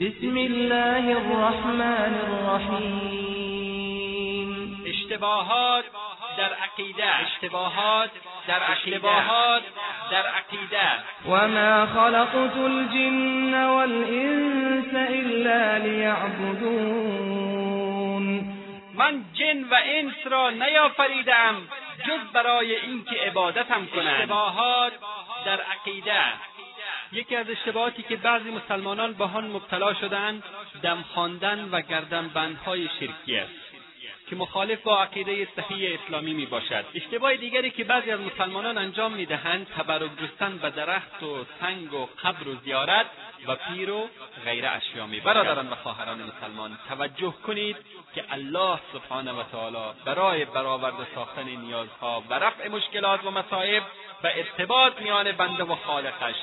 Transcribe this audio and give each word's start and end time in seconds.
بسم 0.00 0.36
الله 0.36 1.16
الرحمن 1.16 2.14
الرحیم. 2.28 3.68
اشتباهات 4.86 5.84
در 6.38 6.52
عقیده. 6.52 7.06
اشتباهات 7.06 8.10
در 8.48 8.72
اشتباهات 8.72 9.62
در 10.10 10.26
عقیده. 10.26 10.90
و 11.28 11.48
ما 11.48 11.86
خلقت 11.86 12.56
الجن 12.56 13.64
والانس 13.64 14.94
الا 14.94 15.76
لیعبدون 15.76 17.06
من 18.94 19.24
جن 19.34 19.64
و 19.70 19.74
انس 19.84 20.26
را 20.30 20.50
نیافریدم 20.50 21.54
جز 22.06 22.32
برای 22.32 22.76
اینکه 22.76 23.16
عبادتم 23.26 23.86
کنند. 23.86 24.20
اشتباهات 24.20 24.92
در 25.46 25.60
عقیده. 25.60 26.22
یکی 27.16 27.36
از 27.36 27.50
اشتباهاتی 27.50 28.02
که 28.02 28.16
بعضی 28.16 28.50
مسلمانان 28.50 29.12
به 29.12 29.24
آن 29.24 29.50
مبتلا 29.50 29.94
شدهاند 29.94 30.42
دم 30.82 31.04
خواندن 31.14 31.68
و 31.72 31.80
گردنبندهای 31.80 32.88
شرکی 33.00 33.36
است 33.36 33.52
که 34.30 34.36
مخالف 34.36 34.82
با 34.82 35.02
عقیده 35.02 35.48
صحیح 35.56 35.98
اسلامی 36.04 36.34
می 36.34 36.46
باشد 36.46 36.84
اشتباه 36.94 37.36
دیگری 37.36 37.70
که 37.70 37.84
بعضی 37.84 38.10
از 38.10 38.20
مسلمانان 38.20 38.78
انجام 38.78 39.12
می‌دهند 39.12 39.66
تبرک 39.66 40.10
جستن 40.22 40.58
به 40.58 40.70
درخت 40.70 41.22
و 41.22 41.44
سنگ 41.60 41.92
و 41.92 42.08
قبر 42.24 42.48
و 42.48 42.54
زیارت 42.64 43.06
و 43.46 43.56
پیر 43.56 43.90
و 43.90 44.08
غیر 44.44 44.66
اشیا 44.66 45.06
می 45.06 45.20
برادران 45.20 45.68
و 45.68 45.74
خواهران 45.74 46.22
مسلمان 46.22 46.78
توجه 46.88 47.34
کنید 47.46 47.76
که 48.14 48.24
الله 48.30 48.78
سبحانه 48.92 49.32
و 49.32 49.42
تعالی 49.42 49.92
برای 50.04 50.44
برآورده 50.44 51.06
ساختن 51.14 51.48
نیازها 51.48 52.24
و 52.30 52.34
رفع 52.34 52.68
مشکلات 52.68 53.24
و 53.24 53.30
مصائب 53.30 53.82
و 54.24 54.26
ارتباط 54.26 55.00
میان 55.00 55.32
بنده 55.32 55.64
و 55.64 55.74
خالقش 55.74 56.34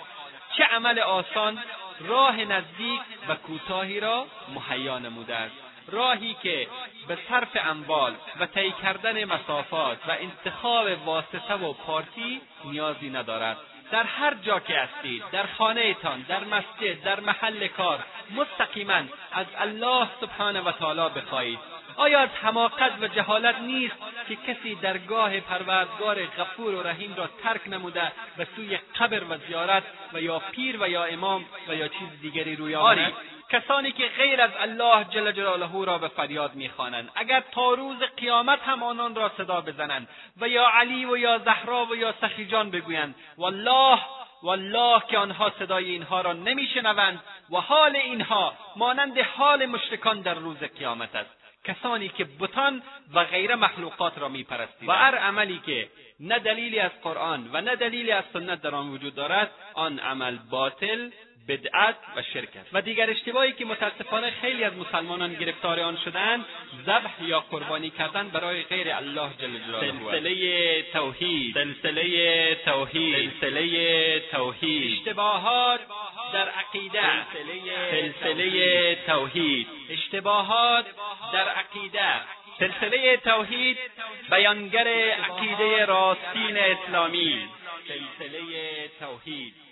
چه 0.57 0.63
عمل 0.63 0.99
آسان 0.99 1.63
راه 1.99 2.35
نزدیک 2.35 3.01
و 3.29 3.35
کوتاهی 3.35 3.99
را 3.99 4.25
مهیا 4.55 4.99
نموده 4.99 5.35
است. 5.35 5.55
راهی 5.87 6.35
که 6.43 6.67
به 7.07 7.17
صرف 7.29 7.57
اموال 7.65 8.15
و 8.39 8.45
طی 8.45 8.71
کردن 8.71 9.23
مسافات 9.23 9.97
و 10.07 10.11
انتخاب 10.11 10.87
واسطه 11.05 11.53
و 11.53 11.73
پارتی 11.73 12.41
نیازی 12.65 13.09
ندارد. 13.09 13.57
در 13.91 14.03
هر 14.03 14.33
جا 14.33 14.59
که 14.59 14.79
هستید 14.79 15.23
در 15.31 15.45
خانهتان 15.57 16.21
در 16.21 16.43
مسجد 16.43 17.03
در 17.03 17.19
محل 17.19 17.67
کار 17.67 17.99
مستقیما 18.31 19.01
از 19.31 19.45
الله 19.57 20.07
سبحانه 20.21 20.61
و 20.61 20.71
تعالی 20.71 21.09
بخواهید. 21.15 21.59
آیا 21.95 22.19
از 22.19 22.29
حماقت 22.29 22.91
و 23.01 23.07
جهالت 23.07 23.55
نیست 23.59 23.95
که 24.27 24.35
کسی 24.35 24.75
درگاه 24.75 25.39
پروردگار 25.39 26.25
غفور 26.25 26.75
و 26.75 26.83
رحیم 26.83 27.15
را 27.15 27.29
ترک 27.43 27.61
نموده 27.67 28.11
و 28.37 28.45
سوی 28.55 28.79
قبر 28.99 29.23
و 29.23 29.37
زیارت 29.47 29.83
و 30.13 30.21
یا 30.21 30.39
پیر 30.39 30.83
و 30.83 30.89
یا 30.89 31.05
امام 31.05 31.45
و 31.67 31.75
یا 31.75 31.87
چیز 31.87 32.21
دیگری 32.21 32.55
روی 32.55 32.75
آورد؟ 32.75 33.13
کسانی 33.49 33.91
که 33.91 34.07
غیر 34.07 34.41
از 34.41 34.51
الله 34.59 35.03
جل 35.03 35.31
جلاله 35.31 35.85
را 35.85 35.97
به 35.97 36.07
فریاد 36.07 36.55
می‌خوانند. 36.55 37.09
اگر 37.15 37.43
تا 37.51 37.73
روز 37.73 37.97
قیامت 38.17 38.59
هم 38.61 38.83
آنان 38.83 39.15
را 39.15 39.31
صدا 39.37 39.61
بزنند 39.61 40.07
و 40.41 40.47
یا 40.47 40.67
علی 40.73 41.05
و 41.05 41.17
یا 41.17 41.37
زهرا 41.37 41.85
و 41.85 41.95
یا 41.95 42.13
سخیجان 42.21 42.71
بگویند 42.71 43.15
والله 43.37 43.99
والله 44.43 45.01
که 45.07 45.17
آنها 45.17 45.51
صدای 45.59 45.85
اینها 45.85 46.21
را 46.21 46.33
نمیشنوند 46.33 47.23
و 47.49 47.57
حال 47.57 47.95
اینها 47.95 48.53
مانند 48.75 49.19
حال 49.19 49.65
مشرکان 49.65 50.21
در 50.21 50.33
روز 50.33 50.57
قیامت 50.57 51.15
است. 51.15 51.42
کسانی 51.63 52.09
که 52.09 52.27
بتان 52.39 52.83
و 53.13 53.23
غیر 53.23 53.55
مخلوقات 53.55 54.17
را 54.17 54.29
میپرستید 54.29 54.89
و 54.89 54.91
هر 54.91 55.15
عملی 55.15 55.61
که 55.65 55.89
نه 56.19 56.39
دلیلی 56.39 56.79
از 56.79 56.91
قرآن 57.03 57.49
و 57.53 57.61
نه 57.61 57.75
دلیلی 57.75 58.11
از 58.11 58.23
سنت 58.33 58.61
در 58.61 58.75
آن 58.75 58.89
وجود 58.89 59.15
دارد 59.15 59.51
آن 59.73 59.99
عمل 59.99 60.37
باطل 60.49 61.09
بدعت 61.47 61.95
و 62.15 62.21
شرک 62.21 62.49
است. 62.55 62.69
و 62.73 62.81
دیگر 62.81 63.09
اشتباهی 63.09 63.51
که 63.51 63.65
متاسفانه 63.65 64.31
خیلی 64.41 64.63
از 64.63 64.73
مسلمانان 64.73 65.33
گرفتار 65.33 65.79
آن 65.79 65.97
شدهاند 66.05 66.45
ذبح 66.85 67.23
یا 67.23 67.39
قربانی 67.39 67.89
کردن 67.89 68.29
برای 68.29 68.63
غیر 68.63 68.91
الله 68.91 69.29
جل 69.39 69.57
جلاله 69.67 69.91
سلسله 69.91 70.81
توحید. 70.93 71.53
سلسله 71.53 72.55
توحید. 72.55 73.31
سلسله 73.41 74.19
توحید. 74.19 74.99
اشتباهات 74.99 75.79
در 76.33 76.49
عقیده 76.49 77.25
سلسله 77.91 78.95
توحید. 78.95 79.67
اشتباهات 79.89 80.85
در 81.33 81.47
عقیده 81.49 82.13
سلسله 82.59 83.17
توحید 83.17 83.77
بیانگر 84.29 84.87
عقیده 85.11 85.85
راستین 85.85 86.57
اسلامی 86.57 87.47
سلسله 87.87 88.41
توحید. 88.99 89.62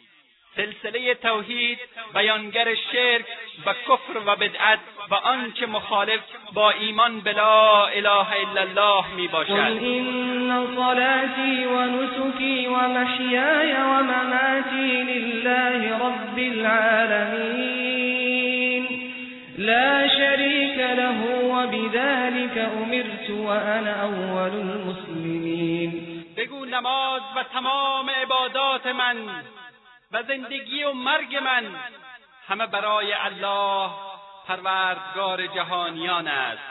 سلسله 0.55 1.13
توحید 1.13 1.79
بیانگر 2.13 2.75
شرک 2.75 3.25
و 3.65 3.73
کفر 3.73 4.17
و 4.25 4.35
بدعت 4.35 4.79
و 5.09 5.15
آنچه 5.15 5.65
مخالف 5.65 6.19
با 6.53 6.71
ایمان 6.71 7.19
به 7.19 7.33
لا 7.33 7.85
اله 7.85 8.31
الا 8.31 8.61
الله 8.61 9.05
می 9.15 9.27
باشد. 9.27 9.51
قل 9.51 9.77
این 9.79 10.05
صلاتی 10.75 11.65
و 11.65 11.85
نسکی 11.85 12.67
و 12.67 12.75
مشیای 12.87 13.71
و 13.73 14.03
مماتی 14.03 15.03
لله 15.03 15.95
رب 15.95 16.37
العالمین. 16.37 17.81
لا 19.57 20.07
شریک 20.07 20.77
له 20.77 21.21
و 21.45 21.67
بذلك 21.67 22.57
امرت 22.57 23.29
و 23.29 23.47
انا 23.47 23.91
اول 23.91 24.55
المسلمین. 24.55 26.23
بگو 26.37 26.65
نماز 26.65 27.21
و 27.35 27.43
تمام 27.53 28.09
عبادات 28.09 28.87
من. 28.87 29.15
و 30.11 30.23
زندگی 30.23 30.83
و 30.83 30.93
مرگ 30.93 31.35
من 31.35 31.75
همه 32.47 32.67
برای 32.67 33.13
الله 33.13 33.91
پروردگار 34.47 35.47
جهانیان 35.47 36.27
است. 36.27 36.61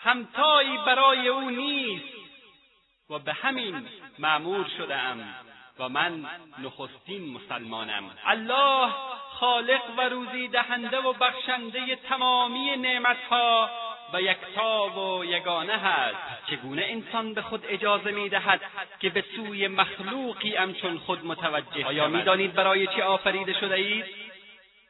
همتایی 0.00 0.78
برای 0.78 1.28
او 1.28 1.50
نیست. 1.50 2.14
و 3.10 3.18
به 3.18 3.32
همین 3.32 3.88
معمور 4.18 4.66
شدهام 4.78 5.34
و 5.78 5.88
من 5.88 6.26
نخستین 6.58 7.32
مسلمانم. 7.32 8.10
الله 8.24 8.90
خالق 9.30 9.82
و 9.98 10.00
روزی 10.00 10.48
دهنده 10.48 10.98
و 10.98 11.12
بخشنده 11.12 11.96
تمامی 11.96 12.76
نعمتها 12.76 13.70
و 14.14 14.20
یکتا 14.20 14.88
و 14.88 15.24
یگانه 15.24 15.72
هست 15.72 16.16
چگونه 16.50 16.84
انسان 16.88 17.34
به 17.34 17.42
خود 17.42 17.64
اجازه 17.68 18.10
می‌دهد 18.10 18.60
که 19.00 19.10
به 19.10 19.24
سوی 19.36 19.68
مخلوقی 19.68 20.56
همچون 20.56 20.98
خود 20.98 21.26
متوجه 21.26 21.86
آیا 21.86 22.08
می‌دانید 22.08 22.52
برای 22.52 22.86
چه 22.86 23.02
آفریده 23.02 23.52
شده 23.52 23.74
اید؟ 23.74 24.04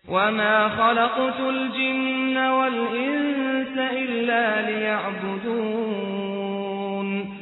وما 0.08 0.68
خلقت 0.68 1.40
الجن 1.40 2.50
والانس 2.50 3.78
الا 3.78 4.60
لیعبدون 4.60 6.04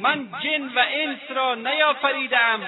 من 0.01 0.27
جن 0.43 0.63
و 0.75 0.79
انس 0.91 1.19
را 1.35 1.55
نیافریدم 1.55 2.59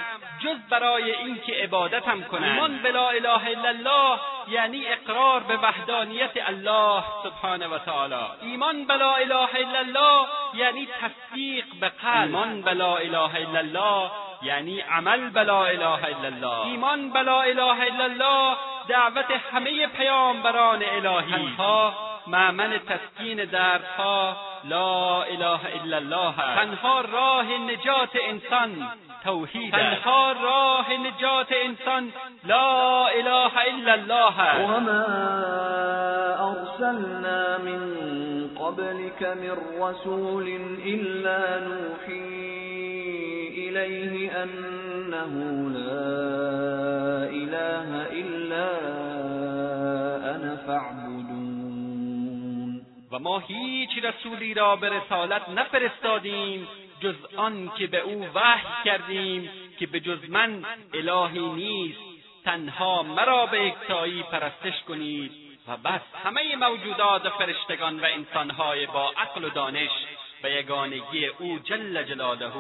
جز 0.46 0.70
برای 0.70 1.12
اینکه 1.12 1.54
عبادتم 1.54 2.22
کنند. 2.22 2.44
ایمان 2.44 2.78
به 2.78 2.92
لا 2.92 3.10
اله 3.10 3.48
الا 3.48 3.70
الله 3.70 4.20
یعنی 4.48 4.88
اقرار 4.88 5.40
به 5.40 5.58
وحدانیت 5.58 6.32
الله 6.48 7.04
سبحانه 7.24 7.68
و 7.68 7.78
تعالی. 7.78 8.26
ایمان 8.42 8.86
به 8.86 8.94
لا 8.94 9.16
اله 9.16 9.56
الا 9.56 9.80
الله 9.80 10.28
یعنی 10.54 10.88
تصدیق 11.02 11.66
به 11.82 11.90
قلب. 11.90 12.36
ایمان 12.36 12.62
به 12.62 12.74
لا 12.74 12.98
اله 12.98 13.36
الا 13.36 13.60
الله 13.60 14.12
یعنی 14.42 14.82
عمل 14.82 15.30
به 15.30 15.44
لا 15.44 15.66
اله 15.66 16.06
الا 16.06 16.28
الله. 16.28 16.68
ایمان 16.68 17.10
به 17.10 17.22
لا 17.22 17.42
اله 17.42 17.82
الا 17.82 18.04
الله 18.04 18.56
دعوت 18.88 19.32
همه 19.54 19.88
پیامبران 19.88 20.84
الهی. 20.84 21.56
معمن 22.28 22.80
تسکین 22.80 23.46
دردها 23.46 24.38
لا 24.64 25.24
اله 25.24 25.60
الا 25.84 25.98
الله 25.98 26.34
تنها 26.56 27.02
راه 27.02 27.46
نجات 27.58 28.16
انسان 28.30 28.88
توحید 29.24 29.72
تنها 29.72 30.34
راه 30.34 30.86
نجات 30.94 31.52
انسان 31.52 32.10
لا 32.44 33.08
اله 33.20 33.52
الا 33.68 33.94
الله 33.94 34.66
وما 34.66 35.06
ارسلنا 36.52 37.58
من 37.58 37.82
قبلك 38.60 39.24
من 39.24 39.58
رسول 39.82 40.48
الا 40.86 41.60
نوحي 41.60 42.36
اليه 43.58 44.44
انه 44.44 45.34
لا 45.70 47.30
اله 47.30 47.90
الا 48.12 48.70
انا 50.36 50.58
فاعبدون 50.68 51.05
ما 53.20 53.40
هیچ 53.40 53.90
رسولی 54.04 54.54
را 54.54 54.76
به 54.76 54.90
رسالت 54.90 55.50
نفرستادیم 55.50 56.68
جز 57.00 57.16
آن 57.36 57.72
که 57.78 57.88
به 57.88 58.00
او 58.00 58.28
وحی 58.34 58.84
کردیم 58.86 59.50
که 59.80 59.88
به 59.88 60.00
جز 60.00 60.30
من 60.30 60.66
الهی 60.94 61.40
نیست. 61.40 62.00
تنها 62.46 63.04
مرا 63.04 63.46
به 63.46 63.62
یکتایی 63.62 64.24
پرستش 64.24 64.84
کنید 64.88 65.32
و 65.68 65.78
بس 65.78 66.02
همه 66.24 66.56
موجودات 66.56 67.30
فرشتگان 67.30 68.00
و 68.00 68.06
انسانهای 68.06 68.86
با 68.86 69.12
عقل 69.18 69.44
و 69.44 69.50
دانش 69.50 69.90
به 70.42 70.52
یگانگی 70.52 71.26
او 71.40 71.60
جل 71.60 72.04
جلاله 72.04 72.52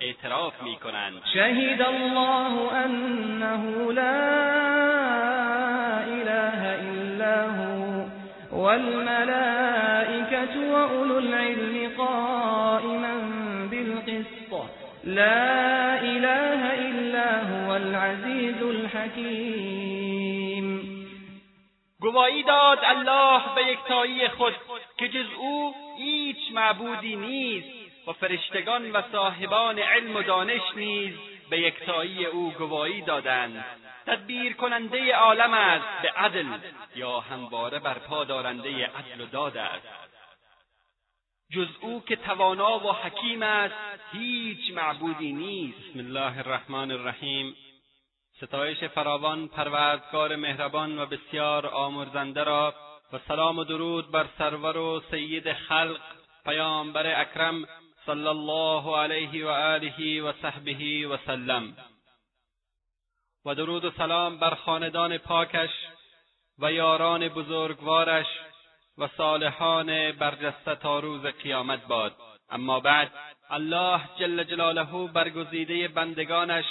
اعتراف 0.00 0.62
می 0.62 0.76
کنند 0.76 1.22
شهید 1.34 1.82
الله 1.82 2.72
انه 2.72 3.92
لا 3.92 4.02
اله 5.98 6.78
الا 6.82 7.50
هو. 7.50 8.19
والملائكة 8.52 10.32
وأولو 10.72 11.18
العلم 11.18 11.92
قائما 11.98 13.14
بالقسط. 13.70 14.52
لا 15.04 16.00
إله 16.02 16.74
إلا 16.88 17.42
هو 17.42 17.76
العزيز 17.76 18.62
الحكیم 18.62 20.20
گواهی 22.00 22.42
داد 22.42 22.78
الله 22.84 23.42
به 23.54 23.62
یکتایی 23.72 24.28
خود 24.28 24.54
که 24.98 25.08
جز 25.08 25.26
او 25.38 25.74
هیچ 25.98 26.36
معبودی 26.54 27.16
نیست 27.16 27.68
و 28.08 28.12
فرشتگان 28.12 28.92
و 28.92 29.02
صاحبان 29.12 29.78
علم 29.78 30.16
و 30.16 30.22
دانش 30.22 30.62
نیز 30.76 31.14
به 31.50 31.60
یکتایی 31.60 32.26
او 32.26 32.50
گواهی 32.58 33.00
دادند. 33.02 33.64
تدبیر 34.10 34.52
کننده 34.52 35.16
عالم 35.16 35.54
است 35.54 36.02
به 36.02 36.10
عدل 36.10 36.46
یا 36.96 37.20
همواره 37.20 37.78
برپا 37.78 38.24
دارنده 38.24 38.86
عدل 38.86 39.20
و 39.20 39.26
داد 39.26 39.56
است. 39.56 39.86
جز 41.52 41.68
او 41.80 42.02
که 42.04 42.16
توانا 42.16 42.86
و 42.86 42.92
حکیم 42.92 43.42
است 43.42 43.74
هیچ 44.12 44.72
معبودی 44.74 45.32
نیست. 45.32 45.78
بسم 45.78 45.98
الله 45.98 46.38
الرحمن 46.38 46.90
الرحیم. 46.90 47.56
ستایش 48.36 48.84
فراوان 48.84 49.48
پروردگار 49.48 50.36
مهربان 50.36 50.98
و 50.98 51.06
بسیار 51.06 51.66
آمرزنده 51.66 52.44
را 52.44 52.74
و 53.12 53.18
سلام 53.28 53.58
و 53.58 53.64
درود 53.64 54.10
بر 54.10 54.26
سرور 54.38 54.76
و 54.76 55.02
سید 55.10 55.52
خلق 55.52 56.00
پیامبر 56.44 57.20
اکرم 57.20 57.64
صلی 58.06 58.26
الله 58.26 58.96
علیه 58.96 59.46
و 59.46 59.48
آله 59.48 60.22
و 60.22 60.32
صحبه 60.42 61.08
و 61.08 61.16
سلم. 61.26 61.76
و 63.44 63.54
درود 63.54 63.84
و 63.84 63.90
سلام 63.90 64.38
بر 64.38 64.54
خاندان 64.54 65.18
پاکش 65.18 65.70
و 66.58 66.72
یاران 66.72 67.28
بزرگوارش 67.28 68.26
و 68.98 69.08
صالحان 69.16 70.12
برجسته 70.12 70.74
تا 70.74 70.98
روز 70.98 71.26
قیامت 71.26 71.86
باد. 71.86 72.12
اما 72.50 72.80
بعد 72.80 73.10
الله 73.50 74.00
جل 74.18 74.44
جلاله 74.44 75.08
برگزیده 75.14 75.88
بندگانش 75.88 76.64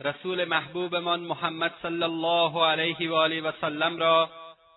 رسول 0.00 0.44
محبوبمان 0.44 1.20
محمد 1.20 1.74
صلی 1.82 2.02
الله 2.02 2.66
علیه 2.66 3.10
و 3.10 3.14
آله 3.14 3.40
و 3.40 3.52
سلم 3.60 3.96
را 3.96 4.30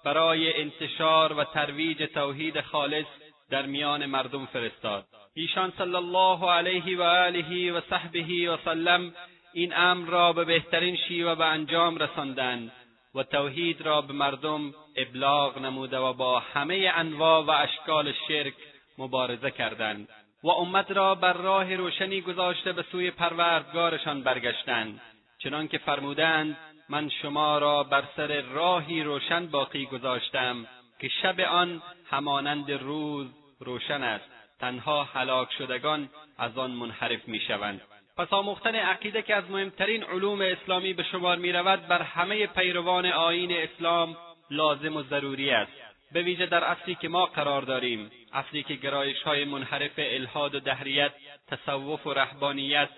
برای 0.06 0.62
انتشار 0.62 1.34
و 1.34 1.44
ترویج 1.44 2.04
توحید 2.14 2.62
خالص 2.62 3.06
در 3.50 3.66
میان 3.66 4.06
مردم 4.06 4.46
فرستاد. 4.46 5.06
ایشان 5.36 5.74
صلی 5.78 5.96
الله 5.96 6.52
علیه 6.52 6.98
و 6.98 7.02
آله 7.02 7.72
و 7.72 7.82
صحبه 7.90 8.52
و 8.52 8.58
سلم 8.66 9.14
این 9.54 9.74
امر 9.76 10.10
را 10.10 10.34
به 10.34 10.46
بهترین 10.46 10.96
شیوه 10.96 11.36
به 11.36 11.46
انجام 11.46 11.98
رساندند 11.98 12.72
و 13.16 13.24
توحید 13.24 13.82
را 13.82 14.02
به 14.02 14.14
مردم 14.14 14.74
ابلاغ 14.98 15.58
نموده 15.58 15.98
و 15.98 16.14
با 16.14 16.40
همه 16.40 16.92
انواع 16.96 17.46
و 17.46 17.50
اشکال 17.52 18.14
شرک 18.28 18.54
مبارزه 18.98 19.52
کردند 19.52 20.10
و 20.44 20.50
امت 20.50 20.92
را 20.92 21.16
بر 21.16 21.34
راه 21.34 21.76
روشنی 21.76 22.22
گذاشته 22.22 22.74
به 22.74 22.86
سوی 22.92 23.12
پروردگارشان 23.12 24.24
برگشتند. 24.24 25.02
چنانکه 25.40 25.78
فرمودند 25.78 26.58
من 26.90 27.10
شما 27.10 27.58
را 27.58 27.84
بر 27.84 28.04
سر 28.16 28.42
راهی 28.42 29.04
روشن 29.04 29.46
باقی 29.46 29.86
گذاشتم 29.86 30.68
که 31.00 31.08
شب 31.22 31.40
آن 31.40 31.82
همانند 32.10 32.72
روز 32.72 33.28
روشن 33.60 34.04
است. 34.04 34.26
تنها 34.60 35.04
هلاک 35.04 35.52
شدگان 35.58 36.10
از 36.38 36.58
آن 36.58 36.72
منحرف 36.72 37.28
می‌شوند. 37.28 37.82
پس 38.20 38.34
آموختن 38.34 38.76
عقیده 38.76 39.22
که 39.22 39.36
از 39.36 39.52
مهمترین 39.52 40.04
علوم 40.04 40.42
اسلامی 40.42 40.94
به 40.94 41.04
شمار 41.04 41.38
می‌رود 41.38 41.88
بر 41.88 42.02
همه 42.02 42.48
پیروان 42.48 43.06
آیین 43.06 43.52
اسلام 43.52 44.18
لازم 44.52 44.98
و 44.98 45.04
ضروری 45.04 45.52
است. 45.52 45.72
به 46.12 46.22
ویژه 46.22 46.46
در 46.46 46.64
اصلی 46.64 46.96
که 46.96 47.08
ما 47.10 47.26
قرار 47.26 47.62
داریم 47.62 48.12
اصلی 48.34 48.64
که 48.64 48.74
گرایش 48.74 49.22
های 49.22 49.46
منحرف 49.46 49.92
الهاد 49.98 50.56
و 50.56 50.60
دهریت 50.60 51.12
تصوف 51.48 52.08
و 52.08 52.14
رهبانیت 52.14 52.90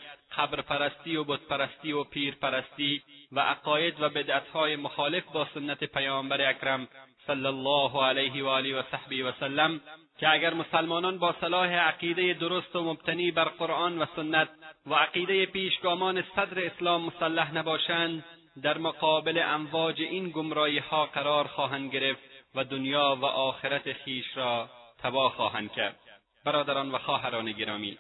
پرستی 0.68 1.16
و 1.16 1.24
بتپرستی 1.24 1.92
و 1.92 2.04
پیرپرستی 2.04 3.02
و 3.32 3.40
عقاید 3.40 4.02
و 4.02 4.10
بدعتهای 4.10 4.76
مخالف 4.76 5.24
با 5.34 5.48
سنت 5.54 5.84
پیامبر 5.84 6.50
اکرم 6.50 6.88
صلی 7.28 7.46
الله 7.46 8.04
علیه 8.04 8.44
و 8.44 8.48
آله 8.48 8.80
و 8.80 8.84
صحبه 8.92 9.24
و 9.24 9.32
سلم 9.40 9.82
که 10.20 10.30
اگر 10.30 10.54
مسلمانان 10.54 11.18
با 11.18 11.36
صلاح 11.42 11.74
عقیده 11.74 12.34
درست 12.34 12.76
و 12.76 12.84
مبتنی 12.84 13.32
بر 13.32 13.46
قرآن 13.46 14.02
و 14.02 14.06
سنت 14.16 14.50
و 14.86 14.94
عقیده 14.94 15.46
پیشگامان 15.46 16.24
صدر 16.36 16.66
اسلام 16.66 17.06
مسلح 17.06 17.54
نباشند 17.54 18.26
در 18.64 18.78
مقابل 18.78 19.42
امواج 19.46 20.02
این 20.02 20.30
گمراهی 20.30 20.78
ها 20.78 21.06
قرار 21.06 21.48
خواهند 21.48 21.94
گرفت 21.94 22.22
و 22.56 22.64
دنیا 22.64 23.18
و 23.22 23.26
آخرت 23.26 23.94
خیش 23.94 24.38
را 24.38 24.70
تباه 25.00 25.34
خواهند 25.36 25.72
کرد. 25.72 26.00
برادران 26.46 26.92
و 26.92 26.98
خواهران 26.98 27.52
گرامی 27.52 27.98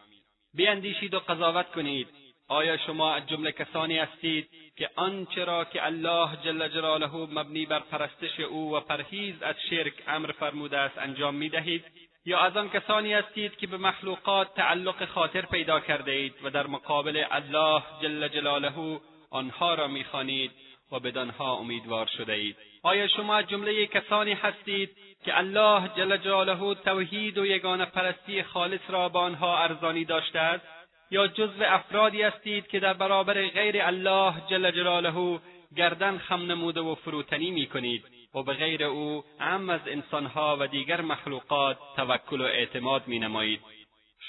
بیاندیشید 0.54 1.13
و 1.13 1.19
قضاوت 1.19 1.72
کنید. 1.72 2.07
آیا 2.48 2.78
شما 2.78 3.13
از 3.13 3.28
جمله 3.28 3.51
کسانی 3.51 3.98
هستید 3.98 4.50
که 4.78 4.89
آنچه 4.95 5.45
را 5.45 5.66
که 5.66 5.86
الله 5.86 6.38
جل 6.44 6.68
جلاله 6.68 7.16
مبنی 7.16 7.66
بر 7.66 7.80
پرستش 7.80 8.39
او 8.39 8.75
و 8.75 8.80
پرهیز 8.80 9.42
از 9.42 9.56
شرک 9.69 9.94
امر 10.07 10.31
فرموده 10.31 10.78
است 10.78 10.98
انجام 10.98 11.36
می‌دهید؟ 11.36 11.86
یا 12.25 12.39
از 12.39 12.57
آن 12.57 12.69
کسانی 12.69 13.13
هستید 13.13 13.57
که 13.57 13.68
به 13.68 13.77
مخلوقات 13.77 14.53
تعلق 14.53 15.06
خاطر 15.06 15.41
پیدا 15.41 15.79
کرده 15.79 16.12
اید 16.12 16.33
و 16.44 16.50
در 16.50 16.68
مقابل 16.68 17.23
الله 17.31 17.83
جل 18.01 18.27
جلاله 18.27 19.00
آنها 19.31 19.73
را 19.73 19.88
می‌خوانید 19.88 20.51
و 20.91 21.00
بدانها 21.00 21.53
امیدوار 21.56 22.06
شده 22.18 22.33
اید. 22.33 22.56
آیا 22.83 23.07
شما 23.07 23.35
از 23.35 23.47
جمله 23.47 23.88
کسانی 23.88 24.33
هستید 24.33 24.89
که 25.25 25.38
الله 25.38 25.88
جل 25.97 26.18
جلاله 26.18 26.75
توحید 26.75 27.38
و 27.38 27.45
یگانه 27.45 27.85
پرستی 27.85 28.44
خالص 28.44 28.81
را 28.89 29.09
به 29.09 29.19
آنها 29.19 29.57
ارزانی 29.57 30.06
داشته 30.06 30.39
است؟ 30.39 30.65
یا 31.12 31.27
جزو 31.27 31.63
افرادی 31.63 32.21
هستید 32.21 32.68
که 32.68 32.79
در 32.79 32.94
برابر 32.94 33.47
غیر 33.47 33.81
الله 33.81 34.33
جل 34.50 34.71
جلاله 34.71 35.39
گردن 35.77 36.18
خم 36.18 36.41
نموده 36.41 36.81
و 36.81 36.95
فروتنی 36.95 37.51
می 37.51 37.68
کنید 37.68 38.06
و 38.35 38.44
به 38.44 38.53
غیر 38.53 38.83
او 38.83 39.23
ام 39.39 39.69
از 39.69 39.81
انسانها 39.88 40.57
و 40.59 40.68
دیگر 40.68 41.01
مخلوقات 41.01 41.77
توکل 41.95 42.41
و 42.41 42.44
اعتماد 42.44 43.07
می 43.07 43.19
نمایید. 43.19 43.62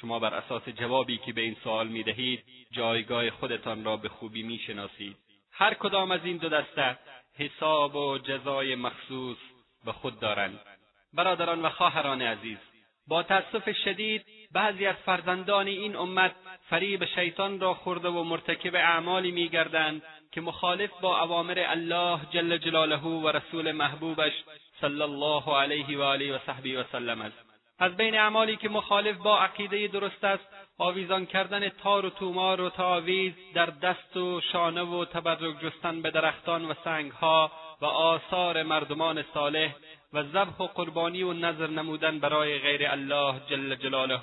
شما 0.00 0.18
بر 0.18 0.34
اساس 0.34 0.68
جوابی 0.68 1.18
که 1.18 1.32
به 1.32 1.40
این 1.40 1.56
سوال 1.64 1.88
می 1.88 2.02
دهید 2.02 2.44
جایگاه 2.70 3.30
خودتان 3.30 3.84
را 3.84 3.96
به 3.96 4.08
خوبی 4.08 4.42
می 4.42 4.58
شناسید. 4.58 5.16
هر 5.52 5.74
کدام 5.74 6.10
از 6.10 6.20
این 6.24 6.36
دو 6.36 6.48
دسته 6.48 6.98
حساب 7.38 7.96
و 7.96 8.18
جزای 8.18 8.74
مخصوص 8.74 9.38
به 9.84 9.92
خود 9.92 10.20
دارند. 10.20 10.60
برادران 11.14 11.62
و 11.62 11.68
خواهران 11.68 12.22
عزیز 12.22 12.58
با 13.06 13.22
تأسف 13.22 13.72
شدید 13.84 14.26
بعضی 14.52 14.86
از 14.86 14.96
فرزندان 14.96 15.66
این 15.66 15.96
امت 15.96 16.34
فریب 16.70 17.04
شیطان 17.04 17.60
را 17.60 17.74
خورده 17.74 18.08
و 18.08 18.22
مرتکب 18.22 18.74
اعمالی 18.74 19.30
میگردند 19.30 20.02
که 20.32 20.40
مخالف 20.40 20.90
با 21.00 21.22
اوامر 21.22 21.64
الله 21.66 22.20
جل 22.30 22.56
جلاله 22.56 23.00
و 23.00 23.28
رسول 23.28 23.72
محبوبش 23.72 24.32
صلی 24.80 25.02
الله 25.02 25.56
علیه 25.56 25.98
و 25.98 26.02
آله 26.02 26.36
و 26.36 26.38
صحبی 26.46 26.76
و 26.76 26.84
سلم 26.92 27.20
است. 27.20 27.52
از 27.78 27.96
بین 27.96 28.14
اعمالی 28.14 28.56
که 28.56 28.68
مخالف 28.68 29.16
با 29.16 29.40
عقیده 29.40 29.88
درست 29.88 30.24
است 30.24 30.48
آویزان 30.78 31.26
کردن 31.26 31.68
تار 31.68 32.06
و 32.06 32.10
تومار 32.10 32.60
و 32.60 32.70
تعاویز 32.70 33.32
در 33.54 33.66
دست 33.66 34.16
و 34.16 34.40
شانه 34.40 34.82
و 34.82 35.04
تبرک 35.04 35.60
جستن 35.60 36.02
به 36.02 36.10
درختان 36.10 36.64
و 36.64 36.74
سنگها 36.84 37.52
و 37.80 37.84
آثار 37.84 38.62
مردمان 38.62 39.24
صالح 39.34 39.74
و 40.12 40.22
ذبح 40.22 40.56
و 40.58 40.66
قربانی 40.66 41.22
و 41.22 41.32
نظر 41.32 41.66
نمودن 41.66 42.18
برای 42.18 42.58
غیر 42.58 42.88
الله 42.90 43.34
جل 43.50 43.74
جلاله 43.74 44.20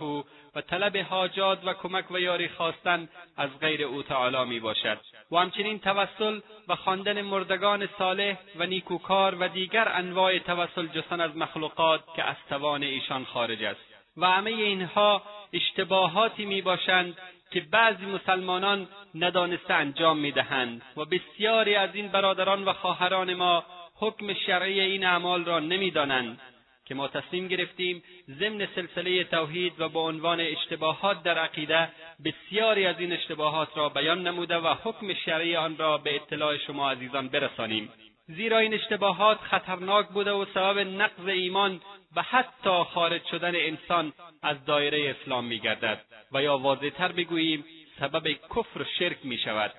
و 0.55 0.61
طلب 0.61 0.97
حاجات 0.97 1.59
و 1.65 1.73
کمک 1.73 2.11
و 2.11 2.19
یاری 2.19 2.49
خواستن 2.49 3.09
از 3.37 3.49
غیر 3.59 3.83
او 3.83 4.03
تعالی 4.03 4.45
می 4.45 4.59
باشد 4.59 4.99
و 5.31 5.37
همچنین 5.37 5.79
توسل 5.79 6.39
و 6.67 6.75
خواندن 6.75 7.21
مردگان 7.21 7.89
صالح 7.97 8.37
و 8.55 8.65
نیکوکار 8.65 9.35
و 9.35 9.47
دیگر 9.47 9.87
انواع 9.91 10.39
توسل 10.39 10.87
جستن 10.87 11.21
از 11.21 11.37
مخلوقات 11.37 12.01
که 12.15 12.23
از 12.23 12.35
توان 12.49 12.83
ایشان 12.83 13.25
خارج 13.25 13.63
است. 13.63 13.79
و 14.17 14.25
همه 14.25 14.51
اینها 14.51 15.23
اشتباهاتی 15.53 16.45
می 16.45 16.61
باشند 16.61 17.17
که 17.51 17.61
بعضی 17.71 18.05
مسلمانان 18.05 18.87
ندانسته 19.15 19.73
انجام 19.73 20.17
می‌دهند 20.17 20.81
و 20.97 21.05
بسیاری 21.05 21.75
از 21.75 21.89
این 21.93 22.07
برادران 22.07 22.65
و 22.65 22.73
خواهران 22.73 23.33
ما 23.33 23.63
حکم 23.95 24.33
شرعی 24.33 24.79
این 24.79 25.05
اعمال 25.05 25.45
را 25.45 25.59
نمی‌دانند. 25.59 26.41
که 26.89 26.95
ما 26.95 27.07
تصمیم 27.07 27.47
گرفتیم 27.47 28.03
ضمن 28.39 28.67
سلسله 28.75 29.23
توحید 29.23 29.73
و 29.79 29.89
با 29.89 30.07
عنوان 30.07 30.39
اشتباهات 30.39 31.23
در 31.23 31.37
عقیده 31.37 31.89
بسیاری 32.25 32.85
از 32.85 32.99
این 32.99 33.11
اشتباهات 33.11 33.77
را 33.77 33.89
بیان 33.89 34.27
نموده 34.27 34.57
و 34.57 34.75
حکم 34.83 35.13
شرعی 35.13 35.55
آن 35.55 35.77
را 35.77 35.97
به 35.97 36.15
اطلاع 36.15 36.57
شما 36.57 36.91
عزیزان 36.91 37.27
برسانیم. 37.27 37.89
زیرا 38.27 38.57
این 38.57 38.73
اشتباهات 38.73 39.37
خطرناک 39.37 40.07
بوده 40.07 40.31
و 40.31 40.45
سبب 40.53 40.79
نقض 40.79 41.27
ایمان 41.27 41.81
و 42.15 42.21
حتی 42.21 42.83
خارج 42.93 43.21
شدن 43.31 43.55
انسان 43.55 44.13
از 44.41 44.65
دایره 44.65 45.15
اسلام 45.21 45.45
میگردد 45.45 46.05
و 46.31 46.43
یا 46.43 46.57
واضحتر 46.57 47.11
بگوییم 47.11 47.65
سبب 47.99 48.27
کفر 48.27 48.81
و 48.81 48.85
شرک 48.99 49.17
می 49.23 49.37
شود 49.37 49.73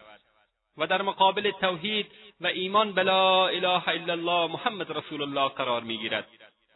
و 0.77 0.87
در 0.87 1.03
مقابل 1.03 1.51
توحید 1.51 2.07
و 2.41 2.47
ایمان 2.47 2.93
به 2.93 3.03
لا 3.03 3.49
اله 3.49 3.89
الا 3.89 4.13
الله 4.13 4.53
محمد 4.53 4.91
رسول 4.91 5.23
الله 5.23 5.49
قرار 5.49 5.83
می‌گیرد. 5.83 6.27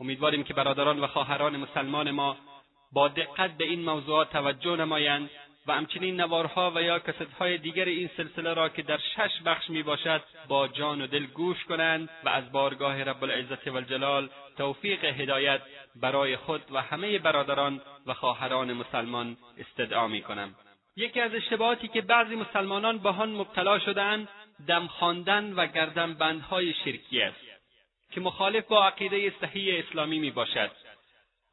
امیدواریم 0.00 0.44
که 0.44 0.54
برادران 0.54 1.00
و 1.00 1.06
خواهران 1.06 1.56
مسلمان 1.56 2.10
ما 2.10 2.36
با 2.92 3.08
دقت 3.08 3.50
به 3.56 3.64
این 3.64 3.84
موضوعات 3.84 4.30
توجه 4.30 4.76
نمایند 4.76 5.30
و 5.66 5.72
همچنین 5.72 6.20
نوارها 6.20 6.72
و 6.74 6.82
یا 6.82 6.98
کستهای 6.98 7.58
دیگر 7.58 7.84
این 7.84 8.10
سلسله 8.16 8.54
را 8.54 8.68
که 8.68 8.82
در 8.82 8.98
شش 8.98 9.42
بخش 9.46 9.70
می 9.70 9.82
باشد 9.82 10.22
با 10.48 10.68
جان 10.68 11.02
و 11.02 11.06
دل 11.06 11.26
گوش 11.26 11.64
کنند 11.64 12.08
و 12.24 12.28
از 12.28 12.52
بارگاه 12.52 13.02
رب 13.02 13.24
العزت 13.24 13.68
والجلال 13.68 14.28
توفیق 14.56 15.04
هدایت 15.04 15.60
برای 15.96 16.36
خود 16.36 16.62
و 16.70 16.82
همه 16.82 17.18
برادران 17.18 17.80
و 18.06 18.14
خواهران 18.14 18.72
مسلمان 18.72 19.36
استدعا 19.58 20.08
می 20.08 20.22
کنم. 20.22 20.54
یکی 20.96 21.20
از 21.20 21.34
اشتباهاتی 21.34 21.88
که 21.88 22.00
بعضی 22.00 22.36
مسلمانان 22.36 22.98
به 22.98 23.08
آن 23.08 23.30
مبتلا 23.34 23.78
شدهاند 23.78 24.28
دم 24.68 24.86
خواندن 24.86 25.52
و 25.52 25.66
گردنبندهای 25.66 26.74
شرکی 26.74 27.22
است. 27.22 27.43
که 28.14 28.20
مخالف 28.20 28.66
با 28.66 28.86
عقیده 28.86 29.32
صحیح 29.40 29.84
اسلامی 29.88 30.18
می 30.18 30.30
باشد 30.30 30.70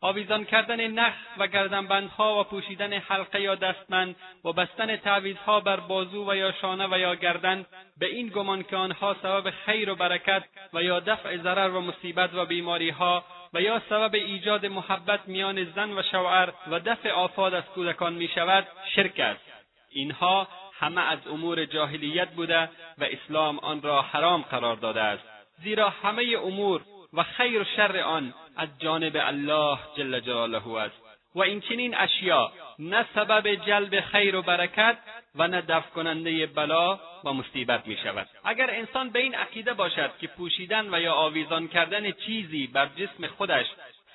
آویزان 0.01 0.45
کردن 0.45 0.87
نخ 0.87 1.13
و 1.37 1.47
گردنبندها 1.47 2.39
و 2.39 2.43
پوشیدن 2.43 2.93
حلقه 2.93 3.41
یا 3.41 3.55
دستمند 3.55 4.15
و 4.45 4.53
بستن 4.53 4.95
تعویزها 4.95 5.59
بر 5.59 5.79
بازو 5.79 6.31
و 6.31 6.35
یا 6.35 6.51
شانه 6.51 6.87
و 6.91 6.99
یا 6.99 7.15
گردن 7.15 7.65
به 7.97 8.05
این 8.05 8.27
گمان 8.27 8.63
که 8.63 8.75
آنها 8.75 9.15
سبب 9.21 9.49
خیر 9.49 9.89
و 9.89 9.95
برکت 9.95 10.43
و 10.73 10.83
یا 10.83 10.99
دفع 10.99 11.37
ضرر 11.37 11.69
و 11.69 11.81
مصیبت 11.81 12.33
و 12.33 12.45
بیماریها 12.45 13.23
و 13.53 13.61
یا 13.61 13.81
سبب 13.89 14.13
ایجاد 14.13 14.65
محبت 14.65 15.27
میان 15.27 15.63
زن 15.63 15.97
و 15.97 16.03
شوهر 16.11 16.53
و 16.67 16.79
دفع 16.79 17.09
آفات 17.09 17.53
از 17.53 17.63
کودکان 17.63 18.13
می 18.13 18.27
شود 18.27 18.67
شرک 18.95 19.19
است. 19.19 19.41
اینها 19.89 20.47
همه 20.79 21.01
از 21.01 21.19
امور 21.27 21.65
جاهلیت 21.65 22.29
بوده 22.29 22.69
و 22.97 23.03
اسلام 23.03 23.59
آن 23.59 23.81
را 23.81 24.01
حرام 24.01 24.41
قرار 24.41 24.75
داده 24.75 25.01
است. 25.01 25.30
زیرا 25.63 25.89
همه 25.89 26.23
امور 26.43 26.81
و 27.13 27.23
خیر 27.23 27.61
و 27.61 27.65
شر 27.75 27.99
آن 27.99 28.33
از 28.57 28.69
جانب 28.79 29.17
الله 29.19 29.79
جل 29.97 30.19
جلاله 30.19 30.77
است. 30.77 31.01
و 31.35 31.41
این 31.41 31.61
چنین 31.61 31.95
اشیا 31.97 32.51
نه 32.79 33.05
سبب 33.15 33.55
جلب 33.55 34.01
خیر 34.01 34.35
و 34.35 34.41
برکت 34.41 34.97
و 35.35 35.47
نه 35.47 35.61
دفع 35.61 35.89
کننده 35.89 36.45
بلا 36.45 36.99
و 37.23 37.33
مصیبت 37.33 37.87
می 37.87 37.97
شود. 37.97 38.27
اگر 38.43 38.69
انسان 38.71 39.09
به 39.09 39.19
این 39.19 39.35
عقیده 39.35 39.73
باشد 39.73 40.11
که 40.21 40.27
پوشیدن 40.27 40.93
و 40.93 41.01
یا 41.01 41.13
آویزان 41.13 41.67
کردن 41.67 42.11
چیزی 42.11 42.67
بر 42.67 42.85
جسم 42.85 43.27
خودش 43.27 43.65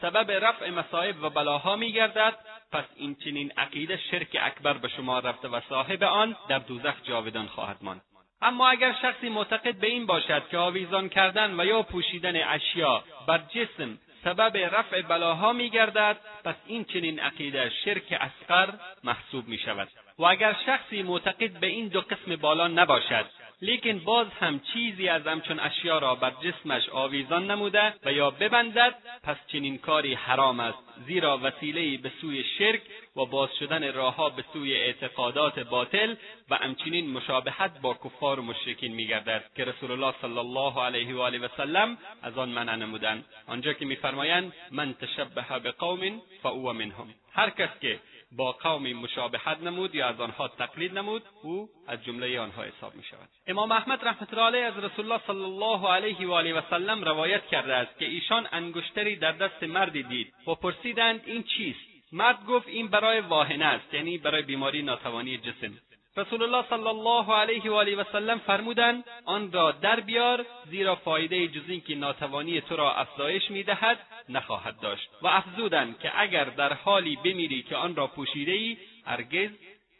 سبب 0.00 0.30
رفع 0.30 0.70
مصائب 0.70 1.22
و 1.22 1.30
بلاها 1.30 1.76
می 1.76 1.92
گردد 1.92 2.34
پس 2.72 2.84
این 2.96 3.14
چنین 3.14 3.52
عقیده 3.56 3.96
شرک 4.10 4.36
اکبر 4.40 4.72
به 4.72 4.88
شما 4.88 5.18
رفته 5.18 5.48
و 5.48 5.60
صاحب 5.68 6.02
آن 6.02 6.36
در 6.48 6.58
دوزخ 6.58 6.94
جاودان 7.02 7.46
خواهد 7.46 7.76
ماند. 7.80 8.02
اما 8.42 8.68
اگر 8.68 8.96
شخصی 9.02 9.28
معتقد 9.28 9.74
به 9.74 9.86
این 9.86 10.06
باشد 10.06 10.48
که 10.50 10.58
آویزان 10.58 11.08
کردن 11.08 11.60
و 11.60 11.64
یا 11.64 11.82
پوشیدن 11.82 12.36
اشیا 12.48 13.04
بر 13.26 13.38
جسم 13.38 13.98
سبب 14.24 14.56
رفع 14.56 15.02
بلاها 15.02 15.52
میگردد 15.52 16.16
پس 16.44 16.54
این 16.66 16.84
چنین 16.84 17.20
عقیده 17.20 17.70
شرک 17.84 18.20
اصغر 18.20 18.68
محسوب 19.04 19.48
می 19.48 19.58
شود 19.58 19.88
و 20.18 20.24
اگر 20.24 20.56
شخصی 20.66 21.02
معتقد 21.02 21.60
به 21.60 21.66
این 21.66 21.88
دو 21.88 22.00
قسم 22.00 22.36
بالا 22.36 22.68
نباشد 22.68 23.26
لیکن 23.62 23.98
باز 23.98 24.26
هم 24.40 24.60
چیزی 24.72 25.08
از 25.08 25.26
همچون 25.26 25.60
اشیا 25.60 25.98
را 25.98 26.14
بر 26.14 26.32
جسمش 26.42 26.88
آویزان 26.88 27.50
نموده 27.50 27.94
و 28.04 28.12
یا 28.12 28.30
ببندد 28.30 28.94
پس 29.22 29.36
چنین 29.46 29.78
کاری 29.78 30.14
حرام 30.14 30.60
است 30.60 30.78
زیرا 31.06 31.40
وسیلهای 31.42 31.96
به 31.96 32.12
سوی 32.20 32.44
شرک 32.58 32.80
و 33.16 33.25
باز 33.25 33.48
شدن 33.58 33.92
راهها 33.92 34.28
به 34.28 34.44
سوی 34.52 34.75
اعتقادات 34.75 35.58
باطل 35.58 36.14
و 36.50 36.54
همچنین 36.54 37.10
مشابهت 37.10 37.80
با 37.80 37.94
کفار 37.94 38.40
و 38.40 38.42
مشرکین 38.42 38.92
میگردد 38.92 39.44
که 39.56 39.64
رسول 39.64 39.90
الله 39.90 40.14
صلی 40.22 40.38
الله 40.38 40.82
علیه 40.82 41.14
و 41.14 41.20
آله 41.20 41.38
و 41.38 41.48
سلم 41.56 41.98
از 42.22 42.38
آن 42.38 42.48
منع 42.48 42.76
نمودند. 42.76 43.25
آنجا 43.46 43.72
که 43.72 43.84
میفرمایند 43.84 44.52
من 44.70 44.94
تشبه 44.94 45.58
بقوم 45.58 46.22
فاو 46.42 46.72
منهم. 46.72 47.14
هر 47.32 47.50
کس 47.50 47.70
که 47.80 48.00
با 48.33 48.52
قومی 48.52 48.95
مشابهت 48.95 49.59
نمود 49.62 49.95
یا 49.95 50.06
از 50.06 50.21
آنها 50.21 50.49
تقلید 50.49 50.99
نمود 50.99 51.23
او 51.42 51.68
از 51.87 52.04
جمله 52.04 52.40
آنها 52.40 52.62
حساب 52.62 52.95
می 52.95 53.02
شود 53.02 53.28
امام 53.47 53.73
احمد 53.73 54.04
رحمت 54.04 54.35
الله 54.38 54.59
از 54.59 54.78
رسول 54.78 55.04
الله 55.04 55.26
صلی 55.26 55.42
الله 55.42 55.88
علیه 55.88 56.26
و 56.26 56.33
آله 56.33 56.54
و 56.54 56.61
سلم 56.71 57.04
روایت 57.04 57.47
کرده 57.47 57.75
است 57.75 57.99
که 57.99 58.04
ایشان 58.04 58.49
انگشتری 58.52 59.16
در 59.16 59.33
دست 59.33 59.62
مردی 59.62 60.02
دید. 60.02 60.33
و 60.47 60.54
پرسیدند 60.54 61.23
این 61.26 61.42
چیست؟ 61.42 61.80
مرد 62.12 62.47
گفت 62.47 62.68
این 62.68 62.88
برای 62.88 63.21
واهنه 63.21 63.64
است 63.64 63.95
یعنی 63.95 64.18
برای 64.18 64.42
بیماری 64.42 64.83
ناتوانی 64.83 65.38
جسم. 65.38 65.73
رسول 66.16 66.42
الله 66.42 66.64
صلی 66.68 66.87
الله 66.87 67.33
علیه 67.33 67.71
و 67.71 67.75
آله 67.75 67.97
و 67.97 68.04
سلم 68.12 68.38
فرمودند 68.38 69.04
آن 69.25 69.52
را 69.52 69.73
در 69.73 70.00
بیار 70.00 70.47
زیرا 70.71 70.95
فایده 70.95 71.49
جز 71.49 71.68
اینکه 71.68 71.95
ناتوانی 71.95 72.61
تو 72.61 72.76
را 72.76 72.95
افزایش 72.95 73.50
می‌دهد 73.50 73.99
نخواهد 74.28 74.80
داشت. 74.80 75.09
و 75.23 75.26
افزودند 75.26 75.99
که 75.99 76.21
اگر 76.21 76.45
در 76.45 76.73
حالی 76.73 77.16
بمیری 77.16 77.62
که 77.62 77.76
آن 77.76 77.97
را 77.97 78.06
پوشیده 78.06 78.52
ای 78.52 78.76
هرگز 79.06 79.50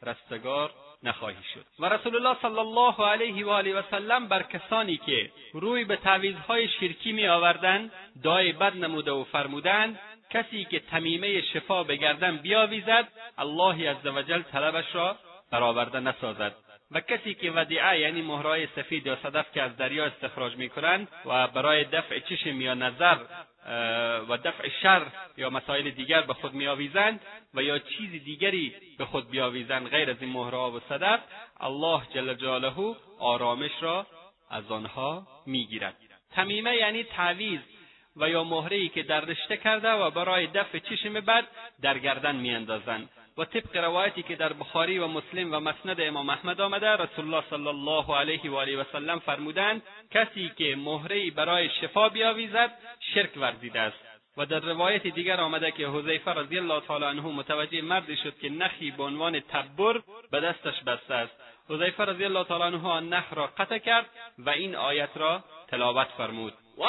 رستگار 0.02 0.71
نخواهی 1.02 1.37
شد. 1.54 1.64
و 1.78 1.88
رسول 1.88 2.16
الله 2.16 2.37
صلی 2.42 2.59
الله 2.59 3.06
علیه 3.06 3.47
و 3.47 3.50
آله 3.50 3.78
و 3.78 3.83
سلم 3.90 4.28
بر 4.28 4.42
کسانی 4.42 4.97
که 4.97 5.30
روی 5.52 5.85
به 5.85 5.97
تعویزهای 5.97 6.68
شرکی 6.68 7.12
می 7.12 7.26
آوردند 7.26 7.92
دعای 8.23 8.52
بد 8.52 8.76
نموده 8.76 9.11
و 9.11 9.25
فرمودند 9.25 9.99
کسی 10.30 10.64
که 10.64 10.80
تمیمه 10.80 11.42
شفا 11.42 11.83
به 11.85 11.97
گردن 11.97 12.37
بیاویزد 12.37 13.09
الله 13.38 13.90
عزوجل 13.90 14.42
طلبش 14.42 14.95
را 14.95 15.16
برآورده 15.50 16.00
نسازد. 16.00 16.54
و 16.90 17.00
کسی 17.00 17.35
که 17.35 17.50
ودیعه 17.50 18.00
یعنی 18.00 18.23
مهرهای 18.23 18.66
سفید 18.66 19.06
یا 19.06 19.16
صدف 19.23 19.52
که 19.52 19.62
از 19.62 19.76
دریا 19.76 20.04
استخراج 20.06 20.56
می‌کنند 20.56 21.09
و 21.25 21.47
برای 21.47 21.85
دفع 21.85 22.18
چشم 22.18 22.61
یا 22.61 22.75
نظر 22.75 23.16
و 24.28 24.38
دفع 24.44 24.68
شر 24.82 25.06
یا 25.37 25.50
مسائل 25.50 25.90
دیگر 25.90 26.20
به 26.23 26.35
خود 26.35 26.54
میآویزند 26.54 27.20
و 27.54 27.62
یا 27.62 27.78
چیز 27.78 28.25
دیگری 28.25 28.75
به 28.99 29.04
خود 29.04 29.30
بیاویزند 29.30 29.88
غیر 29.88 30.11
از 30.11 30.16
این 30.20 30.32
مهرها 30.32 30.73
و 30.73 30.80
صدف 30.88 31.20
الله 31.61 32.02
جل 32.14 32.35
جلاله 32.35 32.96
آرامش 33.18 33.70
را 33.80 34.06
از 34.50 34.70
آنها 34.70 35.26
می‌گیرد. 35.46 35.96
تمیمه 36.30 36.76
یعنی 36.76 37.04
تعویز 37.04 37.61
و 38.16 38.28
یا 38.28 38.44
مهرهای 38.44 38.88
که 38.88 39.02
در 39.02 39.20
رشته 39.20 39.56
کرده 39.56 39.90
و 39.90 40.11
برای 40.11 40.46
دفع 40.46 40.78
چشم 40.78 41.12
بد 41.12 41.44
در 41.82 41.99
گردن 41.99 42.37
میاندازند. 42.37 43.08
و 43.38 43.44
طبق 43.44 43.76
روایتی 43.76 44.22
که 44.22 44.36
در 44.36 44.52
بخاری 44.52 44.98
و 44.98 45.06
مسلم 45.06 45.54
و 45.54 45.60
مسند 45.60 46.00
امام 46.00 46.30
احمد 46.30 46.60
آمده 46.60 46.86
رسول 46.86 47.24
الله 47.24 47.44
صلی 47.50 47.66
الله 47.66 48.16
علیه 48.16 48.50
و 48.50 48.54
آله 48.54 48.76
و 48.76 48.84
سلم 48.92 49.18
فرمودند 49.18 49.82
کسی 50.10 50.52
که 50.56 50.76
مهره 50.76 51.30
برای 51.30 51.70
شفا 51.80 52.08
بیاویزد 52.08 52.70
شرک 53.14 53.30
ورزیده 53.36 53.80
است. 53.80 53.96
و 54.36 54.46
در 54.46 54.60
روایت 54.60 55.06
دیگر 55.06 55.40
آمده 55.40 55.70
که 55.70 55.88
حذیفه 55.88 56.30
رضی 56.30 56.58
الله 56.58 56.80
تعالی 56.80 57.04
عنه 57.04 57.22
متوجه 57.22 57.82
مردی 57.82 58.16
شد 58.16 58.38
که 58.38 58.48
نخی 58.48 58.90
به 58.90 59.02
عنوان 59.02 59.40
تبر 59.40 60.00
به 60.30 60.40
دستش 60.40 60.82
بسته 60.86 61.14
است. 61.14 61.32
حذیفه 61.70 62.04
رضی 62.04 62.24
الله 62.24 62.44
تعالی 62.44 62.76
عنه 62.76 63.00
نخ 63.00 63.24
را 63.32 63.46
قطع 63.46 63.78
کرد 63.78 64.06
و 64.38 64.50
این 64.50 64.76
آیت 64.76 65.10
را 65.14 65.44
تلاوت 65.68 66.08
فرمود. 66.16 66.52
و 66.78 66.82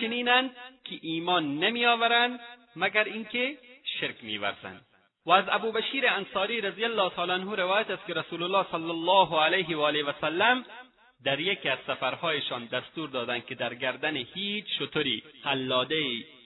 چنینند 0.00 0.56
که 0.84 0.98
ایمان 1.02 1.58
نمیآورند 1.58 2.40
مگر 2.76 3.04
اینکه 3.04 3.58
شرک 4.00 4.24
میورزند. 4.24 4.82
و 5.26 5.30
از 5.30 5.44
ابو 5.48 5.72
بشیر 5.72 6.08
انصاری 6.08 6.60
رضی 6.60 6.84
الله 6.84 7.10
تعالی 7.10 7.32
عنه 7.32 7.54
روایت 7.54 7.90
است 7.90 8.06
که 8.06 8.14
رسول 8.14 8.42
الله 8.42 8.66
صلی 8.70 8.90
الله 8.90 9.40
علیه 9.40 9.76
و 9.76 9.80
آله 9.80 10.02
و 10.02 10.12
سلم 10.20 10.64
در 11.24 11.40
یکی 11.40 11.68
از 11.68 11.78
سفرهایشان 11.86 12.66
دستور 12.66 13.08
دادند 13.08 13.46
که 13.46 13.54
در 13.54 13.74
گردن 13.74 14.16
هیچ 14.16 14.64
شطری 14.78 15.22
قلاده 15.44 16.02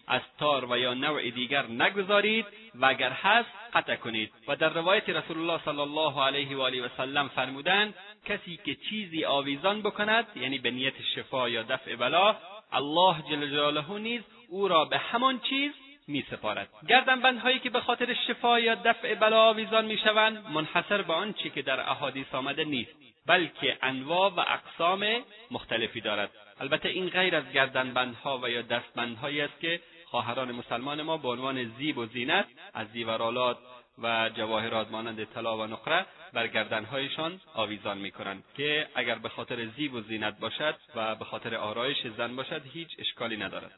از 0.07 0.21
تار 0.39 0.73
و 0.73 0.79
یا 0.79 0.95
نوع 0.95 1.31
دیگر 1.31 1.67
نگذارید 1.67 2.47
و 2.75 2.87
اگر 2.87 3.11
هست 3.11 3.49
قطع 3.75 3.97
کنید. 3.97 4.33
و 4.49 4.57
در 4.57 4.69
روایت 4.69 5.09
رسول 5.09 5.39
الله 5.39 5.61
صلی 5.65 5.81
الله 5.81 6.23
علیه 6.23 6.57
و 6.57 6.61
آله 6.61 6.83
و 6.83 6.89
سلم 6.97 7.29
فرمودند 7.29 7.95
کسی 8.25 8.61
که 8.65 8.75
چیزی 8.75 9.25
آویزان 9.25 9.83
بکند 9.83 10.27
یعنی 10.37 10.59
به 10.59 10.71
نیت 10.71 10.95
شفا 11.15 11.49
یا 11.49 11.63
دفع 11.63 11.97
بلا 11.97 12.37
الله 12.73 13.23
جل 13.31 13.47
جلاله 13.47 13.99
نیز 13.99 14.23
او 14.49 14.69
را 14.69 14.85
به 14.85 14.99
همان 14.99 15.41
چیز 15.41 15.73
می 16.09 16.25
سپارد 16.31 16.69
گردنبندهایی 16.89 17.59
که 17.59 17.71
به 17.71 17.81
خاطر 17.81 18.15
شفا 18.27 18.61
یا 18.61 18.75
دفع 18.75 19.15
بلا 19.15 19.49
آویزان 19.49 19.85
می 19.85 19.99
شوند 19.99 20.47
منحصر 20.51 21.03
به 21.03 21.13
آنچه 21.13 21.51
که 21.51 21.63
در 21.63 21.81
احادیث 21.81 22.35
آمده 22.35 22.65
نیست 22.65 22.91
بلکه 23.27 23.79
انواع 23.83 24.31
و 24.31 24.41
اقسام 24.41 25.07
مختلفی 25.51 26.01
دارد. 26.01 26.31
البته 26.61 26.89
این 26.89 27.09
غیر 27.09 27.37
از 27.37 27.53
گردنبندها 27.53 28.39
و 28.39 28.51
یا 28.51 28.63
دستبندهایی 28.63 29.41
است 29.41 29.61
که 29.61 29.81
خواهران 30.05 30.53
مسلمان 30.53 31.03
ما 31.03 31.17
به 31.17 31.29
عنوان 31.29 31.65
زیب 31.79 31.99
و 31.99 32.07
زینت 32.07 32.47
از 32.75 32.89
زیورالات 32.93 33.59
و 34.03 34.31
جواهرات 34.37 34.91
مانند 34.91 35.25
طلا 35.25 35.59
و 35.59 35.67
نقره 35.67 36.07
بر 36.33 36.47
گردنهایشان 36.47 37.41
آویزان 37.55 37.99
می‌کنند 37.99 38.45
که 38.57 38.89
اگر 38.95 39.15
به 39.15 39.29
خاطر 39.29 39.67
زیب 39.67 39.95
و 39.95 40.01
زینت 40.01 40.39
باشد 40.41 40.77
و 40.95 41.15
به 41.15 41.25
خاطر 41.25 41.55
آرایش 41.55 42.07
زن 42.17 42.37
باشد 42.37 42.63
هیچ 42.73 42.89
اشکالی 42.99 43.37
ندارد. 43.37 43.73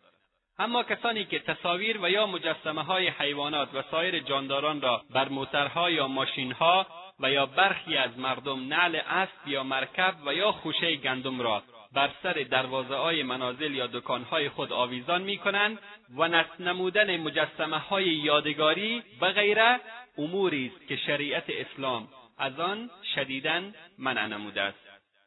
اما 0.59 0.83
کسانی 0.83 1.25
که 1.25 1.39
تصاویر 1.39 1.99
و 2.03 2.11
یا 2.11 2.27
مجسمه 2.27 2.83
های 2.83 3.09
حیوانات 3.09 3.75
و 3.75 3.83
سایر 3.91 4.19
جانداران 4.19 4.81
را 4.81 5.03
بر 5.11 5.29
موترها 5.29 5.91
یا 5.91 6.09
ماشینها 6.09 6.87
و 7.21 7.31
یا 7.31 7.47
برخی 7.47 7.97
از 7.97 8.19
مردم 8.19 8.69
نعل 8.69 8.97
اسب 8.97 9.49
یا 9.49 9.63
مرکب 9.63 10.15
و 10.27 10.35
یا 10.35 10.53
خوشه 10.53 10.97
گندم 10.97 11.41
را 11.41 11.63
بر 11.95 12.11
سر 12.23 12.33
دروازه 12.33 12.95
های 12.95 13.23
منازل 13.23 13.75
یا 13.75 13.87
دکانهای 13.87 14.49
خود 14.49 14.73
آویزان 14.73 15.23
می 15.23 15.39
کنند 15.39 15.79
و 16.17 16.29
نصب 16.29 16.61
نمودن 16.61 17.17
مجسمه 17.17 17.79
های 17.79 18.05
یادگاری 18.05 19.03
و 19.21 19.33
غیره 19.33 19.81
اموری 20.19 20.73
است 20.75 20.89
که 20.89 20.97
شریعت 20.97 21.45
اسلام 21.49 22.09
از 22.39 22.61
آن 22.61 22.91
شدیدا 23.15 23.63
منع 23.99 24.27
نموده 24.27 24.63
است. 24.63 24.79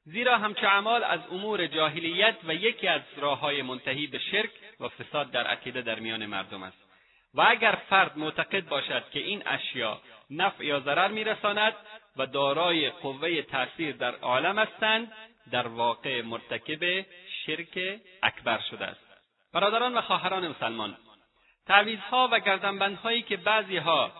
زیرا 0.05 0.37
همچه 0.37 0.67
اعمال 0.67 1.03
از 1.03 1.19
امور 1.31 1.67
جاهلیت 1.67 2.35
و 2.43 2.53
یکی 2.53 2.87
از 2.87 3.01
راههای 3.17 3.61
منتهی 3.61 4.07
به 4.07 4.19
شرک 4.19 4.49
و 4.79 4.89
فساد 4.89 5.31
در 5.31 5.47
عقیده 5.47 5.81
در 5.81 5.99
میان 5.99 6.25
مردم 6.25 6.63
است. 6.63 6.77
و 7.33 7.45
اگر 7.47 7.77
فرد 7.89 8.17
معتقد 8.17 8.67
باشد 8.67 9.03
که 9.13 9.19
این 9.19 9.43
اشیا 9.45 10.01
نفع 10.29 10.65
یا 10.65 10.79
ضرر 10.79 11.07
میرساند 11.07 11.73
و 12.17 12.25
دارای 12.25 12.89
قوه 12.89 13.41
تاثیر 13.41 13.95
در 13.95 14.15
عالم 14.15 14.59
هستند 14.59 15.11
در 15.51 15.67
واقع 15.67 16.21
مرتکب 16.21 17.05
شرک 17.45 17.99
اکبر 18.23 18.59
شده 18.71 18.85
است. 18.85 19.05
برادران 19.53 19.97
و 19.97 20.01
خواهران 20.01 20.47
مسلمان 20.47 20.97
تعویزها 21.67 22.29
و 22.31 22.39
گردنبندهایی 22.39 23.21
که 23.21 23.37
بعضیها 23.37 24.11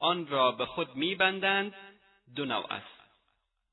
آن 0.00 0.26
را 0.26 0.52
به 0.52 0.66
خود 0.66 0.96
میبندند 0.96 1.74
دو 2.36 2.44
نوع 2.44 2.72
است. 2.72 3.00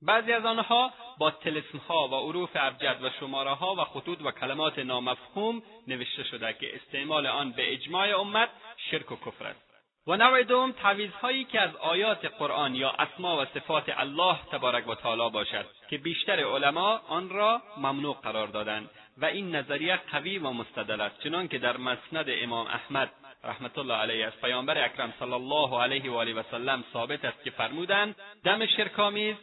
بعضی 0.02 0.34
از 0.34 0.46
آنها 0.46 0.94
با 1.18 1.32
تلسمها 1.32 2.08
و 2.08 2.14
عروف 2.14 2.50
ابجد 2.56 3.04
و 3.04 3.10
شمارهها 3.20 3.76
و 3.76 3.84
خطوط 3.84 4.22
و 4.22 4.32
کلمات 4.32 4.80
نامفهوم 4.80 5.62
نوشته 5.88 6.24
شده 6.24 6.54
که 6.54 6.76
استعمال 6.76 7.28
آن 7.28 7.52
به 7.52 7.74
اجماع 7.74 8.20
امت 8.20 8.50
شرک 8.92 9.12
و 9.12 9.16
کفر 9.16 9.46
است. 9.46 9.68
و 10.08 10.18
نوع 10.18 10.44
دوم 10.44 10.72
تعویزهایی 10.72 11.44
که 11.44 11.62
از 11.62 11.76
آیات 11.76 12.26
قرآن 12.26 12.76
یا 12.76 12.92
اسما 12.92 13.42
و 13.42 13.46
صفات 13.46 13.84
الله 13.98 14.38
تبارک 14.52 14.88
و 14.88 14.96
تعالی 14.96 15.30
باشد 15.30 15.66
که 15.90 15.98
بیشتر 15.98 16.40
علما 16.40 17.02
آن 17.08 17.30
را 17.30 17.62
ممنوع 17.78 18.16
قرار 18.16 18.48
دادند 18.48 18.90
و 19.18 19.26
این 19.26 19.56
نظریه 19.56 20.00
قوی 20.12 20.38
و 20.38 20.52
مستدل 20.52 21.02
است 21.02 21.24
چنانکه 21.24 21.58
در 21.58 21.78
مسند 21.78 22.26
امام 22.28 22.68
احمد 22.68 23.12
رحمت 23.48 23.78
الله 23.78 23.94
علیه 23.94 24.26
از 24.26 24.34
پیامبر 24.42 24.86
اکرم 24.86 25.14
صلی 25.20 25.34
الله 25.34 25.82
علیه 25.82 26.12
و 26.12 26.16
آله 26.16 26.34
و 26.34 26.44
سلم 26.52 26.84
ثابت 26.94 27.26
است 27.26 27.44
که 27.44 27.52
فرمودند 27.52 28.16
دم 28.44 28.66
شرکآمیز 28.66 29.36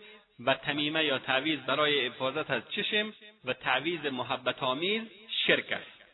و 0.47 0.55
تمیمه 0.55 1.05
یا 1.05 1.19
تعویز 1.19 1.61
برای 1.61 2.07
حفاظت 2.07 2.51
از 2.51 2.63
چشم 2.71 3.13
و 3.45 3.53
تعویز 3.53 4.07
محبت 4.07 4.63
آمیز 4.63 5.03
شرک 5.47 5.73
است. 5.73 6.05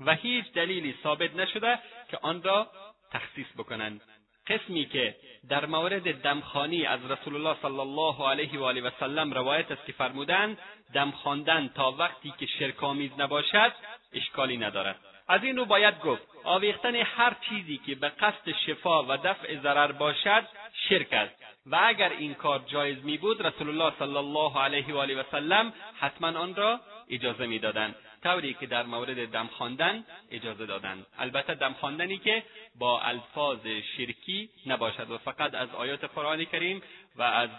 و 0.00 0.14
هیچ 0.14 0.52
دلیلی 0.52 0.94
ثابت 1.02 1.34
نشده 1.34 1.78
که 2.10 2.18
آن 2.22 2.42
را 2.42 2.70
تخصیص 3.12 3.46
بکنند. 3.58 4.00
قسمی 4.46 4.84
که 4.84 5.16
در 5.48 5.66
مورد 5.66 6.22
دمخانی 6.22 6.86
از 6.86 7.10
رسول 7.10 7.34
الله 7.34 7.56
صلی 7.62 7.78
الله 7.78 8.28
علیه 8.28 8.58
و 8.60 8.64
آله 8.64 8.80
و 8.80 8.90
سلم 9.00 9.32
روایت 9.32 9.70
است 9.70 9.86
که 9.86 9.92
فرمودند 9.92 10.58
دم 10.94 11.10
خواندن 11.10 11.68
تا 11.68 11.92
وقتی 11.92 12.34
که 12.38 12.46
شرکآمیز 12.46 13.10
نباشد 13.18 13.72
اشکالی 14.12 14.56
ندارد. 14.56 15.09
از 15.30 15.44
این 15.44 15.56
رو 15.56 15.64
باید 15.64 16.00
گفت 16.00 16.22
آویختن 16.44 16.94
هر 16.94 17.36
چیزی 17.48 17.80
که 17.86 17.94
به 17.94 18.08
قصد 18.08 18.52
شفا 18.66 19.02
و 19.02 19.16
دفع 19.16 19.56
ضرر 19.56 19.92
باشد 19.92 20.44
شرک 20.88 21.12
است. 21.12 21.34
و 21.66 21.78
اگر 21.82 22.08
این 22.08 22.34
کار 22.34 22.62
جایز 22.66 23.04
می 23.04 23.18
بود 23.18 23.46
رسول 23.46 23.68
الله 23.68 23.92
صلی 23.98 24.16
الله 24.16 24.58
علیه 24.58 24.94
و 24.94 24.98
آله 24.98 25.20
و 25.20 25.22
سلم 25.30 25.72
حتما 26.00 26.38
آن 26.38 26.54
را 26.54 26.80
اجازه 27.10 27.46
می‌دادند 27.46 27.94
طوری 28.22 28.54
که 28.54 28.66
در 28.66 28.82
مورد 28.82 29.30
دم 29.30 29.46
خواندن 29.46 30.04
اجازه 30.30 30.66
دادند. 30.66 31.06
البته 31.18 31.54
دم 31.54 31.72
خواندنی 31.72 32.18
که 32.18 32.42
با 32.78 33.00
الفاظ 33.00 33.66
شرکی 33.96 34.48
نباشد 34.66 35.10
و 35.10 35.18
فقط 35.18 35.54
از 35.54 35.68
آیات 35.74 36.04
قرآن 36.04 36.44
کریم 36.44 36.82
و 37.16 37.22
از 37.22 37.50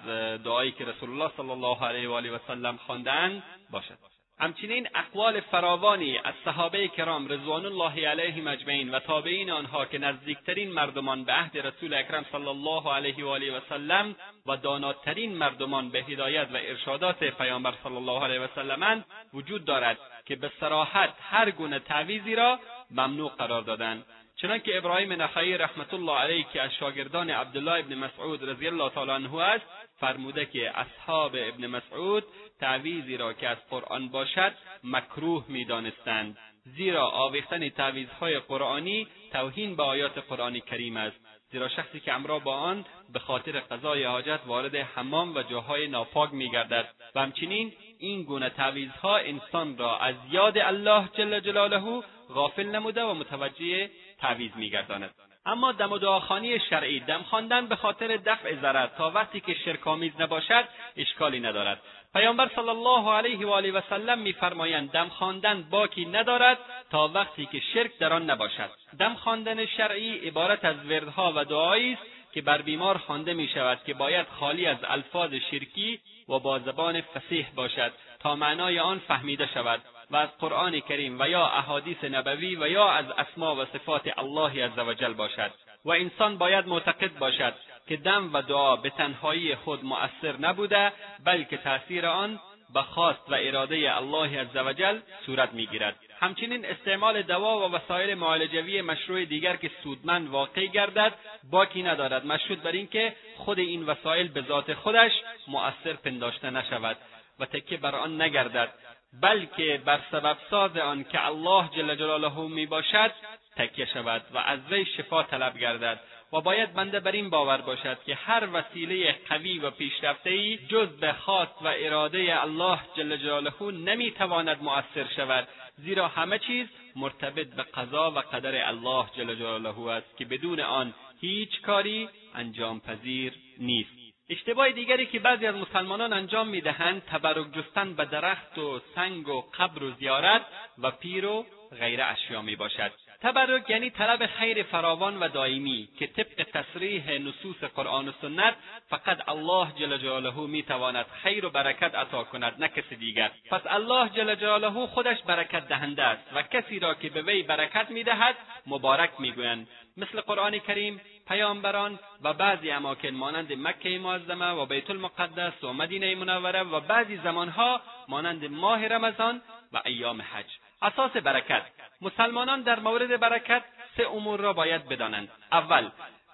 دعایی 0.44 0.72
که 0.72 0.86
رسول 0.86 1.10
الله 1.10 1.32
صلی 1.38 1.50
الله 1.50 1.86
علیه 1.86 2.10
و 2.10 2.12
آله 2.12 2.32
و 2.32 2.38
سلم 2.48 2.78
خواندند 2.78 3.44
باشد. 3.72 4.11
همچنین 4.42 4.88
اقوال 4.96 5.40
فراوانی 5.40 6.18
از 6.18 6.34
صحابه 6.46 6.88
کرام 6.88 7.28
رضوان 7.28 7.66
الله 7.66 8.08
علیهم 8.08 8.48
اجمعین 8.48 8.90
و 8.90 9.00
تابعین 9.00 9.52
آنها 9.52 9.86
که 9.86 9.98
نزدیکترین 9.98 10.72
مردمان 10.72 11.24
به 11.24 11.34
عهد 11.34 11.58
رسول 11.58 11.94
اکرم 11.94 12.26
صلی 12.32 12.48
الله 12.48 12.94
علیه 12.94 13.26
و 13.26 13.28
آله 13.28 13.58
و 13.58 13.60
سلم 13.70 14.16
و 14.46 14.58
داناترین 14.58 15.38
مردمان 15.38 15.90
به 15.90 16.00
هدایت 16.00 16.48
و 16.54 16.58
ارشادات 16.58 17.24
پیامبر 17.24 17.74
صلی 17.84 17.96
الله 17.96 18.24
علیه 18.24 18.40
و 18.40 18.48
سلمند 18.56 19.06
وجود 19.34 19.66
دارد 19.66 19.98
که 20.26 20.36
به 20.36 20.52
سراحت 20.60 21.14
هر 21.22 21.52
گونه 21.52 21.80
تعویزی 21.80 22.36
را 22.36 22.60
ممنوع 22.92 23.32
قرار 23.38 23.62
دادند 23.62 24.06
چنانکه 24.36 24.78
ابراهیم 24.78 25.14
نخعی 25.14 25.58
رحمت 25.58 25.94
الله 25.94 26.18
علیه 26.18 26.46
که 26.54 26.62
از 26.62 26.74
شاگردان 26.74 27.30
عبدالله 27.30 27.80
ابن 27.80 27.96
مسعود 27.96 28.50
رضی 28.50 28.68
الله 28.68 28.90
تعالی 28.90 29.12
عنه 29.12 29.36
است 29.36 29.66
فرموده 30.00 30.46
که 30.46 30.80
اصحاب 30.80 31.36
ابن 31.36 31.68
مسعود 31.68 32.24
تعویزی 32.62 33.18
را 33.18 33.34
که 33.34 33.48
از 33.48 33.58
قرآن 33.70 34.10
باشد 34.10 34.54
مکروه 34.84 35.46
می‌دانستند. 35.48 36.38
زیرا 36.66 37.08
آویختن 37.10 37.70
تعویزهای 37.70 38.40
قرآنی 38.40 39.08
توهین 39.32 39.76
به 39.76 39.84
آیات 39.84 40.18
قرآن 40.18 40.60
کریم 40.60 40.98
است. 40.98 41.18
زیرا 41.52 41.68
شخصی 41.68 42.00
که 42.00 42.14
امرا 42.14 42.40
با 42.40 42.56
آن 42.56 42.86
به 43.14 43.20
خاطر 43.20 43.60
قضای 43.60 44.04
حاجت 44.04 44.40
وارد 44.46 44.76
حمام 44.76 45.36
و 45.36 45.42
جاهای 45.44 45.88
ناپاک 45.88 46.34
میگردد. 46.34 46.88
و 47.16 47.22
همچنین 47.22 47.74
این 48.00 48.24
گونه 48.24 48.50
تعویزها 48.50 49.18
انسان 49.18 49.78
را 49.78 49.98
از 49.98 50.16
یاد 50.32 50.58
الله 50.58 51.10
جل 51.18 51.40
جلاله 51.40 52.02
غافل 52.30 52.68
نموده 52.68 53.04
و 53.04 53.14
متوجه 53.14 53.90
تعویز 54.20 54.52
میگرداند. 54.56 55.12
اما 55.46 55.72
دم 55.72 55.92
و 55.92 55.98
دعاخانی 55.98 56.60
شرعی 56.60 57.00
دم 57.00 57.22
خواندن 57.22 57.68
به 57.68 57.76
خاطر 57.76 58.18
دفع 58.18 58.56
ضرر 58.56 58.88
تا 58.88 59.12
وقتی 59.12 59.40
که 59.40 59.54
شرکآمیز 59.54 60.12
نباشد 60.20 60.66
اشکالی 60.98 61.40
ندارد. 61.40 61.82
پیامبر 62.14 62.50
صلی 62.56 62.70
الله 62.70 63.12
علیه 63.12 63.48
و 63.48 63.50
آله 63.50 63.72
و 63.72 63.82
سلم 63.90 64.20
میفرمایند 64.20 64.92
دم 64.92 65.10
خواندن 65.10 65.64
باکی 65.70 66.06
ندارد 66.06 66.58
تا 66.92 67.08
وقتی 67.08 67.46
که 67.46 67.60
شرک 67.74 67.98
در 67.98 68.14
آن 68.14 68.30
نباشد. 68.30 68.70
دم 69.00 69.14
خواندن 69.14 69.66
شرعی 69.66 70.28
عبارت 70.28 70.66
از 70.66 70.76
وردها 70.86 71.34
و 71.36 71.46
دعایی 71.46 71.94
است 71.94 72.02
که 72.34 72.42
بر 72.42 72.62
بیمار 72.62 72.98
خوانده 72.98 73.34
می 73.34 73.48
شود 73.48 73.80
که 73.86 73.94
باید 73.94 74.28
خالی 74.28 74.66
از 74.66 74.78
الفاظ 74.84 75.34
شرکی 75.34 76.00
و 76.30 76.40
با 76.40 76.60
زبان 76.60 77.02
فسیح 77.02 77.48
باشد 77.56 77.92
تا 78.20 78.36
معنای 78.36 78.80
آن 78.80 79.00
فهمیده 79.00 79.50
شود 79.54 79.82
و 80.12 80.16
از 80.16 80.30
قرآن 80.40 80.80
کریم 80.80 81.20
و 81.20 81.28
یا 81.30 81.46
احادیث 81.46 82.04
نبوی 82.04 82.56
و 82.56 82.68
یا 82.68 82.90
از 82.90 83.06
اسما 83.18 83.56
و 83.56 83.66
صفات 83.66 84.18
الله 84.18 84.66
عزوجل 84.66 85.14
باشد. 85.14 85.52
و 85.86 85.92
انسان 85.92 86.38
باید 86.38 86.68
معتقد 86.68 87.18
باشد 87.20 87.54
که 87.88 87.98
دم 87.98 88.34
و 88.34 88.42
دعا 88.42 88.76
به 88.76 88.90
تنهایی 88.90 89.56
خود 89.56 89.86
مؤثر 89.86 90.38
نبوده 90.40 90.92
بلکه 91.26 91.58
تأثیر 91.58 92.06
آن 92.06 92.40
به 92.74 92.82
خواست 92.82 93.30
و 93.30 93.36
اراده 93.40 93.98
الله 93.98 94.42
عزوجل 94.42 95.00
صورت 95.26 95.54
می‌گیرد. 95.54 95.96
همچنین 96.20 96.66
استعمال 96.66 97.22
دوا 97.22 97.70
و 97.70 97.72
وسایل 97.72 98.16
معالجوی 98.16 98.82
مشروع 98.82 99.26
دیگر 99.26 99.56
که 99.56 99.72
سودمند 99.84 100.30
واقع 100.30 100.66
گردد 100.66 101.14
باکی 101.52 101.84
ندارد 101.84 102.26
مشروط 102.26 102.60
بر 102.60 102.72
اینکه 102.72 103.16
خود 103.38 103.60
این 103.60 103.86
وسایل 103.86 104.28
به 104.28 104.42
ذات 104.42 104.74
خودش 104.74 105.12
مؤثر 105.48 105.94
پنداشته 105.94 106.50
نشود 106.50 106.98
و 107.40 107.46
تکه 107.46 107.78
بر 107.78 107.96
آن 107.96 108.22
نگردد 108.22 108.74
بلکه 109.22 109.82
بر 109.86 110.00
سبب 110.12 110.38
ساز 110.50 110.78
آن 110.78 111.04
که 111.04 111.26
الله 111.26 111.70
جل 111.76 111.96
جلاله 111.96 112.40
می 112.40 112.66
باشد 112.66 113.12
تکیه 113.56 113.86
شود 113.86 114.22
و 114.34 114.38
از 114.38 114.60
وی 114.70 114.86
شفا 114.86 115.24
طلب 115.24 115.58
گردد. 115.58 116.00
و 116.34 116.42
باید 116.42 116.74
بنده 116.74 117.00
بر 117.00 117.12
این 117.12 117.30
باور 117.30 117.62
باشد 117.62 117.98
که 118.06 118.16
هر 118.16 118.48
وسیله 118.54 119.16
قوی 119.30 119.60
و 119.60 119.72
پیشرفتهای 119.72 120.58
جز 120.58 120.88
به 120.88 121.14
خواست 121.14 121.62
و 121.62 121.74
اراده 121.78 122.42
الله 122.42 122.80
جل 122.98 123.18
جلاله 123.18 123.72
نمی‌تواند 123.72 124.64
مؤثر 124.64 125.08
شود. 125.16 125.48
زیرا 125.78 126.08
همه 126.08 126.40
چیز 126.40 126.68
مرتبط 126.96 127.48
به 127.48 127.64
قضا 127.64 128.12
و 128.12 128.20
قدر 128.20 128.68
الله 128.68 129.06
جل 129.18 129.36
جلاله 129.36 129.92
است 129.92 130.18
که 130.18 130.26
بدون 130.26 130.60
آن 130.60 130.94
هیچ 131.22 131.62
کاری 131.62 132.10
انجام 132.36 132.80
پذیر 132.80 133.34
نیست. 133.58 134.02
اشتباه 134.30 134.72
دیگری 134.72 135.06
که 135.06 135.20
بعضی 135.20 135.46
از 135.46 135.56
مسلمانان 135.56 136.14
انجام 136.14 136.48
می‌دهند 136.48 137.02
تبرک 137.06 137.54
جستن 137.54 137.94
به 137.94 138.06
درخت 138.06 138.58
و 138.58 138.82
سنگ 138.96 139.28
و 139.28 139.42
قبر 139.42 139.84
و 139.84 139.92
زیارت 139.92 140.46
و 140.78 140.92
پیر 140.92 141.26
و 141.26 141.46
غیر 141.80 142.02
اشیا 142.02 142.42
می 142.42 142.56
باشد 142.56 142.92
تبرک 143.22 143.70
یعنی 143.70 143.90
طلب 143.90 144.26
خیر 144.26 144.64
فراوان 144.64 145.18
و 145.20 145.28
دائمی 145.28 145.90
که 146.00 146.08
طبق 146.08 146.44
تصریح 146.54 147.12
نصوص 147.12 147.64
قرآن 147.64 148.08
و 148.08 148.12
سنت 148.22 148.56
فقط 148.90 149.30
الله 149.30 149.68
جل 149.80 149.98
جلاله 149.98 150.40
می‌تواند 150.48 151.06
خیر 151.24 151.46
و 151.46 151.50
برکت 151.50 151.96
عطا 151.96 152.24
کند 152.24 152.56
نه 152.60 152.68
کسی 152.68 152.96
دیگر. 152.96 153.32
پس 153.52 153.62
الله 153.66 154.10
جل 154.10 154.36
جلاله 154.36 154.88
خودش 154.88 155.22
برکت 155.22 155.68
دهنده 155.68 156.04
است 156.04 156.24
و 156.34 156.42
کسی 156.42 156.80
را 156.80 156.94
که 156.94 157.10
به 157.10 157.22
وی 157.22 157.44
برکت 157.44 157.92
می‌دهد 157.92 158.36
مبارک 158.68 159.12
می‌گویند. 159.20 159.68
مثل 159.98 160.22
قرآن 160.22 160.60
کریم 160.60 161.02
پیامبران 161.28 162.00
و 162.22 162.34
بعضی 162.34 162.72
اماکن 162.72 163.10
مانند 163.10 163.54
مکه 163.54 164.00
معظمه 164.00 164.52
و 164.52 164.66
بیت 164.66 164.90
المقدس 164.90 165.64
و 165.64 165.74
مدینه 165.74 166.16
منوره 166.16 166.64
و 166.64 166.80
بعضی 166.80 167.18
زمانها 167.18 167.82
مانند 168.08 168.46
ماه 168.46 168.88
رمضان 168.88 169.42
و 169.74 169.82
ایام 169.86 170.22
حج. 170.22 170.71
اساس 170.82 171.12
برکت. 171.12 171.64
مسلمانان 172.02 172.62
در 172.62 172.80
مورد 172.80 173.20
برکت 173.20 173.64
سه 173.98 174.08
امور 174.08 174.40
را 174.40 174.54
باید 174.54 174.90
بدانند. 174.90 175.30
اول 175.52 175.90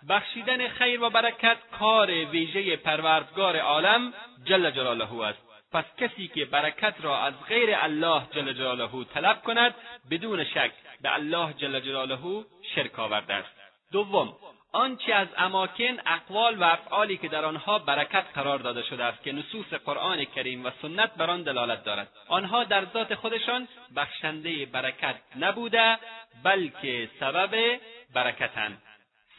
بخشیدن 0.10 0.68
خیر 0.68 1.04
و 1.04 1.10
برکت 1.10 1.58
کار 1.80 2.12
ویژه 2.12 2.76
پروردگار 2.76 3.60
عالم 3.60 4.14
جل 4.46 4.72
جلاله 4.72 5.22
است. 5.22 5.40
پس 5.72 5.86
کسی 5.98 6.28
که 6.28 6.46
برکت 6.46 6.96
را 7.02 7.20
از 7.20 7.34
غیر 7.48 7.70
الله 7.76 8.22
جل 8.32 8.54
جلاله 8.54 9.06
طلب 9.14 9.44
کند 9.44 9.76
بدون 10.12 10.44
شک 10.44 10.72
به 11.02 11.14
الله 11.14 11.54
جل 11.54 11.80
جلاله 11.80 12.46
شرک 12.76 13.00
آورده 13.00 13.34
است. 13.34 13.50
دوم 13.92 14.36
آنچه 14.72 15.14
از 15.14 15.28
اماکن 15.38 15.98
اقوال 16.06 16.60
و 16.60 16.64
افعالی 16.64 17.18
که 17.18 17.28
در 17.28 17.46
آنها 17.46 17.80
برکت 17.80 18.26
قرار 18.34 18.60
داده 18.60 18.84
شده 18.84 19.04
است 19.04 19.24
که 19.24 19.32
نصوص 19.32 19.74
قرآن 19.86 20.26
کریم 20.26 20.66
و 20.66 20.72
سنت 20.82 21.14
بر 21.14 21.30
آن 21.30 21.44
دلالت 21.44 21.84
دارد. 21.84 22.10
آنها 22.28 22.64
در 22.64 22.86
ذات 22.86 23.16
خودشان 23.16 23.68
بخشنده 23.96 24.66
برکت 24.66 25.16
نبوده 25.36 25.98
بلکه 26.44 27.10
سبب 27.20 27.80
برکتند. 28.14 28.82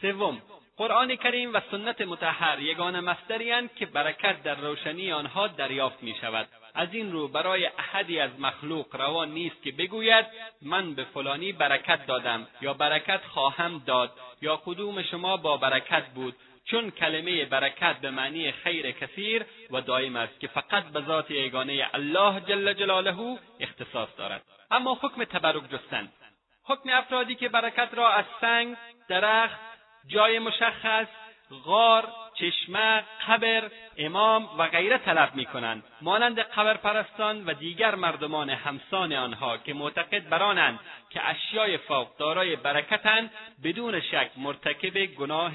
سوم 0.01 0.41
قرآن 0.77 1.15
کریم 1.15 1.53
و 1.53 1.59
سنت 1.71 2.01
متحر 2.01 2.59
یگان 2.59 2.99
مصدریاند 2.99 3.75
که 3.75 3.85
برکت 3.85 4.43
در 4.43 4.55
روشنی 4.55 5.11
آنها 5.11 5.47
دریافت 5.47 6.03
می 6.03 6.15
شود 6.21 6.47
از 6.73 6.93
این 6.93 7.11
رو 7.11 7.27
برای 7.27 7.65
احدی 7.65 8.19
از 8.19 8.39
مخلوق 8.39 8.95
روان 8.95 9.31
نیست 9.31 9.63
که 9.63 9.71
بگوید 9.71 10.25
من 10.61 10.95
به 10.95 11.03
فلانی 11.03 11.51
برکت 11.51 12.05
دادم 12.05 12.47
یا 12.61 12.73
برکت 12.73 13.21
خواهم 13.25 13.83
داد 13.85 14.11
یا 14.41 14.61
کدوم 14.65 15.01
شما 15.01 15.37
با 15.37 15.57
برکت 15.57 16.05
بود 16.07 16.35
چون 16.65 16.91
کلمه 16.91 17.45
برکت 17.45 17.97
به 18.01 18.11
معنی 18.11 18.51
خیر 18.51 18.91
کثیر 18.91 19.45
و 19.71 19.81
دائم 19.81 20.15
است 20.15 20.39
که 20.39 20.47
فقط 20.47 20.83
به 20.83 21.01
ذات 21.01 21.31
یگانه 21.31 21.87
الله 21.93 22.39
جل 22.39 22.73
جلاله 22.73 23.39
اختصاص 23.59 24.09
دارد. 24.17 24.41
اما 24.71 24.99
حکم 25.01 25.23
تبرک 25.23 25.69
جستن. 25.71 26.09
حکم 26.63 26.89
افرادی 26.89 27.35
که 27.35 27.49
برکت 27.49 27.89
را 27.93 28.09
از 28.09 28.25
سنگ 28.41 28.77
درخت 29.07 29.59
جای 30.07 30.39
مشخص 30.39 31.07
غار 31.65 32.07
چشمه 32.33 33.03
قبر 33.27 33.71
امام 33.97 34.49
و 34.57 34.67
غیره 34.67 34.97
طلب 34.97 35.35
می 35.35 35.45
کنند 35.45 35.83
مانند 36.01 36.39
قبر 36.39 36.73
پرستان 36.73 37.45
و 37.45 37.53
دیگر 37.53 37.95
مردمان 37.95 38.49
همسان 38.49 39.13
آنها 39.13 39.57
که 39.57 39.73
معتقد 39.73 40.29
برانند 40.29 40.79
که 41.09 41.29
اشیای 41.29 41.77
فوق 41.77 42.17
دارای 42.17 42.55
برکتند 42.55 43.31
بدون 43.63 44.01
شک 44.01 44.31
مرتکب 44.37 45.05
گناه 45.05 45.53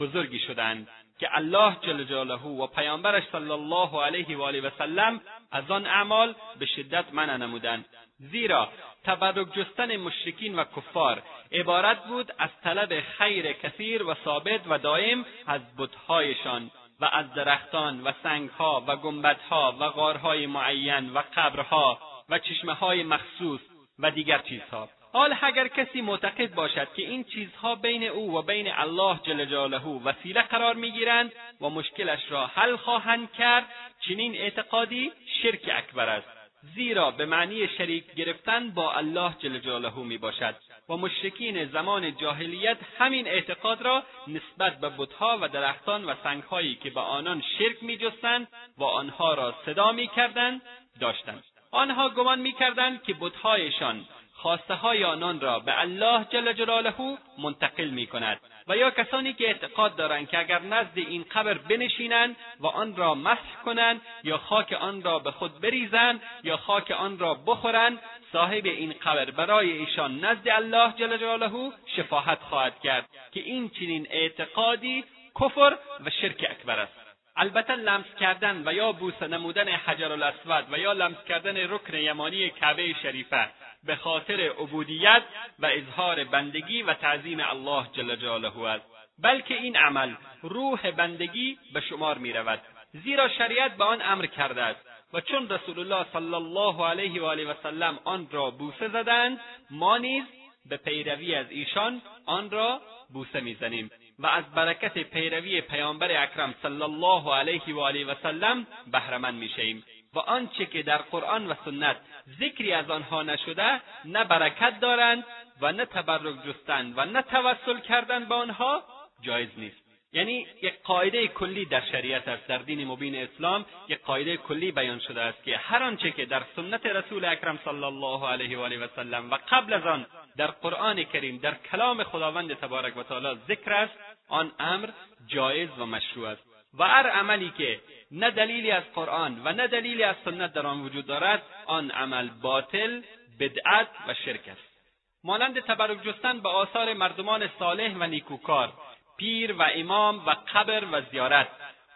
بزرگی 0.00 0.38
شدند. 0.38 0.88
که 1.18 1.36
الله 1.36 1.76
جل 1.82 2.04
جلاله 2.04 2.42
و 2.42 2.66
پیامبرش 2.66 3.22
صلی 3.32 3.50
الله 3.50 4.02
علیه 4.02 4.36
و 4.36 4.42
آله 4.42 4.60
و 4.60 4.70
سلم 4.78 5.20
از 5.52 5.70
آن 5.70 5.86
اعمال 5.86 6.34
به 6.58 6.66
شدت 6.66 7.04
منع 7.12 7.36
نمودند. 7.36 7.84
زیرا 8.18 8.68
تبرک 9.06 9.54
جستن 9.54 9.96
مشرکین 9.96 10.56
و 10.56 10.64
کفار. 10.64 11.22
عبارت 11.52 12.04
بود 12.04 12.32
از 12.38 12.50
طلب 12.64 13.00
خیر 13.00 13.52
کثیر 13.52 14.02
و 14.02 14.14
ثابت 14.24 14.60
و 14.68 14.78
دائم 14.78 15.26
از 15.46 15.60
بتهایشان 15.78 16.70
و 17.00 17.04
از 17.04 17.34
درختان 17.34 18.02
و 18.02 18.12
سنگها 18.22 18.84
و 18.86 18.96
گنبدها 18.96 19.76
و 19.80 19.88
غارهای 19.88 20.46
معین 20.46 21.12
و 21.12 21.22
قبرها 21.36 21.98
و 22.28 22.38
چشمههای 22.38 23.02
مخصوص 23.02 23.60
و 23.98 24.10
دیگر 24.10 24.38
چیزها. 24.38 24.88
حال 25.12 25.36
اگر 25.42 25.68
کسی 25.68 26.00
معتقد 26.00 26.54
باشد 26.54 26.88
که 26.96 27.02
این 27.02 27.24
چیزها 27.24 27.74
بین 27.74 28.08
او 28.08 28.38
و 28.38 28.42
بین 28.42 28.72
الله 28.72 29.20
جل 29.22 29.44
جلاله 29.44 29.86
وسیله 29.86 30.42
قرار 30.42 30.74
می‌گیرند 30.74 31.32
و 31.60 31.68
مشکلش 31.68 32.20
را 32.30 32.46
حل 32.46 32.76
خواهند 32.76 33.32
کرد 33.32 33.64
چنین 34.08 34.34
اعتقادی 34.34 35.12
شرک 35.42 35.70
اکبر 35.74 36.08
است. 36.08 36.45
زیرا 36.74 37.10
به 37.10 37.26
معنی 37.26 37.68
شریک 37.68 38.14
گرفتن 38.14 38.70
با 38.70 38.92
الله 38.92 39.34
جل 39.38 39.58
جلاله 39.58 39.98
می 39.98 40.18
باشد 40.18 40.54
و 40.88 40.96
مشرکین 40.96 41.66
زمان 41.66 42.16
جاهلیت 42.16 42.78
همین 42.98 43.26
اعتقاد 43.26 43.82
را 43.82 44.02
نسبت 44.28 44.80
به 44.80 44.90
بتها 44.98 45.38
و 45.40 45.48
درختان 45.48 46.04
و 46.04 46.14
سنگهایی 46.24 46.74
که 46.74 46.90
به 46.90 47.00
آنان 47.00 47.42
شرک 47.58 47.82
میجستند 47.82 48.48
و 48.78 48.84
آنها 48.84 49.34
را 49.34 49.54
صدا 49.66 49.92
می‌کردند 49.92 50.62
داشتند. 51.00 51.44
آنها 51.70 52.08
گمان 52.08 52.38
می‌کردند 52.38 53.02
که 53.02 53.14
بتهایشان 53.20 54.04
خواسته 54.32 54.74
های 54.74 55.04
آنان 55.04 55.40
را 55.40 55.58
به 55.58 55.80
الله 55.80 56.24
جل 56.24 56.52
جلاله 56.52 57.18
منتقل 57.38 57.88
می 57.88 58.06
کند 58.06 58.40
و 58.68 58.76
یا 58.76 58.90
کسانی 58.90 59.32
که 59.32 59.46
اعتقاد 59.46 59.96
دارند 59.96 60.28
که 60.28 60.38
اگر 60.38 60.58
نزد 60.58 60.98
این 60.98 61.24
قبر 61.30 61.54
بنشینند 61.54 62.36
و 62.60 62.66
آن 62.66 62.96
را 62.96 63.14
مسح 63.14 63.62
کنند 63.64 64.00
یا 64.24 64.38
خاک 64.38 64.72
آن 64.72 65.02
را 65.02 65.18
به 65.18 65.30
خود 65.30 65.60
بریزند 65.60 66.22
یا 66.44 66.56
خاک 66.56 66.90
آن 66.90 67.18
را 67.18 67.34
بخورند 67.34 67.98
صاحب 68.32 68.66
این 68.66 68.94
قبر 69.04 69.30
برای 69.30 69.72
ایشان 69.72 70.24
نزد 70.24 70.48
الله 70.48 70.92
جل 70.92 71.16
جلاله 71.16 71.72
شفاعت 71.96 72.38
خواهد 72.38 72.80
کرد 72.80 73.08
که 73.32 73.40
این 73.40 73.70
چنین 73.70 74.06
اعتقادی 74.10 75.04
کفر 75.40 75.76
و 76.04 76.10
شرک 76.10 76.46
اکبر 76.50 76.78
است. 76.78 77.05
البته 77.36 77.76
لمس 77.76 78.14
کردن 78.20 78.68
و 78.68 78.72
یا 78.72 78.92
بوسه 78.92 79.26
نمودن 79.26 79.68
حجر 79.68 80.12
الاسود 80.12 80.72
و 80.72 80.78
یا 80.78 80.92
لمس 80.92 81.24
کردن 81.28 81.56
رکن 81.56 81.94
یمانی 81.94 82.50
کعبه 82.50 82.94
شریفه 83.02 83.48
به 83.84 83.96
خاطر 83.96 84.40
عبودیت 84.40 85.22
و 85.58 85.66
اظهار 85.66 86.24
بندگی 86.24 86.82
و 86.82 86.94
تعظیم 86.94 87.40
الله 87.40 87.86
جل 87.92 88.16
جلاله 88.16 88.64
است. 88.64 88.84
بلکه 89.18 89.54
این 89.54 89.76
عمل 89.76 90.14
روح 90.42 90.90
بندگی 90.90 91.58
به 91.72 91.80
شمار 91.80 92.18
می 92.18 92.32
رود. 92.32 92.60
زیرا 92.92 93.28
شریعت 93.28 93.76
به 93.76 93.84
آن 93.84 94.02
امر 94.02 94.26
کرده 94.26 94.62
است. 94.62 94.86
و 95.12 95.20
چون 95.20 95.48
رسول 95.48 95.78
الله 95.78 96.06
صلی 96.12 96.34
الله 96.34 96.86
علیه 96.86 97.22
و 97.22 97.24
آله 97.24 97.44
و 97.44 97.54
سلم 97.62 97.98
آن 98.04 98.28
را 98.30 98.50
بوسه 98.50 98.88
زدند 98.88 99.40
ما 99.70 99.98
نیز 99.98 100.24
به 100.66 100.76
پیروی 100.76 101.34
از 101.34 101.50
ایشان 101.50 102.02
آن 102.26 102.50
را 102.50 102.80
بوسه 103.12 103.40
می‌زنیم 103.40 103.90
و 104.18 104.26
از 104.26 104.44
برکت 104.54 104.98
پیروی 104.98 105.60
پیامبر 105.60 106.22
اکرم 106.22 106.54
صلی 106.62 106.82
الله 106.82 107.34
علیه 107.34 107.74
و 107.74 107.80
آله 107.80 108.04
و 108.04 108.14
سلم 108.22 108.66
بهرهمند 108.92 109.34
می‌شویم 109.34 109.84
و 110.14 110.18
آنچه 110.18 110.66
که 110.66 110.82
در 110.82 110.96
قرآن 110.96 111.46
و 111.46 111.54
سنت 111.64 111.96
ذکری 112.40 112.72
از 112.72 112.90
آنها 112.90 113.22
نشده 113.22 113.80
نه 114.04 114.24
برکت 114.24 114.80
دارند 114.80 115.24
و 115.60 115.72
نه 115.72 115.84
تبرک 115.84 116.34
جستند 116.46 116.98
و 116.98 117.04
نه 117.04 117.22
توسل 117.22 117.80
کردن 117.80 118.24
به 118.24 118.34
آنها 118.34 118.82
جایز 119.22 119.48
نیست. 119.56 119.85
یعنی 120.12 120.46
یک 120.62 120.82
قاعده 120.82 121.28
کلی 121.28 121.64
در 121.64 121.82
شریعت 121.92 122.28
است 122.28 122.46
در 122.46 122.58
دین 122.58 122.86
مبین 122.86 123.16
اسلام 123.16 123.66
یک 123.88 124.02
قاعده 124.02 124.36
کلی 124.36 124.72
بیان 124.72 124.98
شده 124.98 125.20
است 125.20 125.44
که 125.44 125.56
هر 125.56 125.82
آنچه 125.82 126.10
که 126.10 126.24
در 126.24 126.42
سنت 126.56 126.86
رسول 126.86 127.24
اکرم 127.24 127.58
صلی 127.64 127.84
الله 127.84 128.28
علیه 128.28 128.58
و 128.58 128.60
آله 128.60 128.78
و 128.78 128.88
سلم 128.96 129.30
و 129.30 129.38
قبل 129.50 129.72
از 129.72 129.86
آن 129.86 130.06
در 130.36 130.46
قرآن 130.46 131.04
کریم 131.04 131.38
در 131.38 131.54
کلام 131.54 132.04
خداوند 132.04 132.54
تبارک 132.54 132.96
و 132.96 133.02
تعالی 133.02 133.38
ذکر 133.48 133.72
است 133.72 133.94
آن 134.28 134.52
امر 134.58 134.88
جایز 135.26 135.70
و 135.78 135.86
مشروع 135.86 136.28
است. 136.28 136.42
و 136.78 136.84
هر 136.84 137.10
عملی 137.10 137.52
که 137.58 137.80
نه 138.10 138.30
دلیلی 138.30 138.70
از 138.70 138.82
قرآن 138.94 139.40
و 139.44 139.52
نه 139.52 139.66
دلیلی 139.66 140.02
از 140.02 140.16
سنت 140.24 140.52
در 140.52 140.66
آن 140.66 140.82
وجود 140.82 141.06
دارد 141.06 141.42
آن 141.66 141.90
عمل 141.90 142.28
باطل 142.42 143.02
بدعت 143.40 143.88
و 144.08 144.14
شرک 144.14 144.48
است. 144.48 144.76
مانند 145.24 145.60
تبرک 145.60 146.02
جستن 146.02 146.40
به 146.40 146.48
آثار 146.48 146.94
مردمان 146.94 147.50
صالح 147.58 147.96
و 147.98 148.06
نیکوکار 148.06 148.72
پیر 149.16 149.52
و 149.52 149.62
امام 149.74 150.26
و 150.26 150.36
قبر 150.54 150.84
و 150.92 151.00
زیارت 151.00 151.48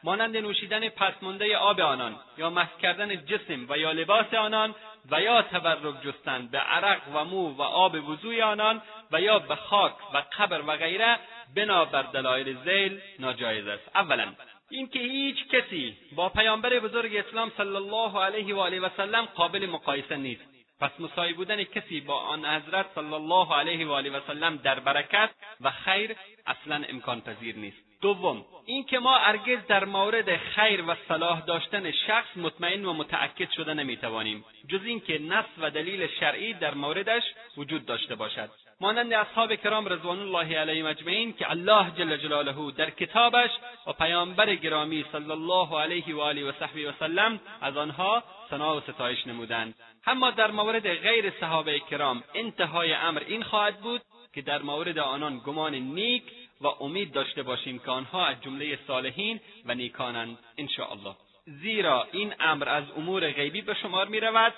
مانند 0.04 0.36
نوشیدن 0.36 0.88
پسمانده 0.88 1.56
آب 1.56 1.80
آنان 1.80 2.16
یا 2.38 2.50
مس 2.50 2.68
کردن 2.82 3.26
جسم 3.26 3.66
و 3.68 3.78
یا 3.78 3.92
لباس 3.92 4.34
آنان 4.34 4.74
و 5.10 5.22
یا 5.22 5.42
تبرک 5.42 6.02
جستن 6.02 6.46
به 6.46 6.58
عرق 6.58 7.00
و 7.14 7.24
مو 7.24 7.48
و 7.48 7.62
آب 7.62 8.08
وضوی 8.08 8.42
آنان 8.42 8.82
و 9.12 9.20
یا 9.20 9.38
به 9.38 9.56
خاک 9.56 10.14
و 10.14 10.22
قبر 10.38 10.62
و 10.66 10.76
غیره 10.76 11.16
بنا 11.56 11.84
بر 11.84 12.02
دلایل 12.02 12.56
ذیل 12.64 13.00
ناجایز 13.18 13.66
است. 13.66 13.96
اولا 13.96 14.34
اینکه 14.70 14.98
هیچ 14.98 15.48
کسی 15.48 15.96
با 16.16 16.28
پیامبر 16.28 16.78
بزرگ 16.78 17.16
اسلام 17.16 17.52
صلی 17.56 17.76
الله 17.76 18.24
علیه 18.24 18.54
و 18.54 18.58
آله 18.58 18.80
و 18.80 18.88
سلم 18.96 19.24
قابل 19.24 19.66
مقایسه 19.66 20.16
نیست. 20.16 20.49
پس 20.80 20.90
مساوی 21.00 21.32
بودن 21.32 21.64
کسی 21.64 22.00
با 22.00 22.14
آن 22.14 22.46
حضرت 22.46 22.86
صلی 22.94 23.14
الله 23.14 23.54
علیه 23.54 23.86
و 23.86 23.90
آله 23.90 24.10
و 24.10 24.20
سلم 24.26 24.56
در 24.56 24.80
برکت 24.80 25.30
و 25.60 25.70
خیر 25.70 26.16
اصلا 26.46 26.84
امکان 26.88 27.20
پذیر 27.20 27.56
نیست. 27.56 27.76
دوم 28.00 28.44
اینکه 28.66 28.98
ما 28.98 29.18
هرگز 29.18 29.66
در 29.68 29.84
مورد 29.84 30.36
خیر 30.36 30.84
و 30.88 30.96
صلاح 31.08 31.40
داشتن 31.40 31.90
شخص 31.90 32.36
مطمئن 32.36 32.84
و 32.84 32.92
متأکد 32.92 33.50
شده 33.50 33.74
نمی‌توانیم 33.74 34.44
جز 34.68 34.84
اینکه 34.84 35.18
نص 35.18 35.44
و 35.58 35.70
دلیل 35.70 36.06
شرعی 36.20 36.54
در 36.54 36.74
موردش 36.74 37.22
وجود 37.56 37.86
داشته 37.86 38.14
باشد. 38.14 38.50
مانند 38.82 39.12
اصحاب 39.12 39.54
کرام 39.54 39.86
رضوان 39.88 40.18
الله 40.18 40.58
علیهم 40.58 40.86
اجمعین 40.86 41.32
که 41.32 41.50
الله 41.50 41.90
جل 41.90 42.16
جلاله 42.16 42.72
در 42.76 42.90
کتابش 42.90 43.50
و 43.86 43.92
پیامبر 43.92 44.54
گرامی 44.54 45.04
صلی 45.12 45.30
الله 45.30 45.80
علیه 45.80 46.14
و 46.14 46.20
آله 46.20 46.44
و 46.44 46.52
صحبه 46.52 46.90
و 46.90 46.92
سلم 47.00 47.40
از 47.60 47.76
آنها 47.76 48.22
ثنا 48.50 48.76
و 48.76 48.80
ستایش 48.80 49.26
نمودند. 49.26 49.74
اما 50.06 50.30
در 50.30 50.50
مورد 50.50 50.94
غیر 50.94 51.32
صحابه 51.40 51.78
کرام 51.78 52.22
انتهای 52.34 52.92
امر 52.92 53.22
این 53.26 53.42
خواهد 53.42 53.80
بود 53.80 54.00
که 54.34 54.42
در 54.42 54.62
مورد 54.62 54.98
آنان 54.98 55.38
گمان 55.38 55.74
نیک 55.74 56.22
و 56.60 56.66
امید 56.66 57.12
داشته 57.12 57.42
باشیم 57.42 57.78
که 57.78 57.90
آنها 57.90 58.26
از 58.26 58.36
جمله 58.40 58.78
صالحین 58.86 59.40
و 59.66 59.74
نیکانند 59.74 60.38
الله 60.58 61.16
زیرا 61.46 62.06
این 62.12 62.34
امر 62.40 62.68
از 62.68 62.84
امور 62.96 63.30
غیبی 63.30 63.60
به 63.62 63.74
شمار 63.74 64.08
می 64.08 64.20
رود 64.20 64.54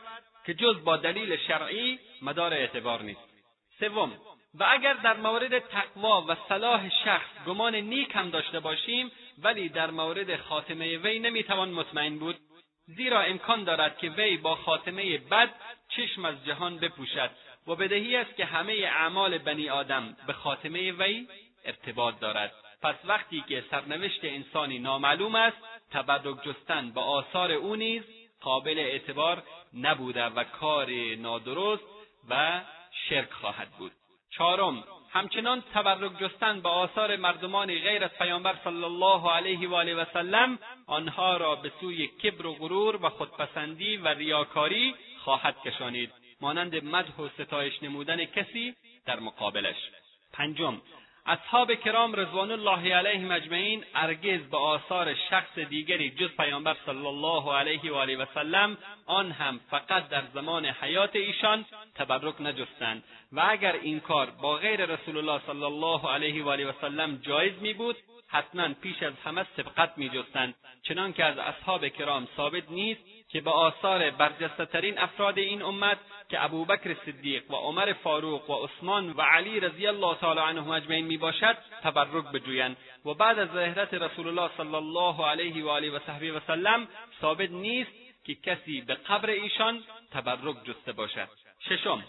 که 0.47 0.55
جز 0.55 0.85
با 0.85 0.97
دلیل 0.97 1.37
شرعی 1.37 1.99
مدار 2.23 2.55
اعتبار 2.55 3.03
نیست. 3.03 3.32
سوم 3.83 4.13
و 4.55 4.67
اگر 4.69 4.93
در 4.93 5.17
مورد 5.17 5.59
تقوا 5.59 6.25
و 6.29 6.37
صلاح 6.49 6.89
شخص 7.05 7.45
گمان 7.47 7.75
نیک 7.75 8.17
هم 8.17 8.31
داشته 8.31 8.61
باشیم 8.61 9.13
ولی 9.39 9.69
در 9.69 9.91
مورد 9.91 10.37
خاتمه 10.37 10.99
وی 10.99 11.19
نمی‌توان 11.19 11.71
مطمئن 11.71 12.19
بود 12.19 12.37
زیرا 12.87 13.21
امکان 13.21 13.65
دارد 13.65 13.99
که 13.99 14.11
وی 14.11 14.37
با 14.37 14.55
خاتمه 14.55 15.19
بد 15.19 15.51
چشم 15.89 16.25
از 16.25 16.45
جهان 16.45 16.79
بپوشد 16.79 17.31
و 17.67 17.75
بدهی 17.75 18.17
است 18.17 18.37
که 18.37 18.45
همه 18.45 18.73
اعمال 18.73 19.39
بنی 19.39 19.69
آدم 19.69 20.17
به 20.27 20.33
خاتمه 20.33 20.93
وی 20.93 21.29
ارتباط 21.65 22.21
دارد. 22.21 22.53
پس 22.83 22.95
وقتی 23.05 23.45
که 23.49 23.65
سرنوشت 23.71 24.25
انسانی 24.25 24.79
نامعلوم 24.79 25.35
است 25.35 25.57
تبرک 25.91 26.45
جستن 26.45 26.91
با 26.91 27.03
آثار 27.03 27.53
او 27.53 27.77
نیز 27.77 28.03
قابل 28.41 28.79
اعتبار 28.79 29.43
نبوده 29.75 30.25
و 30.25 30.45
کار 30.45 30.91
نادرست 31.19 31.85
و 32.29 32.61
شرک 33.09 33.31
خواهد 33.31 33.71
بود. 33.71 33.93
چهارم 34.31 34.85
همچنان 35.11 35.63
تبرک 35.75 36.19
جستن 36.19 36.61
به 36.61 36.69
آثار 36.69 37.17
مردمانی 37.17 37.79
غیر 37.79 38.05
از 38.05 38.11
پیامبر 38.11 38.57
صلی 38.65 38.85
الله 38.85 39.31
علیه 39.31 39.69
و 39.69 39.75
آله 39.75 39.95
و 39.95 40.05
سلم 40.13 40.59
آنها 40.87 41.37
را 41.37 41.55
به 41.55 41.73
سوی 41.81 42.07
کبر 42.07 42.47
و 42.47 42.55
غرور 42.55 43.07
و 43.07 43.09
خودپسندی 43.09 43.97
و 43.97 44.09
ریاکاری 44.09 44.95
خواهد 45.19 45.57
کشانید 45.65 46.11
مانند 46.41 46.85
مدح 46.85 47.17
و 47.17 47.29
ستایش 47.29 47.83
نمودن 47.83 48.25
کسی 48.25 48.75
در 49.07 49.21
مقابلش. 49.21 49.77
پنجم 50.33 50.81
اصحاب 51.27 51.75
کرام 51.75 52.13
رضوان 52.13 52.51
الله 52.51 52.95
علیهم 52.95 53.31
اجمعین 53.31 53.85
ارگز 53.95 54.41
به 54.41 54.57
آثار 54.57 55.15
شخص 55.15 55.59
دیگری 55.59 56.11
جز 56.11 56.29
پیامبر 56.37 56.77
صلی 56.87 57.07
الله 57.07 57.55
علیه 57.55 57.93
و 57.93 57.95
آله 57.95 58.17
و 58.17 58.27
سلم 58.35 58.79
آن 59.07 59.33
هم 59.33 59.61
فقط 59.71 60.09
در 60.09 60.23
زمان 60.35 60.67
حیات 60.67 61.17
ایشان 61.17 61.65
تبرک 61.95 62.41
نجستند. 62.41 63.05
و 63.33 63.47
اگر 63.49 63.73
این 63.73 64.01
کار 64.01 64.31
با 64.31 64.57
غیر 64.57 64.87
رسول 64.87 65.17
الله 65.17 65.41
صلی 65.47 65.63
الله 65.63 66.11
علیه 66.11 66.45
و 66.45 66.49
آله 66.49 66.67
و 66.67 66.73
سلم 66.81 67.17
جایز 67.17 67.53
می 67.61 67.73
بود 67.75 67.97
حتما 68.29 68.69
پیش 68.83 69.03
از 69.03 69.13
همه 69.25 69.47
سبقت 69.57 69.93
می 69.99 70.09
جستند. 70.09 70.55
چنانکه 70.83 71.25
از 71.25 71.39
اصحاب 71.39 71.89
کرام 71.89 72.29
ثابت 72.37 72.71
نیست 72.71 73.01
که 73.29 73.41
به 73.41 73.51
آثار 73.51 74.11
برجستهترین 74.11 74.99
افراد 74.99 75.39
این 75.39 75.63
امت 75.63 75.99
که 76.33 76.45
ابوبکر 76.45 76.97
صدیق 77.07 77.51
و 77.51 77.55
عمر 77.55 77.93
فاروق 77.93 78.51
و 78.51 78.65
عثمان 78.65 79.11
و 79.11 79.21
علی 79.21 79.61
رضی 79.61 79.87
الله 79.87 80.17
تعالی 80.17 80.41
عنهم 80.41 80.71
اجمعین 80.71 81.07
می 81.07 81.17
باشد 81.17 81.57
تبرک 81.83 82.25
بجویند 82.33 82.77
و 83.05 83.15
بعد 83.15 83.39
از 83.39 83.49
ظهرت 83.49 83.95
رسول 83.95 84.29
الله 84.29 84.51
صلی 84.57 84.75
الله 84.75 85.27
علیه 85.27 85.65
و 85.65 85.69
آله 85.69 85.91
و 85.91 85.99
صحبه 86.07 86.33
و 86.33 86.41
سلم 86.47 86.89
ثابت 87.21 87.51
نیست 87.51 87.91
که 88.25 88.35
کسی 88.35 88.81
به 88.81 88.95
قبر 88.95 89.31
ایشان 89.31 89.83
تبرک 90.13 90.65
جسته 90.65 90.93
باشد. 90.93 91.29
ششم 91.69 92.05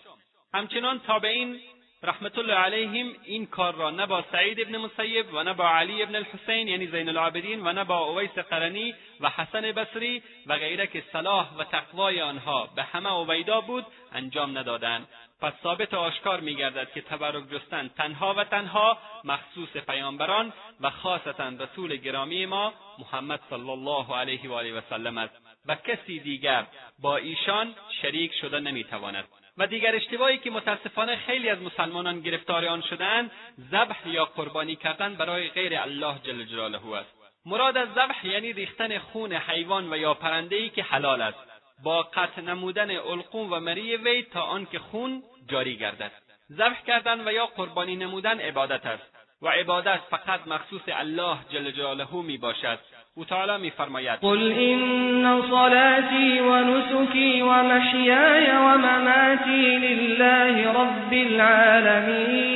همچنان 0.54 1.00
تابعین 1.00 1.60
رحمت 2.04 2.38
الله 2.38 2.54
علیهم 2.54 3.16
این 3.24 3.46
کار 3.46 3.76
را 3.76 3.90
نه 3.90 4.06
با 4.06 4.24
سعید 4.32 4.60
ابن 4.60 4.78
مسیب 4.78 5.34
و 5.34 5.44
نه 5.44 5.54
با 5.54 5.70
علی 5.70 6.04
ابن 6.04 6.16
الحسین 6.16 6.68
یعنی 6.68 6.88
زین 6.88 7.10
العابدین 7.10 7.68
و 7.68 7.74
نه 7.74 7.84
با 7.84 7.98
اویس 7.98 8.32
قرنی 8.32 8.96
و 9.20 9.30
حسن 9.30 9.62
بصری 9.62 10.24
و 10.48 10.58
غیره 10.58 10.88
که 10.88 11.04
صلاح 11.12 11.56
و 11.58 11.64
تقوای 11.64 12.22
آنها 12.22 12.70
به 12.76 12.84
همه 12.84 13.14
اویدا 13.14 13.62
بود 13.62 13.86
انجام 14.12 14.58
ندادند. 14.58 15.08
پس 15.42 15.54
ثابت 15.64 15.94
و 15.94 15.98
آشکار 15.98 16.40
میگردد 16.40 16.92
که 16.92 17.02
تبرک 17.02 17.50
جستن 17.50 17.88
تنها 17.88 18.34
و 18.34 18.44
تنها 18.44 18.98
مخصوص 19.24 19.70
پیامبران 19.70 20.54
و 20.82 20.90
خاصتا 20.90 21.50
رسول 21.50 21.96
گرامی 21.96 22.46
ما 22.46 22.74
محمد 23.00 23.40
صلی 23.50 23.70
الله 23.70 24.16
علیه 24.16 24.50
و 24.50 24.54
آله 24.54 24.74
و 24.74 24.82
سلم 24.90 25.18
است. 25.18 25.34
و 25.66 25.76
کسی 25.76 26.20
دیگر 26.20 26.66
با 27.00 27.18
ایشان 27.18 27.76
شریک 28.02 28.34
شده 28.42 28.60
نمی‌تواند. 28.60 29.26
و 29.58 29.68
دیگر 29.68 29.96
اشتباهی 29.96 30.38
که 30.38 30.52
متاسفانه 30.52 31.16
خیلی 31.16 31.50
از 31.50 31.62
مسلمانان 31.62 32.20
گرفتار 32.20 32.66
آن 32.66 32.82
شدهاند 32.82 33.32
ذبح 33.72 34.08
یا 34.10 34.26
قربانی 34.26 34.76
کردن 34.76 35.16
برای 35.16 35.50
غیر 35.50 35.80
الله 35.80 36.16
جل 36.24 36.44
جلاله 36.44 36.96
است. 36.96 37.10
مراد 37.46 37.78
از 37.78 37.88
ذبح 37.96 38.28
یعنی 38.28 38.54
ریختن 38.54 39.00
خون 39.00 39.34
حیوان 39.34 39.94
و 39.94 39.98
یا 39.98 40.14
پرندهای 40.14 40.70
که 40.70 40.84
حلال 40.84 41.22
است. 41.22 41.40
با 41.84 42.04
قطع 42.04 42.42
نمودن 42.42 42.92
علقوم 42.92 43.54
و 43.54 43.60
مری 43.60 43.98
وی 43.98 44.24
تا 44.24 44.42
آنکه 44.42 44.80
خون 44.80 45.24
جاری 45.48 45.78
گردد. 45.78 46.12
ذبح 46.52 46.84
کردن 46.84 47.28
و 47.28 47.32
یا 47.32 47.46
قربانی 47.46 47.96
نمودن 47.96 48.40
عبادت 48.40 48.86
است. 48.86 49.23
و 49.44 49.48
عبادت 49.48 50.00
فقط 50.12 50.48
مخصوص 50.48 50.82
الله 50.88 51.38
جل 51.50 51.72
جلاله 51.72 52.14
می 52.14 52.38
باشد 52.38 52.80
او 53.16 53.26
تعالی 53.26 53.58
میفرماید. 53.62 54.20
قل 54.20 54.52
ان 54.52 55.42
صلاتي 55.50 56.42
ونسكي 56.42 57.42
ومحياي 57.42 58.58
ومماتي 58.58 59.78
لله 59.78 60.72
رب 60.72 61.14
العالمين. 61.14 62.54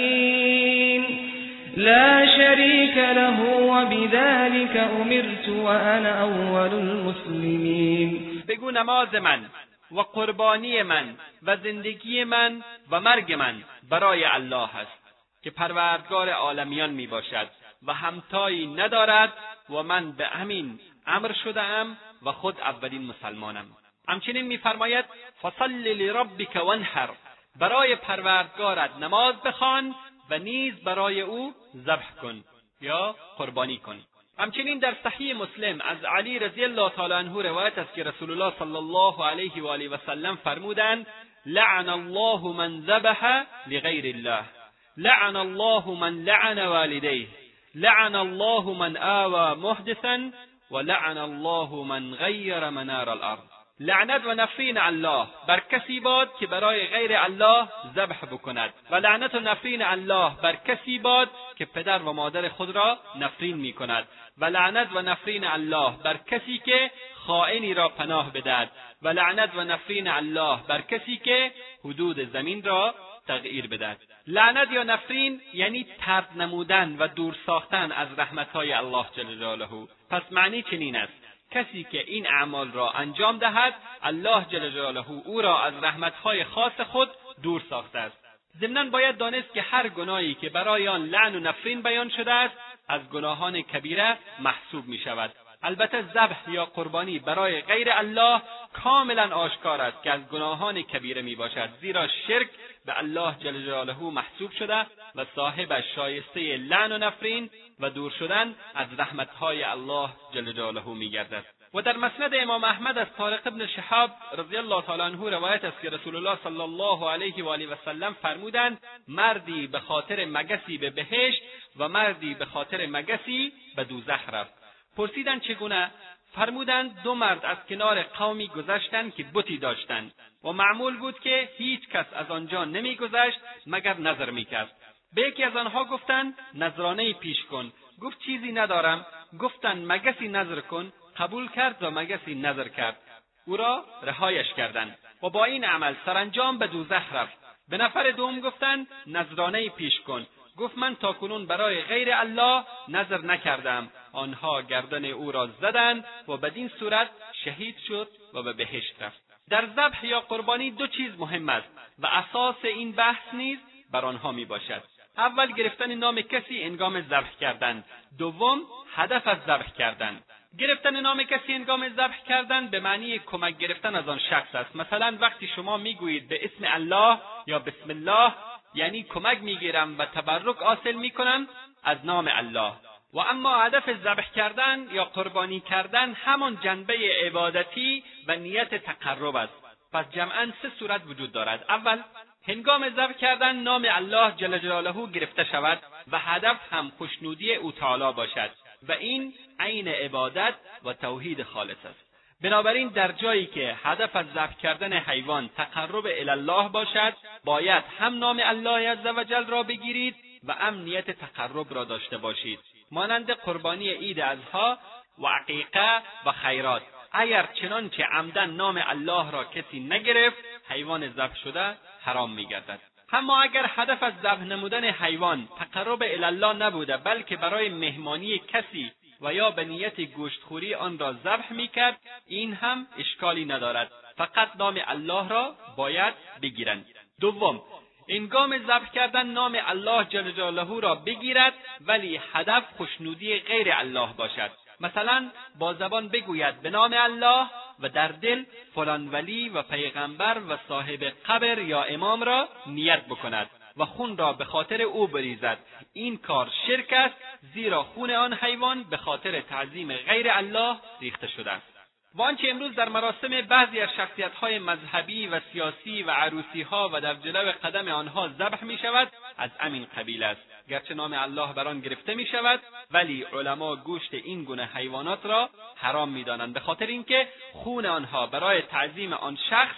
لا 1.77 2.25
شريك 2.37 2.97
له 2.97 3.41
وبذلك 3.61 4.77
امرت 4.77 5.49
وانا 5.49 6.23
اول 6.23 6.73
المسلمين. 6.73 8.43
بگو 8.47 8.71
نماز 8.71 9.15
من 9.15 9.45
و 9.91 10.01
قربانی 10.01 10.83
من 10.83 11.15
و 11.43 11.57
زندگی 11.57 12.23
من 12.23 12.63
و 12.91 12.99
مرگ 12.99 13.33
من 13.33 13.55
برای 13.89 14.25
الله 14.25 14.75
است. 14.75 15.06
که 15.47 15.51
پروردگار 15.51 16.29
عالمیان 16.29 16.89
می 16.89 17.07
باشد 17.07 17.49
و 17.83 17.93
همتایی 17.93 18.67
ندارد 18.67 19.33
و 19.69 19.83
من 19.83 20.11
به 20.11 20.27
همین 20.27 20.79
امر 21.05 21.33
شدهام 21.43 21.97
و 22.25 22.31
خود 22.31 22.59
اولین 22.59 23.01
مسلمانم. 23.01 23.65
همچنین 24.07 24.47
میفرماید 24.47 25.05
فصل 25.41 25.71
لربک 25.71 26.55
وانحر. 26.55 27.09
برای 27.55 27.95
پروردگارت 27.95 28.95
نماز 28.97 29.35
بخوان 29.35 29.95
و 30.29 30.39
نیز 30.39 30.83
برای 30.83 31.21
او 31.21 31.53
ذبح 31.85 32.11
کن 32.21 32.43
یا 32.81 33.15
قربانی 33.37 33.77
کن. 33.77 33.99
همچنین 34.39 34.79
در 34.79 34.95
صحیح 35.03 35.35
مسلم 35.35 35.81
از 35.81 36.03
علی 36.03 36.39
رضی 36.39 36.63
الله 36.63 36.89
تعالی 36.89 37.13
عنه 37.13 37.41
روایت 37.41 37.77
است 37.77 37.93
که 37.93 38.03
رسول 38.03 38.31
الله 38.31 38.53
صلی 38.59 38.75
الله 38.75 39.25
علیه 39.25 39.63
و 39.63 39.67
آله 39.67 39.89
و 39.89 39.97
سلم 40.05 40.35
فرمودند 40.35 41.07
لعن 41.45 41.89
الله 41.89 42.41
من 42.41 42.81
ذبح 42.81 43.43
لغیر 43.67 44.15
الله. 44.15 44.56
لعن 44.97 45.35
الله 45.35 45.93
من 45.93 46.25
لعن 46.25 46.59
والديه. 46.59 47.27
لعن 47.75 48.15
الله 48.15 48.73
من 48.73 48.97
آوى 48.97 49.55
محدثا 49.55 50.31
و 50.71 50.79
لعن 50.79 51.17
الله 51.17 51.83
من 51.83 52.13
غیر 52.13 52.69
منار 52.69 53.09
الارض 53.09 53.57
لعنت 53.79 54.25
و 54.25 54.33
نفرین 54.33 54.77
الله 54.77 55.27
بر 55.47 55.59
کسی 55.59 55.99
باد 55.99 56.29
که 56.39 56.47
برای 56.47 56.87
غیر 56.87 57.17
الله 57.17 57.67
ذبح 57.95 58.25
بکند. 58.25 58.73
و 58.91 58.95
لعنت 58.95 59.35
و 59.35 59.39
نفرین 59.39 59.81
الله 59.81 60.31
بر 60.43 60.55
کسی 60.55 60.99
باد 60.99 61.29
که 61.57 61.65
پدر 61.65 61.99
و 61.99 62.13
مادر 62.13 62.49
خود 62.49 62.75
را 62.75 62.97
نفرین 63.15 63.57
می 63.57 63.73
کند. 63.73 64.07
و 64.37 64.45
لعنت 64.45 64.87
و 64.93 65.01
نفرین 65.01 65.47
الله 65.47 65.93
بر 66.03 66.17
کسی 66.17 66.57
که 66.57 66.91
خائنی 67.15 67.73
را 67.73 67.89
پناه 67.89 68.33
بدهد. 68.33 68.71
و 69.01 69.07
لعنت 69.07 69.55
و 69.55 69.63
نفرین 69.63 70.07
الله 70.07 70.59
بر 70.67 70.81
کسی 70.81 71.17
که 71.17 71.51
حدود 71.85 72.33
زمین 72.33 72.63
را 72.63 72.95
تغییر 73.27 73.67
بدهد 73.67 73.97
لعنت 74.27 74.71
یا 74.71 74.83
نفرین 74.83 75.41
یعنی 75.53 75.87
ترد 75.99 76.29
نمودن 76.35 76.95
و 76.99 77.07
دور 77.07 77.35
ساختن 77.45 77.91
از 77.91 78.19
رحمتهای 78.19 78.73
الله 78.73 79.05
جل 79.15 79.35
جلاله. 79.35 79.67
پس 80.09 80.21
معنی 80.31 80.61
چنین 80.63 80.95
است. 80.95 81.13
کسی 81.51 81.83
که 81.83 81.99
این 81.99 82.27
اعمال 82.27 82.71
را 82.71 82.91
انجام 82.91 83.37
دهد 83.37 83.73
الله 84.03 84.45
جل 84.49 84.69
جلاله 84.69 85.11
او 85.11 85.41
را 85.41 85.63
از 85.63 85.73
رحمتهای 85.83 86.43
خاص 86.43 86.81
خود 86.81 87.09
دور 87.43 87.61
ساخته 87.69 87.99
است. 87.99 88.17
ضمنا 88.59 88.89
باید 88.89 89.17
دانست 89.17 89.53
که 89.53 89.61
هر 89.61 89.89
گناهی 89.89 90.33
که 90.33 90.49
برای 90.49 90.87
آن 90.87 91.05
لعن 91.05 91.35
و 91.35 91.39
نفرین 91.39 91.81
بیان 91.81 92.09
شده 92.09 92.33
است 92.33 92.55
از 92.87 93.09
گناهان 93.09 93.61
کبیره 93.61 94.17
محسوب 94.39 94.85
می 94.85 94.97
شود 94.97 95.33
البته 95.63 96.01
ذبح 96.01 96.49
یا 96.49 96.65
قربانی 96.65 97.19
برای 97.19 97.61
غیر 97.61 97.87
الله 97.91 98.41
کاملا 98.73 99.35
آشکار 99.35 99.81
است 99.81 100.03
که 100.03 100.11
از 100.11 100.21
گناهان 100.27 100.81
کبیره 100.81 101.21
می 101.21 101.35
باشد 101.35 101.69
زیرا 101.81 102.07
شرک 102.07 102.49
به 102.85 102.97
الله 102.97 103.35
جل 103.39 103.65
جلاله 103.65 104.03
محسوب 104.03 104.51
شده 104.51 104.85
و 105.15 105.25
صاحبش 105.35 105.83
شایسته 105.95 106.57
لعن 106.57 106.91
و 106.91 106.97
نفرین 106.97 107.49
و 107.79 107.89
دور 107.89 108.11
شدن 108.11 108.55
از 108.75 108.87
رحمتهای 108.97 109.63
الله 109.63 110.09
جل 110.33 110.51
جلاله 110.51 110.87
میگردد. 110.87 111.45
و 111.73 111.81
در 111.81 111.97
مسند 111.97 112.31
امام 112.35 112.63
احمد 112.63 112.97
از 112.97 113.07
طارق 113.17 113.47
ابن 113.47 113.67
شهاب 113.67 114.11
رضی 114.37 114.57
الله 114.57 114.81
تعالی 114.81 115.01
عنه 115.01 115.29
روایت 115.29 115.65
است 115.65 115.81
که 115.81 115.89
رسول 115.89 116.15
الله 116.15 116.37
صلی 116.43 116.61
الله 116.61 117.09
علیه 117.09 117.43
و 117.43 117.49
آله 117.49 117.67
و 117.67 117.75
سلم 117.85 118.13
فرمودند 118.13 118.81
مردی 119.07 119.67
به 119.67 119.79
خاطر 119.79 120.25
مگسی 120.25 120.77
به 120.77 120.89
بهشت 120.89 121.41
و 121.77 121.89
مردی 121.89 122.33
به 122.33 122.45
خاطر 122.45 122.85
مگسی 122.85 123.53
به 123.75 123.83
دوزخ 123.83 124.29
رفت. 124.29 124.66
پرسیدند 124.97 125.41
چگونه؟ 125.41 125.91
فرمودند 126.35 127.01
دو 127.01 127.15
مرد 127.15 127.45
از 127.45 127.57
کنار 127.69 128.03
قومی 128.03 128.47
گذشتند 128.47 129.15
که 129.15 129.25
بتی 129.33 129.57
داشتند 129.57 130.13
و 130.43 130.51
معمول 130.51 130.97
بود 130.97 131.19
که 131.19 131.49
هیچ 131.57 131.89
کس 131.89 132.05
از 132.13 132.31
آنجا 132.31 132.65
نمیگذشت 132.65 133.39
مگر 133.67 133.97
نظر 133.97 134.29
می‌کرد. 134.29 134.71
به 135.13 135.21
یکی 135.21 135.43
از 135.43 135.55
آنها 135.55 135.85
گفتند 135.85 136.33
نظرانه 136.53 137.13
پیش 137.13 137.43
کن. 137.43 137.71
گفت 138.01 138.19
چیزی 138.19 138.51
ندارم. 138.51 139.05
گفتند 139.39 139.91
مگسی 139.91 140.27
نظر 140.27 140.61
کن. 140.61 140.93
قبول 141.17 141.49
کرد 141.49 141.83
و 141.83 141.91
مگسی 141.91 142.35
نظر 142.35 142.67
کرد. 142.67 142.97
او 143.45 143.57
را 143.57 143.85
رهایش 144.03 144.53
کردند 144.53 144.97
و 145.23 145.29
با 145.29 145.45
این 145.45 145.65
عمل 145.65 145.93
سرانجام 146.05 146.57
به 146.57 146.67
دوزخ 146.67 147.13
رفت. 147.13 147.37
به 147.69 147.77
نفر 147.77 148.11
دوم 148.11 148.39
گفتند 148.39 148.87
نظرانه 149.07 149.69
پیش 149.69 149.99
کن. 149.99 150.27
گفت 150.57 150.77
من 150.77 150.95
تاکنون 150.95 151.45
برای 151.45 151.81
غیر 151.81 152.13
الله 152.13 152.63
نظر 152.87 153.21
نکردم. 153.21 153.89
آنها 154.17 154.61
گردن 154.61 155.05
او 155.05 155.31
را 155.31 155.47
زدند 155.47 156.05
و 156.27 156.37
بدین 156.37 156.71
صورت 156.79 157.09
شهید 157.43 157.77
شد 157.87 158.07
و 158.33 158.43
به 158.43 158.53
بهشت 158.53 159.01
رفت. 159.01 159.21
در 159.49 159.65
ذبح 159.75 160.05
یا 160.05 160.21
قربانی 160.21 160.71
دو 160.71 160.87
چیز 160.87 161.19
مهم 161.19 161.49
است 161.49 161.69
و 161.99 162.07
اساس 162.07 162.55
این 162.63 162.91
بحث 162.91 163.33
نیز 163.33 163.59
بر 163.91 164.05
آنها 164.05 164.31
می 164.31 164.45
باشد. 164.45 164.83
اول 165.17 165.51
گرفتن 165.51 165.95
نام 165.95 166.21
کسی 166.21 166.63
انگام 166.63 167.01
ذبح 167.01 167.31
کردن. 167.41 167.83
دوم 168.17 168.61
هدف 168.95 169.27
از 169.27 169.37
ذبح 169.47 169.71
کردن. 169.71 170.21
گرفتن 170.59 170.99
نام 170.99 171.23
کسی 171.23 171.53
انگام 171.53 171.89
ذبح 171.89 172.23
کردن 172.23 172.67
به 172.67 172.79
معنی 172.79 173.19
کمک 173.19 173.57
گرفتن 173.57 173.95
از 173.95 174.09
آن 174.09 174.19
شخص 174.19 174.55
است. 174.55 174.75
مثلا 174.75 175.17
وقتی 175.21 175.47
شما 175.47 175.77
می‌گویید 175.77 176.29
به 176.29 176.45
اسم 176.45 176.65
الله 176.67 177.19
یا 177.47 177.59
بسم 177.59 177.89
الله 177.89 178.33
یعنی 178.73 179.03
کمک 179.03 179.41
می‌گیرم 179.41 179.99
و 179.99 180.05
تبرک 180.05 180.57
حاصل 180.57 180.93
می‌کنم 180.93 181.47
از 181.83 181.97
نام 182.03 182.29
الله. 182.31 182.73
و 183.13 183.19
اما 183.19 183.63
هدف 183.63 184.03
ذبح 184.03 184.31
کردن 184.35 184.87
یا 184.91 185.05
قربانی 185.05 185.59
کردن 185.59 186.13
همان 186.13 186.59
جنبه 186.63 186.93
عبادتی 187.25 188.03
و 188.27 188.35
نیت 188.35 188.75
تقرب 188.75 189.35
است. 189.35 189.53
پس 189.93 190.05
جمعا 190.11 190.51
سه 190.61 190.71
صورت 190.79 191.01
وجود 191.07 191.31
دارد. 191.31 191.65
اول 191.69 192.01
هنگام 192.47 192.89
ذبح 192.89 193.13
کردن 193.13 193.55
نام 193.55 193.85
الله 193.89 194.31
جل 194.31 194.57
جلاله 194.57 195.11
گرفته 195.11 195.43
شود 195.43 195.79
و 196.11 196.19
هدف 196.19 196.73
هم 196.73 196.91
خوشنودی 196.97 197.55
او 197.55 197.71
تعالی 197.71 198.13
باشد 198.13 198.51
و 198.87 198.91
این 198.91 199.33
عین 199.59 199.87
عبادت 199.87 200.53
و 200.85 200.93
توحید 200.93 201.43
خالص 201.43 201.85
است. 201.85 202.07
بنابراین 202.41 202.87
در 202.87 203.11
جایی 203.11 203.45
که 203.45 203.75
هدف 203.83 204.15
از 204.15 204.25
ذبح 204.25 204.57
کردن 204.57 204.93
حیوان 204.93 205.49
تقرب 205.57 206.05
الله 206.05 206.69
باشد 206.69 207.13
باید 207.45 207.83
هم 207.99 208.17
نام 208.19 208.41
الله 208.43 208.89
عزوجل 208.89 209.45
را 209.45 209.63
بگیرید 209.63 210.15
و 210.43 210.53
هم 210.53 210.81
نیت 210.81 211.11
تقرب 211.11 211.73
را 211.73 211.83
داشته 211.83 212.17
باشید. 212.17 212.59
مانند 212.91 213.31
قربانی 213.31 213.89
عید 213.89 214.19
ازها 214.19 214.77
و 215.19 215.27
عقیقه 215.27 216.01
و 216.25 216.31
خیرات. 216.31 216.81
اگر 217.11 217.49
چنانچه 217.61 218.03
عمدن 218.03 218.49
نام 218.49 218.83
الله 218.87 219.31
را 219.31 219.43
کسی 219.43 219.79
نگرفت 219.79 220.37
حیوان 220.69 221.09
ذبح 221.09 221.35
شده 221.35 221.75
حرام 222.01 222.33
میگردد. 222.33 222.79
اما 223.11 223.41
اگر 223.41 223.65
هدف 223.75 224.03
از 224.03 224.13
ذبح 224.23 224.43
نمودن 224.43 224.83
حیوان 224.83 225.47
تقرب 225.59 226.03
الله 226.03 226.53
نبوده 226.53 226.97
بلکه 226.97 227.37
برای 227.37 227.69
مهمانی 227.69 228.39
کسی 228.39 228.91
و 229.21 229.33
یا 229.33 229.51
به 229.51 229.63
نیت 229.65 230.01
گوشتخوری 230.01 230.73
آن 230.73 230.99
را 230.99 231.13
ذبح 231.13 231.53
می‌کرد 231.53 231.99
این 232.27 232.53
هم 232.53 232.87
اشکالی 232.97 233.45
ندارد. 233.45 233.91
فقط 234.17 234.55
نام 234.55 234.79
الله 234.87 235.27
را 235.27 235.55
باید 235.77 236.13
بگیرند. 236.41 236.85
دوم 237.21 237.61
انگام 238.09 238.57
ذبح 238.57 238.91
کردن 238.91 239.27
نام 239.27 239.57
الله 239.65 240.03
جل 240.03 240.31
جلاله 240.31 240.79
را 240.79 240.95
بگیرد 240.95 241.53
ولی 241.81 242.21
هدف 242.33 242.63
خوشنودی 242.77 243.39
غیر 243.39 243.67
الله 243.71 244.13
باشد. 244.17 244.51
مثلا 244.79 245.29
با 245.59 245.73
زبان 245.73 246.09
بگوید 246.09 246.61
به 246.61 246.69
نام 246.69 246.93
الله 246.97 247.47
و 247.79 247.89
در 247.89 248.07
دل 248.07 248.43
فلان 248.75 249.07
ولی 249.07 249.49
و 249.49 249.61
پیغمبر 249.61 250.37
و 250.49 250.57
صاحب 250.67 251.03
قبر 251.03 251.59
یا 251.59 251.83
امام 251.83 252.23
را 252.23 252.47
نیت 252.67 253.05
بکند 253.05 253.49
و 253.77 253.85
خون 253.85 254.17
را 254.17 254.33
به 254.33 254.45
خاطر 254.45 254.81
او 254.81 255.07
بریزد. 255.07 255.57
این 255.93 256.17
کار 256.17 256.49
شرک 256.67 256.93
است 256.93 257.15
زیرا 257.53 257.83
خون 257.83 258.11
آن 258.11 258.33
حیوان 258.33 258.83
به 258.83 258.97
خاطر 258.97 259.41
تعظیم 259.41 259.93
غیر 259.93 260.27
الله 260.31 260.77
ریخته 261.01 261.27
شده 261.27 261.51
است. 261.51 261.76
و 262.17 262.21
آنچه 262.21 262.49
امروز 262.49 262.75
در 262.75 262.89
مراسم 262.89 263.41
بعضی 263.41 263.79
از 263.79 263.89
شخصیتهای 263.97 264.59
مذهبی 264.59 265.27
و 265.27 265.39
سیاسی 265.53 266.03
و 266.03 266.11
عروسیها 266.11 266.89
و 266.93 267.01
در 267.01 267.13
جلو 267.13 267.51
قدم 267.63 267.87
آنها 267.87 268.27
ذبح 268.27 268.63
می 268.63 268.77
شود 268.77 269.11
از 269.37 269.51
امین 269.59 269.87
قبیل 269.97 270.23
است. 270.23 270.41
گرچه 270.69 270.93
نام 270.93 271.13
الله 271.13 271.53
بر 271.53 271.67
آن 271.67 271.79
گرفته 271.79 272.15
می 272.15 272.25
شود 272.25 272.59
ولی 272.91 273.23
علما 273.23 273.75
گوشت 273.75 274.13
این 274.13 274.43
گونه 274.43 274.69
حیوانات 274.73 275.25
را 275.25 275.49
حرام 275.75 276.09
می 276.09 276.23
دانند 276.23 276.53
به 276.53 276.59
خاطر 276.59 276.85
اینکه 276.85 277.27
خون 277.53 277.85
آنها 277.85 278.27
برای 278.27 278.61
تعظیم 278.61 279.13
آن 279.13 279.37
شخص 279.49 279.75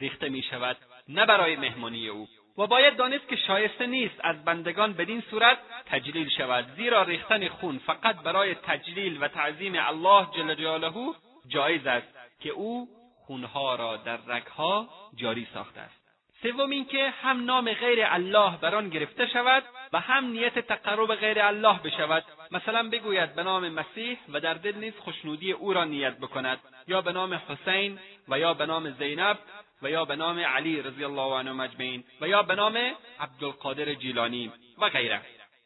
ریخته 0.00 0.28
می 0.28 0.42
شود 0.42 0.76
نه 1.08 1.26
برای 1.26 1.56
مهمانی 1.56 2.08
او. 2.08 2.28
و 2.58 2.66
باید 2.66 2.96
دانست 2.96 3.28
که 3.28 3.36
شایسته 3.36 3.86
نیست 3.86 4.20
از 4.20 4.44
بندگان 4.44 4.92
بدین 4.92 5.22
صورت 5.30 5.58
تجلیل 5.86 6.28
شود 6.28 6.66
زیرا 6.76 7.02
ریختن 7.02 7.48
خون 7.48 7.78
فقط 7.78 8.16
برای 8.16 8.54
تجلیل 8.54 9.22
و 9.22 9.28
تعظیم 9.28 9.74
الله 9.76 10.26
جل 10.36 10.54
جلاله 10.54 11.14
جایز 11.48 11.86
است 11.86 12.06
که 12.40 12.50
او 12.50 12.88
خونها 13.26 13.74
را 13.74 13.96
در 13.96 14.18
رگها 14.26 14.88
جاری 15.14 15.46
ساخته 15.54 15.80
است. 15.80 16.06
سوم 16.42 16.70
اینکه 16.70 17.10
هم 17.10 17.44
نام 17.44 17.72
غیر 17.72 17.98
الله 18.02 18.56
بر 18.56 18.74
آن 18.74 18.88
گرفته 18.88 19.26
شود 19.26 19.64
و 19.92 20.00
هم 20.00 20.24
نیت 20.24 20.58
تقرب 20.58 21.14
غیر 21.14 21.42
الله 21.42 21.78
بشود. 21.78 22.24
مثلا 22.50 22.88
بگوید 22.90 23.34
به 23.34 23.42
نام 23.42 23.68
مسیح 23.68 24.18
و 24.32 24.40
در 24.40 24.54
دل 24.54 24.74
نیز 24.74 24.94
خوشنودی 24.98 25.52
او 25.52 25.72
را 25.72 25.84
نیت 25.84 26.18
بکند 26.18 26.58
یا 26.88 27.00
به 27.00 27.12
نام 27.12 27.34
حسین 27.34 27.98
و 28.28 28.38
یا 28.38 28.54
به 28.54 28.66
نام 28.66 28.90
زینب 28.90 29.38
و 29.82 29.90
یا 29.90 30.04
به 30.04 30.16
نام 30.16 30.38
علی 30.38 30.82
رضی 30.82 31.04
الله 31.04 31.38
عنه 31.38 31.52
مجمعین 31.52 32.04
و 32.20 32.28
یا 32.28 32.42
به 32.42 32.54
نام 32.54 32.78
عبدالقادر 33.20 33.94
جیلانی 33.94 34.52
و 34.78 34.88
غیره. 34.88 35.20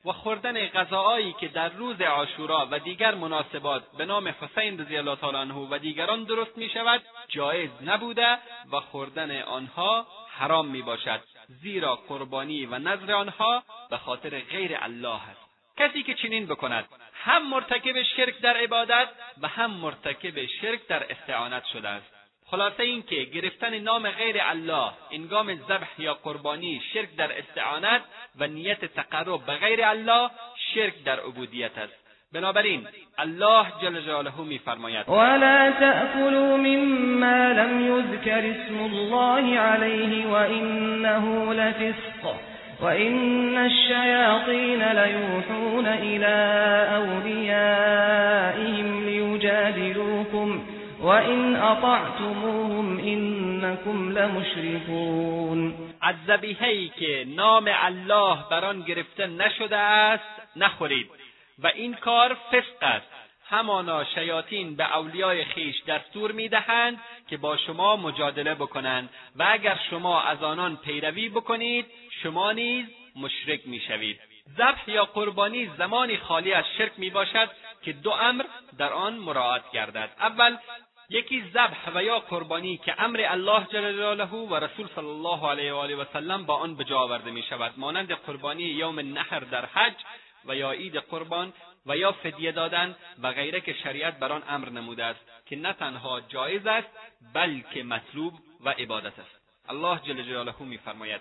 و 0.04 0.12
خوردن 0.12 0.66
غذاهایی 0.66 1.32
که 1.32 1.48
در 1.48 1.68
روز 1.68 2.00
عاشورا 2.00 2.68
و 2.70 2.78
دیگر 2.78 3.14
مناسبات 3.14 3.82
به 3.98 4.04
نام 4.04 4.28
حسین 4.28 4.80
رضی 4.80 4.96
الله 4.96 5.16
تعالی 5.16 5.36
عنه 5.36 5.54
و 5.54 5.78
دیگران 5.78 6.24
درست 6.24 6.58
می 6.58 6.68
شود 6.68 7.02
جایز 7.28 7.70
نبوده 7.84 8.38
و 8.72 8.80
خوردن 8.80 9.42
آنها 9.42 10.06
حرام 10.28 10.68
می 10.68 10.82
باشد 10.82 11.20
زیرا 11.62 11.96
قربانی 11.96 12.66
و 12.66 12.78
نظر 12.78 13.12
آنها 13.12 13.62
به 13.90 13.96
خاطر 13.96 14.40
غیر 14.40 14.76
الله 14.80 15.28
است. 15.28 15.40
کسی 15.76 16.02
که 16.02 16.14
چنین 16.14 16.46
بکند 16.46 16.84
هم 17.14 17.50
مرتکب 17.50 18.02
شرک 18.02 18.40
در 18.40 18.56
عبادت 18.56 19.08
و 19.42 19.48
هم 19.48 19.70
مرتکب 19.70 20.46
شرک 20.46 20.86
در 20.86 21.12
استعانت 21.12 21.64
شده 21.64 21.88
است. 21.88 22.19
خلاصه 22.50 22.82
اینکه 22.82 23.24
گرفتن 23.24 23.78
نام 23.78 24.10
غیر 24.10 24.36
الله 24.40 24.90
انگام 25.10 25.54
ذبح 25.54 25.88
یا 25.98 26.14
قربانی 26.14 26.82
شرک 26.94 27.16
در 27.16 27.38
استعانت 27.38 28.02
و 28.38 28.46
نیت 28.46 28.84
تقرب 28.84 29.46
به 29.46 29.52
غیر 29.52 29.84
الله 29.84 30.30
شرک 30.74 31.04
در 31.04 31.20
عبودیت 31.20 31.78
است. 31.78 31.92
بنابراین 32.32 32.86
الله 33.18 33.66
جل 33.82 34.00
جلاله 34.00 34.40
میفرماید. 34.40 35.08
ولا 35.08 35.70
تأكلوا 35.70 36.56
مما 36.56 37.52
لم 37.52 37.96
يذكر 37.96 38.50
اسم 38.50 38.78
الله 38.78 39.58
عليه 39.58 40.26
وإنه 40.26 41.54
لفسق 41.54 42.34
وإن 42.82 43.56
الشياطين 43.56 44.92
ليوحون 44.92 45.86
إلى 45.86 46.36
أوليائهم 46.96 49.04
ليجادلوكم 49.04 50.64
وإن 51.02 51.56
أطعتموهم 51.56 52.98
إنكم 52.98 54.18
لمشركون. 54.18 55.74
از 56.00 56.14
ذبیحهای 56.26 56.88
که 56.88 57.24
نام 57.28 57.68
الله 57.68 58.38
بر 58.50 58.64
آن 58.64 58.82
گرفته 58.82 59.26
نشده 59.26 59.76
است 59.76 60.56
نخورید. 60.56 61.10
و 61.58 61.66
این 61.66 61.94
کار 61.94 62.34
فسق 62.34 62.82
است. 62.82 63.06
همانا 63.48 64.04
شیاطین 64.04 64.76
به 64.76 64.96
اولیای 64.96 65.44
خیش 65.44 65.84
دستور 65.84 66.32
می‌دهند 66.32 67.00
که 67.30 67.36
با 67.36 67.56
شما 67.56 67.96
مجادله 67.96 68.54
بکنند. 68.54 69.10
و 69.36 69.46
اگر 69.50 69.78
شما 69.90 70.22
از 70.22 70.42
آنان 70.42 70.76
پیروی 70.76 71.28
بکنید 71.28 71.86
شما 72.22 72.52
نیز 72.52 72.86
مشرک 73.16 73.60
می‌شوید. 73.64 74.20
ذبح 74.58 74.90
یا 74.90 75.04
قربانی 75.04 75.70
زمانی 75.78 76.16
خالی 76.16 76.52
از 76.52 76.64
شرک 76.78 76.92
می 76.96 77.10
باشد 77.10 77.50
که 77.82 77.92
دو 77.92 78.10
امر 78.10 78.44
در 78.78 78.92
آن 78.92 79.14
مراعات 79.14 79.62
گردد. 79.72 80.10
اول 80.20 80.56
یکی 81.10 81.44
ذبح 81.54 81.90
و 81.94 82.02
یا 82.02 82.18
قربانی 82.18 82.76
که 82.76 83.02
امر 83.02 83.20
الله 83.28 83.66
جل 83.72 83.92
جلاله 83.92 84.24
و 84.24 84.54
رسول 84.54 84.88
صلی 84.94 85.06
الله 85.06 85.50
علیه 85.50 85.72
و 85.72 85.76
آله 85.76 85.96
و 85.96 86.04
سلم 86.12 86.46
با 86.46 86.56
آن 86.56 86.76
به 86.76 86.84
جا 86.84 86.98
آورده 86.98 87.30
می 87.30 87.42
شود 87.42 87.72
مانند 87.76 88.12
قربانی 88.12 88.62
یوم 88.62 88.98
النحر 88.98 89.40
در 89.40 89.66
حج 89.66 89.94
و 90.44 90.56
یا 90.56 90.72
عید 90.72 90.96
قربان 90.96 91.52
و 91.86 91.96
یا 91.96 92.12
فدیه 92.12 92.52
دادن 92.52 92.96
و 93.22 93.32
غیره 93.32 93.60
که 93.60 93.72
شریعت 93.72 94.18
بر 94.18 94.32
آن 94.32 94.42
امر 94.48 94.68
نموده 94.68 95.04
است 95.04 95.20
که 95.46 95.56
نه 95.56 95.72
تنها 95.72 96.20
جایز 96.20 96.66
است 96.66 96.88
بلکه 97.34 97.82
مطلوب 97.82 98.32
و 98.64 98.68
عبادت 98.68 99.18
است. 99.18 99.40
الله 99.68 100.00
جل 100.04 100.22
جلاله 100.22 100.54
میفرماید. 100.60 101.20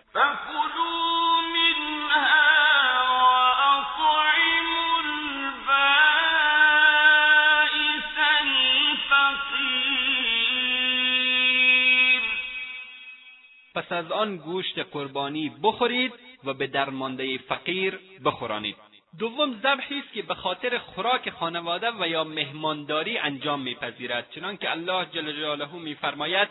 پس 13.80 13.92
از 13.92 14.12
آن 14.12 14.38
گوشت 14.38 14.80
قربانی 14.80 15.52
بخورید 15.64 16.14
و 16.44 16.54
به 16.54 16.68
درمانده 16.68 17.38
فقیر 17.38 18.00
بخورانید. 18.26 18.76
دوم 19.20 19.54
ذبحی 19.64 20.00
است 20.00 20.14
که 20.14 20.22
به 20.22 20.36
خاطر 20.36 20.78
خوراک 20.78 21.30
خانواده 21.30 21.92
و 22.00 22.08
یا 22.08 22.24
مهمانداری 22.24 23.18
انجام 23.18 23.62
میپذیرد. 23.62 24.32
چنانکه 24.32 24.72
الله 24.72 25.06
جل 25.06 25.32
جلاله 25.32 25.76
میفرماید 25.76 26.50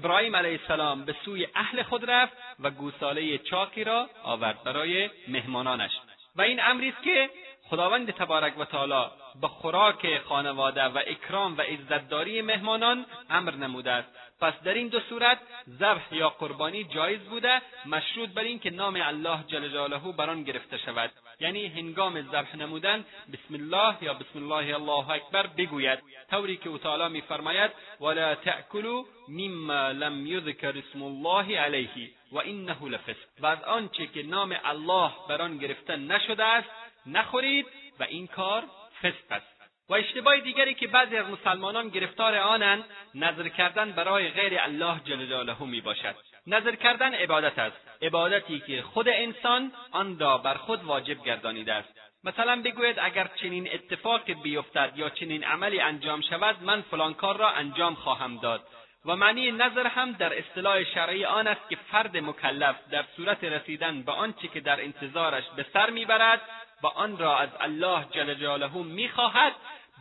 ابراهیم 0.00 0.36
علیه 0.36 0.60
السلام 0.62 1.04
به 1.04 1.14
سوی 1.24 1.48
اهل 1.54 1.82
خود 1.82 2.10
رفت 2.10 2.32
و 2.60 2.70
گوساله 2.70 3.38
چاکی 3.38 3.84
را 3.84 4.08
آورد 4.22 4.64
برای 4.64 5.10
مهمانانش. 5.28 5.90
و 6.36 6.42
این 6.42 6.60
امری 6.62 6.88
است 6.88 7.02
که 7.02 7.30
خداوند 7.62 8.10
تبارک 8.10 8.58
و 8.58 8.64
تعالی 8.64 9.10
به 9.40 9.48
خوراک 9.48 10.18
خانواده 10.18 10.84
و 10.84 10.98
اکرام 11.06 11.58
و 11.58 11.60
عزتداری 11.60 12.42
مهمانان 12.42 13.06
امر 13.30 13.54
نموده 13.54 13.90
است. 13.90 14.08
پس 14.40 14.54
در 14.64 14.74
این 14.74 14.88
دو 14.88 15.00
صورت 15.00 15.38
ذبح 15.78 16.14
یا 16.14 16.28
قربانی 16.28 16.84
جایز 16.84 17.20
بوده 17.20 17.62
مشروط 17.86 18.28
بر 18.28 18.42
اینکه 18.42 18.70
نام 18.70 18.96
الله 18.96 19.44
جل 19.46 19.68
جلاله 19.68 20.12
بر 20.12 20.30
آن 20.30 20.42
گرفته 20.44 20.78
شود. 20.78 21.10
یعنی 21.40 21.66
هنگام 21.66 22.20
ذبح 22.22 22.56
نمودن 22.56 23.04
بسم 23.32 23.54
الله 23.54 23.96
یا 24.02 24.14
بسم 24.14 24.38
الله 24.38 24.74
الله 24.74 25.10
اکبر 25.10 25.46
بگوید. 25.46 25.98
طوری 26.30 26.56
که 26.56 26.68
او 26.68 26.78
تعالی 26.78 27.08
میفرماید 27.08 27.70
ولا 28.00 28.34
تأکلوا 28.34 29.04
مما 29.28 29.90
لم 29.90 30.26
یذکر 30.26 30.78
اسم 30.78 31.02
الله 31.02 31.58
علیه 31.58 32.10
و 32.32 32.38
انه 32.38 32.88
لفسق. 32.88 33.28
و 33.40 33.46
از 33.46 33.62
آنچه 33.62 34.06
که 34.06 34.22
نام 34.22 34.56
الله 34.64 35.10
بر 35.28 35.42
آن 35.42 35.58
گرفته 35.58 35.96
نشده 35.96 36.44
است 36.44 36.68
نخورید 37.06 37.66
و 38.00 38.02
این 38.02 38.26
کار 38.26 38.64
فسق 39.02 39.30
است. 39.30 39.49
و 39.90 39.94
اشتباه 39.94 40.40
دیگری 40.40 40.74
که 40.74 40.86
بعضی 40.86 41.16
از 41.16 41.26
مسلمانان 41.26 41.88
گرفتار 41.88 42.34
آنند 42.34 42.84
نظر 43.14 43.48
کردن 43.48 43.92
برای 43.92 44.28
غیر 44.28 44.60
الله 44.60 45.00
جل 45.04 45.26
جلاله 45.26 45.62
می 45.62 45.80
باشد 45.80 46.14
نظر 46.46 46.74
کردن 46.74 47.14
عبادت 47.14 47.58
است. 47.58 47.76
عبادتی 48.02 48.60
که 48.60 48.82
خود 48.82 49.08
انسان 49.08 49.72
آن 49.90 50.18
را 50.18 50.38
بر 50.38 50.54
خود 50.54 50.84
واجب 50.84 51.24
گردانیده 51.24 51.72
است. 51.72 51.88
مثلا 52.24 52.62
بگوید 52.62 52.98
اگر 52.98 53.30
چنین 53.36 53.68
اتفاق 53.72 54.42
بیفتد 54.42 54.92
یا 54.96 55.10
چنین 55.10 55.44
عملی 55.44 55.80
انجام 55.80 56.20
شود 56.20 56.62
من 56.62 56.82
فلان 56.82 57.14
کار 57.14 57.36
را 57.36 57.50
انجام 57.50 57.94
خواهم 57.94 58.36
داد. 58.36 58.66
و 59.06 59.16
معنی 59.16 59.52
نظر 59.52 59.86
هم 59.86 60.12
در 60.12 60.38
اصطلاح 60.38 60.84
شرعی 60.84 61.24
آن 61.24 61.46
است 61.46 61.68
که 61.70 61.76
فرد 61.92 62.16
مکلف 62.16 62.76
در 62.90 63.04
صورت 63.16 63.44
رسیدن 63.44 64.02
به 64.02 64.12
آنچه 64.12 64.48
که 64.48 64.60
در 64.60 64.80
انتظارش 64.80 65.44
به 65.56 65.66
سر 65.72 65.90
می‌برد 65.90 66.40
و 66.82 66.86
آن 66.86 67.18
را 67.18 67.38
از 67.38 67.48
الله 67.60 68.04
جل 68.10 68.34
جلاله 68.34 68.76
می‌خواهد 68.76 69.52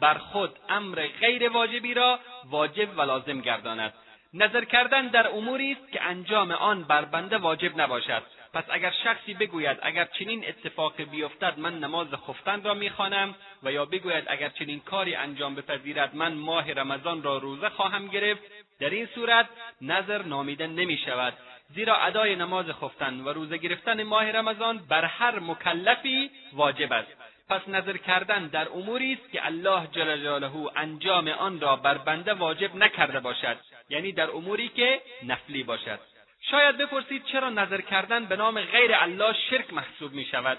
بر 0.02 0.18
خود 0.18 0.60
امر 0.70 1.08
غیر 1.22 1.50
واجبی 1.50 1.94
را 1.94 2.20
واجب 2.46 2.98
و 2.98 3.02
لازم 3.02 3.42
گرداند. 3.42 3.94
نظر 4.34 4.66
کردن 4.66 5.08
در 5.08 5.28
اموری 5.28 5.72
است 5.72 5.92
که 5.92 6.04
انجام 6.04 6.52
آن 6.52 6.84
بر 6.84 7.06
بنده 7.06 7.38
واجب 7.38 7.82
نباشد. 7.82 8.24
پس 8.54 8.64
اگر 8.70 8.94
شخصی 9.04 9.34
بگوید 9.34 9.78
اگر 9.82 10.06
چنین 10.06 10.46
اتفاق 10.48 11.02
بیفتد 11.02 11.54
من 11.60 11.80
نماز 11.80 12.08
خفتن 12.28 12.64
را 12.64 12.74
می‌خوانم 12.74 13.36
و 13.64 13.72
یا 13.72 13.86
بگوید 13.86 14.24
اگر 14.28 14.50
چنین 14.50 14.80
کاری 14.80 15.16
انجام 15.16 15.56
بپذیرد 15.56 16.16
من 16.16 16.34
ماه 16.34 16.74
رمضان 16.74 17.24
را 17.24 17.38
روزه 17.38 17.70
خواهم 17.70 18.08
گرفت 18.08 18.42
در 18.80 18.90
این 18.90 19.06
صورت 19.16 19.50
نظر 19.82 20.24
نامیده 20.24 20.68
نمی 20.68 20.98
شود 20.98 21.34
زیرا 21.76 21.96
ادای 21.96 22.36
نماز 22.36 22.66
خفتن 22.66 23.20
و 23.20 23.30
روزه 23.30 23.58
گرفتن 23.58 24.04
ماه 24.04 24.32
رمضان 24.32 24.78
بر 24.78 25.06
هر 25.06 25.40
مکلفی 25.40 26.32
واجب 26.54 26.94
است. 26.94 27.12
پس 27.50 27.62
نظر 27.68 27.98
کردن 27.98 28.48
در 28.48 28.70
اموری 28.70 29.14
است 29.14 29.32
که 29.32 29.46
الله 29.46 29.88
جل 29.92 30.18
جلاله 30.18 30.52
انجام 30.76 31.28
آن 31.28 31.60
را 31.60 31.76
بر 31.76 31.98
بنده 31.98 32.34
واجب 32.34 32.76
نکرده 32.76 33.20
باشد. 33.20 33.58
یعنی 33.90 34.12
در 34.12 34.32
اموری 34.32 34.70
که 34.70 35.02
نفلی 35.24 35.64
باشد. 35.64 36.00
شاید 36.42 36.78
بپرسید 36.78 37.26
چرا 37.26 37.50
نظر 37.50 37.82
کردن 37.82 38.26
به 38.26 38.36
نام 38.36 38.62
غیر 38.62 38.92
الله 38.96 39.34
شرک 39.50 39.74
محسوب 39.74 40.14
می 40.14 40.26
شود 40.26 40.58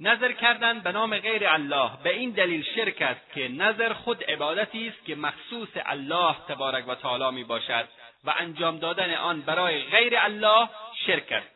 نظر 0.00 0.32
کردن 0.32 0.80
به 0.80 0.92
نام 0.92 1.18
غیر 1.18 1.46
الله 1.46 1.90
به 2.02 2.16
این 2.16 2.30
دلیل 2.30 2.64
شرک 2.74 3.02
است 3.02 3.32
که 3.34 3.48
نظر 3.48 3.92
خود 3.92 4.24
عبادتی 4.24 4.88
است 4.88 5.04
که 5.04 5.14
مخصوص 5.14 5.68
الله 5.86 6.36
تبارک 6.48 6.88
و 6.88 6.94
تعالی 6.94 7.30
می 7.30 7.44
باشد 7.44 7.88
و 8.24 8.34
انجام 8.38 8.78
دادن 8.78 9.14
آن 9.14 9.40
برای 9.40 9.82
غیر 9.82 10.14
الله 10.18 10.68
شرک 11.06 11.32
است. 11.32 11.53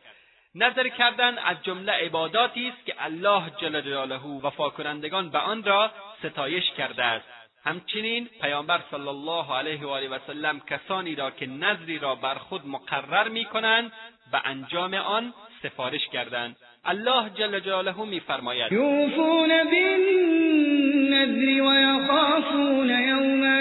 نظر 0.59 0.87
کردن 0.87 1.37
از 1.37 1.57
جمله 1.63 1.91
عباداتی 1.91 2.67
است 2.67 2.85
که 2.85 2.93
الله 2.99 3.43
جل 3.61 3.81
جلاله 3.81 4.25
وفا 4.43 4.69
کنندگان 4.69 5.29
به 5.29 5.37
آن 5.37 5.63
را 5.63 5.91
ستایش 6.23 6.71
کرده 6.77 7.03
است. 7.03 7.25
همچنین 7.65 8.29
پیامبر 8.41 8.79
صلی 8.91 9.07
الله 9.07 9.53
علیه 9.53 9.85
و 9.85 9.89
آله 9.89 10.09
و 10.09 10.19
سلم 10.27 10.59
کسانی 10.59 11.15
را 11.15 11.31
که 11.31 11.45
نظری 11.45 11.99
را 11.99 12.15
بر 12.15 12.35
خود 12.35 12.67
مقرر 12.67 13.27
می 13.27 13.45
کنند 13.45 13.91
به 14.31 14.41
انجام 14.45 14.93
آن 14.93 15.33
سفارش 15.63 16.07
کردند. 16.13 16.55
الله 16.85 17.29
جل 17.29 17.59
جلاله 17.59 18.05
میفرماید. 18.05 18.71
یوفون 18.71 19.63
بالنذر 19.63 21.61
و 21.61 21.73
یخافون 21.75 22.89
یوما 22.89 23.59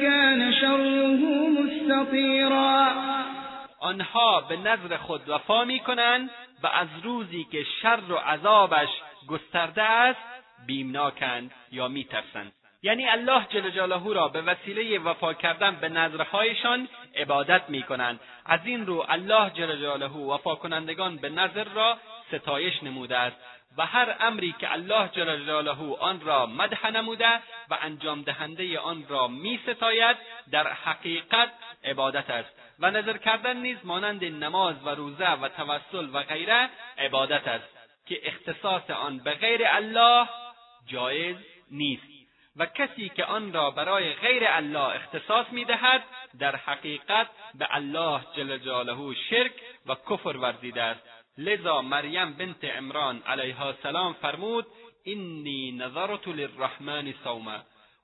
کان 0.00 0.52
شره 0.60 1.06
مستطیرا. 1.60 3.14
آنها 3.84 4.40
به 4.40 4.56
نظر 4.56 4.96
خود 4.96 5.28
وفا 5.28 5.64
می‌کنند 5.64 6.30
و 6.62 6.66
از 6.66 6.88
روزی 7.02 7.44
که 7.52 7.64
شر 7.82 8.00
و 8.08 8.16
عذابش 8.16 8.88
گسترده 9.28 9.82
است 9.82 10.20
بیمناکند 10.66 11.50
یا 11.72 11.88
میترسند. 11.88 12.52
یعنی 12.82 13.08
الله 13.08 13.46
جل 13.50 13.70
جلاله 13.70 14.14
را 14.14 14.28
به 14.28 14.42
وسیله 14.42 14.98
وفا 14.98 15.34
کردن 15.34 15.76
به 15.76 15.88
نظرهایشان 15.88 16.88
عبادت 17.16 17.62
می‌کنند. 17.68 18.20
از 18.46 18.60
این 18.64 18.86
رو 18.86 19.06
الله 19.08 19.50
جل 19.50 19.76
جلاله 19.76 20.06
وفا 20.06 20.54
کنندگان 20.54 21.16
به 21.16 21.28
نظر 21.28 21.64
را 21.64 21.98
ستایش 22.32 22.82
نموده 22.82 23.18
است 23.18 23.36
و 23.78 23.86
هر 23.86 24.16
امری 24.20 24.54
که 24.58 24.72
الله 24.72 25.08
جل 25.08 25.44
جلاله 25.44 25.96
آن 26.00 26.20
را 26.20 26.46
مدح 26.46 26.90
نموده 26.90 27.34
و 27.70 27.78
انجام 27.82 28.22
دهنده 28.22 28.78
آن 28.78 29.04
را 29.08 29.28
می 29.28 29.60
ستاید 29.66 30.16
در 30.50 30.72
حقیقت 30.72 31.48
عبادت 31.84 32.30
است. 32.30 32.63
و 32.78 32.90
نظر 32.90 33.16
کردن 33.16 33.56
نیز 33.56 33.76
مانند 33.84 34.24
نماز 34.24 34.76
و 34.84 34.88
روزه 34.88 35.30
و 35.30 35.48
توسل 35.48 36.08
و 36.12 36.22
غیره 36.22 36.70
عبادت 36.98 37.48
است 37.48 37.68
که 38.06 38.20
اختصاص 38.28 38.90
آن 38.90 39.18
به 39.18 39.34
غیر 39.34 39.60
الله 39.64 40.28
جایز 40.86 41.36
نیست. 41.70 42.14
و 42.56 42.66
کسی 42.66 43.08
که 43.08 43.24
آن 43.24 43.52
را 43.52 43.70
برای 43.70 44.12
غیر 44.12 44.42
الله 44.46 44.96
اختصاص 44.96 45.46
می‌دهد 45.52 46.04
در 46.38 46.56
حقیقت 46.56 47.26
به 47.54 47.66
الله 47.70 48.20
جل 48.36 48.58
جلاله 48.58 49.14
شرک 49.30 49.52
و 49.86 49.94
کفر 49.94 50.36
ورزیده 50.36 50.82
است. 50.82 51.00
لذا 51.38 51.82
مریم 51.82 52.32
بنت 52.32 52.64
عمران 52.64 53.22
علیها 53.26 53.66
السلام 53.66 54.12
فرمود 54.12 54.66
اینی 55.04 55.72
نظرت 55.72 56.28
للرحمن 56.28 57.14
صومه 57.24 57.60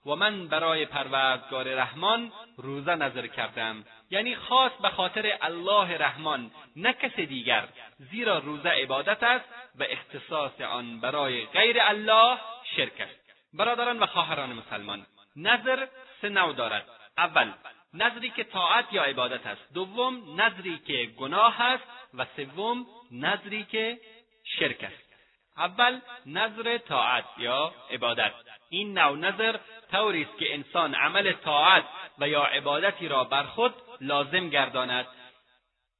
و 0.06 0.14
من 0.14 0.48
برای 0.48 0.86
پروردگار 0.86 1.74
رحمان 1.74 2.32
روزه 2.56 2.94
نظر 2.94 3.26
کردم. 3.26 3.84
یعنی 4.10 4.36
خاص 4.36 4.72
به 4.82 4.88
خاطر 4.88 5.38
الله 5.40 5.98
رحمان 5.98 6.50
نه 6.76 6.92
کس 6.92 7.16
دیگر. 7.16 7.68
زیرا 7.98 8.38
روزه 8.38 8.68
عبادت 8.68 9.22
است 9.22 9.44
و 9.78 9.84
اختصاص 9.90 10.60
آن 10.60 11.00
برای 11.00 11.46
غیر 11.46 11.76
الله 11.80 12.38
شرک 12.76 13.00
است. 13.00 13.20
برادران 13.54 13.98
و 13.98 14.06
خواهران 14.06 14.52
مسلمان 14.52 15.06
نظر 15.36 15.86
سه 16.20 16.28
نوع 16.28 16.52
دارد. 16.52 16.86
اول 17.18 17.52
نظری 17.94 18.30
که 18.30 18.44
طاعت 18.44 18.92
یا 18.92 19.02
عبادت 19.02 19.46
است. 19.46 19.72
دوم 19.74 20.40
نظری 20.40 20.78
که 20.78 21.06
گناه 21.16 21.60
است. 21.60 21.84
و 22.14 22.26
سوم 22.36 22.86
نظری 23.12 23.64
که 23.64 24.00
شرک 24.44 24.84
است. 24.84 25.10
اول 25.56 26.00
نظر 26.26 26.78
طاعت 26.78 27.24
یا 27.38 27.74
عبادت. 27.90 28.32
این 28.70 28.98
نوع 28.98 29.16
نظر 29.16 29.58
طوری 29.92 30.22
است 30.22 30.38
که 30.38 30.54
انسان 30.54 30.94
عمل 30.94 31.32
طاعت 31.32 31.84
و 32.18 32.28
یا 32.28 32.44
عبادتی 32.44 33.08
را 33.08 33.24
بر 33.24 33.42
خود 33.42 33.74
لازم 34.00 34.48
گرداند. 34.48 35.06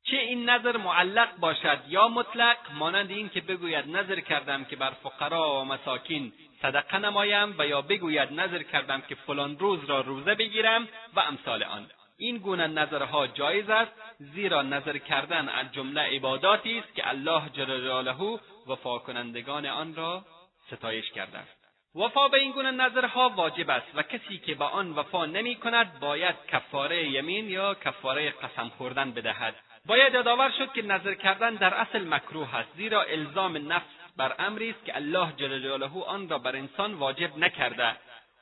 چه 0.05 0.17
این 0.17 0.51
نظر 0.51 0.77
معلق 0.77 1.37
باشد 1.37 1.79
یا 1.89 2.09
مطلق 2.09 2.57
مانند 2.75 3.11
این 3.11 3.29
که 3.29 3.41
بگوید 3.41 3.97
نظر 3.97 4.21
کردم 4.21 4.65
که 4.65 4.77
بر 4.77 4.91
فقرا 4.91 5.61
و 5.61 5.65
مساکین 5.65 6.33
صدقه 6.63 6.99
نمایم 6.99 7.55
و 7.59 7.67
یا 7.67 7.83
بگوید 7.83 8.33
نظر 8.33 8.63
کردم 8.63 9.01
که 9.01 9.15
فلان 9.15 9.59
روز 9.59 9.85
را 9.85 10.01
روزه 10.01 10.35
بگیرم 10.35 10.89
و 11.15 11.21
امثال 11.21 11.63
آن. 11.63 11.91
این 12.19 12.39
گونه 12.39 12.67
نظرها 12.67 13.27
جایز 13.27 13.71
است 13.71 13.93
زیرا 14.19 14.63
نظر 14.63 14.99
کردن 14.99 15.49
از 15.49 15.73
جمله 15.73 16.01
عباداتی 16.01 16.79
است 16.79 16.95
که 16.95 17.09
الله 17.09 17.43
جل 17.53 17.65
جلاله 17.65 18.41
وفا 18.67 18.99
کنندگان 18.99 19.67
آن 19.67 19.95
را 19.95 20.25
ستایش 20.71 21.11
کرده 21.11 21.39
است 21.39 21.60
وفا 21.95 22.29
به 22.29 22.39
این 22.39 22.53
گونه 22.53 22.71
نظرها 22.71 23.29
واجب 23.29 23.71
است 23.71 23.87
و 23.95 24.03
کسی 24.03 24.39
که 24.39 24.55
به 24.55 24.65
آن 24.65 24.91
وفا 24.91 25.27
نمی 25.27 25.57
کند 25.57 26.01
باید 26.01 26.35
کفاره 26.49 27.11
یمین 27.11 27.51
یا 27.51 27.75
کفاره 27.75 28.31
قسم 28.31 28.69
خوردن 28.69 29.11
بدهد. 29.11 29.55
باید 29.87 30.15
یادآور 30.15 30.51
شد 30.59 30.73
که 30.73 30.83
نظر 30.83 31.15
کردن 31.15 31.55
در 31.55 31.75
اصل 31.75 32.09
مکروه 32.09 32.55
است 32.55 32.69
زیرا 32.77 33.03
الزام 33.03 33.73
نفس 33.73 33.87
بر 34.17 34.35
امری 34.39 34.71
است 34.71 34.85
که 34.85 34.97
الله 34.97 35.33
جل 35.37 35.59
جلاله 35.59 36.05
آن 36.05 36.29
را 36.29 36.39
بر 36.39 36.57
انسان 36.57 36.95
واجب 36.95 37.39
نکرده 37.39 37.97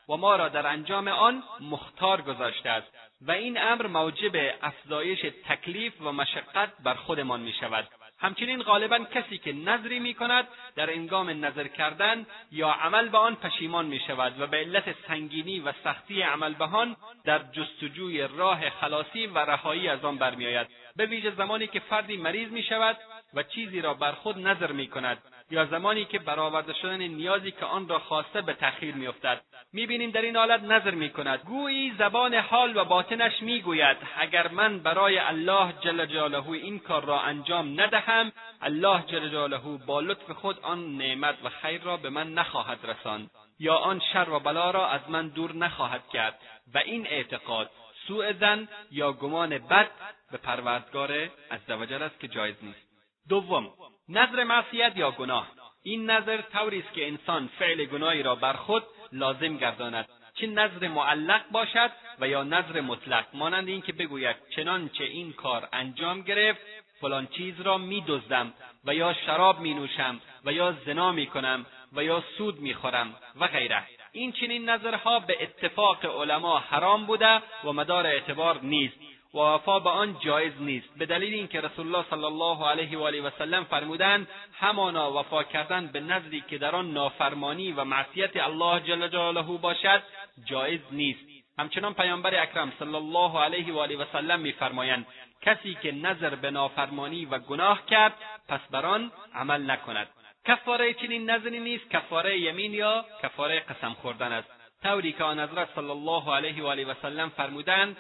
و 0.09 0.17
ما 0.17 0.37
را 0.37 0.49
در 0.49 0.67
انجام 0.67 1.09
آن 1.09 1.43
مختار 1.61 2.23
گذاشته 2.23 2.71
است 2.71 2.87
و 3.21 3.31
این 3.31 3.59
امر 3.59 3.87
موجب 3.87 4.55
افزایش 4.63 5.27
تکلیف 5.49 6.01
و 6.01 6.13
مشقت 6.13 6.73
بر 6.85 6.95
خودمان 6.95 7.41
می 7.41 7.53
شود. 7.53 7.89
همچنین 8.21 8.63
غالبا 8.63 8.99
کسی 8.99 9.39
که 9.39 9.53
نظری 9.53 9.99
می 9.99 10.15
کند 10.15 10.49
در 10.77 10.91
انگام 10.91 11.45
نظر 11.45 11.69
کردن 11.69 12.27
یا 12.53 12.69
عمل 12.69 13.09
به 13.09 13.19
آن 13.19 13.35
پشیمان 13.35 13.87
می 13.87 14.01
شود 14.07 14.41
و 14.41 14.47
به 14.47 14.57
علت 14.57 14.97
سنگینی 15.09 15.61
و 15.61 15.73
سختی 15.85 16.23
عمل 16.23 16.55
به 16.55 16.65
آن 16.65 16.97
در 17.25 17.39
جستجوی 17.39 18.29
راه 18.37 18.71
خلاصی 18.71 19.27
و 19.27 19.39
رهایی 19.39 19.89
از 19.89 20.05
آن 20.05 20.19
برمیآید. 20.19 20.67
به 20.97 21.07
ویژه 21.07 21.31
زمانی 21.31 21.67
که 21.67 21.81
فردی 21.81 22.17
مریض 22.17 22.49
می 22.49 22.63
شود 22.63 22.97
و 23.35 23.43
چیزی 23.43 23.81
را 23.81 23.95
بر 23.95 24.13
خود 24.13 24.39
نظر 24.39 24.73
می 24.73 24.87
کند 24.87 25.19
یا 25.51 25.65
زمانی 25.65 26.05
که 26.05 26.19
برآورده 26.19 26.73
شدن 26.73 27.03
نیازی 27.03 27.51
که 27.51 27.65
آن 27.65 27.89
را 27.89 27.99
خواسته 27.99 28.41
به 28.41 28.53
تأخیر 28.53 28.95
میافتد. 28.95 29.41
می‌بینیم 29.73 30.11
در 30.11 30.23
این 30.23 30.37
حالت 30.37 30.63
نظر 30.63 30.91
می‌کند. 30.91 31.39
گویی 31.39 31.95
زبان 31.99 32.35
حال 32.35 32.77
و 32.77 32.85
باطنش 32.85 33.43
می‌گوید 33.43 33.97
اگر 34.19 34.49
من 34.49 34.79
برای 34.79 35.19
الله 35.19 35.73
جل 35.81 36.07
جلاله 36.07 36.49
این 36.49 36.79
کار 36.79 37.05
را 37.05 37.21
انجام 37.21 37.81
ندهم 37.81 38.33
الله 38.61 39.03
جل 39.07 39.29
جلاله 39.29 39.59
با 39.87 40.01
لطف 40.01 40.31
خود 40.31 40.61
آن 40.61 40.97
نعمت 40.97 41.37
و 41.45 41.49
خیر 41.49 41.83
را 41.83 41.97
به 41.97 42.11
من 42.11 42.35
نخواهد 42.35 42.79
رساند. 42.85 43.31
یا 43.59 43.77
آن 43.77 44.01
شر 44.13 44.31
و 44.31 44.41
بلا 44.41 44.71
را 44.71 44.89
از 44.89 45.01
من 45.09 45.29
دور 45.29 45.53
نخواهد 45.53 46.09
کرد. 46.13 46.41
و 46.75 46.79
این 46.79 47.07
اعتقاد 47.07 47.71
سوء 48.07 48.33
زن 48.33 48.69
یا 48.91 49.13
گمان 49.13 49.59
بد 49.59 49.91
به 50.33 50.39
پروردگار 50.39 51.31
عزوجل 51.51 52.03
است 52.03 52.21
که 52.21 52.29
جایز 52.29 52.57
نیست. 52.63 52.89
دوم 53.29 53.71
نظر 54.09 54.45
معصیت 54.45 54.93
یا 54.97 55.11
گناه. 55.11 55.49
این 55.83 56.11
نظر 56.11 56.41
طوری 56.41 56.79
است 56.79 56.93
که 56.93 57.09
انسان 57.09 57.49
فعل 57.59 57.85
گناهی 57.85 58.23
را 58.23 58.35
بر 58.35 58.53
خود 58.53 58.85
لازم 59.13 59.57
گرداند. 59.57 60.09
چه 60.35 60.47
نظر 60.47 60.89
معلق 60.89 61.43
باشد 61.51 61.91
و 62.21 62.29
یا 62.29 62.43
نظر 62.43 62.81
مطلق. 62.81 63.25
مانند 63.35 63.69
اینکه 63.69 63.93
بگوید 63.93 64.37
چنانچه 64.57 65.05
این 65.05 65.33
کار 65.33 65.69
انجام 65.73 66.23
گرفت 66.23 66.61
فلان 67.01 67.27
چیز 67.27 67.61
را 67.61 67.79
میدزدم 67.79 68.55
و 68.85 68.95
یا 68.95 69.13
شراب 69.13 69.61
می 69.61 69.75
نوشم 69.75 70.21
و 70.45 70.53
یا 70.53 70.73
زنا 70.87 71.13
می 71.13 71.27
کنم 71.27 71.67
و 71.93 72.05
یا 72.05 72.25
سود 72.39 72.61
می 72.61 72.75
خورم 72.75 73.15
و 73.41 73.47
غیره. 73.47 73.83
این 74.13 74.33
چنین 74.33 74.71
نظرها 74.71 75.21
به 75.21 75.43
اتفاق 75.43 76.21
علما 76.21 76.59
حرام 76.59 77.07
بوده 77.07 77.43
و 77.65 77.73
مدار 77.73 78.07
اعتبار 78.07 78.61
نیست. 78.63 79.08
و 79.35 79.39
وفا 79.39 79.79
به 79.79 79.91
آن 79.91 80.17
جایز 80.21 80.53
نیست. 80.61 80.99
به 80.99 81.07
دلیل 81.07 81.35
اینکه 81.35 81.61
رسول 81.61 81.87
الله 81.87 82.05
صلی 82.11 82.25
الله 82.25 82.67
علیه 82.69 82.99
و 82.99 83.03
آله 83.03 83.23
و 83.23 83.31
سلم 83.39 83.65
فرمودند 83.65 84.29
همانا 84.53 85.13
وفا 85.13 85.43
کردن 85.43 85.87
به 85.87 86.01
نظری 86.01 86.41
که 86.41 86.59
در 86.59 86.77
آن 86.77 86.91
نافرمانی 86.91 87.73
و 87.73 87.85
معصیت 87.85 88.37
الله 88.37 88.81
جل 88.81 89.09
جلاله 89.09 89.59
باشد 89.59 90.03
جایز 90.45 90.81
نیست. 90.93 91.21
همچنان 91.59 91.95
پیامبر 91.95 92.43
اکرم 92.43 92.73
صلی 92.79 92.95
الله 92.95 93.41
علیه 93.41 93.73
و 93.73 93.79
آله 93.79 93.97
و 93.97 94.05
سلم 94.13 94.41
میفرمایند 94.41 95.07
کسی 95.43 95.75
که 95.75 95.93
نظر 95.93 96.35
به 96.35 96.51
نافرمانی 96.51 97.25
و 97.25 97.39
گناه 97.39 97.87
کرد 97.87 98.15
پس 98.49 98.61
بر 98.71 98.87
آن 98.87 99.13
عمل 99.35 99.71
نکند. 99.71 100.09
کفاره 100.47 100.95
چنین 100.95 101.31
نظری 101.31 101.61
نیست 101.61 101.91
کفاره 101.91 102.39
یمین 102.39 102.75
یا 102.75 103.05
کفاره 103.23 103.61
قسم 103.61 103.93
خوردن 103.93 104.33
است. 104.33 104.49
طوری 104.83 105.13
که 105.13 105.25
آن 105.25 105.41
حضرت 105.41 105.69
صلی 105.75 105.91
الله 105.91 106.35
علیه 106.35 106.63
و 106.63 106.67
آله 106.67 106.85
و 106.85 106.95
سلم 107.03 107.29
فرمودند 107.29 107.97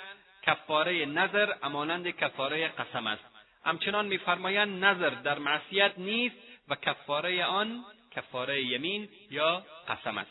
کفاره 0.48 1.06
نظر 1.06 1.54
امانند 1.62 2.10
کفاره 2.10 2.68
قسم 2.68 3.06
است. 3.06 3.24
همچنان 3.64 4.06
میفرمایند 4.06 4.84
نظر 4.84 5.10
در 5.10 5.38
معصیت 5.38 5.92
نیست 5.98 6.36
و 6.68 6.74
کفاره 6.74 7.44
آن 7.44 7.84
کفاره 8.16 8.62
یمین 8.62 9.08
یا 9.30 9.62
قسم 9.88 10.18
است. 10.18 10.30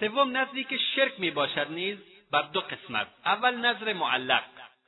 سوم 0.00 0.36
نظری 0.36 0.64
که 0.64 0.78
شرک 0.94 1.12
می 1.18 1.30
باشد 1.30 1.66
نیز 1.70 1.98
بر 2.32 2.42
دو 2.42 2.60
قسم 2.60 2.94
است. 2.94 3.10
اول 3.24 3.54
نظر 3.56 3.92
معلق. 3.92 4.42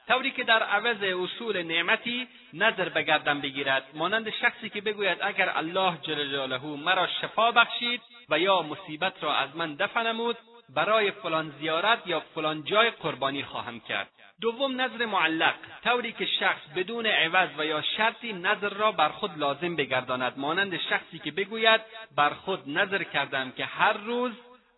طوری 0.09 0.31
که 0.31 0.45
در 0.45 0.63
عوض 0.63 1.03
اصول 1.03 1.63
نعمتی 1.63 2.29
نظر 2.55 2.89
به 2.89 3.03
گردن 3.03 3.41
بگیرد. 3.41 3.85
مانند 3.95 4.31
شخصی 4.31 4.71
که 4.71 4.81
بگوید 4.81 5.19
اگر 5.21 5.53
الله 5.57 5.99
جل 6.03 6.31
جلاله 6.31 6.67
مرا 6.67 7.07
شفا 7.07 7.53
بخشید 7.53 8.01
و 8.29 8.39
یا 8.39 8.63
مصیبت 8.63 9.25
را 9.25 9.35
از 9.35 9.57
من 9.57 9.75
دفع 9.75 10.03
نمود 10.03 10.37
برای 10.75 11.11
فلان 11.11 11.55
زیارت 11.61 12.07
یا 12.07 12.21
فلان 12.21 12.65
جای 12.65 12.91
قربانی 12.91 13.43
خواهم 13.43 13.81
کرد. 13.81 14.11
دوم 14.41 14.81
نظر 14.81 15.07
معلق 15.07 15.55
طوری 15.85 16.13
که 16.13 16.27
شخص 16.27 16.61
بدون 16.77 17.07
عوض 17.07 17.49
و 17.59 17.67
یا 17.67 17.83
شرطی 17.83 18.33
نظر 18.33 18.69
را 18.69 18.93
بر 18.93 19.09
خود 19.09 19.39
لازم 19.39 19.77
بگرداند. 19.77 20.39
مانند 20.39 20.77
شخصی 20.77 21.19
که 21.19 21.31
بگوید 21.31 21.81
بر 22.17 22.31
خود 22.31 22.63
نظر 22.67 23.03
کردم 23.03 23.51
که 23.51 23.65
هر 23.65 23.93
روز 23.93 24.33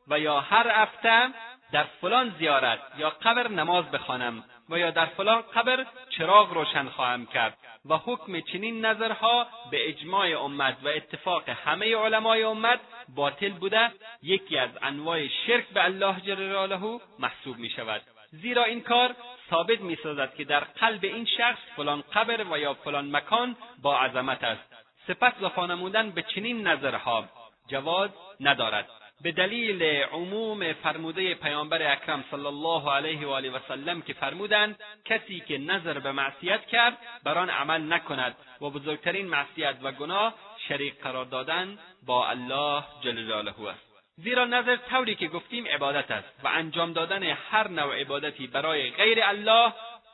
و 0.08 0.18
یا 0.18 0.40
هر 0.40 0.82
هفته 0.82 1.28
در 1.72 1.84
فلان 2.00 2.34
زیارت 2.38 2.78
یا 2.98 3.10
قبر 3.10 3.48
نماز 3.48 3.90
بخوانم 3.90 4.44
و 4.70 4.78
یا 4.78 4.90
در 4.90 5.06
فلان 5.06 5.42
قبر 5.42 5.86
چراغ 6.10 6.52
روشن 6.52 6.88
خواهم 6.88 7.26
کرد 7.26 7.58
و 7.88 7.96
حکم 7.96 8.40
چنین 8.40 8.84
نظرها 8.86 9.46
به 9.70 9.88
اجماع 9.88 10.42
امت 10.44 10.76
و 10.82 10.88
اتفاق 10.88 11.48
همه 11.48 11.96
علمای 11.96 12.42
امت 12.42 12.80
باطل 13.14 13.48
بوده 13.48 13.90
یکی 14.22 14.58
از 14.58 14.70
انواع 14.82 15.26
شرک 15.46 15.68
به 15.68 15.84
الله 15.84 16.20
جل 16.20 16.34
جلاله 16.34 17.00
محسوب 17.18 17.56
می 17.56 17.70
شود 17.70 18.02
زیرا 18.32 18.64
این 18.64 18.80
کار 18.80 19.14
ثابت 19.50 19.80
می‌سازد 19.80 20.34
که 20.34 20.44
در 20.44 20.60
قلب 20.60 21.04
این 21.04 21.24
شخص 21.24 21.58
فلان 21.76 22.04
قبر 22.12 22.44
و 22.50 22.58
یا 22.58 22.74
فلان 22.74 23.16
مکان 23.16 23.56
با 23.82 23.98
عظمت 23.98 24.44
است. 24.44 24.74
سپس 25.06 25.32
وفا 25.42 25.66
نمودن 25.66 26.10
به 26.10 26.22
چنین 26.22 26.66
نظرها 26.66 27.24
جواز 27.68 28.10
ندارد. 28.40 28.88
به 29.22 29.32
دلیل 29.32 29.82
عموم 30.02 30.72
فرموده 30.72 31.34
پیامبر 31.34 31.92
اکرم 31.92 32.24
صلی 32.30 32.46
الله 32.46 32.92
علیه 32.92 33.26
و 33.26 33.30
آله 33.30 33.50
و 33.50 33.58
سلم 33.68 34.02
که 34.02 34.12
فرمودند 34.12 34.80
کسی 35.04 35.40
که 35.40 35.58
نظر 35.58 35.98
به 35.98 36.12
معصیت 36.12 36.66
کرد 36.66 36.98
بر 37.24 37.38
آن 37.38 37.50
عمل 37.50 37.92
نکند 37.92 38.36
و 38.60 38.70
بزرگترین 38.70 39.26
معصیت 39.26 39.76
و 39.82 39.92
گناه 39.92 40.34
شریک 40.68 41.00
قرار 41.00 41.24
دادن 41.24 41.78
با 42.06 42.28
الله 42.28 42.84
جل 43.00 43.26
جلاله 43.26 43.68
است. 43.68 43.89
زیرا 44.22 44.44
نظر 44.44 44.76
طوری 44.76 45.14
که 45.14 45.28
گفتیم 45.28 45.66
عبادت 45.66 46.10
است 46.10 46.44
و 46.44 46.48
انجام 46.48 46.92
دادن 46.92 47.22
هر 47.22 47.68
نوع 47.68 48.00
عبادتی 48.00 48.46
برای 48.46 48.90
غیر 48.90 49.18
الله 49.22 49.72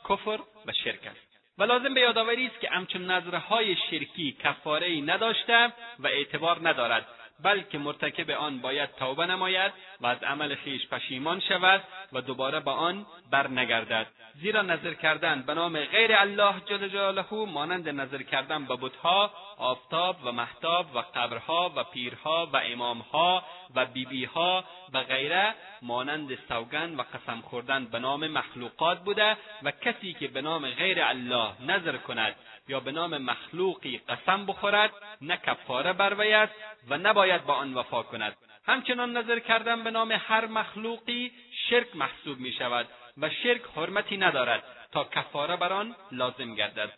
کفر 0.09 0.39
و 0.67 0.73
شرک 0.85 1.07
است. 1.07 1.27
و 1.59 1.65
لازم 1.65 1.95
به 1.95 2.01
یادآوری 2.01 2.47
است 2.47 2.61
که 2.61 2.71
همچون 2.71 3.11
نظرهای 3.11 3.77
شرکی 3.91 4.37
کفاره 4.45 4.87
ای 4.87 5.01
نداشته 5.01 5.73
و 5.99 6.07
اعتبار 6.07 6.69
ندارد 6.69 7.07
بلکه 7.43 7.79
مرتکب 7.79 8.31
آن 8.31 8.59
باید 8.59 8.95
توبه 8.99 9.27
نماید 9.27 9.73
و 10.01 10.07
از 10.07 10.23
عمل 10.23 10.55
خویش 10.55 10.89
پشیمان 10.89 11.41
شود 11.41 11.83
و 12.13 12.21
دوباره 12.21 12.61
به 12.61 12.71
آن 12.71 13.07
برنگردد. 13.31 14.07
زیرا 14.35 14.63
نظر 14.63 14.95
کردن 14.95 15.43
به 15.43 15.55
نام 15.55 15.81
غیر 15.81 16.13
الله 16.13 16.55
جل 16.67 16.89
جلاله 16.89 17.27
مانند 17.33 17.89
نظر 17.89 18.23
کردن 18.23 18.65
به 18.65 18.77
بتها 18.77 19.31
آفتاب 19.59 20.17
و 20.25 20.33
محتاب 20.33 20.87
و 20.95 20.99
قبرها 20.99 21.73
و 21.77 21.85
پیرها 21.85 22.51
و 22.53 22.57
امامها 22.57 23.45
و 23.75 23.87
بیبیها 23.87 24.65
و 24.93 25.03
غیره 25.03 25.55
مانند 25.83 26.39
سوگند 26.49 26.99
و 26.99 27.03
قسم 27.03 27.41
خوردن 27.41 27.85
به 27.85 27.99
نام 27.99 28.27
مخلوقات 28.27 28.99
بوده 29.05 29.37
و 29.63 29.71
کسی 29.71 30.13
که 30.13 30.29
به 30.29 30.43
نام 30.43 30.71
غیر 30.71 31.03
الله 31.03 31.51
نظر 31.61 31.97
کند 31.97 32.37
یا 32.69 32.81
به 32.81 32.93
نام 32.93 33.19
مخلوقی 33.19 34.01
قسم 34.09 34.47
بخورد 34.47 34.93
نه 35.21 35.37
کفاره 35.37 35.93
بر 35.93 36.35
است 36.35 36.55
و 36.89 36.99
نباید 36.99 37.45
با 37.45 37.55
آن 37.55 37.75
وفا 37.75 38.03
کند. 38.03 38.37
همچنان 38.67 39.17
نظر 39.17 39.39
کردن 39.39 39.85
به 39.85 39.91
نام 39.91 40.13
هر 40.13 40.47
مخلوقی 40.47 41.33
شرک 41.69 41.97
محسوب 41.97 42.39
می 42.39 42.53
شود 42.53 42.89
و 43.19 43.31
شرک 43.31 43.63
حرمتی 43.77 44.17
ندارد 44.17 44.63
تا 44.93 45.05
کفاره 45.05 45.57
بر 45.57 45.73
آن 45.73 45.97
لازم 46.13 46.55
گردد. 46.55 46.93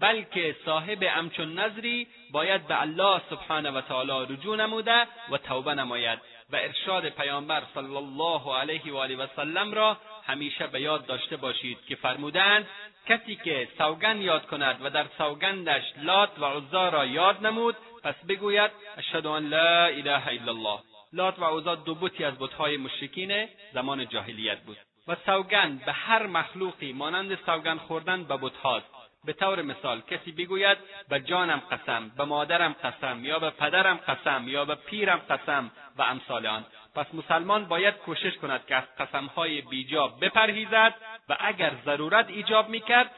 بلکه 0.00 0.56
صاحب 0.64 0.98
امچون 1.16 1.58
نظری 1.58 2.06
باید 2.32 2.66
به 2.66 2.80
الله 2.80 3.20
سبحانه 3.30 3.70
و 3.70 3.80
تعالی 3.80 4.34
رجوع 4.34 4.56
نموده 4.56 5.06
و 5.30 5.38
توبه 5.38 5.74
نماید 5.74 6.18
و 6.50 6.56
ارشاد 6.56 7.08
پیامبر 7.08 7.62
صلی 7.74 7.96
الله 7.96 8.58
علیه 8.58 8.92
و 8.92 8.96
آله 8.96 9.16
و 9.16 9.26
سلم 9.36 9.74
را 9.74 9.96
همیشه 10.26 10.66
به 10.66 10.80
یاد 10.80 11.06
داشته 11.06 11.36
باشید 11.36 11.78
که 11.88 11.96
فرمودند 11.96 12.66
کسی 13.08 13.36
که 13.36 13.68
سوگند 13.78 14.20
یاد 14.20 14.46
کند 14.46 14.76
و 14.84 14.90
در 14.90 15.06
سوگندش 15.18 15.82
لات 16.02 16.38
و 16.38 16.44
عزا 16.44 16.88
را 16.88 17.06
یاد 17.06 17.46
نمود 17.46 17.76
پس 18.02 18.14
بگوید 18.28 18.70
اشهد 18.96 19.26
ان 19.26 19.48
لا 19.48 19.86
اله 19.86 20.28
الا 20.28 20.52
الله. 20.52 20.78
لات 21.12 21.38
و 21.38 21.44
عزا 21.44 21.74
دو 21.74 21.94
بتی 21.94 22.24
از 22.24 22.34
بتهای 22.38 22.76
مشرکین 22.76 23.48
زمان 23.74 24.08
جاهلیت 24.08 24.60
بود. 24.60 24.76
و 25.08 25.16
سوگند 25.26 25.84
به 25.84 25.92
هر 25.92 26.26
مخلوقی 26.26 26.92
مانند 26.92 27.38
سوگند 27.46 27.78
خوردن 27.78 28.24
به 28.24 28.36
بتهاست. 28.36 28.86
به 29.24 29.32
طور 29.32 29.62
مثال 29.62 30.00
کسی 30.00 30.32
بگوید 30.32 30.78
به 31.08 31.20
جانم 31.20 31.62
قسم 31.70 32.08
به 32.16 32.24
مادرم 32.24 32.72
قسم 32.72 33.24
یا 33.24 33.38
به 33.38 33.50
پدرم 33.50 33.96
قسم 33.96 34.48
یا 34.48 34.64
به 34.64 34.74
پیرم 34.74 35.18
قسم 35.30 35.70
و 35.98 36.02
امثال 36.02 36.46
آن. 36.46 36.64
پس 36.96 37.06
مسلمان 37.14 37.64
باید 37.64 37.94
کوشش 37.94 38.36
کند 38.36 38.66
که 38.66 38.74
از 38.74 38.84
قسمهای 38.98 39.60
بیجا 39.60 40.06
بپرهیزد 40.06 40.94
و 41.28 41.36
اگر 41.40 41.72
ضرورت 41.84 42.28
ایجاب 42.28 42.68
می‌کرد 42.68 43.10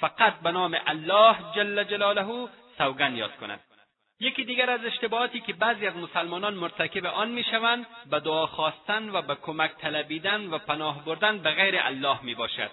فقط 0.00 0.40
به 0.40 0.50
نام 0.50 0.76
الله 0.86 1.36
جل 1.54 1.84
جلاله 1.84 2.48
سوگند 2.78 3.16
یاد 3.16 3.36
کند. 3.36 3.60
یکی 4.20 4.44
دیگر 4.44 4.70
از 4.70 4.84
اشتباهاتی 4.84 5.40
که 5.40 5.52
بعضی 5.52 5.86
از 5.86 5.96
مسلمانان 5.96 6.54
مرتکب 6.54 7.06
آن 7.06 7.28
می‌شوند 7.28 7.86
به 8.10 8.20
دعا 8.20 8.46
خواستن 8.46 9.08
و 9.08 9.22
به 9.22 9.34
کمک 9.34 9.70
طلبیدن 9.78 10.46
و 10.46 10.58
پناه 10.58 11.04
بردن 11.04 11.38
به 11.38 11.50
غیر 11.50 11.74
الله 11.78 12.22
می‌باشد. 12.22 12.70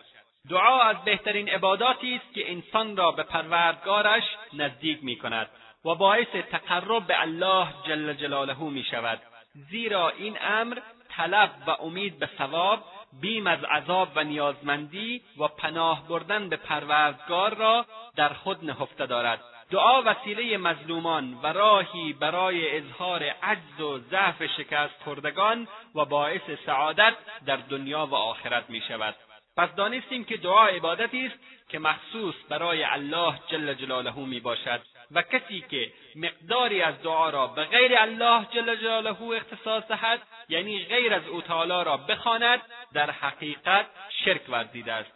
دعا 0.49 0.81
از 0.81 1.03
بهترین 1.05 1.49
عباداتی 1.49 2.15
است 2.15 2.33
که 2.33 2.51
انسان 2.51 2.97
را 2.97 3.11
به 3.11 3.23
پروردگارش 3.23 4.23
نزدیک 4.53 5.03
می‌کند 5.03 5.49
و 5.85 5.95
باعث 5.95 6.27
تقرب 6.51 7.07
به 7.07 7.21
الله 7.21 7.67
جل 7.87 8.13
جلاله 8.13 8.59
می 8.59 8.83
شود 8.83 9.21
زیرا 9.53 10.09
این 10.09 10.37
امر 10.41 10.79
طلب 11.09 11.51
و 11.67 11.71
امید 11.71 12.19
به 12.19 12.29
ثواب 12.37 12.83
بیم 13.21 13.47
از 13.47 13.63
عذاب 13.63 14.11
و 14.15 14.23
نیازمندی 14.23 15.21
و 15.37 15.47
پناه 15.47 16.07
بردن 16.07 16.49
به 16.49 16.55
پروردگار 16.55 17.53
را 17.53 17.85
در 18.15 18.29
خود 18.33 18.65
نهفته 18.65 19.05
دارد. 19.05 19.41
دعا 19.71 20.01
وسیله 20.05 20.57
مظلومان 20.57 21.33
و 21.43 21.47
راهی 21.47 22.13
برای 22.13 22.77
اظهار 22.77 23.23
عجز 23.23 23.81
و 23.81 23.99
ضعف 23.99 24.45
شکست 24.45 25.03
خوردگان 25.03 25.67
و 25.95 26.05
باعث 26.05 26.41
سعادت 26.65 27.13
در 27.45 27.55
دنیا 27.55 28.05
و 28.05 28.15
آخرت 28.15 28.69
می 28.69 28.81
شود. 28.87 29.15
پس 29.57 29.75
دانستیم 29.75 30.23
که 30.23 30.37
دعا 30.37 30.67
عبادتی 30.67 31.25
است 31.25 31.39
که 31.69 31.79
مخصوص 31.79 32.35
برای 32.49 32.83
الله 32.83 33.39
جل 33.47 33.73
جلاله 33.73 34.15
می 34.19 34.39
باشد. 34.39 34.81
و 35.11 35.21
کسی 35.21 35.65
که 35.69 35.91
مقداری 36.15 36.81
از 36.81 37.01
دعا 37.01 37.29
را 37.29 37.47
به 37.47 37.63
غیر 37.63 37.97
الله 37.97 38.45
جل 38.51 38.75
جلاله 38.75 39.21
اختصاص 39.21 39.83
دهد 39.87 40.21
یعنی 40.49 40.85
غیر 40.85 41.13
از 41.13 41.27
او 41.27 41.41
تعالی 41.41 41.83
را 41.83 41.97
بخواند 41.97 42.61
در 42.93 43.11
حقیقت 43.11 43.85
شرک 44.25 44.41
ورزیده 44.49 44.93
است. 44.93 45.11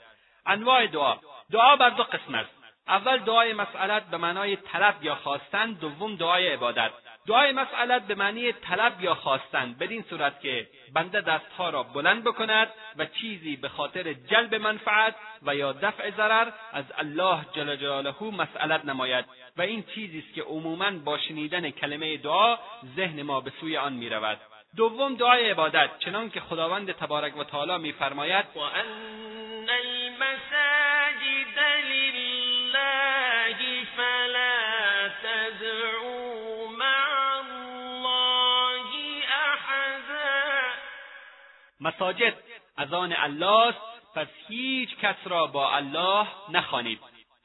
انواع 0.45 0.87
دعا. 0.87 1.17
دعا 1.51 1.75
بر 1.75 1.89
دو 1.89 2.03
قسم 2.03 2.35
است. 2.35 2.49
اول 2.87 3.17
دعای 3.17 3.53
مسئلت 3.53 4.03
به 4.03 4.17
معنای 4.17 4.55
طلب 4.55 4.95
یا 5.01 5.15
خواستن 5.15 5.71
دوم 5.71 6.15
دعای 6.15 6.47
عبادت. 6.47 6.91
دعای 7.27 7.51
مسئلت 7.51 8.07
به 8.07 8.15
معنی 8.15 8.51
طلب 8.51 9.01
یا 9.01 9.15
خواستن 9.15 9.75
بدین 9.79 10.05
صورت 10.09 10.41
که 10.41 10.67
بنده 10.93 11.21
دستها 11.21 11.69
را 11.69 11.83
بلند 11.83 12.23
بکند 12.23 12.67
و 12.97 13.05
چیزی 13.05 13.55
به 13.55 13.69
خاطر 13.69 14.13
جلب 14.13 14.55
منفعت 14.55 15.15
و 15.41 15.55
یا 15.55 15.73
دفع 15.73 16.11
ضرر 16.11 16.51
از 16.73 16.85
الله 16.97 17.45
جل 17.53 17.75
جلاله 17.75 18.23
مسئلت 18.23 18.85
نماید. 18.85 19.25
و 19.57 19.61
این 19.61 19.83
چیزی 19.95 20.19
است 20.19 20.33
که 20.33 20.41
عموما 20.41 20.91
با 20.91 21.17
شنیدن 21.17 21.69
کلمه 21.69 22.17
دعا 22.17 22.57
ذهن 22.95 23.21
ما 23.21 23.41
به 23.41 23.51
سوی 23.61 23.77
آن 23.77 23.93
می‌رود. 23.93 24.37
دوم 24.77 25.15
دعای 25.15 25.49
عبادت 25.49 25.99
چنان 25.99 26.29
که 26.29 26.39
خداوند 26.39 26.91
تبارک 26.91 27.37
و 27.37 27.43
تعالی 27.43 27.77
میفرماید 27.77 28.45
المساجد 29.69 31.59
لله 31.89 33.57
فلا 33.97 34.96
مساجد 41.79 42.33
از 42.77 42.93
آن 42.93 43.15
الله 43.17 43.67
است 43.67 43.79
پس 44.15 44.27
هیچ 44.47 44.97
کس 44.97 45.15
را 45.25 45.47
با 45.47 45.75
الله 45.75 46.27
نخوانید. 46.49 46.99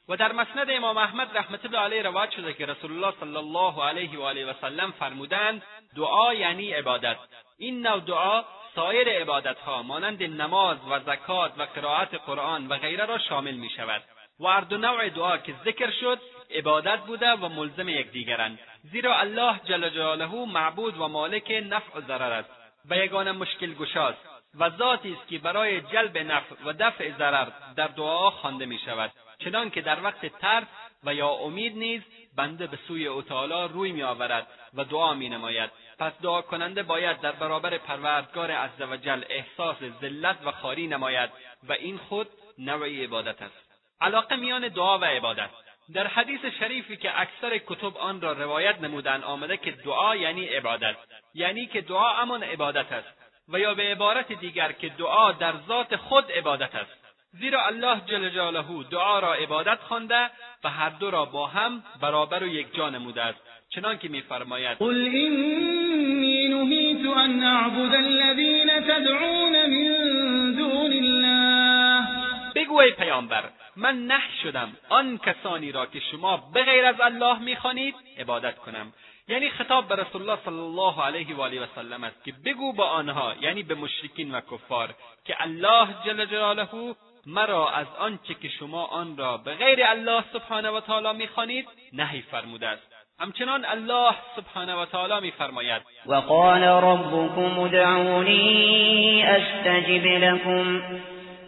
و 0.09 0.15
در 0.17 0.31
مسند 0.31 0.69
امام 0.69 0.97
احمد 0.97 1.37
رحمت 1.37 1.65
الله 1.65 1.79
علیه 1.79 2.01
روایت 2.01 2.31
شده 2.31 2.53
که 2.53 2.65
رسول 2.65 2.91
الله 2.91 3.13
صلی 3.19 3.35
الله 3.35 3.83
علیه 3.83 4.19
و 4.19 4.21
آله 4.21 4.45
و 4.45 4.53
سلم 4.61 4.91
فرمودند 4.91 5.63
دعا 5.95 6.33
یعنی 6.33 6.73
عبادت. 6.73 7.17
این 7.57 7.87
نوع 7.87 7.99
دعا 7.99 8.43
سایر 8.75 9.09
عبادتها 9.09 9.83
مانند 9.83 10.23
نماز 10.23 10.77
و 10.89 10.99
زکات 10.99 11.51
و 11.57 11.63
قرائت 11.63 12.13
قرآن 12.13 12.67
و 12.67 12.77
غیره 12.77 13.05
را 13.05 13.17
شامل 13.17 13.55
می 13.55 13.69
شود 13.69 14.01
و 14.39 14.47
هر 14.47 14.61
دو 14.61 14.77
نوع 14.77 15.09
دعا 15.09 15.37
که 15.37 15.55
ذکر 15.65 15.91
شد 15.91 16.19
عبادت 16.51 16.99
بوده 16.99 17.31
و 17.31 17.49
ملزم 17.49 17.89
یکدیگرند. 17.89 18.59
زیرا 18.83 19.19
الله 19.19 19.59
جل 19.65 19.89
جلاله 19.89 20.45
معبود 20.45 20.97
و 20.97 21.07
مالک 21.07 21.51
نفع 21.69 21.97
و 21.97 22.01
ضرر 22.01 22.31
است. 22.31 22.62
و 22.89 22.97
یگانه 22.97 23.31
مشکل 23.31 23.73
گشاست 23.73 24.17
و 24.59 24.69
ذاتی 24.69 25.13
است 25.13 25.27
که 25.27 25.39
برای 25.39 25.81
جلب 25.81 26.17
نفع 26.17 26.55
و 26.65 26.73
دفع 26.79 27.17
ضرر 27.17 27.47
در 27.75 27.87
دعا 27.87 28.31
خوانده 28.31 28.65
می 28.65 28.79
شود. 28.85 29.11
چنان 29.39 29.69
که 29.69 29.81
در 29.81 30.03
وقت 30.03 30.25
ترس 30.25 30.67
و 31.03 31.13
یا 31.13 31.29
امید 31.29 31.77
نیز 31.77 32.01
بنده 32.35 32.67
به 32.67 32.77
سوی 32.87 33.07
او 33.07 33.21
تعالی 33.21 33.73
روی 33.73 33.91
می 33.91 34.03
آورد 34.03 34.47
و 34.73 34.83
دعا 34.83 35.13
می 35.13 35.29
نماید. 35.29 35.71
پس 35.99 36.13
دعا 36.21 36.41
کننده 36.41 36.83
باید 36.83 37.21
در 37.21 37.31
برابر 37.31 37.77
پروردگار 37.77 38.51
عزوجل 38.51 39.23
احساس 39.29 39.77
ذلت 40.01 40.37
و 40.45 40.51
خاری 40.51 40.87
نماید 40.87 41.29
و 41.63 41.73
این 41.73 41.97
خود 41.97 42.27
نوعی 42.57 43.03
عبادت 43.03 43.41
است. 43.41 43.73
علاقه 44.01 44.35
میان 44.35 44.67
دعا 44.67 44.99
و 44.99 45.05
عبادت. 45.05 45.49
در 45.93 46.07
حدیث 46.07 46.45
شریفی 46.59 46.97
که 46.97 47.21
اکثر 47.21 47.57
کتب 47.57 47.97
آن 47.97 48.21
را 48.21 48.33
روایت 48.33 48.81
نمودن 48.81 49.23
آمده 49.23 49.57
که 49.57 49.71
دعا 49.71 50.15
یعنی 50.15 50.45
عبادت. 50.45 50.95
یعنی 51.33 51.65
که 51.65 51.81
دعا 51.81 52.13
همان 52.13 52.43
عبادت 52.43 52.91
است 52.91 53.07
و 53.49 53.59
یا 53.59 53.73
به 53.73 53.83
عبارت 53.83 54.31
دیگر 54.31 54.71
که 54.71 54.89
دعا 54.89 55.31
در 55.31 55.53
ذات 55.67 55.95
خود 55.95 56.31
عبادت 56.31 56.75
است. 56.75 56.91
زیرا 57.31 57.65
الله 57.65 58.01
جل 58.05 58.29
جلاله 58.29 58.83
دعا 58.91 59.19
را 59.19 59.33
عبادت 59.33 59.79
خوانده 59.79 60.29
و 60.63 60.69
هر 60.69 60.89
دو 60.89 61.11
را 61.11 61.25
با 61.25 61.47
هم 61.47 61.83
برابر 62.01 62.43
و 62.43 62.47
یکجا 62.47 62.89
نموده 62.89 63.21
است. 63.21 63.39
چنانکه 63.69 64.09
میفرماید 64.09 64.77
قل 64.77 64.95
اینی 64.95 66.47
نهیت 66.47 67.17
ان 67.17 67.43
اعبد 67.43 67.95
الذین 67.95 68.69
تدعون 68.79 69.65
من 69.65 70.55
دون 70.55 70.93
الله. 70.93 72.07
بگو 72.55 72.79
ای 72.79 72.91
پیامبر 72.91 73.43
من 73.75 74.05
نه 74.05 74.21
شدم. 74.43 74.77
آن 74.89 75.17
کسانی 75.17 75.71
را 75.71 75.85
که 75.85 75.99
شما 75.99 76.37
بغیر 76.55 76.85
از 76.85 77.01
الله 77.01 77.39
می‌خوانید 77.39 77.95
عبادت 78.17 78.55
کنم. 78.55 78.93
یعنی 79.27 79.49
خطاب 79.49 79.87
به 79.87 79.95
رسول 79.95 80.21
الله 80.21 80.39
صلی 80.45 80.59
الله 80.59 81.01
علیه 81.01 81.35
و 81.35 81.41
آله 81.41 81.61
و 81.61 81.65
سلم 81.75 82.03
است 82.03 82.23
که 82.23 82.33
بگو 82.45 82.73
با 82.73 82.85
آنها 82.85 83.33
یعنی 83.41 83.63
به 83.63 83.75
مشرکین 83.75 84.35
و 84.35 84.41
کفار 84.41 84.89
که 85.25 85.35
الله 85.39 85.87
جل 86.05 86.25
جلاله 86.25 86.95
مرا 87.25 87.69
از 87.69 87.87
آنچه 87.99 88.33
که 88.33 88.49
شما 88.49 88.85
آن 88.85 89.17
را 89.17 89.37
به 89.37 89.53
غیر 89.53 89.83
الله 89.83 90.23
سبحانه 90.33 90.69
و 90.69 90.79
تعالی 90.79 91.17
می‌خوانید 91.17 91.67
نهی 91.93 92.21
فرموده 92.21 92.67
است. 92.67 92.93
همچنان 93.19 93.65
الله 93.65 94.15
سبحانه 94.35 94.75
و 94.75 94.85
تعالی 94.85 95.19
میفرماید. 95.21 95.81
قال 96.27 96.63
ربكم 96.63 97.59
ادعوني 97.59 99.23
استجب 99.23 100.05
لكم 100.05 100.81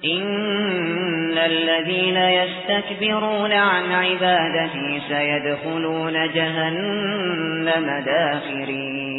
ان 0.06 1.38
الذين 1.38 2.18
يستكبرون 2.18 3.52
عن 3.52 3.92
عبادتي 3.92 5.02
سيدخلون 5.08 6.34
جهنم 6.34 8.04
داخرين. 8.06 9.16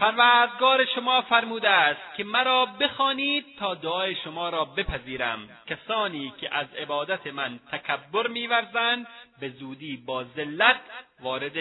پروردگار 0.00 0.84
شما 0.94 1.20
فرموده 1.20 1.68
است 1.68 2.00
که 2.16 2.24
مرا 2.24 2.66
بخوانید 2.80 3.44
تا 3.58 3.74
دعای 3.74 4.14
شما 4.14 4.48
را 4.48 4.64
بپذیرم. 4.64 5.38
کسانی 5.66 6.32
که 6.40 6.54
از 6.54 6.66
عبادت 6.82 7.26
من 7.26 7.58
تکبر 7.72 8.26
میورزند 8.26 9.06
به 9.40 9.48
زودی 9.48 10.02
با 10.06 10.24
ذلت 10.24 10.80
وارد 11.22 11.52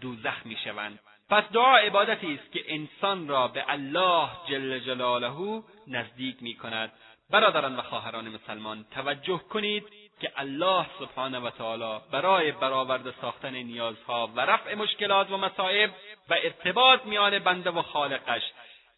دوزخ 0.00 0.46
می‌شوند. 0.46 0.98
پس 1.30 1.44
دعا 1.52 1.76
عبادتی 1.76 2.34
است 2.34 2.52
که 2.52 2.60
انسان 2.68 3.28
را 3.28 3.48
به 3.48 3.64
الله 3.68 4.28
جل 4.48 4.78
جلاله 4.78 5.62
نزدیک 5.88 6.36
می‌کند. 6.40 6.92
برادران 7.32 7.76
و 7.76 7.82
خواهران 7.82 8.28
مسلمان 8.28 8.84
توجه 8.94 9.38
کنید 9.38 9.84
که 10.20 10.32
الله 10.36 10.86
سبحانه 10.98 11.38
و 11.38 11.50
تعالی 11.50 12.00
برای 12.12 12.52
برآورده 12.52 13.14
ساختن 13.20 13.54
نیازها 13.54 14.30
و 14.36 14.40
رفع 14.40 14.74
مشکلات 14.74 15.30
و 15.30 15.36
مصائب 15.36 15.90
و 16.30 16.34
ارتباط 16.42 17.04
میان 17.04 17.38
بنده 17.38 17.70
و 17.70 17.82
خالقش 17.82 18.42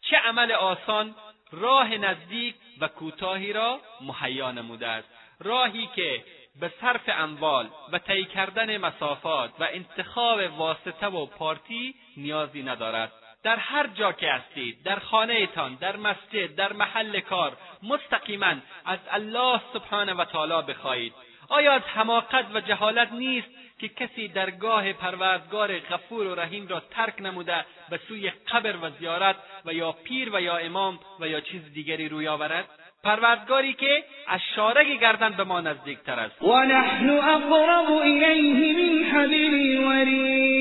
چه 0.01 0.17
عمل 0.17 0.51
آسان 0.51 1.15
راه 1.51 1.97
نزدیک 1.97 2.55
و 2.81 2.87
کوتاهی 2.87 3.53
را 3.53 3.79
مهیا 4.01 4.51
نموده 4.51 4.87
است. 4.87 5.09
راهی 5.39 5.89
که 5.95 6.23
به 6.59 6.71
صرف 6.81 7.01
اموال 7.07 7.69
و 7.91 7.99
طی 7.99 8.25
کردن 8.25 8.77
مسافات 8.77 9.51
و 9.59 9.67
انتخاب 9.71 10.39
واسطه 10.59 11.07
و 11.07 11.25
پارتی 11.25 11.95
نیازی 12.17 12.63
ندارد. 12.63 13.11
در 13.45 13.55
هر 13.55 13.87
جا 13.87 14.11
که 14.11 14.31
هستید 14.31 14.83
در 14.83 14.99
خانهتان 14.99 15.75
در 15.75 15.95
مسجد 15.95 16.55
در 16.55 16.73
محل 16.73 17.19
کار 17.19 17.57
مستقیما 17.83 18.53
از 18.85 18.99
الله 19.11 19.61
سبحانه 19.73 20.13
و 20.13 20.25
تعالی 20.25 20.67
بخواهید. 20.67 21.13
آیا 21.49 21.73
از 21.73 21.81
حماقت 21.81 22.45
و 22.53 22.61
جهالت 22.61 23.11
نیست 23.11 23.47
که 23.79 23.87
کسی 23.87 24.27
درگاه 24.27 24.93
پروردگار 24.93 25.79
غفور 25.79 26.27
و 26.27 26.35
رحیم 26.35 26.67
را 26.67 26.79
ترک 26.79 27.21
نموده 27.21 27.65
به 27.89 27.99
سوی 28.07 28.29
قبر 28.29 28.75
و 28.81 28.89
زیارت 28.99 29.35
و 29.65 29.73
یا 29.73 29.91
پیر 29.91 30.35
و 30.35 30.41
یا 30.41 30.57
امام 30.57 30.99
و 31.19 31.27
یا 31.27 31.41
چیز 31.41 31.73
دیگری 31.73 32.09
روی 32.09 32.27
آورد؟ 32.27 32.65
پروردگاری 33.03 33.73
که 33.73 34.03
از 34.27 34.39
شارک 34.55 34.87
گردن 34.87 35.29
به 35.29 35.43
ما 35.43 35.61
نزدیکتر 35.61 36.19
است. 36.19 36.41
و 36.41 36.63
نحن 36.63 37.09
اقرب 37.09 37.91
الیه 37.91 38.73
من 38.73 39.03
حبل 39.03 39.53
الورید. 39.53 40.54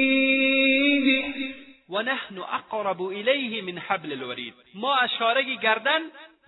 و 1.95 2.03
نحن 2.03 2.39
اقرب 2.39 3.03
الیه 3.03 3.63
من 3.63 3.79
حبل 3.79 4.13
الورید. 4.13 4.55
ما 4.75 4.97
از 4.97 5.11
گردن 5.63 6.01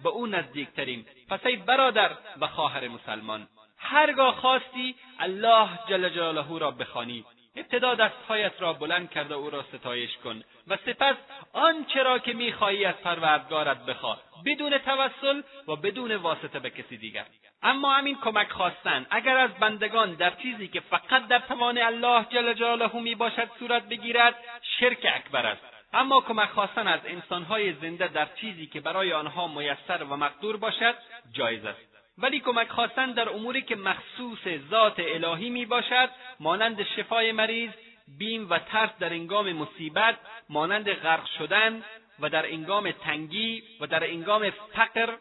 به 0.03 0.09
او 0.09 0.26
نزدیکتریم. 0.26 1.07
پس 1.30 1.47
ای 1.47 1.57
برادر 1.57 2.11
و 2.40 2.47
خواهر 2.47 2.88
مسلمان 2.88 3.49
هرگاه 3.78 4.34
خواستی 4.34 4.94
الله 5.18 5.68
جل 5.88 6.09
جلاله 6.09 6.59
را 6.59 6.70
بخوانی. 6.70 7.24
ابتدا 7.57 7.94
دستهایت 7.94 8.52
را 8.59 8.72
بلند 8.72 9.11
کرده 9.11 9.34
او 9.34 9.50
را 9.50 9.62
ستایش 9.62 10.16
کن 10.16 10.42
و 10.66 10.76
سپس 10.76 11.16
آنچه 11.52 12.02
را 12.02 12.18
که 12.18 12.32
می‌خواهی 12.32 12.84
از 12.84 12.94
پروردگارت 12.94 13.86
بخواه 13.86 14.22
بدون 14.44 14.78
توسل 14.78 15.42
و 15.68 15.76
بدون 15.76 16.16
واسطه 16.16 16.59
به 16.59 16.70
کسی 16.70 16.96
دیگر. 16.96 17.26
اما 17.62 17.94
همین 17.94 18.18
کمک 18.20 18.50
خواستن 18.50 19.07
اگر 19.11 19.36
از 19.36 19.50
بندگان 19.50 20.14
در 20.14 20.30
چیزی 20.30 20.68
که 20.68 20.80
فقط 20.80 21.26
در 21.28 21.38
توان 21.38 21.78
الله 21.78 22.26
جل 22.30 22.52
جلاله 22.52 22.96
می 22.96 23.14
باشد 23.14 23.50
صورت 23.59 23.88
بگیرد 23.88 24.34
شرک 24.78 25.07
اکبر 25.14 25.46
است. 25.46 25.62
اما 25.92 26.20
کمک 26.20 26.48
خواستن 26.48 26.88
از 26.88 27.00
انسانهای 27.04 27.72
زنده 27.72 28.09
در 28.09 28.28
چیزی 28.40 28.66
که 28.66 28.80
برای 28.80 29.12
آنها 29.12 29.48
میسر 29.48 30.02
و 30.02 30.16
مقدور 30.16 30.57
باشد 30.57 30.94
جایز 31.32 31.64
است. 31.64 31.95
ولی 32.18 32.40
کمک 32.40 32.68
خواستن 32.68 33.12
در 33.12 33.28
اموری 33.28 33.62
که 33.62 33.76
مخصوص 33.76 34.38
ذات 34.70 34.94
الهی 34.98 35.50
می 35.50 35.66
باشد 35.66 36.10
مانند 36.40 36.82
شفای 36.82 37.32
مریض 37.32 37.70
بیم 38.18 38.50
و 38.50 38.58
ترس 38.58 38.90
در 38.98 39.12
انگام 39.12 39.52
مصیبت 39.52 40.16
مانند 40.48 40.92
غرق 40.92 41.26
شدن 41.38 41.82
و 42.20 42.28
در 42.28 42.46
انگام 42.46 42.90
تنگی 42.90 43.62
و 43.80 43.86
در 43.86 44.04
انگام 44.04 44.50
فقر 44.50 45.14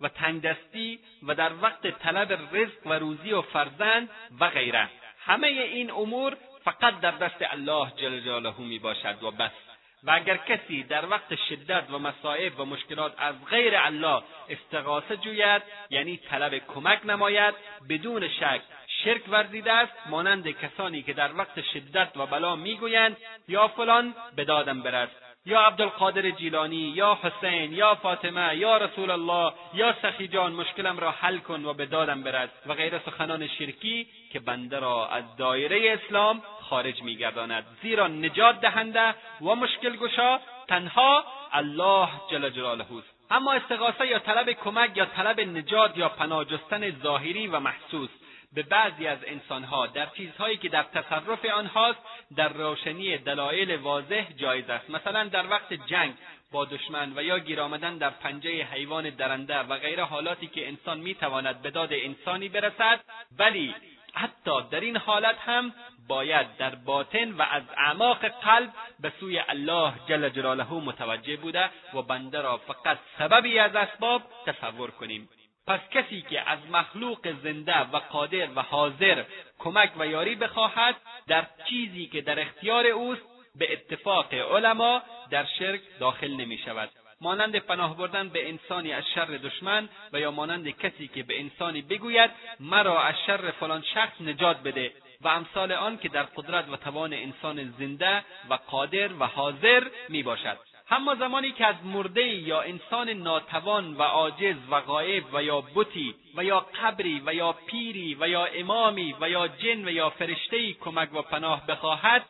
و 0.00 0.08
تنگدستی 0.08 0.98
و 1.22 1.34
در 1.34 1.52
وقت 1.62 1.86
طلب 1.86 2.32
رزق 2.56 2.86
و 2.86 2.92
روزی 2.92 3.32
و 3.32 3.42
فرزند 3.42 4.10
و 4.40 4.48
غیره. 4.48 4.88
همه 5.18 5.46
این 5.46 5.90
امور 5.90 6.36
فقط 6.64 7.00
در 7.00 7.10
دست 7.10 7.36
الله 7.40 7.92
جل 7.96 8.20
جلاله 8.20 8.60
می 8.60 8.78
باشد 8.78 9.22
و 9.22 9.30
بس. 9.30 9.71
و 10.04 10.10
اگر 10.10 10.36
کسی 10.36 10.82
در 10.82 11.08
وقت 11.08 11.34
شدت 11.48 11.84
و 11.90 11.98
مصائب 11.98 12.60
و 12.60 12.64
مشکلات 12.64 13.14
از 13.18 13.34
غیر 13.50 13.76
الله 13.76 14.22
استغاثه 14.48 15.16
جوید 15.16 15.62
یعنی 15.90 16.16
طلب 16.16 16.58
کمک 16.58 17.00
نماید 17.04 17.54
بدون 17.88 18.28
شک 18.28 18.60
شرک 19.04 19.22
ورزیده 19.28 19.72
است 19.72 19.92
مانند 20.06 20.50
کسانی 20.50 21.02
که 21.02 21.12
در 21.12 21.36
وقت 21.36 21.60
شدت 21.60 22.16
و 22.16 22.26
بلا 22.26 22.56
می‌گویند 22.56 23.16
یا 23.48 23.68
فلان 23.68 24.14
به 24.36 24.44
دادم 24.44 24.82
برس. 24.82 25.08
یا 25.46 25.60
عبدالقادر 25.60 26.30
جیلانی 26.30 26.76
یا 26.76 27.18
حسین 27.22 27.72
یا 27.72 27.94
فاطمه 27.94 28.56
یا 28.56 28.76
رسول 28.76 29.10
الله 29.10 29.52
یا 29.74 29.94
سخی 30.02 30.28
جان 30.28 30.52
مشکلم 30.52 30.98
را 30.98 31.10
حل 31.10 31.38
کن 31.38 31.64
و 31.64 31.74
به 31.74 31.86
دادم 31.86 32.22
برس. 32.22 32.50
و 32.66 32.74
غیر 32.74 32.98
سخنان 32.98 33.46
شرکی 33.46 34.06
که 34.32 34.40
بنده 34.40 34.78
را 34.78 35.08
از 35.08 35.36
دایره 35.36 35.92
اسلام 35.92 36.42
خارج 36.60 37.02
میگرداند. 37.02 37.64
زیرا 37.82 38.08
نجات 38.08 38.60
دهنده 38.60 39.14
و 39.40 39.54
مشکل 39.54 39.96
گشا 39.96 40.40
تنها 40.68 41.24
الله 41.52 42.08
جل 42.30 42.50
جلاله 42.50 42.84
است. 42.84 43.30
اما 43.30 43.52
استغاثه 43.52 44.06
یا 44.06 44.18
طلب 44.18 44.50
کمک 44.50 44.96
یا 44.96 45.04
طلب 45.04 45.40
نجات 45.40 45.98
یا 45.98 46.08
پناه 46.08 46.44
جستن 46.44 46.90
ظاهری 46.90 47.46
و 47.46 47.60
محسوس. 47.60 48.10
به 48.54 48.62
بعضی 48.62 49.06
از 49.06 49.18
انسانها 49.26 49.86
در 49.86 50.06
چیزهایی 50.06 50.56
که 50.56 50.68
در 50.68 50.82
تصرف 50.82 51.44
آنهاست 51.44 51.98
در 52.36 52.48
روشنی 52.48 53.18
دلایل 53.18 53.76
واضح 53.76 54.32
جایز 54.32 54.70
است. 54.70 54.90
مثلا 54.90 55.24
در 55.24 55.50
وقت 55.50 55.72
جنگ 55.72 56.14
با 56.52 56.64
دشمن 56.64 57.12
و 57.16 57.22
یا 57.22 57.38
گیر 57.38 57.60
آمدن 57.60 57.98
در 57.98 58.10
پنجه 58.10 58.64
حیوان 58.64 59.10
درنده 59.10 59.58
و 59.58 59.78
غیر 59.78 60.02
حالاتی 60.02 60.46
که 60.46 60.68
انسان 60.68 61.00
می‌تواند 61.00 61.62
به 61.62 61.70
داد 61.70 61.88
انسانی 61.92 62.48
برسد 62.48 63.00
ولی 63.38 63.74
حتی 64.14 64.62
در 64.70 64.80
این 64.80 64.96
حالت 64.96 65.38
هم 65.38 65.72
باید 66.08 66.56
در 66.56 66.74
باطن 66.74 67.32
و 67.32 67.42
از 67.42 67.62
اعماق 67.76 68.28
قلب 68.28 68.70
به 69.00 69.12
سوی 69.20 69.38
الله 69.38 69.92
جل 70.08 70.28
جلاله 70.28 70.72
متوجه 70.72 71.36
بوده 71.36 71.70
و 71.94 72.02
بنده 72.02 72.40
را 72.40 72.56
فقط 72.56 72.98
سببی 73.18 73.58
از 73.58 73.76
اسباب 73.76 74.22
تصور 74.46 74.90
کنیم. 74.90 75.28
پس 75.66 75.80
کسی 75.90 76.22
که 76.22 76.50
از 76.50 76.58
مخلوق 76.72 77.32
زنده 77.42 77.80
و 77.80 77.96
قادر 77.96 78.48
و 78.56 78.62
حاضر 78.62 79.24
کمک 79.58 79.92
و 79.98 80.06
یاری 80.06 80.34
بخواهد 80.34 80.96
در 81.26 81.46
چیزی 81.68 82.06
که 82.06 82.20
در 82.20 82.40
اختیار 82.40 82.86
اوست 82.86 83.22
به 83.56 83.72
اتفاق 83.72 84.34
علما 84.34 85.02
در 85.30 85.44
شرک 85.58 85.80
داخل 86.00 86.30
نمی 86.30 86.58
شود 86.58 86.90
مانند 87.20 87.56
پناه 87.56 87.96
بردن 87.96 88.28
به 88.28 88.48
انسانی 88.48 88.92
از 88.92 89.04
شر 89.14 89.24
دشمن 89.24 89.88
و 90.12 90.20
یا 90.20 90.30
مانند 90.30 90.68
کسی 90.68 91.08
که 91.08 91.22
به 91.22 91.40
انسانی 91.40 91.82
بگوید 91.82 92.30
مرا 92.60 93.02
از 93.02 93.14
شر 93.26 93.50
فلان 93.50 93.82
شخص 93.94 94.20
نجات 94.20 94.62
بده 94.62 94.92
و 95.20 95.28
امثال 95.28 95.72
آن 95.72 95.98
که 95.98 96.08
در 96.08 96.22
قدرت 96.22 96.68
و 96.68 96.76
توان 96.76 97.12
انسان 97.12 97.74
زنده 97.78 98.24
و 98.50 98.54
قادر 98.54 99.12
و 99.12 99.26
حاضر 99.26 99.86
می 100.08 100.22
باشد 100.22 100.71
اما 100.92 101.14
زمانی 101.14 101.52
که 101.52 101.66
از 101.66 101.76
مرده 101.84 102.26
یا 102.26 102.60
انسان 102.60 103.08
ناتوان 103.10 103.94
و 103.94 104.02
عاجز 104.02 104.56
و 104.70 104.80
غایب 104.80 105.24
و 105.34 105.42
یا 105.42 105.60
بتی 105.74 106.14
و 106.36 106.44
یا 106.44 106.60
قبری 106.60 107.22
و 107.26 107.34
یا 107.34 107.52
پیری 107.52 108.16
و 108.20 108.28
یا 108.28 108.44
امامی 108.44 109.14
و 109.20 109.28
یا 109.28 109.48
جن 109.48 109.84
و 109.84 109.90
یا 109.90 110.10
فرشتهای 110.10 110.72
کمک 110.72 111.14
و 111.14 111.22
پناه 111.22 111.66
بخواهد 111.66 112.24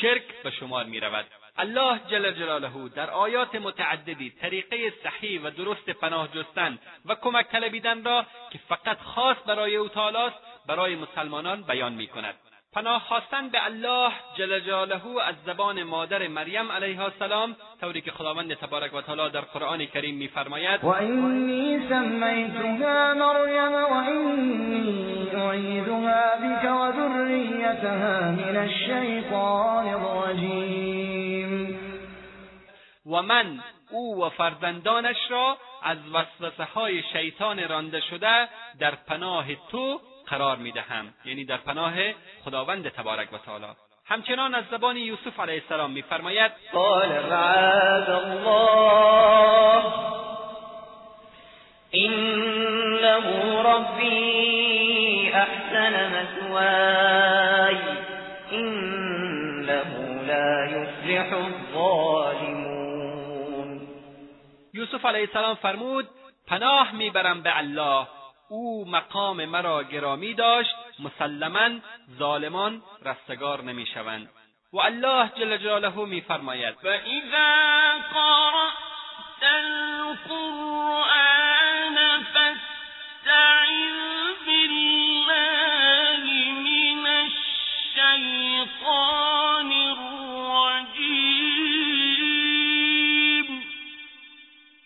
شرک 0.00 0.42
به 0.42 0.50
شمار 0.50 0.84
می 0.84 1.00
رود. 1.00 1.26
الله 1.58 2.00
جل 2.10 2.32
جلاله 2.32 2.88
در 2.88 3.10
آیات 3.10 3.54
متعددی 3.54 4.30
طریقه 4.30 4.92
صحیح 5.02 5.40
و 5.42 5.50
درست 5.50 5.90
پناه 5.90 6.28
جستن 6.28 6.78
و 7.06 7.14
کمک 7.14 7.48
طلبیدن 7.48 8.04
را 8.04 8.26
که 8.50 8.58
فقط 8.68 8.98
خاص 8.98 9.36
برای 9.46 9.76
او 9.76 9.88
تعالی 9.88 10.32
برای 10.66 10.96
مسلمانان 10.96 11.62
بیان 11.62 11.92
می 11.92 12.06
کند. 12.06 12.34
پناه 12.76 13.02
خواستن 13.08 13.48
به 13.48 13.64
الله 13.64 14.12
جل 14.38 14.60
جلاله 14.60 15.00
از 15.26 15.34
زبان 15.46 15.82
مادر 15.82 16.28
مریم 16.28 16.72
علیها 16.72 17.04
السلام 17.04 17.56
طوری 17.80 18.00
که 18.00 18.10
خداوند 18.10 18.54
تبارک 18.54 18.94
و 18.94 19.00
تعالی 19.00 19.30
در 19.30 19.40
قرآن 19.40 19.86
کریم 19.86 20.16
میفرماید 20.16 20.84
و 20.84 20.88
اینی 20.88 21.88
سمیتها 21.88 23.14
مریم 23.14 23.72
و 23.72 23.92
اینی 23.92 25.28
اعیدها 25.30 26.36
بک 26.42 26.64
و 26.64 26.92
ذریتها 26.92 28.20
من 28.30 28.56
الشیطان 28.56 29.86
الرجیم. 29.88 31.78
و 33.06 33.22
من 33.22 33.60
او 33.90 34.24
و 34.24 34.28
فرزندانش 34.28 35.30
را 35.30 35.56
از 35.82 35.98
وسوسه 36.12 36.64
های 36.64 37.02
شیطان 37.02 37.68
رانده 37.68 38.00
شده 38.00 38.48
در 38.78 38.94
پناه 38.94 39.46
تو 39.70 40.00
قرار 40.26 40.56
می‌دهم. 40.56 41.14
یعنی 41.24 41.44
در 41.44 41.56
پناه 41.56 41.92
خداوند 42.44 42.88
تبارک 42.88 43.32
و 43.32 43.38
تعالی. 43.38 43.66
همچنان 44.08 44.54
از 44.54 44.64
زبان 44.70 44.96
یوسف 44.96 45.40
علیه 45.40 45.62
السلام 45.62 45.90
میفرماید 45.90 46.52
قال 46.72 47.08
معاذ 47.08 48.08
الله. 48.08 49.84
انه 51.92 53.62
ربی 53.62 55.30
احسن 55.34 56.12
مثوای. 56.16 57.76
انه 58.52 59.84
لا 60.26 60.66
یفلح 60.66 61.32
الظالمون. 61.36 62.66
یوسف 64.74 65.06
علیه 65.06 65.20
السلام 65.20 65.54
فرمود 65.54 66.08
پناه 66.46 66.94
می‌برم 66.94 67.42
به 67.42 67.58
الله. 67.58 68.06
او 68.48 68.88
مقام 68.88 69.44
مرا 69.44 69.82
گرامی 69.82 70.34
داشت 70.34 70.74
مسلما 70.98 71.70
ظالمان 72.18 72.82
رستگار 73.04 73.62
نمی‌شوند. 73.62 74.28
و 74.72 74.78
الله 74.78 75.30
جل 75.36 75.56
جلاله 75.56 76.04
میفرماید 76.04 76.74
و 76.84 76.88
اذا 76.88 77.98
قرأت 78.14 79.42
القرآن 79.54 80.86
فاستعذ 82.34 83.66
بالله 84.46 86.24
من 86.52 87.06
الشیطان 87.96 89.72
الرجیم. 89.72 91.06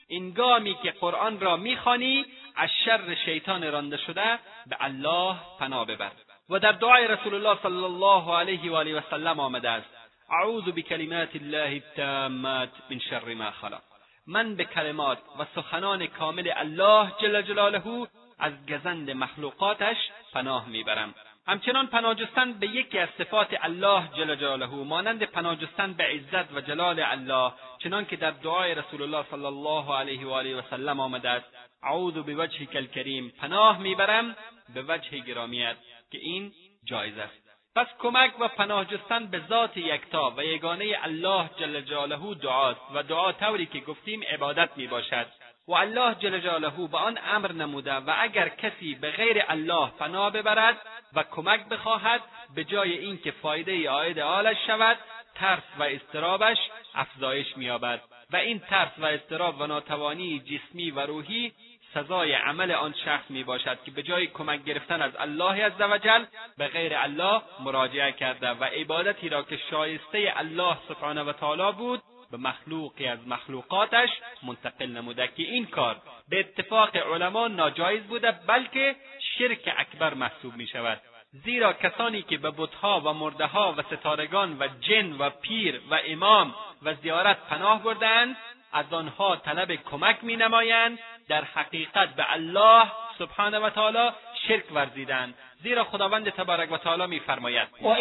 اینگامی 0.09 0.75
که 0.83 0.91
قرآن 0.91 1.41
را 1.41 1.57
می‌خوانی 1.57 2.27
از 2.61 2.71
شر 2.85 3.15
شیطان 3.15 3.73
رانده 3.73 3.97
شده 3.97 4.39
به 4.67 4.77
الله 4.81 5.37
پناه 5.59 5.87
ببر. 5.87 6.11
و 6.51 6.59
در 6.59 6.73
دعای 6.73 7.09
رسول 7.09 7.35
الله 7.35 7.59
صلی 7.63 7.85
الله 7.85 8.37
علیه 8.37 8.73
و 8.73 8.75
آله 8.75 8.99
و 8.99 9.01
سلم 9.11 9.41
آمده 9.41 9.71
است. 9.71 9.87
اعوذ 10.31 10.65
بکلمات 10.65 11.37
الله 11.37 11.83
التامات 11.85 12.69
من 12.91 12.99
شر 12.99 13.35
ما 13.35 13.51
خلق. 13.51 13.83
من 14.27 14.57
به 14.57 14.65
کلمات 14.65 15.19
و 15.39 15.47
سخنان 15.55 16.07
کامل 16.07 16.53
الله 16.57 17.13
جل 17.21 17.43
جلاله 17.43 18.09
از 18.39 18.53
گزند 18.69 19.11
مخلوقاتش 19.11 19.97
پناه 20.33 20.69
می‌برم. 20.69 21.15
همچنان 21.47 21.87
پناه 21.87 22.15
جستن 22.15 22.53
به 22.53 22.67
یکی 22.67 22.99
از 22.99 23.09
صفات 23.19 23.49
الله 23.63 24.09
جل 24.17 24.35
جلاله 24.35 24.67
مانند 24.67 25.23
پناه 25.23 25.57
جستن 25.57 25.93
به 25.93 26.05
عزت 26.05 26.53
و 26.53 26.61
جلال 26.61 27.01
الله 27.01 27.53
چنان 27.79 28.07
که 28.07 28.17
در 28.17 28.31
دعای 28.31 28.75
رسول 28.75 29.03
الله 29.03 29.25
صلی 29.31 29.45
الله 29.45 29.97
علیه 29.97 30.27
و 30.27 30.31
آله 30.31 30.57
و 30.57 30.63
سلم 30.71 31.01
آمده 31.01 31.31
است. 31.31 31.60
اعوذ 31.83 32.15
بوجهک 32.15 32.77
الکریم. 32.77 33.29
پناه 33.29 33.79
می‌برم 33.79 34.37
به 34.75 34.83
وجه 34.83 35.19
گرامیت 35.19 35.77
که 36.11 36.19
این 36.19 36.53
جایز 36.85 37.19
است. 37.19 37.51
پس 37.77 37.87
کمک 37.99 38.41
و 38.41 38.49
پناه 38.49 38.85
جستن 38.85 39.27
به 39.27 39.41
ذات 39.49 39.77
یکتا 39.77 40.35
و 40.37 40.45
یگانه 40.45 40.99
الله 41.03 41.51
جل 41.57 41.81
جلاله 41.81 42.35
دعاست 42.35 42.81
و 42.95 43.03
دعا 43.03 43.33
طوری 43.33 43.67
که 43.67 43.81
گفتیم 43.81 44.23
عبادت 44.23 44.71
می 44.77 44.87
باشد 44.87 45.27
و 45.69 45.73
الله 45.73 46.15
جل 46.15 46.39
جلاله 46.39 46.89
به 46.89 46.99
آن 46.99 47.19
امر 47.27 47.53
نموده 47.53 47.95
و 47.95 48.15
اگر 48.19 48.49
کسی 48.49 48.95
به 48.95 49.11
غیر 49.11 49.43
الله 49.49 49.91
پناه 49.91 50.33
ببرد 50.33 50.77
و 51.15 51.23
کمک 51.23 51.69
بخواهد 51.69 52.21
به 52.55 52.65
جای 52.65 52.99
اینکه 52.99 53.31
فایده 53.31 53.91
عاید 53.91 54.19
آلش 54.19 54.57
شود 54.67 54.99
ترس 55.35 55.63
و 55.79 55.83
استرابش 55.83 56.59
افزایش 56.95 57.57
مییابد. 57.57 58.01
و 58.33 58.37
این 58.37 58.59
ترس 58.59 58.93
و 58.99 59.07
استراب 59.07 59.61
و 59.61 59.67
ناتوانی 59.67 60.41
جسمی 60.41 60.91
و 60.91 61.01
روحی 61.01 61.53
سزای 61.95 62.33
عمل 62.33 62.71
آن 62.71 62.95
شخص 63.05 63.31
می 63.31 63.45
باشد 63.45 63.79
که 63.85 63.91
به 63.91 64.03
جای 64.03 64.27
کمک 64.27 64.65
گرفتن 64.65 65.03
از 65.03 65.13
الله 65.19 65.65
عزوجل 65.65 66.25
به 66.59 66.69
غیر 66.69 66.95
الله 66.97 67.43
مراجعه 67.61 68.13
کرده 68.13 68.51
و 68.51 68.65
عبادتی 68.65 69.29
را 69.29 69.43
که 69.43 69.59
شایسته 69.71 70.33
الله 70.37 70.77
سبحانه 70.89 71.23
و 71.23 71.33
تعالی 71.33 71.73
بود 71.73 72.03
به 72.31 72.37
مخلوقی 72.37 73.07
از 73.07 73.29
مخلوقاتش 73.29 74.09
منتقل 74.43 74.87
نموده 74.87 75.27
که 75.27 75.43
این 75.43 75.67
کار 75.67 75.97
به 76.29 76.41
اتفاق 76.41 76.97
علما 76.97 77.49
ناجایز 77.49 78.03
بوده 78.03 78.33
بلکه 78.47 78.97
شرک 79.39 79.75
اکبر 79.77 80.15
محسوب 80.15 80.57
می 80.57 80.67
شود 80.67 81.01
زیرا 81.33 81.73
کسانی 81.73 82.23
که 82.23 82.39
به 82.39 82.51
بتها 82.51 83.01
و 83.01 83.13
مردهها 83.13 83.75
و 83.79 83.83
ستارگان 83.83 84.57
و 84.59 84.69
جن 84.81 85.13
و 85.13 85.31
پیر 85.31 85.81
و 85.91 86.01
امام 86.07 86.55
و 86.83 86.95
زیارت 86.95 87.47
پناه 87.47 87.83
بردند 87.83 88.37
از 88.73 88.93
آنها 88.93 89.37
طلب 89.37 89.75
کمک 89.75 90.19
می 90.23 90.37
نمایند 90.37 90.99
در 91.31 91.45
حقیقت 91.45 92.09
به 92.09 92.33
الله 92.33 92.85
سبحانه 93.19 93.59
و 93.59 93.71
تعالی 93.71 94.11
شرک 94.49 94.65
ورزیدند. 94.73 95.35
زیرا 95.63 95.85
خداوند 95.85 96.31
تبارک 96.31 96.73
و 96.73 96.77
تعالی 96.77 97.07
میفرماید. 97.07 97.69
و 97.83 97.87
اما 97.87 97.99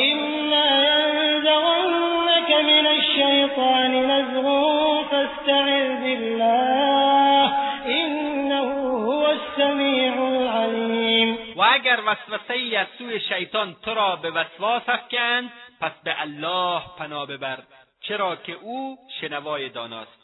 ینزغنک 1.19 2.51
من 2.51 2.87
الشیطان 2.87 3.91
نزغ 3.91 4.45
فاستعذ 5.11 5.99
بالله 5.99 7.53
انه 7.85 8.61
هو 9.05 9.25
السمیع 9.25 10.21
العلیم 10.21 11.37
و 11.55 11.61
اگر 11.61 11.99
وسوسه 12.05 12.53
ای 12.53 12.75
از 12.75 12.87
سوی 12.97 13.19
شیطان 13.19 13.75
تو 13.85 13.93
را 13.93 14.15
به 14.15 14.31
وسواس 14.31 14.89
افکند 14.89 15.51
پس 15.81 15.91
به 16.03 16.21
الله 16.21 16.81
پناه 16.97 17.27
ببر 17.27 17.57
چرا 18.01 18.35
که 18.35 18.53
او 18.53 18.97
شنوای 19.21 19.69
داناست. 19.69 20.18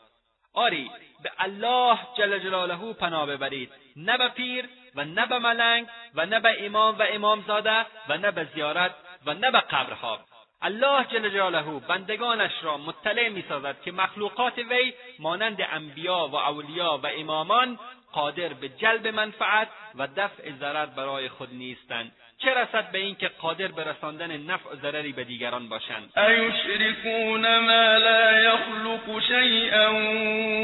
آری 0.55 0.91
به 1.23 1.31
الله 1.39 1.97
جل 2.17 2.39
جلاله 2.39 2.93
پناه 2.93 3.25
ببرید. 3.25 3.71
نه 3.95 4.17
به 4.17 4.27
پیر 4.27 4.65
و 4.95 5.05
نه 5.05 5.25
به 5.25 5.39
ملنگ 5.39 5.87
و 6.15 6.25
نه 6.25 6.39
به 6.39 6.65
امام 6.65 6.97
و 6.99 7.03
امامزاده 7.11 7.85
و 8.09 8.17
نه 8.17 8.31
به 8.31 8.47
زیارت 8.55 8.95
و 9.25 9.33
نه 9.33 9.51
به 9.51 9.59
قبرها. 9.59 10.19
الله 10.61 11.05
جل 11.05 11.29
جلاله 11.29 11.79
بندگانش 11.79 12.51
را 12.63 12.77
مطلع 12.77 13.29
می‌سازد 13.29 13.81
که 13.81 13.91
مخلوقات 13.91 14.57
وی 14.57 14.93
مانند 15.19 15.57
انبیا 15.71 16.27
و 16.27 16.35
اولیا 16.35 16.99
و 17.03 17.07
امامان 17.07 17.79
قادر 18.13 18.53
به 18.53 18.69
جلب 18.69 19.07
منفعت 19.07 19.67
و 19.95 20.07
دفع 20.07 20.51
ضرر 20.51 20.85
برای 20.85 21.29
خود 21.29 21.53
نیستند. 21.53 22.11
چه 22.37 22.53
رسد 22.53 22.91
به 22.91 22.97
اینکه 22.97 23.27
قادر 23.27 23.67
به 23.67 23.83
رساندن 23.83 24.37
نفع 24.37 24.69
و 24.69 24.75
ضرری 24.75 25.11
به 25.11 25.23
دیگران 25.23 25.69
باشند؟ 25.69 26.11
ایشرکون 26.17 27.59
ما 27.59 27.97
لا 27.97 28.39
یخلق 28.39 29.21
شیئا 29.27 29.93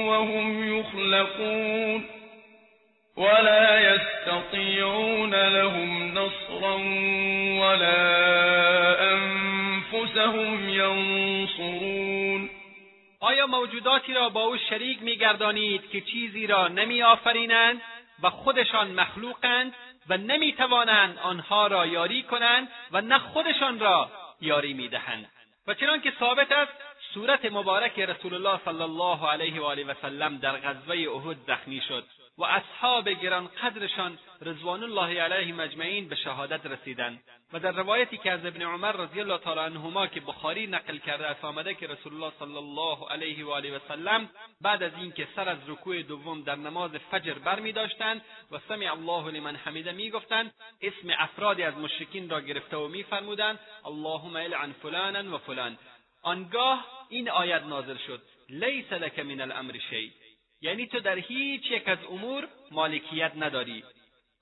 وهم 0.08 0.78
یخلقون 0.80 2.06
ولا 3.18 3.80
يستطيعون 3.80 5.36
لهم 5.36 6.18
نصرا 6.18 6.78
ولا 7.62 8.98
انفسهم 9.12 10.70
ینصرون. 10.70 12.50
آیا 13.20 13.48
موجوداتی 13.48 14.14
را 14.14 14.30
با 14.30 14.42
او 14.42 14.58
شریک 14.58 15.04
میگردانید 15.04 15.90
که 15.90 16.02
چیزی 16.02 16.48
را 16.48 16.68
نمیآفرینند 16.68 17.82
و 18.24 18.30
خودشان 18.30 18.92
مخلوقند؟ 18.92 19.74
و 20.12 20.18
نمی‌توانند 20.18 21.18
آنها 21.18 21.68
را 21.68 21.86
یاری 21.86 22.24
کنند 22.24 22.68
و 22.92 23.02
نه 23.02 23.20
خودشان 23.20 23.80
را 23.80 24.12
یاری 24.42 24.74
می‌دهند. 24.74 25.30
و 25.68 25.74
چنانکه 25.74 26.14
ثابت 26.20 26.52
است 26.52 26.72
صورت 27.14 27.46
مبارک 27.46 28.00
رسول 28.00 28.34
الله 28.34 28.60
صلی 28.66 28.82
الله 28.82 29.28
علیه 29.30 29.62
و 29.62 29.64
آله 29.64 29.84
و 29.84 29.94
سلم 30.02 30.38
در 30.38 30.58
غزوه 30.58 30.96
احد 30.96 31.38
زخمی 31.48 31.82
شد. 31.88 32.04
و 32.38 32.44
اصحاب 32.44 33.10
گران 33.10 33.48
قدرشان 33.48 34.18
رضوان 34.42 34.84
الله 34.84 35.22
علیهم 35.22 35.60
اجمعین 35.60 36.08
به 36.08 36.16
شهادت 36.16 36.66
رسیدند. 36.66 37.24
و 37.54 37.60
در 37.60 37.72
روایتی 37.72 38.18
که 38.18 38.32
از 38.32 38.46
ابن 38.46 38.62
عمر 38.62 38.92
رضی 38.92 39.20
الله 39.20 39.38
تعالی 39.38 39.60
عنهما 39.60 40.08
که 40.08 40.20
بخاری 40.20 40.68
نقل 40.68 40.98
کرده 40.98 41.28
است 41.28 41.46
آمده 41.46 41.74
که 41.74 41.88
رسول 41.88 42.14
الله 42.14 42.32
صلی 42.40 42.58
الله 42.58 43.10
علیه 43.10 43.46
و 43.46 43.50
آله 43.50 43.78
و 43.78 43.80
سلم 43.88 44.30
بعد 44.62 44.84
از 44.84 44.92
اینکه 44.98 45.28
سر 45.36 45.50
از 45.50 45.58
رکوع 45.68 46.02
دوم 46.02 46.42
در 46.42 46.56
نماز 46.56 46.92
فجر 46.92 47.34
برمی 47.34 47.72
داشتند 47.72 48.22
و 48.52 48.60
سمع 48.68 48.92
الله 48.92 49.32
لمن 49.32 49.56
حمیده 49.56 49.92
می‌گفتند 49.92 50.54
اسم 50.82 51.08
افرادی 51.20 51.64
از 51.64 51.78
مشرکین 51.78 52.30
را 52.30 52.42
گرفته 52.42 52.78
و 52.78 52.88
میفرمودند 52.88 53.60
اللهم 53.86 54.36
العن 54.36 54.72
فلانا 54.72 55.36
و 55.36 55.38
فلان. 55.38 55.78
آنگاه 56.24 56.86
این 57.10 57.30
آیت 57.30 57.64
نازل 57.64 57.98
شد 58.08 58.22
لیس 58.50 58.94
لک 58.94 59.20
من 59.20 59.42
الامر 59.42 59.78
شیء 59.90 60.12
یعنی 60.62 60.88
تو 60.88 61.00
در 61.00 61.16
هیچ 61.16 61.72
یک 61.72 61.88
از 61.88 61.98
امور 62.10 62.48
مالکیت 62.72 63.32
نداری. 63.36 63.84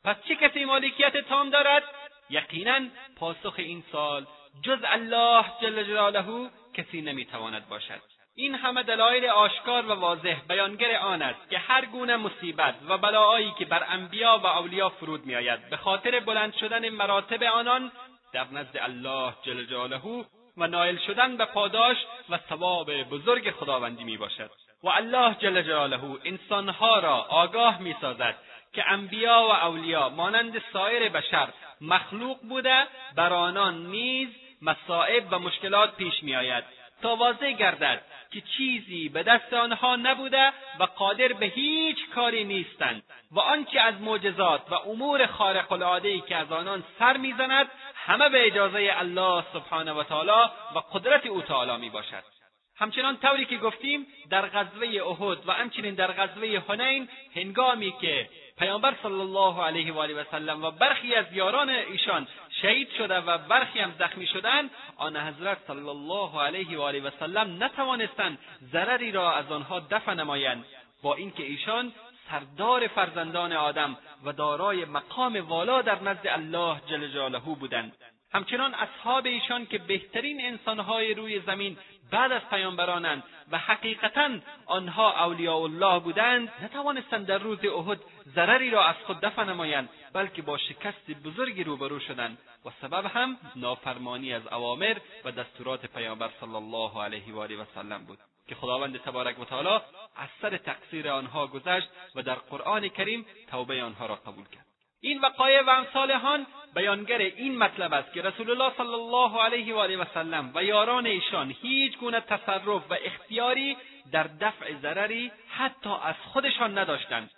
پس 0.03 0.15
چه 0.27 0.35
کسی 0.35 0.65
مالکیت 0.65 1.17
تام 1.17 1.49
دارد؟ 1.49 1.83
یقینا 2.29 2.79
پاسخ 3.17 3.53
این 3.57 3.83
سال 3.91 4.25
جز 4.63 4.79
الله 4.83 5.45
جل 5.61 5.83
جلاله 5.83 6.49
کسی 6.73 7.01
نمی‌تواند 7.01 7.69
باشد. 7.69 8.01
این 8.35 8.55
همه 8.55 8.83
دلایل 8.83 9.25
آشکار 9.25 9.85
و 9.85 9.93
واضح 9.93 10.41
بیانگر 10.49 10.95
آن 10.95 11.21
است 11.21 11.49
که 11.49 11.57
هر 11.57 11.85
گونه 11.85 12.17
مصیبت 12.17 12.75
و 12.89 12.97
بلاهایی 12.97 13.53
که 13.59 13.65
بر 13.65 13.85
انبیا 13.87 14.39
و 14.43 14.47
اولیا 14.47 14.89
فرود 14.89 15.25
میآید 15.25 15.69
به 15.69 15.77
خاطر 15.77 16.19
بلند 16.19 16.53
شدن 16.53 16.89
مراتب 16.89 17.43
آنان 17.43 17.91
در 18.33 18.47
نزد 18.51 18.77
الله 18.77 19.33
جل 19.43 19.65
جلاله 19.65 20.25
و 20.57 20.67
نایل 20.67 20.97
شدن 21.07 21.37
به 21.37 21.45
پاداش 21.45 21.97
و 22.29 22.39
ثواب 22.49 23.03
بزرگ 23.03 23.51
خداوندی 23.51 24.03
می 24.03 24.17
باشد 24.17 24.51
و 24.83 24.89
الله 24.89 25.35
جل 25.39 25.61
جلاله 25.61 25.99
انسانها 26.25 26.99
را 26.99 27.15
آگاه 27.15 27.81
می‌سازد 27.81 28.35
که 28.73 28.91
انبیا 28.91 29.47
و 29.49 29.51
اولیا 29.51 30.09
مانند 30.09 30.61
سایر 30.73 31.09
بشر 31.09 31.47
مخلوق 31.81 32.37
بوده 32.49 32.87
بر 33.15 33.33
آنان 33.33 33.85
نیز 33.85 34.29
مصائب 34.61 35.23
و 35.31 35.39
مشکلات 35.39 35.95
پیش 35.95 36.23
میآید. 36.23 36.63
تا 37.01 37.15
واضح 37.15 37.51
گردد 37.51 38.01
که 38.31 38.41
چیزی 38.41 39.09
به 39.09 39.23
دست 39.23 39.53
آنها 39.53 39.95
نبوده 39.95 40.51
و 40.79 40.83
قادر 40.83 41.33
به 41.33 41.45
هیچ 41.45 41.97
کاری 42.15 42.43
نیستند 42.43 43.03
و 43.31 43.39
آنچه 43.39 43.79
از 43.79 44.01
معجزات 44.01 44.61
و 44.71 44.73
امور 44.73 45.25
خارق 45.25 45.71
العادهای 45.71 46.21
که 46.21 46.35
از 46.35 46.51
آنان 46.51 46.83
سر 46.99 47.17
می‌زند 47.17 47.67
همه 47.95 48.29
به 48.29 48.47
اجازه 48.47 48.93
الله 48.95 49.43
سبحانه 49.53 49.93
و 49.93 50.03
تعالی 50.03 50.51
و 50.75 50.79
قدرت 50.79 51.25
او 51.25 51.41
تعالی 51.41 51.77
می 51.77 51.89
باشد 51.89 52.38
همچنان 52.79 53.17
طوری 53.17 53.45
که 53.45 53.57
گفتیم 53.57 54.07
در 54.29 54.45
غزوه 54.45 54.87
احد 54.87 55.47
و 55.47 55.51
همچنین 55.51 55.93
در 55.93 56.11
غزوه 56.11 56.61
حنین 56.67 57.09
هنگامی 57.35 57.93
که 58.01 58.29
پیامبر 58.59 58.95
صلی 59.03 59.21
الله 59.21 59.63
علیه 59.63 59.93
و 59.93 59.99
آله 59.99 60.21
و 60.21 60.23
سلم 60.31 60.63
و 60.63 60.71
برخی 60.71 61.15
از 61.15 61.25
یاران 61.33 61.69
ایشان 61.69 62.27
شهید 62.61 62.89
شده 62.97 63.17
و 63.17 63.37
برخی 63.37 63.79
هم 63.79 63.93
زخمی 63.99 64.27
شدند 64.27 64.69
آن 64.97 65.17
حضرت 65.17 65.57
صلی 65.67 65.89
الله 65.89 66.41
علیه 66.41 66.77
و 66.77 66.81
آله 66.81 67.01
و 67.01 67.09
سلم 67.19 67.63
نتوانستند 67.63 68.37
ضرری 68.71 69.11
را 69.11 69.33
از 69.33 69.51
آنها 69.51 69.79
دفع 69.79 70.13
نمایند 70.13 70.65
با 71.03 71.15
اینکه 71.15 71.43
ایشان 71.43 71.91
سردار 72.29 72.87
فرزندان 72.87 73.53
آدم 73.53 73.97
و 74.25 74.33
دارای 74.33 74.85
مقام 74.85 75.35
والا 75.35 75.81
در 75.81 76.03
نزد 76.03 76.27
الله 76.27 76.81
جل 76.89 77.07
جلاله 77.07 77.39
بودند. 77.39 77.93
همچنان 78.33 78.73
اصحاب 78.73 79.25
ایشان 79.25 79.65
که 79.65 79.77
بهترین 79.77 80.45
انسانهای 80.45 81.13
روی 81.13 81.39
زمین 81.39 81.77
بعد 82.11 82.31
از 82.31 82.41
پیامبرانند 82.49 83.23
و 83.51 83.57
حقیقتا 83.57 84.29
آنها 84.65 85.25
اولیاء 85.25 85.61
الله 85.61 85.99
بودند 85.99 86.49
نتوانستند 86.63 87.25
در 87.25 87.37
روز 87.37 87.65
احد 87.65 87.99
ضرری 88.35 88.69
را 88.69 88.85
از 88.85 88.95
خود 89.05 89.19
دفع 89.19 89.43
نمایند 89.43 89.89
بلکه 90.13 90.41
با 90.41 90.57
شکست 90.57 91.11
بزرگی 91.11 91.63
روبرو 91.63 91.99
شدند. 91.99 92.37
و 92.65 92.69
سبب 92.81 93.05
هم 93.05 93.37
نافرمانی 93.55 94.33
از 94.33 94.47
اوامر 94.47 94.97
و 95.25 95.31
دستورات 95.31 95.85
پیامبر 95.85 96.29
صلی 96.39 96.55
الله 96.55 97.03
علیه 97.03 97.33
و 97.33 97.39
آله 97.39 97.57
و 97.57 97.65
سلم 97.75 98.05
بود 98.05 98.19
که 98.47 98.55
خداوند 98.55 98.97
تبارک 98.97 99.39
و 99.39 99.45
تعالی 99.45 99.83
از 100.15 100.29
سر 100.41 100.57
تقصیر 100.57 101.09
آنها 101.09 101.47
گذشت 101.47 101.89
و 102.15 102.23
در 102.23 102.35
قرآن 102.35 102.87
کریم 102.87 103.25
توبه 103.51 103.83
آنها 103.83 104.05
را 104.05 104.15
قبول 104.15 104.45
کرد. 104.45 104.68
این 105.01 105.21
وقایع 105.21 105.61
و 105.61 105.69
امثال 105.69 106.11
آن 106.11 106.45
بیانگر 106.75 107.17
این 107.17 107.57
مطلب 107.57 107.93
است 107.93 108.13
که 108.13 108.21
رسول 108.21 108.49
الله 108.49 108.73
صلی 108.77 108.93
الله 108.93 109.41
علیه 109.41 109.75
و 109.75 109.77
آله 109.77 109.97
و 109.97 110.05
سلم 110.13 110.51
و 110.55 110.63
یاران 110.63 111.05
ایشان 111.05 111.55
هیچ 111.61 111.97
گونه 111.97 112.19
تصرف 112.19 112.91
و 112.91 112.97
اختیاری 113.05 113.77
در 114.11 114.23
دفع 114.23 114.73
ضرری 114.81 115.31
حتی 115.49 115.89
از 116.03 116.15
خودشان 116.25 116.77
نداشتند. 116.77 117.29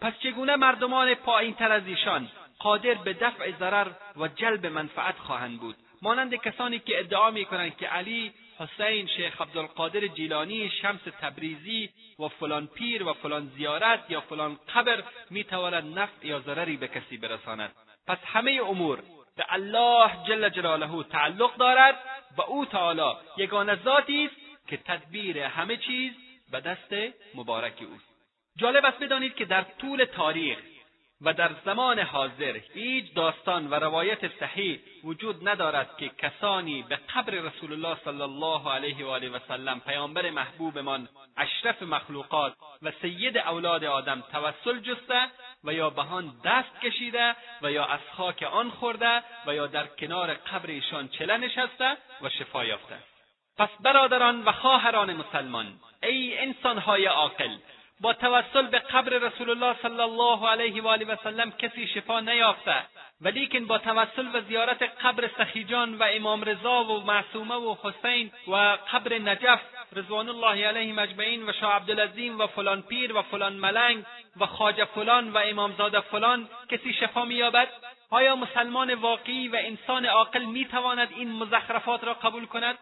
پس 0.00 0.12
چگونه 0.18 0.56
مردمان 0.56 1.14
پایینتر 1.14 1.72
از 1.72 1.86
ایشان 1.86 2.28
قادر 2.58 2.94
به 2.94 3.12
دفع 3.12 3.52
ضرر 3.58 3.90
و 4.16 4.28
جلب 4.28 4.66
منفعت 4.66 5.18
خواهند 5.18 5.60
بود؟ 5.60 5.76
مانند 6.02 6.34
کسانی 6.34 6.78
که 6.78 6.98
ادعا 6.98 7.30
می‌کنند 7.30 7.76
که 7.76 7.86
علی 7.86 8.32
حسین 8.58 9.06
شیخ 9.06 9.40
عبدالقادر 9.40 10.06
جیلانی 10.06 10.70
شمس 10.82 11.00
تبریزی 11.20 11.90
و 12.18 12.28
فلان 12.28 12.66
پیر 12.66 13.02
و 13.02 13.12
فلان 13.12 13.52
زیارت 13.56 14.10
یا 14.10 14.20
فلان 14.20 14.58
قبر 14.74 15.02
می‌تواند 15.30 15.98
نفع 15.98 16.26
یا 16.26 16.40
ضرری 16.40 16.76
به 16.76 16.88
کسی 16.88 17.16
برساند. 17.16 17.72
پس 18.06 18.18
همه 18.24 18.60
امور 18.68 19.02
به 19.36 19.44
الله 19.48 20.10
جل 20.28 20.48
جلاله 20.48 21.02
تعلق 21.02 21.56
دارد 21.56 21.98
و 22.36 22.42
او 22.42 22.66
تعالی 22.66 23.16
یگانه 23.36 23.82
ذاتی 23.84 24.24
است 24.24 24.68
که 24.68 24.76
تدبیر 24.76 25.38
همه 25.38 25.76
چیز 25.76 26.12
به 26.52 26.60
دست 26.60 27.14
مبارک 27.34 27.82
اوست. 27.90 28.12
جالب 28.56 28.84
است 28.84 28.98
بدانید 28.98 29.34
که 29.34 29.44
در 29.44 29.62
طول 29.62 30.04
تاریخ 30.04 30.58
و 31.24 31.32
در 31.32 31.50
زمان 31.64 31.98
حاضر 31.98 32.60
هیچ 32.74 33.14
داستان 33.14 33.70
و 33.70 33.74
روایت 33.74 34.38
صحیح 34.40 34.80
وجود 35.04 35.48
ندارد 35.48 35.96
که 35.96 36.08
کسانی 36.08 36.82
به 36.82 36.98
قبر 37.14 37.32
رسول 37.32 37.72
الله 37.72 37.96
صلی 38.04 38.22
الله 38.22 38.72
علیه 38.72 39.06
و 39.06 39.08
آله 39.08 39.28
و 39.28 39.38
سلم 39.48 39.80
پیامبر 39.80 40.30
محبوبمان 40.30 41.08
اشرف 41.36 41.82
مخلوقات 41.82 42.54
و 42.82 42.90
سید 43.02 43.38
اولاد 43.38 43.84
آدم 43.84 44.24
توسل 44.32 44.80
جسته 44.80 45.28
و 45.64 45.72
یا 45.72 45.90
به 45.90 46.02
آن 46.02 46.32
دست 46.44 46.80
کشیده 46.82 47.36
و 47.62 47.72
یا 47.72 47.84
از 47.84 48.00
خاک 48.16 48.42
آن 48.42 48.70
خورده 48.70 49.22
و 49.46 49.54
یا 49.54 49.66
در 49.66 49.86
کنار 49.86 50.34
قبر 50.34 50.70
ایشان 50.70 51.08
چله 51.08 51.36
نشسته 51.36 51.96
و 52.22 52.28
شفا 52.28 52.64
یافته. 52.64 52.98
پس 53.58 53.68
برادران 53.80 54.42
و 54.44 54.52
خواهران 54.52 55.12
مسلمان 55.12 55.66
ای 56.02 56.38
انسانهای 56.38 57.06
عاقل 57.06 57.56
با 58.00 58.12
توسل 58.12 58.66
به 58.66 58.78
قبر 58.78 59.10
رسول 59.10 59.50
الله 59.50 59.76
صلی 59.82 60.00
الله 60.00 60.48
علیه 60.48 60.82
و 60.82 60.88
آله 60.88 61.04
و 61.04 61.16
سلم 61.24 61.50
کسی 61.50 61.86
شفا 61.86 62.20
نیافته. 62.20 62.74
ولیکن 63.20 63.66
با 63.66 63.78
توسل 63.78 64.26
و 64.36 64.40
زیارت 64.40 64.82
قبر 64.82 65.30
سخیجان 65.38 65.94
و 65.94 66.02
امام 66.12 66.42
رضا 66.42 66.84
و 66.84 67.04
معصومه 67.04 67.54
و 67.54 67.76
حسین 67.82 68.32
و 68.48 68.78
قبر 68.92 69.18
نجف 69.18 69.60
رضوان 69.96 70.28
الله 70.28 70.66
علیهم 70.66 70.98
اجمعین 70.98 71.48
و 71.48 71.52
شاه 71.52 71.74
عبدالعظیم 71.74 72.40
و 72.40 72.46
فلان 72.46 72.82
پیر 72.82 73.16
و 73.16 73.22
فلان 73.22 73.52
ملنگ 73.52 74.04
و 74.40 74.46
خواجه 74.46 74.84
فلان 74.84 75.32
و 75.32 75.38
امامزاده 75.38 76.00
فلان 76.00 76.48
کسی 76.68 76.92
شفا 76.92 77.24
مییابد؟ 77.24 77.68
آیا 78.10 78.36
مسلمان 78.36 78.94
واقعی 78.94 79.48
و 79.48 79.56
انسان 79.60 80.06
عاقل 80.06 80.44
می‌تواند 80.44 81.08
این 81.16 81.32
مزخرفات 81.32 82.04
را 82.04 82.14
قبول 82.14 82.46
کند؟ 82.46 82.78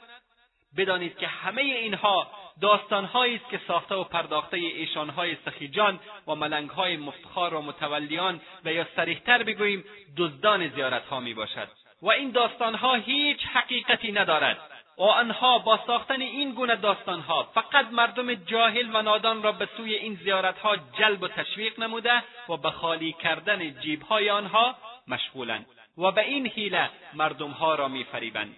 بدانید 0.76 1.18
که 1.18 1.26
همه 1.26 1.62
اینها 1.62 2.26
داستانهایی 2.60 3.36
است 3.36 3.48
که 3.50 3.60
ساخته 3.68 3.94
و 3.94 4.04
پرداخته 4.04 4.56
ایشانهای 4.56 5.36
سخیجان 5.44 6.00
و 6.26 6.34
ملنگهای 6.34 6.96
مفتخار 6.96 7.54
و 7.54 7.62
متولیان 7.62 8.40
و 8.64 8.72
یا 8.72 8.86
سریحتر 8.96 9.42
بگوییم 9.42 9.84
دزدان 10.16 10.68
زیارتها 10.68 11.20
می 11.20 11.34
باشد 11.34 11.68
و 12.02 12.10
این 12.10 12.30
داستانها 12.30 12.94
هیچ 12.94 13.40
حقیقتی 13.54 14.12
ندارد. 14.12 14.58
و 14.98 15.02
آنها 15.02 15.58
با 15.58 15.80
ساختن 15.86 16.20
این 16.20 16.52
گونه 16.52 16.76
داستانها 16.76 17.42
فقط 17.54 17.86
مردم 17.92 18.34
جاهل 18.34 18.96
و 18.96 19.02
نادان 19.02 19.42
را 19.42 19.52
به 19.52 19.68
سوی 19.76 19.94
این 19.94 20.14
زیارتها 20.24 20.76
جلب 20.76 21.22
و 21.22 21.28
تشویق 21.28 21.80
نموده 21.80 22.22
و 22.48 22.56
به 22.56 22.70
خالی 22.70 23.12
کردن 23.12 23.80
جیبهای 23.80 24.30
آنها 24.30 24.74
مشغولند. 25.08 25.66
و 25.98 26.10
به 26.10 26.20
این 26.20 26.46
حیله 26.46 26.90
مردمها 27.14 27.74
را 27.74 27.88
میفریبند. 27.88 28.56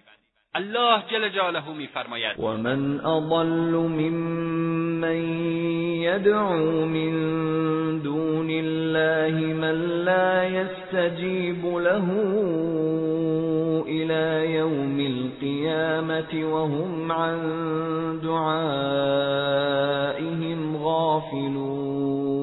الله 0.55 1.03
جل 1.11 1.29
جلاله 1.29 1.73
میفرماید. 1.73 2.39
و 2.39 2.47
من 2.47 2.99
اضل 3.05 3.71
ممن 3.71 5.15
يدعو 6.01 6.85
من 6.85 7.13
دون 7.99 8.47
الله 8.49 9.53
من 9.53 10.03
لا 10.05 10.43
يستجيب 10.43 11.65
له 11.65 12.05
الى 13.87 14.53
يوم 14.53 14.99
القيامه 14.99 16.53
وهم 16.53 17.11
عن 17.11 17.39
دعائهم 18.23 19.43
غافلون. 20.77 22.33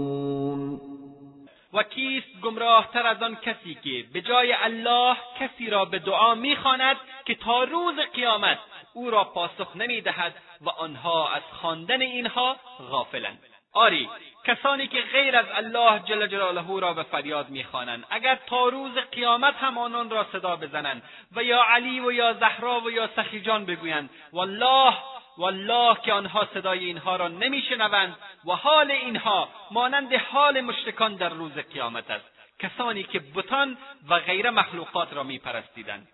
و 1.72 1.82
کیست 1.82 2.40
گمراهتر 2.42 3.06
از 3.06 3.22
آن 3.22 3.36
کسی 3.36 3.74
که 3.84 4.04
به 4.12 4.20
جای 4.20 4.52
الله 4.52 5.16
کسی 5.40 5.70
را 5.70 5.84
به 5.84 5.98
دعا 5.98 6.34
می‌خواند 6.34 6.96
که 7.30 7.36
تا 7.36 7.64
روز 7.64 7.94
قیامت 8.14 8.58
او 8.94 9.10
را 9.10 9.24
پاسخ 9.24 9.76
نمی‌دهد 9.76 10.34
و 10.60 10.70
آنها 10.70 11.32
از 11.32 11.42
خواندن 11.42 12.00
اینها 12.02 12.56
غافلند. 12.90 13.38
آری 13.72 14.08
کسانی 14.46 14.86
که 14.86 15.00
غیر 15.00 15.36
از 15.36 15.46
الله 15.54 15.98
جل 15.98 16.26
جلاله 16.26 16.80
را 16.80 16.94
به 16.94 17.02
فریاد 17.02 17.48
می‌خوانند 17.48 18.04
اگر 18.10 18.38
تا 18.46 18.68
روز 18.68 18.94
قیامت 19.12 19.54
هم 19.54 19.78
آنان 19.78 20.10
را 20.10 20.26
صدا 20.32 20.56
بزنند 20.56 21.02
و 21.36 21.42
یا 21.42 21.62
علی 21.62 22.00
و 22.00 22.12
یا 22.12 22.32
زهرا 22.32 22.80
و 22.80 22.90
یا 22.90 23.08
سخیجان 23.16 23.64
بگویند 23.64 24.10
والله 24.32 24.94
والله 25.38 25.96
که 26.04 26.12
آنها 26.12 26.48
صدای 26.54 26.84
اینها 26.84 27.16
را 27.16 27.28
نمیشنوند 27.28 28.16
و 28.44 28.52
حال 28.52 28.90
اینها 28.90 29.48
مانند 29.70 30.14
حال 30.14 30.60
مشرکان 30.60 31.16
در 31.16 31.28
روز 31.28 31.52
قیامت 31.52 32.10
است. 32.10 32.24
کسانی 32.58 33.02
که 33.02 33.20
بتان 33.34 33.78
و 34.08 34.18
غیر 34.18 34.50
مخلوقات 34.50 35.12
را 35.12 35.22
میپرستیدند. 35.22 36.08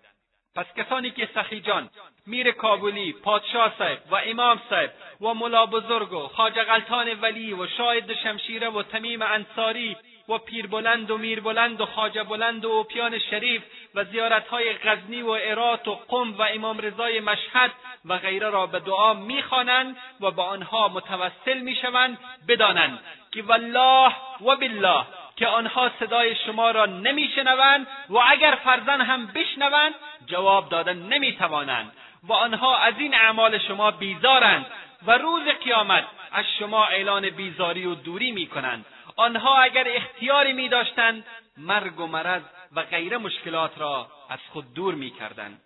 پس 0.57 0.65
کسانی 0.77 1.11
که 1.11 1.29
سخیجان 1.35 1.89
میر 2.27 2.51
کابلی 2.51 3.13
پادشاه 3.13 3.73
صاحب 3.77 3.99
و 4.11 4.15
امام 4.25 4.61
صاحب 4.69 4.91
و 5.21 5.33
ملا 5.33 5.65
بزرگ 5.65 6.13
و 6.13 6.27
خواجه 6.27 6.63
غلطان 6.63 7.19
ولی 7.21 7.53
و 7.53 7.67
شاهد 7.67 8.13
شمشیره 8.13 8.69
و 8.69 8.83
تمیم 8.83 9.21
انصاری 9.21 9.97
و 10.29 10.37
پیر 10.37 10.67
بلند 10.67 11.11
و 11.11 11.17
میر 11.17 11.39
بلند 11.39 11.81
و 11.81 11.85
خواجه 11.85 12.23
بلند 12.23 12.65
و 12.65 12.69
اوپیان 12.69 13.19
شریف 13.19 13.61
و 13.95 14.03
زیارتهای 14.03 14.73
غزنی 14.73 15.21
و 15.21 15.29
ارات 15.29 15.87
و 15.87 15.95
قم 15.95 16.37
و 16.37 16.41
امام 16.41 16.77
رضای 16.77 17.19
مشهد 17.19 17.71
و 18.05 18.17
غیره 18.17 18.49
را 18.49 18.67
به 18.67 18.79
دعا 18.79 19.13
می‌خوانند 19.13 19.97
و 20.21 20.31
به 20.31 20.41
آنها 20.41 20.87
متوسل 20.87 21.57
می‌شوند 21.57 22.17
بدانند 22.47 22.99
که 23.31 23.43
والله 23.43 24.15
و 24.41 24.55
بالله 24.55 25.05
که 25.37 25.47
آنها 25.47 25.91
صدای 25.99 26.35
شما 26.35 26.71
را 26.71 26.85
نمیشنوند 26.85 27.87
و 28.09 28.17
اگر 28.27 28.57
فرزن 28.63 29.01
هم 29.01 29.27
بشنوند 29.27 29.93
جواب 30.25 30.69
دادن 30.69 30.97
نمی‌توانند 30.97 31.91
و 32.23 32.33
آنها 32.33 32.77
از 32.77 32.93
این 32.97 33.13
اعمال 33.15 33.57
شما 33.57 33.91
بیزارند 33.91 34.65
و 35.05 35.17
روز 35.17 35.43
قیامت 35.63 36.05
از 36.31 36.45
شما 36.59 36.85
اعلان 36.85 37.29
بیزاری 37.29 37.85
و 37.85 37.95
دوری 37.95 38.31
می‌کنند. 38.31 38.85
آنها 39.15 39.57
اگر 39.57 39.87
اختیاری 39.87 40.53
میداشتند 40.53 41.25
مرگ 41.57 41.99
و 41.99 42.07
مرض 42.07 42.41
و 42.75 42.83
غیر 42.83 43.17
مشکلات 43.17 43.71
را 43.77 44.07
از 44.29 44.39
خود 44.49 44.73
دور 44.73 44.95
می‌کردند. 44.95 45.61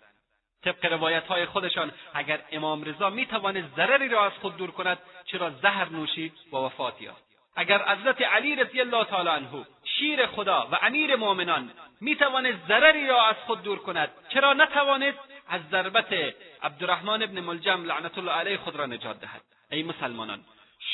طبق 0.64 0.92
روایت 0.92 1.26
های 1.26 1.46
خودشان 1.46 1.92
اگر 2.14 2.40
امام 2.52 2.84
رضا 2.84 3.10
می‌توانست 3.10 3.76
ضرری 3.76 4.08
را 4.08 4.26
از 4.26 4.32
خود 4.32 4.56
دور 4.56 4.70
کند 4.70 4.98
چرا 5.24 5.50
زهر 5.50 5.88
نوشید 5.88 6.32
و 6.52 6.56
وفات 6.56 7.02
یافت؟ 7.02 7.31
اگر 7.56 7.82
حضرت 7.88 8.22
علی 8.22 8.56
رضی 8.56 8.80
الله 8.80 9.04
تعالی 9.04 9.28
عنه 9.28 9.66
شیر 9.84 10.26
خدا 10.26 10.68
و 10.72 10.78
امیر 10.82 11.16
مؤمنان 11.16 11.70
می‌توانست 12.00 12.58
ضرری 12.68 13.06
را 13.06 13.26
از 13.26 13.36
خود 13.46 13.62
دور 13.62 13.78
کند 13.78 14.10
چرا 14.28 14.52
نتوانست 14.52 15.18
از 15.48 15.60
ضربت 15.70 16.34
عبدالرحمن 16.62 17.22
ابن 17.22 17.40
ملجم 17.40 17.84
لعنت 17.84 18.18
الله 18.18 18.32
علیه 18.32 18.56
خود 18.56 18.76
را 18.76 18.86
نجات 18.86 19.20
دهد؟ 19.20 19.40
ای 19.70 19.82
مسلمانان 19.82 20.40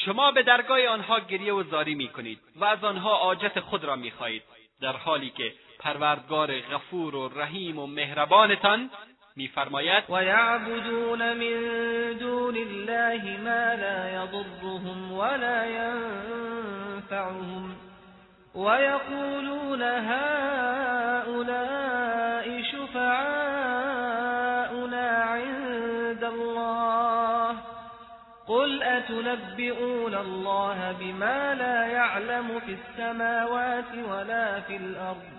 شما 0.05 0.33
به 0.33 0.43
درگاه 0.43 0.87
آنها 0.87 1.21
گریه 1.21 1.53
و 1.53 1.63
زاری 1.63 1.95
می‌کنید 1.95 2.41
و 2.57 2.65
از 2.65 2.85
آنها 2.85 3.11
عاجت 3.11 3.61
خود 3.61 3.85
را 3.85 3.97
می‌خواهید 3.97 4.43
در 4.81 4.97
حالی 4.97 5.31
که 5.31 5.55
پروردگار 5.79 6.61
غفور 6.61 7.15
و 7.15 7.29
رحیم 7.29 7.79
و 7.79 7.87
مهربانتان 7.87 8.91
میفرماید 9.39 10.05
و 10.09 10.25
یعبدون 10.25 11.33
من 11.33 11.55
دون 12.19 12.57
الله 12.57 13.39
ما 13.45 13.75
لا 13.75 14.09
یضرهم 14.09 15.13
ولا 15.13 15.67
ینفعهم 15.67 17.77
ويقولون 18.55 19.83
هؤلاء 19.83 20.23
شفعاؤنا 22.73 23.09
عند 25.09 26.25
الله. 26.25 27.57
قل 28.47 28.83
أتنبئون 28.83 30.15
الله 30.15 30.93
بما 31.01 31.55
لا 31.55 31.87
يعلم 31.87 32.61
في 32.67 32.77
السماوات 32.79 33.95
ولا 34.11 34.61
في 34.61 34.77
الأرض؟ 34.77 35.38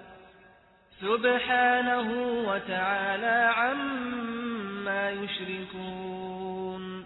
سبحانه 1.02 2.10
وتعالى 2.50 3.54
عما 3.56 5.10
يشركون. 5.10 7.06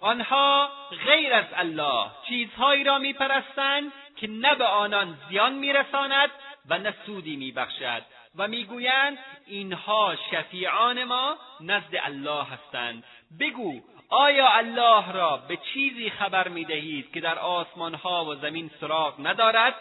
آنها 0.00 0.68
غیر 1.06 1.34
از 1.34 1.44
الله 1.56 2.10
چیزهایی 2.28 2.84
را 2.84 2.98
میپرستند 2.98 3.92
که 4.16 4.26
نه 4.26 4.54
به 4.54 4.64
آنان 4.64 5.18
زیان 5.28 5.52
میرساند 5.52 6.30
و 6.68 6.78
نه 6.78 6.94
سودی 7.06 7.36
میبخشد 7.36 8.02
و 8.36 8.48
می‌گویند 8.48 9.18
اینها 9.46 10.16
شفیعان 10.30 11.04
ما 11.04 11.36
نزد 11.60 11.96
الله 12.02 12.44
هستند. 12.44 13.04
بگو 13.40 13.80
آیا 14.08 14.48
الله 14.48 15.12
را 15.12 15.36
به 15.36 15.58
چیزی 15.74 16.10
خبر 16.10 16.48
می‌دهید 16.48 17.12
که 17.12 17.20
در 17.20 17.38
آسمانها 17.38 18.24
و 18.24 18.34
زمین 18.34 18.70
سراغ 18.80 19.14
ندارد؟ 19.26 19.74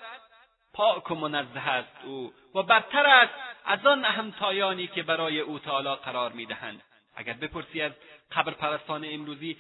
پاک 0.74 1.12
و 1.12 1.16
منزه 1.16 1.70
است 1.70 2.06
او 2.06 2.34
و 2.56 2.64
برتر 2.64 3.06
است 3.06 3.34
از 3.66 3.86
آن 3.86 4.06
اهمتایانی 4.06 4.88
که 4.88 5.04
برای 5.04 5.40
او 5.40 5.60
تعالی 5.60 5.96
قرار 5.96 6.32
می‌دهند. 6.32 6.82
اگر 7.16 7.34
بپرسی 7.34 7.82
از 7.82 7.92
قبر 8.32 8.52
پرستان 8.52 9.06
امروزی 9.06 9.58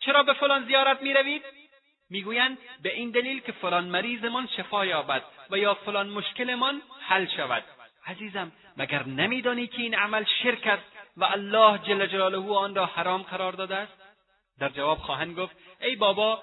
چرا 0.00 0.22
به 0.22 0.32
فلان 0.32 0.66
زیارت 0.66 1.02
می‌روید؟ 1.02 1.42
می‌گویند 2.10 2.58
به 2.82 2.94
این 2.94 3.10
دلیل 3.10 3.40
که 3.40 3.52
فلان 3.52 3.84
مریضمان 3.84 4.48
شفا 4.56 4.86
یابد 4.86 5.22
و 5.50 5.58
یا 5.58 5.74
فلان 5.74 6.08
مشکلمان 6.08 6.82
حل 7.00 7.26
شود. 7.36 7.64
عزیزم 8.06 8.52
مگر 8.76 9.06
نمیدانی 9.06 9.66
که 9.66 9.82
این 9.82 9.94
عمل 9.94 10.24
شرک 10.42 10.66
است 10.66 10.84
و 11.16 11.24
الله 11.24 11.78
جل 11.78 12.06
جلاله 12.06 12.54
آن 12.54 12.74
را 12.74 12.86
حرام 12.86 13.22
قرار 13.22 13.52
داده 13.52 13.76
است؟ 13.76 13.92
در 14.58 14.68
جواب 14.68 14.98
خواهند 14.98 15.38
گفت 15.38 15.56
ای 15.80 15.96
بابا 15.96 16.42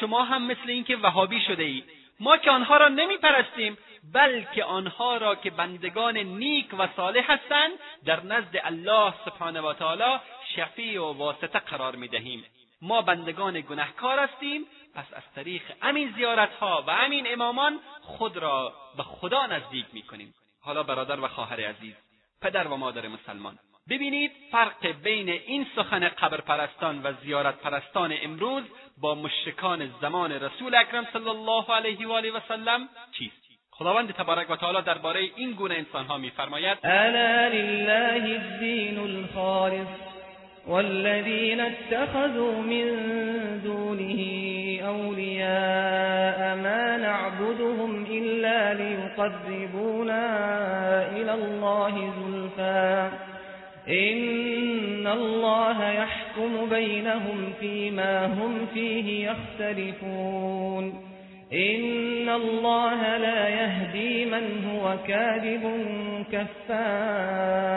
شما 0.00 0.24
هم 0.24 0.46
مثل 0.46 0.68
اینکه 0.70 0.96
وهابی 0.96 1.40
شده 1.40 1.62
ای. 1.62 1.84
ما 2.20 2.36
که 2.36 2.50
آنها 2.50 2.76
را 2.76 2.88
نمی 2.88 3.16
پرستیم 3.16 3.78
بلکه 4.12 4.64
آنها 4.64 5.16
را 5.16 5.34
که 5.34 5.50
بندگان 5.50 6.16
نیک 6.16 6.74
و 6.78 6.88
صالح 6.96 7.32
هستند 7.32 7.72
در 8.04 8.22
نزد 8.22 8.60
الله 8.64 9.14
سبحانه 9.24 9.60
و 9.60 9.72
تعالی 9.72 10.20
شفیع 10.56 11.02
و 11.02 11.12
واسطه 11.12 11.58
قرار 11.58 11.96
می 11.96 12.08
دهیم 12.08 12.44
ما 12.82 13.02
بندگان 13.02 13.60
گنهکار 13.60 14.18
هستیم 14.18 14.66
پس 14.94 15.04
از 15.12 15.22
طریق 15.34 15.62
امین 15.82 16.12
زیارتها 16.16 16.84
و 16.86 16.90
امین 16.90 17.32
امامان 17.32 17.80
خود 18.00 18.36
را 18.36 18.72
به 18.96 19.02
خدا 19.02 19.46
نزدیک 19.46 19.86
می 19.92 20.02
کنیم 20.02 20.34
حالا 20.60 20.82
برادر 20.82 21.20
و 21.20 21.28
خواهر 21.28 21.60
عزیز 21.60 21.94
پدر 22.42 22.68
و 22.68 22.76
مادر 22.76 23.08
مسلمان 23.08 23.58
ببینید 23.88 24.32
فرق 24.52 24.86
بین 24.86 25.28
این 25.28 25.66
سخن 25.76 26.08
قبر 26.08 26.40
پرستان 26.40 27.02
و 27.02 27.12
زیارت 27.22 27.60
پرستان 27.60 28.14
امروز 28.22 28.62
با 29.00 29.14
مشرکان 29.14 29.90
زمان 30.00 30.32
رسول 30.32 30.74
اکرم 30.74 31.06
صلی 31.12 31.28
الله 31.28 31.74
علیه 31.74 32.08
و 32.08 32.12
آله 32.12 32.30
و 32.30 32.40
سلم 32.48 32.88
چیست؟ 33.18 33.46
خداوند 33.70 34.12
تبارک 34.12 34.50
و 34.50 34.56
تعالی 34.56 34.82
درباره 34.82 35.20
این 35.36 35.52
گونه 35.52 35.74
انسانها 35.74 36.18
میفرماید 36.18 36.78
الا 36.84 37.48
لله 37.48 38.40
الدین 38.40 38.98
الخالص 38.98 39.88
والذین 40.66 41.60
اتخذوا 41.60 42.60
من 42.60 42.88
دونه 43.58 44.12
اولیاء 44.82 46.54
ما 46.54 46.96
نعبدهم 46.96 48.06
الا 48.10 48.72
لیقربونا 48.72 50.26
الى 51.12 51.30
الله 51.30 52.12
زلفا 52.20 53.10
إن 53.88 55.06
الله 55.06 55.90
يحكم 55.90 56.68
بينهم 56.68 57.52
فيما 57.60 58.26
هم 58.26 58.66
فيه 58.74 59.30
يختلفون 59.30 61.02
إن 61.52 62.28
الله 62.28 63.16
لا 63.16 63.48
يهدي 63.48 64.24
من 64.24 64.64
هو 64.64 64.96
كاذب 65.06 65.84
كفار 66.32 67.76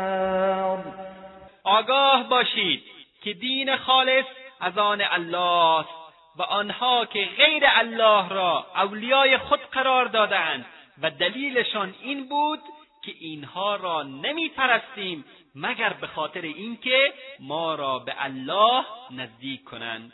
آگاه 1.64 2.30
باشید 2.30 2.84
که 3.24 3.34
دین 3.34 3.76
خالص 3.76 4.26
از 4.62 4.78
آن 4.78 5.02
الله 5.02 5.80
است 5.80 5.90
و 6.38 6.42
آنها 6.42 7.06
که 7.06 7.26
غیر 7.38 7.64
الله 7.66 8.30
را 8.30 8.66
اولیای 8.76 9.38
خود 9.38 9.60
قرار 9.60 10.06
دادند 10.06 10.66
و 11.02 11.12
دلیلشان 11.12 11.96
این 12.04 12.30
بود 12.30 12.60
که 13.06 13.12
اینها 13.20 13.76
را 13.76 14.04
نمی 14.04 14.50
پرستیم 14.50 15.26
مگر 15.62 15.94
به 15.94 16.08
خاطر 16.08 16.42
اینکه 16.42 17.14
ما 17.40 17.76
را 17.76 18.00
به 18.00 18.14
الله 18.18 18.86
نزدیک 19.12 19.64
کنند. 19.64 20.14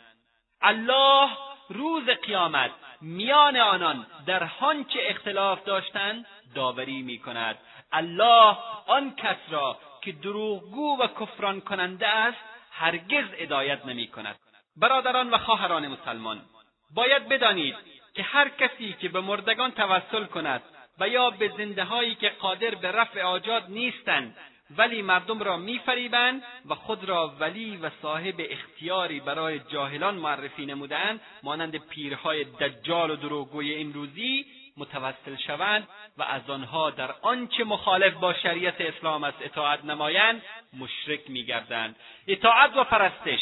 الله 0.62 1.30
روز 1.68 2.04
قیامت 2.04 2.70
میان 3.00 3.56
آنان 3.56 4.06
در 4.26 4.42
هانچه 4.42 4.98
اختلاف 5.02 5.64
داشتند 5.64 6.26
داوری 6.54 7.02
می 7.02 7.18
کند 7.18 7.58
الله 7.92 8.56
آن 8.86 9.14
کس 9.14 9.36
را 9.50 9.78
که 10.02 10.12
دروغگو 10.12 10.96
و 10.98 11.06
کفران 11.06 11.60
کننده 11.60 12.08
است 12.08 12.38
هرگز 12.70 13.24
ادایت 13.38 13.86
نمی 13.86 14.06
کند 14.06 14.36
برادران 14.76 15.30
و 15.30 15.38
خواهران 15.38 15.88
مسلمان 15.88 16.42
باید 16.94 17.28
بدانید 17.28 17.76
که 18.14 18.22
هر 18.22 18.48
کسی 18.48 18.92
که 18.92 19.08
به 19.08 19.20
مردگان 19.20 19.70
توسل 19.70 20.24
کند 20.24 20.62
و 21.00 21.08
یا 21.08 21.30
به 21.30 21.52
زنده 21.58 21.84
هایی 21.84 22.14
که 22.14 22.28
قادر 22.28 22.74
به 22.74 22.92
رفع 22.92 23.22
آجاد 23.22 23.64
نیستند 23.68 24.36
ولی 24.70 25.02
مردم 25.02 25.42
را 25.42 25.56
میفریبند 25.56 26.42
و 26.68 26.74
خود 26.74 27.04
را 27.04 27.28
ولی 27.28 27.76
و 27.76 27.90
صاحب 28.02 28.34
اختیاری 28.38 29.20
برای 29.20 29.58
جاهلان 29.58 30.14
معرفی 30.14 30.66
نمودند 30.66 31.20
مانند 31.42 31.76
پیرهای 31.76 32.44
دجال 32.44 33.10
و 33.10 33.16
دروغگوی 33.16 33.74
امروزی 33.74 34.46
متوسل 34.76 35.36
شوند 35.46 35.88
و 36.18 36.22
از 36.22 36.50
آنها 36.50 36.90
در 36.90 37.14
آنچه 37.22 37.64
مخالف 37.64 38.14
با 38.14 38.34
شریعت 38.34 38.80
اسلام 38.80 39.24
است 39.24 39.38
اطاعت 39.40 39.84
نمایند 39.84 40.42
مشرک 40.78 41.20
میگردند. 41.30 41.96
اطاعت 42.26 42.76
و 42.76 42.84
پرستش. 42.84 43.40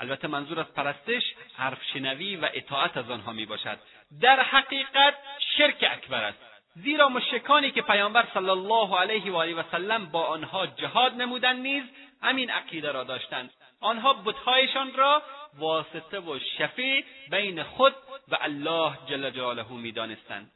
البته 0.00 0.28
منظور 0.28 0.60
از 0.60 0.74
پرستش 0.74 1.22
حرف 1.56 1.78
شنوی 1.92 2.36
و 2.36 2.48
اطاعت 2.54 2.96
از 2.96 3.10
آنها 3.10 3.32
می 3.32 3.46
باشد 3.46 3.78
در 4.20 4.40
حقیقت 4.42 5.14
شرک 5.56 5.84
اکبر 5.90 6.24
است. 6.24 6.55
زیرا 6.82 7.08
مشرکانی 7.08 7.70
که 7.70 7.82
پیامبر 7.82 8.28
صلی 8.34 8.48
الله 8.48 8.98
علیه 8.98 9.32
و 9.32 9.36
آله 9.36 9.54
و 9.54 9.62
سلم 9.72 10.06
با 10.06 10.24
آنها 10.24 10.66
جهاد 10.66 11.12
نمودند 11.14 11.60
نیز 11.60 11.84
همین 12.22 12.50
عقیده 12.50 12.92
را 12.92 13.04
داشتند. 13.04 13.50
آنها 13.80 14.12
بتهایشان 14.12 14.94
را 14.94 15.22
واسطه 15.58 16.20
و 16.20 16.38
شفیع 16.58 17.04
بین 17.30 17.62
خود 17.62 17.94
و 18.28 18.36
الله 18.40 18.98
جل 19.08 19.30
جلاله 19.30 19.72
می‌دانستند. 19.72 20.50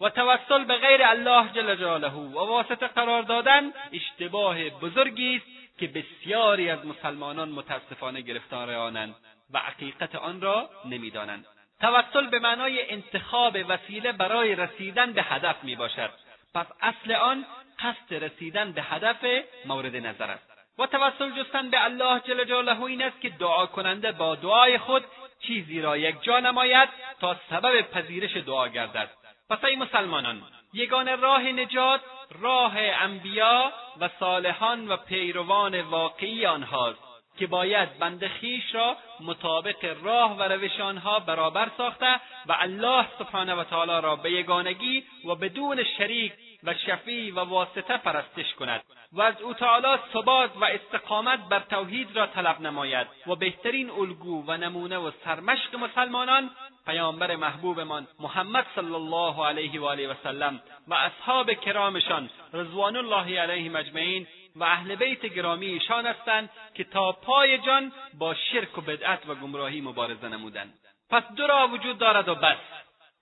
و 0.00 0.10
توسل 0.10 0.64
به 0.64 0.76
غیر 0.76 1.02
الله 1.04 1.48
جل 1.52 1.74
جلاله 1.74 2.12
و 2.12 2.38
واسطه 2.38 2.86
قرار 2.86 3.22
دادن 3.22 3.72
اشتباه 3.92 4.70
بزرگی 4.70 5.36
است 5.36 5.78
که 5.78 5.86
بسیاری 5.86 6.70
از 6.70 6.86
مسلمانان 6.86 7.48
متاسفانه 7.48 8.20
گرفتار 8.20 8.70
آنند 8.70 9.14
و 9.52 9.58
حقیقت 9.58 10.14
آن 10.14 10.40
را 10.40 10.70
نمی‌دانند. 10.84 11.46
توسل 11.80 12.26
به 12.26 12.38
معنای 12.38 12.90
انتخاب 12.90 13.56
وسیله 13.68 14.12
برای 14.12 14.54
رسیدن 14.54 15.12
به 15.12 15.22
هدف 15.22 15.64
می 15.64 15.76
باشد. 15.76 16.10
پس 16.54 16.66
اصل 16.80 17.12
آن 17.12 17.46
قصد 17.78 18.24
رسیدن 18.24 18.72
به 18.72 18.82
هدف 18.82 19.24
مورد 19.64 19.96
نظر 19.96 20.30
است. 20.30 20.48
و 20.78 20.86
توسل 20.86 21.42
جستن 21.42 21.70
به 21.70 21.84
الله 21.84 22.20
جل 22.20 22.44
جلاله 22.44 22.82
این 22.82 23.02
است 23.02 23.20
که 23.20 23.28
دعا 23.28 23.66
کننده 23.66 24.12
با 24.12 24.34
دعای 24.34 24.78
خود 24.78 25.04
چیزی 25.40 25.80
را 25.80 25.96
یک 25.96 26.22
جا 26.22 26.40
نماید 26.40 26.88
تا 27.20 27.36
سبب 27.50 27.80
پذیرش 27.80 28.36
دعا 28.36 28.68
گردد. 28.68 29.10
پس 29.50 29.64
ای 29.64 29.76
مسلمانان 29.76 30.42
یگان 30.72 31.20
راه 31.20 31.42
نجات 31.42 32.00
راه 32.40 32.72
انبیا 32.78 33.72
و 34.00 34.08
صالحان 34.20 34.88
و 34.88 34.96
پیروان 34.96 35.80
واقعی 35.80 36.46
آنهاست. 36.46 37.07
که 37.38 37.46
باید 37.46 37.98
بند 37.98 38.26
خیش 38.26 38.74
را 38.74 38.96
مطابق 39.20 39.96
راه 40.02 40.36
و 40.36 40.42
روش 40.42 40.80
آنها 40.80 41.18
برابر 41.18 41.70
ساخته 41.76 42.20
و 42.46 42.56
الله 42.60 43.06
سبحانه 43.18 43.54
و 43.54 43.64
تعالی 43.64 44.02
را 44.02 44.16
به 44.16 44.32
یگانگی 44.32 45.04
و 45.24 45.34
بدون 45.34 45.84
شریک 45.84 46.32
و 46.64 46.74
شفیع 46.74 47.34
و 47.34 47.38
واسطه 47.38 47.96
پرستش 47.96 48.54
کند 48.54 48.82
و 49.12 49.22
از 49.22 49.42
او 49.42 49.54
تعالی 49.54 49.98
ثبات 50.12 50.50
و 50.56 50.64
استقامت 50.64 51.48
بر 51.48 51.60
توحید 51.60 52.16
را 52.16 52.26
طلب 52.26 52.60
نماید 52.60 53.06
و 53.26 53.36
بهترین 53.36 53.90
الگو 53.90 54.44
و 54.46 54.56
نمونه 54.56 54.98
و 54.98 55.10
سرمشق 55.24 55.74
مسلمانان 55.74 56.50
پیامبر 56.86 57.36
محبوبمان 57.36 58.06
محمد 58.20 58.66
صلی 58.74 58.94
الله 58.94 59.46
علیه 59.46 59.80
و 59.80 59.84
آله 59.84 60.08
و 60.08 60.14
سلم 60.22 60.60
و 60.88 60.94
اصحاب 60.94 61.52
کرامشان 61.52 62.30
رضوان 62.52 62.96
الله 62.96 63.40
علیهم 63.40 63.76
اجمعین 63.76 64.26
و 64.58 64.64
اهل 64.64 64.94
بیت 64.94 65.26
گرامی 65.26 65.66
ایشان 65.66 66.06
هستند 66.06 66.50
که 66.74 66.84
تا 66.84 67.12
پای 67.12 67.58
جان 67.58 67.92
با 68.18 68.34
شرک 68.34 68.78
و 68.78 68.80
بدعت 68.80 69.28
و 69.28 69.34
گمراهی 69.34 69.80
مبارزه 69.80 70.28
نمودند. 70.28 70.74
پس 71.10 71.22
دو 71.36 71.46
راه 71.46 71.70
وجود 71.70 71.98
دارد 71.98 72.28
و 72.28 72.34
بس. 72.34 72.56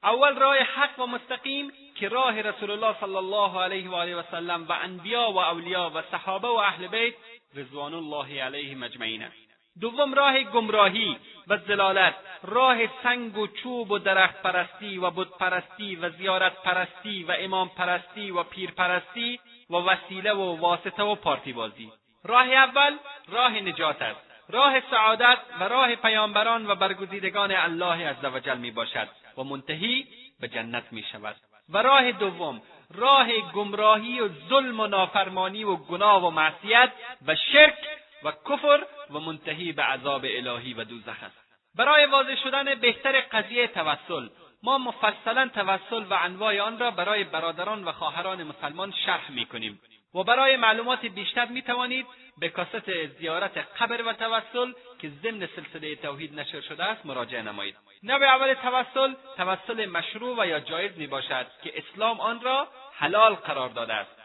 اول 0.02 0.36
راه 0.36 0.56
حق 0.56 0.98
و 0.98 1.06
مستقیم 1.06 1.72
که 1.94 2.08
راه 2.08 2.40
رسول 2.40 2.70
الله 2.70 3.00
صلی 3.00 3.16
الله 3.16 3.60
علیه 3.60 3.88
و 3.88 3.94
آله 3.94 4.16
و 4.16 4.22
سلم 4.30 4.66
و 4.68 4.72
انبیا 4.72 5.30
و 5.30 5.38
اولیا 5.38 5.92
و 5.94 6.02
صحابه 6.02 6.48
و 6.48 6.56
اهل 6.56 6.86
بیت 6.86 7.14
رضوان 7.54 7.94
الله 7.94 8.42
علیهم 8.42 8.82
اجمعین 8.82 9.22
است. 9.22 9.46
دوم 9.80 10.14
راه 10.14 10.42
گمراهی 10.42 11.16
و 11.48 11.58
زلالت 11.58 12.14
راه 12.42 13.02
سنگ 13.02 13.38
و 13.38 13.46
چوب 13.46 13.90
و 13.90 13.98
درخت 13.98 14.42
پرستی 14.42 14.98
و 14.98 15.10
بت 15.10 15.28
پرستی 15.28 15.96
و 15.96 16.10
زیارت 16.10 16.62
پرستی 16.62 17.24
و 17.24 17.36
امام 17.38 17.68
پرستی 17.68 18.30
و 18.30 18.42
پیر 18.42 18.70
پرستی 18.70 19.40
و 19.70 19.74
وسیله 19.74 20.32
و 20.32 20.60
واسطه 20.60 21.02
و 21.02 21.14
پارتی 21.14 21.52
بازی 21.52 21.92
راه 22.24 22.46
اول 22.46 22.96
راه 23.28 23.52
نجات 23.52 24.02
است. 24.02 24.20
راه 24.48 24.90
سعادت 24.90 25.38
و 25.60 25.64
راه 25.64 25.94
پیامبران 25.94 26.70
و 26.70 26.74
برگزیدگان 26.74 27.52
الله 27.52 28.08
عزوجل 28.08 28.58
می 28.58 28.70
باشد 28.70 29.08
و 29.38 29.42
منتهی 29.42 30.06
به 30.40 30.48
جنت 30.48 30.84
می 30.92 31.02
شود 31.12 31.36
و 31.68 31.78
راه 31.82 32.12
دوم 32.12 32.62
راه 32.94 33.40
گمراهی 33.40 34.20
و 34.20 34.28
ظلم 34.48 34.80
و 34.80 34.86
نافرمانی 34.86 35.64
و 35.64 35.76
گناه 35.76 36.26
و 36.26 36.30
معصیت 36.30 36.92
و 37.26 37.34
شرک 37.52 37.78
و 38.24 38.32
کفر 38.32 38.86
و 39.10 39.20
منتهی 39.20 39.72
به 39.72 39.82
عذاب 39.82 40.24
الهی 40.24 40.74
و 40.74 40.84
دوزخ 40.84 41.22
است. 41.22 41.46
برای 41.74 42.06
واضح 42.06 42.36
شدن 42.42 42.74
بهتر 42.74 43.20
قضیه 43.20 43.66
توسل 43.66 44.28
ما 44.66 44.78
مفصلا 44.78 45.48
توسل 45.54 46.04
و 46.04 46.14
انواع 46.14 46.60
آن 46.60 46.78
را 46.78 46.90
برای 46.90 47.24
برادران 47.24 47.84
و 47.84 47.92
خواهران 47.92 48.42
مسلمان 48.42 48.92
شرح 49.06 49.30
می 49.30 49.46
کنیم 49.46 49.80
و 50.14 50.24
برای 50.24 50.56
معلومات 50.56 51.06
بیشتر 51.06 51.44
می 51.44 51.62
توانید 51.62 52.06
به 52.38 52.48
کاست 52.48 53.06
زیارت 53.18 53.58
قبر 53.58 54.02
و 54.02 54.12
توسل 54.12 54.72
که 54.98 55.10
ضمن 55.22 55.48
سلسله 55.56 55.96
توحید 55.96 56.40
نشر 56.40 56.60
شده 56.60 56.84
است 56.84 57.06
مراجعه 57.06 57.42
نمایید. 57.42 57.76
نوع 58.02 58.24
اول 58.24 58.54
توسل 58.54 59.14
توسل 59.36 59.86
مشروع 59.86 60.42
و 60.42 60.46
یا 60.46 60.60
جایز 60.60 60.98
می 60.98 61.06
باشد 61.06 61.46
که 61.62 61.72
اسلام 61.78 62.20
آن 62.20 62.40
را 62.40 62.68
حلال 62.92 63.34
قرار 63.34 63.68
داده 63.68 63.94
است. 63.94 64.16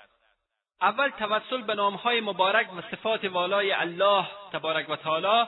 اول 0.82 1.10
توسل 1.10 1.62
به 1.62 1.76
نامهای 1.76 2.22
مبارک 2.22 2.74
و 2.74 2.82
صفات 2.92 3.26
والای 3.26 3.72
الله 3.72 4.28
تبارک 4.54 4.90
و 4.90 4.96
تعالی. 4.96 5.48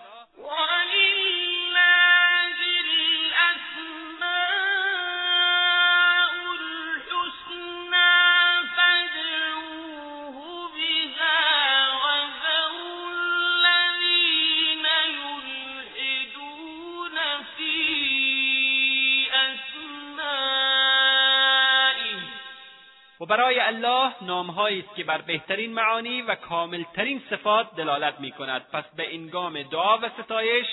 و 23.24 23.26
برای 23.26 23.60
الله 23.60 24.14
نامهایی 24.22 24.80
است 24.80 24.96
که 24.96 25.04
بر 25.04 25.22
بهترین 25.22 25.74
معانی 25.74 26.22
و 26.22 26.36
کاملترین 26.36 27.22
صفات 27.30 27.76
دلالت 27.76 28.20
می 28.20 28.32
کند 28.32 28.62
پس 28.74 28.84
به 28.96 29.14
انگام 29.14 29.62
دعا 29.62 29.98
و 29.98 30.10
ستایش 30.24 30.66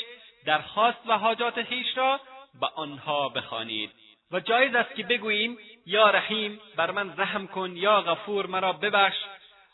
درخواست 0.46 0.98
و 1.06 1.18
حاجات 1.18 1.62
خویش 1.62 1.86
را 1.96 2.20
به 2.60 2.66
آنها 2.74 3.28
بخوانید. 3.28 3.90
و 4.32 4.40
جایز 4.40 4.74
است 4.74 4.94
که 4.94 5.02
بگوییم 5.02 5.58
یا 5.86 6.10
رحیم 6.10 6.60
بر 6.76 6.90
من 6.90 7.14
رحم 7.16 7.46
کن 7.46 7.76
یا 7.76 8.00
غفور 8.00 8.46
مرا 8.46 8.72
ببخش 8.72 9.18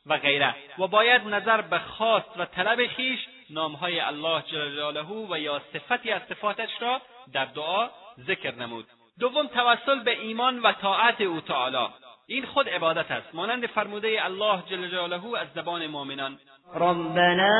و 0.07 0.19
غیره. 0.19 0.55
و 0.79 0.87
باید 0.87 1.23
نظر 1.23 1.61
به 1.61 1.79
خواست 1.79 2.31
و 2.37 2.45
طلب 2.45 2.87
خیش 2.87 3.21
نامهای 3.51 4.01
الله 4.01 4.43
جل 4.43 4.71
جلاله 4.75 5.03
و 5.31 5.39
یا 5.39 5.63
صفتی 5.73 6.11
از 6.11 6.23
صفاتش 6.29 6.71
را 6.81 7.03
در 7.33 7.45
دعا 7.45 7.89
ذکر 8.27 8.55
نمود. 8.55 8.87
دوم 9.21 9.47
توسل 9.47 10.01
به 10.01 10.21
ایمان 10.21 10.59
و 10.59 10.73
طاعت 10.73 11.21
او 11.21 11.41
تعالی. 11.41 11.87
این 12.29 12.45
خود 12.45 12.69
عبادت 12.69 13.11
است. 13.11 13.35
مانند 13.35 13.67
فرموده 13.67 14.25
الله 14.25 14.63
جل 14.71 14.89
جلاله 14.89 15.39
از 15.41 15.47
زبان 15.55 15.87
مؤمنان. 15.87 16.39
ربنا 16.75 17.55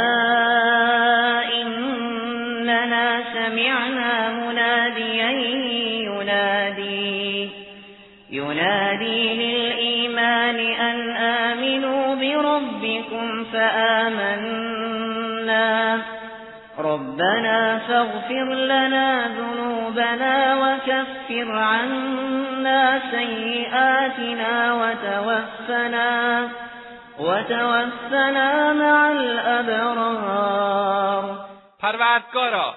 إننا 1.63 3.23
سمعنا 3.35 4.31
منادیا 4.31 5.31
ینادی 6.05 7.51
ینادی 8.31 9.35
للإيمان 9.35 10.59
أن 10.59 11.17
آمنوا 11.17 12.15
بربكم 12.15 13.45
فآمنا. 13.45 14.87
ربنا 16.79 17.79
فاغفر 17.79 18.55
لنا 18.55 19.29
ذنوبنا 19.29 20.57
وكفر 20.57 21.53
عنا 21.53 23.01
سيئاتنا 23.11 24.75
وتوفنا 24.75 26.49
وتوفنا 27.19 28.73
مع 28.73 29.11
الابرار 29.11 30.67
پروردگارا 31.81 32.75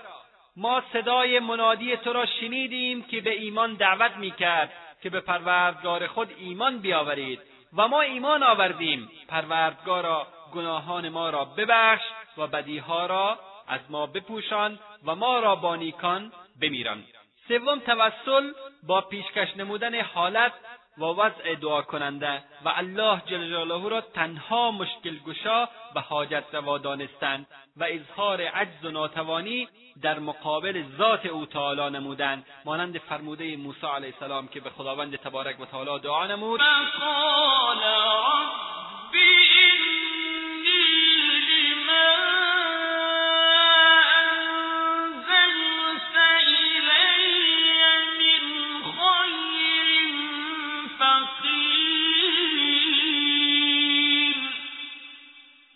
ما 0.58 0.82
صدای 0.94 1.40
منادی 1.40 1.98
تو 1.98 2.14
را 2.14 2.26
شنیدیم 2.26 3.04
که 3.04 3.22
به 3.22 3.32
ایمان 3.32 3.74
دعوت 3.74 4.18
می‌کرد 4.18 4.70
که 5.04 5.10
به 5.10 5.20
پروردگار 5.20 6.08
خود 6.08 6.30
ایمان 6.40 6.78
بیاورید 6.78 7.40
و 7.78 7.88
ما 7.88 8.02
ایمان 8.02 8.44
آوردیم. 8.44 9.10
پروردگارا 9.28 10.28
گناهان 10.54 11.10
ما 11.10 11.30
را 11.30 11.46
ببخش 11.46 12.04
و 12.38 12.48
بدیها 12.48 13.06
را 13.06 13.38
از 13.70 13.80
ما 13.90 14.06
بپوشان 14.06 14.80
و 15.06 15.16
ما 15.16 15.40
را 15.40 15.56
با 15.56 15.76
نیکان 15.76 16.32
بمیران. 16.62 17.04
سوم 17.48 17.80
توسل 17.80 18.52
با 18.84 19.02
پیشکش 19.02 19.58
نمودن 19.58 20.02
حالت 20.02 20.54
و 20.98 21.04
وضع 21.04 21.56
دعا 21.56 21.82
کننده 21.82 22.44
و 22.66 22.70
الله 22.76 23.22
جل 23.26 23.50
جلاله 23.50 23.90
را 23.90 24.02
تنها 24.02 24.72
مشکل 24.72 25.18
گشا 25.28 25.70
و 25.96 26.02
حاجت 26.02 26.44
روا 26.54 26.78
دانستند 26.78 27.48
و 27.78 27.84
اظهار 27.90 28.42
عجز 28.42 28.86
و 28.86 28.92
ناتوانی 28.92 29.68
در 30.02 30.20
مقابل 30.20 30.84
ذات 30.98 31.26
او 31.26 31.46
تعالی 31.46 31.98
نمودند 31.98 32.46
مانند 32.66 32.98
فرموده 32.98 33.58
موسی 33.58 33.88
علیه 33.88 34.14
السلام 34.14 34.48
که 34.48 34.60
به 34.60 34.70
خداوند 34.70 35.16
تبارک 35.16 35.60
و 35.60 35.66
تعالی 35.66 36.00
دعا 36.00 36.28
نمود. 36.28 36.62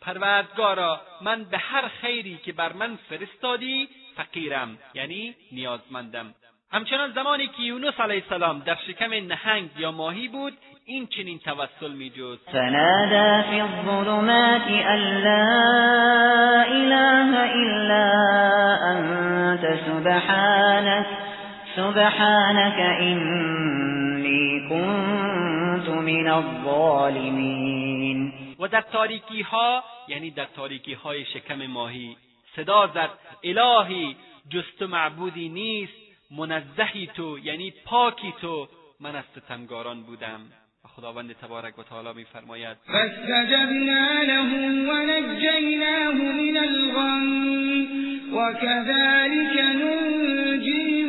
پروردگارا 0.06 1.02
من 1.22 1.44
به 1.44 1.58
هر 1.58 1.88
خیری 1.88 2.40
که 2.46 2.54
بر 2.54 2.74
من 2.74 2.96
فرستادی 3.10 3.90
فقیرم 4.16 4.78
یعنی 4.94 5.36
نیازمندم. 5.52 6.34
همچنان 6.72 7.12
زمانی 7.12 7.48
که 7.48 7.62
یونس 7.62 8.00
علیه 8.00 8.24
السلام 8.24 8.60
در 8.60 8.78
شکم 8.88 9.14
نهنگ 9.14 9.70
یا 9.78 9.92
ماهی 9.92 10.28
بود 10.28 10.54
این 10.86 11.08
چنین 11.08 11.40
توسل 11.40 11.92
میجوز 11.92 12.40
فنادى 12.52 13.50
فی 13.50 13.60
الظلمات 13.60 14.68
ان 14.68 15.00
لا 15.24 16.62
اله 16.62 17.40
الا 17.40 18.12
انت 18.82 19.80
سبحانك 19.86 21.06
سبحانك 21.76 22.80
انی 23.00 24.60
كنت 24.70 25.90
من 25.90 26.28
الظالمین. 26.28 27.94
و 28.64 28.68
در 28.68 28.82
تاریکی 28.82 29.42
ها 29.42 29.84
یعنی 30.08 30.32
در 30.32 30.46
تاریکی 30.46 30.94
های 30.94 31.26
شکم 31.26 31.66
ماهی 31.66 32.18
صدا 32.56 32.88
زد 32.88 33.10
الهی 33.44 34.16
جست 34.50 34.82
معبودی 34.82 35.50
نیست 35.50 35.94
منزهی 36.32 37.08
تو 37.08 37.40
یعنی 37.40 37.74
پاکی 37.86 38.34
تو 38.42 38.68
من 39.00 39.16
از 39.16 39.24
ستمگاران 39.36 40.04
بودم. 40.04 40.40
و 40.86 40.88
خداوند 40.88 41.34
تبارک 41.34 41.80
و 41.80 41.84
تعالی 41.84 42.14
میفرماید 42.14 42.78
فاستجبنا 42.88 44.24
له 44.24 44.50
ونجیناه 44.90 46.14
من 46.14 46.58
الغم 46.58 47.26
وكذلك 48.36 49.58
ننجی 49.60 51.04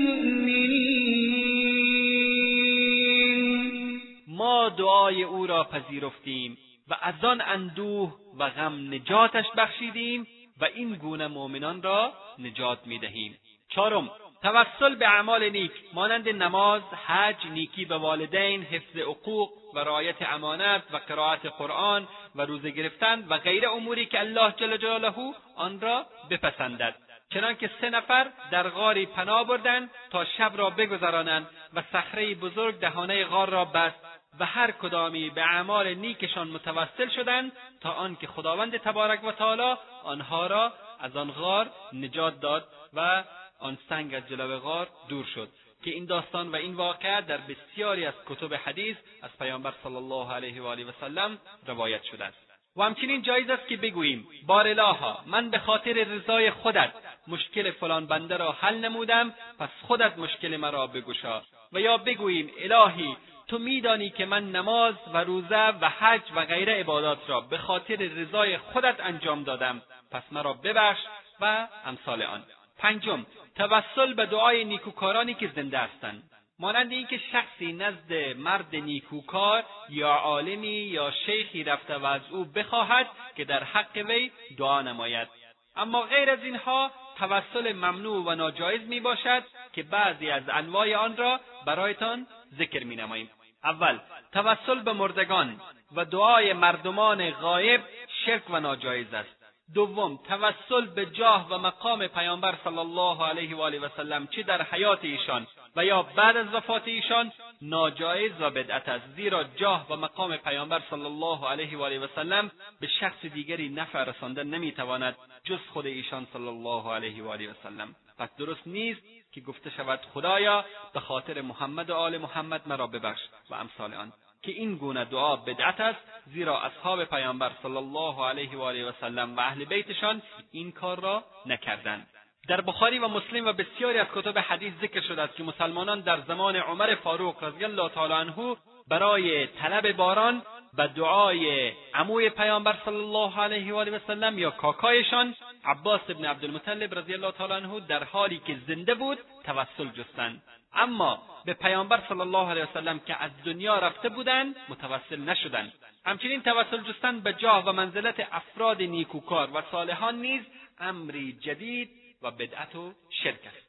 ما 4.29 4.69
دعای 4.69 5.23
او 5.23 5.47
را 5.47 5.65
پذیرفتیم. 5.65 6.59
و 6.89 6.97
از 7.03 7.25
آن 7.25 7.41
اندوه 7.41 8.15
و 8.39 8.51
غم 8.51 8.95
نجاتش 8.95 9.45
بخشیدیم 9.57 10.27
و 10.61 10.65
این 10.65 10.95
گونه 10.95 11.27
مؤمنان 11.27 11.83
را 11.83 12.13
نجات 12.39 12.87
می‌دهیم. 12.87 13.39
چهارم 13.69 14.11
توسل 14.43 14.95
به 14.95 15.09
اعمال 15.09 15.49
نیک 15.49 15.73
مانند 15.95 16.29
نماز 16.29 16.83
حج 17.07 17.47
نیکی 17.47 17.85
به 17.85 17.97
والدین 17.97 18.63
حفظ 18.63 18.97
حقوق 18.97 19.51
و 19.75 19.79
رعایت 19.79 20.23
امانت 20.23 20.83
و 20.93 20.97
قرائت 20.97 21.47
قرآن 21.47 22.09
و 22.35 22.43
روزه 22.43 22.71
گرفتن 22.71 23.25
و 23.29 23.39
غیر 23.39 23.69
اموری 23.69 24.07
که 24.07 24.21
الله 24.21 24.53
جل 24.57 24.77
جلاله 24.77 25.15
آن 25.57 25.81
را 25.81 26.07
بپسندد. 26.31 26.95
چنانکه 27.35 27.71
سه 27.81 27.91
نفر 27.91 28.31
در 28.51 28.69
غاری 28.69 29.07
پناه 29.07 29.47
بردند 29.47 29.91
تا 30.11 30.25
شب 30.25 30.53
را 30.57 30.71
بگذرانند 30.71 31.47
و 31.75 31.83
صخره 31.93 32.35
بزرگ 32.35 32.81
دهانه 32.81 33.25
غار 33.25 33.51
را 33.51 33.65
بست 33.65 34.04
و 34.41 34.47
هر 34.47 34.71
کدامی 34.71 35.31
به 35.31 35.43
اعمال 35.43 35.95
نیکشان 35.95 36.49
متوسل 36.49 37.09
شدند 37.09 37.53
تا 37.81 37.91
آنکه 37.91 38.27
خداوند 38.27 38.77
تبارک 38.77 39.25
و 39.25 39.33
تعالی 39.33 39.77
آنها 40.05 40.47
را 40.47 40.73
از 41.01 41.17
آن 41.17 41.33
غار 41.33 41.71
نجات 41.93 42.41
داد 42.41 42.69
و 42.95 43.25
آن 43.61 43.79
سنگ 43.89 44.15
از 44.15 44.29
جلو 44.29 44.59
غار 44.59 44.89
دور 45.09 45.25
شد. 45.25 45.49
که 45.85 45.91
این 45.91 46.05
داستان 46.07 46.49
و 46.49 46.57
این 46.57 46.75
واقعه 46.75 47.21
در 47.21 47.37
بسیاری 47.37 48.07
از 48.07 48.15
کتب 48.27 48.55
حدیث 48.55 48.97
از 49.23 49.31
پیامبر 49.39 49.73
صلی 49.83 49.97
الله 49.97 50.33
علیه 50.33 50.63
و 50.63 50.67
آله 50.67 50.85
و 50.85 50.93
سلم 51.01 51.39
روایت 51.67 52.03
شده 52.03 52.25
است. 52.25 52.39
و 52.77 52.83
همچنین 52.83 53.23
جایز 53.23 53.51
است 53.51 53.69
که 53.69 53.77
بگوییم 53.77 54.29
بار 54.47 54.69
الها 54.69 55.25
من 55.27 55.51
به 55.51 55.59
خاطر 55.59 55.93
رضای 55.93 56.51
خودت 56.51 56.93
مشکل 57.29 57.71
فلان 57.71 58.07
بنده 58.07 58.37
را 58.37 58.53
حل 58.53 58.79
نمودم 58.79 59.35
پس 59.59 59.69
خودت 59.83 60.19
مشکل 60.19 60.57
مرا 60.57 60.87
بگشا. 60.87 61.43
و 61.73 61.81
یا 61.81 61.97
بگوییم 61.97 62.51
الهی 62.59 63.17
تو 63.55 63.61
میدانی 63.61 64.11
که 64.11 64.27
من 64.27 64.51
نماز 64.51 64.95
و 65.13 65.19
روزه 65.19 65.69
و 65.81 65.89
حج 65.89 66.23
و 66.37 66.45
غیره 66.45 66.81
عبادات 66.81 67.19
را 67.27 67.41
به 67.41 67.59
خاطر 67.59 67.97
رضای 67.97 68.59
خودت 68.59 69.01
انجام 69.01 69.45
دادم. 69.45 69.83
پس 70.11 70.23
مرا 70.33 70.53
ببخش 70.53 71.01
و 71.41 71.69
امثال 71.85 72.23
آن. 72.23 72.43
پنجم 72.79 73.27
توسل 73.57 74.15
به 74.15 74.27
دعای 74.27 74.65
نیکوکارانی 74.65 75.35
که 75.35 75.51
زنده 75.57 75.79
هستند. 75.79 76.23
مانند 76.59 76.93
اینکه 76.93 77.21
شخصی 77.33 77.73
نزد 77.73 78.13
مرد 78.37 78.77
نیکوکار 78.77 79.65
یا 79.89 80.15
عالمی 80.15 80.69
یا 80.69 81.11
شیخی 81.27 81.65
رفته 81.65 81.97
و 81.97 82.05
از 82.05 82.23
او 82.31 82.45
بخواهد 82.45 83.07
که 83.37 83.45
در 83.45 83.65
حق 83.65 83.97
وی 83.97 84.31
دعا 84.59 84.83
نماید. 84.83 85.29
اما 85.77 86.03
غیر 86.03 86.31
از 86.31 86.45
اینها 86.45 86.91
توسل 87.19 87.73
ممنوع 87.73 88.25
و 88.27 88.35
ناجایز 88.35 88.89
می 88.89 89.01
باشد 89.01 89.43
که 89.73 89.83
بعضی 89.83 90.31
از 90.31 90.43
انواع 90.49 90.95
آن 90.95 91.17
را 91.17 91.41
برایتان 91.67 92.27
ذکر 92.59 92.85
می 92.85 92.97
نماییم. 92.97 93.31
اول 93.65 93.99
توسل 94.33 94.81
به 94.81 94.93
مردگان 94.93 95.61
و 95.97 96.05
دعای 96.05 96.53
مردمان 96.53 97.31
غایب 97.31 97.81
شرک 98.27 98.43
و 98.51 98.61
ناجایز 98.61 99.15
است. 99.15 99.45
دوم 99.75 100.17
توسل 100.29 100.87
به 100.87 101.07
جاه 101.07 101.49
و 101.51 101.59
مقام 101.59 102.07
پیامبر 102.07 102.55
صلی 102.65 102.79
الله 102.79 103.27
علیه 103.27 103.57
و 103.57 103.61
آله 103.61 103.79
و 103.79 103.89
سلم 103.97 104.27
چه 104.27 104.43
در 104.43 104.63
حیات 104.63 105.05
ایشان 105.05 105.47
و 105.77 105.85
یا 105.85 106.03
بعد 106.03 106.37
از 106.37 106.55
وفات 106.55 106.89
ایشان 106.89 107.33
ناجایز 107.63 108.33
و 108.41 108.51
بدعت 108.51 108.89
است. 108.89 109.05
زیرا 109.17 109.45
جاه 109.45 109.87
و 109.91 109.97
مقام 109.97 110.37
پیامبر 110.37 110.83
صلی 110.91 111.05
الله 111.05 111.49
علیه 111.49 111.79
و 111.79 111.83
آله 111.83 111.99
و 111.99 112.07
سلم 112.15 112.51
به 112.81 112.87
شخص 113.01 113.27
دیگری 113.27 113.69
نفع 113.69 114.05
رساندن 114.05 114.47
نمی‌تواند 114.47 115.17
جز 115.45 115.59
خود 115.73 115.87
ایشان 115.87 116.27
صلی 116.33 116.49
الله 116.49 116.93
علیه 116.93 117.25
و 117.25 117.29
آله 117.29 117.51
و 117.51 117.55
سلم. 117.63 117.95
پس 118.19 118.29
درست 118.39 118.67
نیست 118.67 119.01
که 119.33 119.41
گفته 119.41 119.71
شود 119.71 120.01
خدایا 120.15 120.65
به 120.95 121.01
خاطر 121.01 121.41
محمد 121.41 121.91
و 121.91 121.95
آل 121.95 122.19
محمد 122.19 122.69
مرا 122.69 122.87
ببخش 122.87 123.21
و 123.51 123.55
امثال 123.55 123.95
آن. 123.95 124.13
که 124.43 124.53
این 124.53 124.77
گونه 124.77 125.05
دعا 125.05 125.37
بدعت 125.37 125.81
است 125.81 125.99
زیرا 126.27 126.61
اصحاب 126.61 127.05
پیامبر 127.05 127.51
صلی 127.63 127.77
الله 127.77 128.25
علیه 128.27 128.57
و 128.57 128.63
آله 128.63 128.89
و 128.89 128.93
سلم 129.01 129.37
و 129.37 129.41
اهل 129.41 129.65
بیتشان 129.65 130.23
این 130.51 130.73
کار 130.73 131.01
را 131.01 131.25
نکردند. 131.47 132.07
در 132.49 132.61
بخاری 132.61 132.99
و 132.99 133.09
مسلم 133.09 133.47
و 133.47 133.53
بسیاری 133.53 133.99
از 133.99 134.07
کتب 134.15 134.39
حدیث 134.39 134.73
ذکر 134.83 135.01
شده 135.01 135.23
است 135.23 135.37
که 135.37 135.43
مسلمانان 135.43 136.01
در 136.01 136.21
زمان 136.21 136.57
عمر 136.57 136.95
فاروق 136.95 137.45
رضی 137.45 137.65
الله 137.65 137.89
تعالی 137.89 138.13
عنه 138.13 138.57
برای 138.89 139.47
طلب 139.47 139.93
باران 139.93 140.43
و 140.79 140.89
دعای 140.89 141.73
عموی 141.95 142.31
پیامبر 142.31 142.77
صلی 142.85 142.95
الله 142.97 143.41
علیه 143.41 143.75
و 143.75 143.77
آله 143.77 143.91
و 143.91 143.99
سلم 144.07 144.39
یا 144.39 144.51
کاکایشان 144.51 145.35
عباس 145.65 146.01
ابن 146.09 146.25
عبدالمطلب 146.25 146.99
رضی 146.99 147.15
الله 147.15 147.31
تعالی 147.31 147.53
عنه 147.53 147.81
در 147.81 148.05
حالی 148.05 148.39
که 148.47 148.57
زنده 148.69 148.95
بود 148.95 149.19
توسل 149.45 149.89
جستند. 149.89 150.43
اما 150.75 151.23
به 151.45 151.55
پیامبر 151.55 152.01
صلی 152.09 152.21
الله 152.21 152.51
علیه 152.51 152.65
وسلم 152.65 152.99
که 152.99 153.23
از 153.23 153.31
دنیا 153.45 153.79
رفته 153.79 154.09
بودند 154.09 154.57
متوسل 154.69 155.21
نشدند. 155.21 155.73
همچنین 156.07 156.43
توسل 156.43 156.83
جستن 156.83 157.21
به 157.21 157.33
جاه 157.33 157.65
و 157.65 157.73
منزلت 157.73 158.29
افراد 158.33 158.83
نیکوکار 158.83 159.51
و 159.55 159.63
صالحان 159.71 160.15
نیز 160.15 160.43
امری 160.81 161.33
جدید 161.33 161.91
و 162.23 162.31
بدعت 162.31 162.77
و 162.77 162.93
شرک 163.11 163.41
است. 163.47 163.64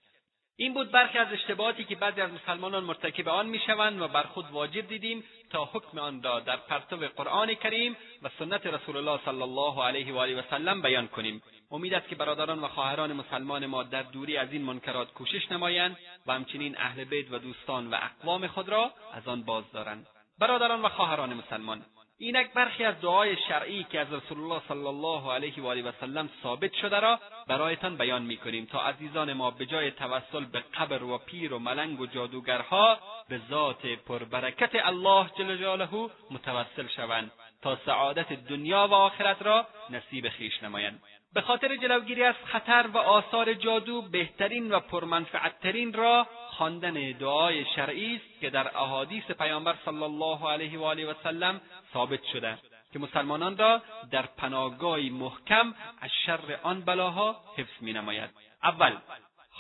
این 0.57 0.73
بود 0.73 0.91
برخی 0.91 1.18
از 1.18 1.27
اشتباهاتی 1.32 1.84
که 1.84 1.95
بعضی 1.95 2.22
از 2.22 2.32
مسلمانان 2.32 2.84
مرتکب 2.84 3.27
آن 3.27 3.45
می‌شوند 3.45 4.02
و 4.02 4.07
بر 4.07 4.23
خود 4.23 4.45
واجب 4.52 4.88
دیدیم 4.88 5.23
تا 5.49 5.65
حکم 5.65 5.99
آن 5.99 6.23
را 6.23 6.40
در 6.40 6.57
پرتو 6.57 6.98
قرآن 6.98 7.53
کریم 7.53 7.98
و 8.23 8.30
سنت 8.40 8.65
رسول 8.65 8.98
الله 8.98 9.19
صلی 9.26 9.41
الله 9.41 9.84
علیه 9.84 10.14
و 10.14 10.18
آله 10.18 10.40
و 10.40 10.41
سلم 10.49 10.82
بیان 10.82 11.07
کنیم. 11.07 11.41
امید 11.72 11.94
است 11.94 12.07
که 12.07 12.15
برادران 12.15 12.60
و 12.60 12.68
خواهران 12.68 13.14
مسلمان 13.14 13.65
ما 13.65 13.84
در 13.84 14.03
دوری 14.03 14.38
از 14.38 14.52
این 14.52 14.61
منکرات 14.61 15.14
کوشش 15.14 15.52
نمایند 15.52 15.98
و 16.27 16.34
همچنین 16.34 16.76
اهل 16.77 17.03
بیت 17.03 17.32
و 17.32 17.40
دوستان 17.40 17.88
و 17.88 17.95
اقوام 18.02 18.48
خود 18.48 18.69
را 18.69 18.91
از 19.14 19.27
آن 19.27 19.44
باز 19.44 19.72
دارند 19.72 20.07
برادران 20.40 20.82
و 20.82 20.90
خواهران 20.90 21.34
مسلمان 21.34 21.86
اینک 22.17 22.53
برخی 22.53 22.83
از 22.83 23.01
دعای 23.01 23.37
شرعی 23.47 23.83
که 23.83 23.99
از 23.99 24.13
رسول 24.13 24.39
الله 24.39 24.61
صلی 24.67 24.87
الله 24.87 25.33
علیه 25.33 25.63
و 25.63 25.67
آله 25.67 25.83
و 25.83 25.91
سلم 26.01 26.29
ثابت 26.43 26.73
شده 26.73 26.99
را 26.99 27.19
برایتان 27.47 27.97
بیان 27.97 28.21
می‌کنیم 28.21 28.65
تا 28.65 28.81
عزیزان 28.81 29.33
ما 29.33 29.51
به 29.51 29.65
جای 29.65 29.91
توسل 29.91 30.45
به 30.45 30.59
قبر 30.59 31.03
و 31.03 31.17
پیر 31.17 31.53
و 31.53 31.59
ملنگ 31.59 31.99
و 31.99 32.05
جادوگرها 32.05 32.99
به 33.29 33.41
ذات 33.49 33.85
پربرکت 33.85 34.71
الله 34.73 35.29
جل 35.37 35.57
جلاله 35.57 36.09
متوسل 36.31 36.87
شوند 36.87 37.31
تا 37.61 37.77
سعادت 37.85 38.33
دنیا 38.33 38.87
و 38.87 38.93
آخرت 38.93 39.41
را 39.41 39.67
نصیب 39.89 40.29
خویش 40.29 40.63
نمایند. 40.63 41.01
به 41.35 41.41
خاطر 41.41 41.75
جلوگیری 41.75 42.23
از 42.23 42.35
خطر 42.45 42.87
و 42.93 42.97
آثار 42.97 43.53
جادو 43.53 44.01
بهترین 44.01 44.71
و 44.71 44.79
پرمنفعتترین 44.79 45.93
را 45.93 46.27
خواندن 46.49 47.11
دعای 47.11 47.65
شرعی 47.75 48.15
است 48.15 48.41
که 48.41 48.49
در 48.49 48.77
احادیث 48.77 49.23
پیامبر 49.23 49.75
صلی 49.85 50.03
الله 50.03 50.49
علیه 50.49 50.79
و 50.79 50.83
آله 50.83 51.11
و 51.11 51.13
سلم 51.23 51.61
ثابت 51.93 52.23
شده 52.33 52.57
که 52.93 52.99
مسلمانان 52.99 53.57
را 53.57 53.81
در 54.11 54.25
پناهگاهی 54.37 55.09
محکم 55.09 55.75
از 56.01 56.09
شر 56.25 56.59
آن 56.63 56.81
بلاها 56.81 57.35
حفظ 57.57 57.83
نماید 57.83 58.29
اول 58.63 58.97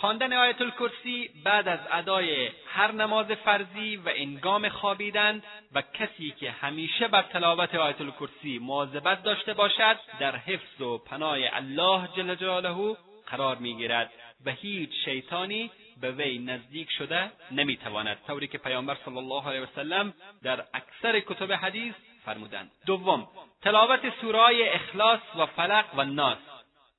خواندن 0.05 0.33
آیت 0.33 0.61
الکرسی 0.61 1.29
بعد 1.43 1.67
از 1.67 1.79
ادای 1.91 2.49
هر 2.67 2.91
نماز 2.91 3.25
فرضی 3.25 3.95
و 3.95 4.09
انگام 4.15 4.69
خوابیدن 4.69 5.43
و 5.73 5.81
کسی 5.81 6.31
که 6.31 6.51
همیشه 6.51 7.07
بر 7.07 7.21
تلاوت 7.21 7.75
آیت 7.75 8.01
الکرسی 8.01 8.59
مواظبت 8.59 9.23
داشته 9.23 9.53
باشد 9.53 9.97
در 10.19 10.35
حفظ 10.35 10.81
و 10.81 10.97
پناه 10.97 11.37
الله 11.53 12.09
جل 12.15 12.35
جلاله 12.35 12.97
قرار 13.27 13.55
می‌گیرد 13.55 14.11
و 14.45 14.51
هیچ 14.51 14.89
شیطانی 15.05 15.71
به 16.01 16.11
وی 16.11 16.39
نزدیک 16.39 16.91
شده 16.91 17.31
نمی‌تواند. 17.51 18.17
طوری 18.27 18.47
که 18.47 18.57
پیامبر 18.57 18.97
صلی 19.05 19.17
الله 19.17 19.47
علیه 19.47 19.61
وسلم 19.61 20.13
در 20.43 20.63
اکثر 20.73 21.19
کتب 21.19 21.51
حدیث 21.51 21.93
فرمودند. 22.25 22.71
دوم 22.85 23.27
تلاوت 23.61 24.13
سورای 24.21 24.69
اخلاص 24.69 25.21
و 25.35 25.45
فلق 25.45 25.85
و 25.95 26.05
ناس 26.05 26.37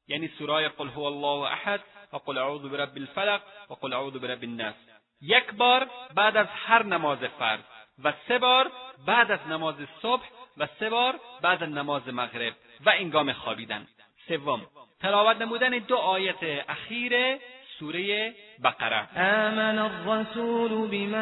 یعنی 0.08 0.30
سورای 0.38 0.68
قل 0.68 0.88
هو 0.88 1.02
الله 1.02 1.52
احد 1.52 1.80
و 2.12 2.16
قل 2.16 2.38
اعوذ 2.38 2.62
برب 2.68 2.96
الفلق 2.96 3.40
و 3.70 3.74
قل 3.74 3.92
اعوذ 3.92 4.12
برب 4.12 4.42
الناس. 4.42 4.74
یک 5.20 5.52
بار 5.52 5.86
بعد 6.14 6.36
از 6.36 6.46
هر 6.66 6.82
نماز 6.82 7.18
فرض 7.18 7.60
و 8.04 8.12
سه 8.28 8.38
بار 8.38 8.70
بعد 9.06 9.30
از 9.30 9.40
نماز 9.50 9.74
صبح 10.02 10.24
و 10.56 10.66
سه 10.80 10.90
بار 10.90 11.14
بعد 11.42 11.62
از 11.62 11.68
نماز 11.68 12.08
مغرب 12.08 12.52
و 12.86 12.90
انگام 12.90 13.32
خوابیدن. 13.32 13.86
سوم 14.28 14.60
تلاوت 15.00 15.36
نمودن 15.36 15.70
دو 15.70 15.96
آیت 15.96 16.42
اخیر 16.68 17.38
سوره 17.78 18.34
بقره. 18.64 19.08
آمن 19.16 19.78
الرسول 19.78 20.88
بما 20.88 21.16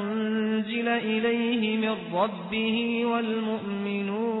انزل 0.00 0.88
الیه 0.88 1.76
من 1.76 1.96
ربه 2.12 3.06
والمؤمنون. 3.06 4.40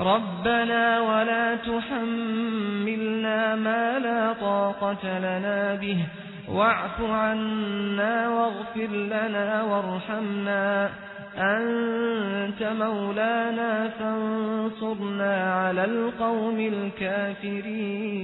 ربنا 0.00 1.00
ولا 1.00 1.56
تحملنا 1.56 3.56
ما 3.56 3.98
لا 3.98 4.32
طاقة 4.32 5.18
لنا 5.18 5.74
به 5.74 6.06
واعف 6.48 7.00
عنا 7.00 8.28
واغفر 8.28 8.86
لنا 8.86 9.62
وارحمنا 9.62 10.90
أنت 11.36 12.62
مولانا 12.62 13.88
فانصرنا 13.98 15.54
على 15.54 15.84
القوم 15.84 16.60
الكافرين 16.60 18.20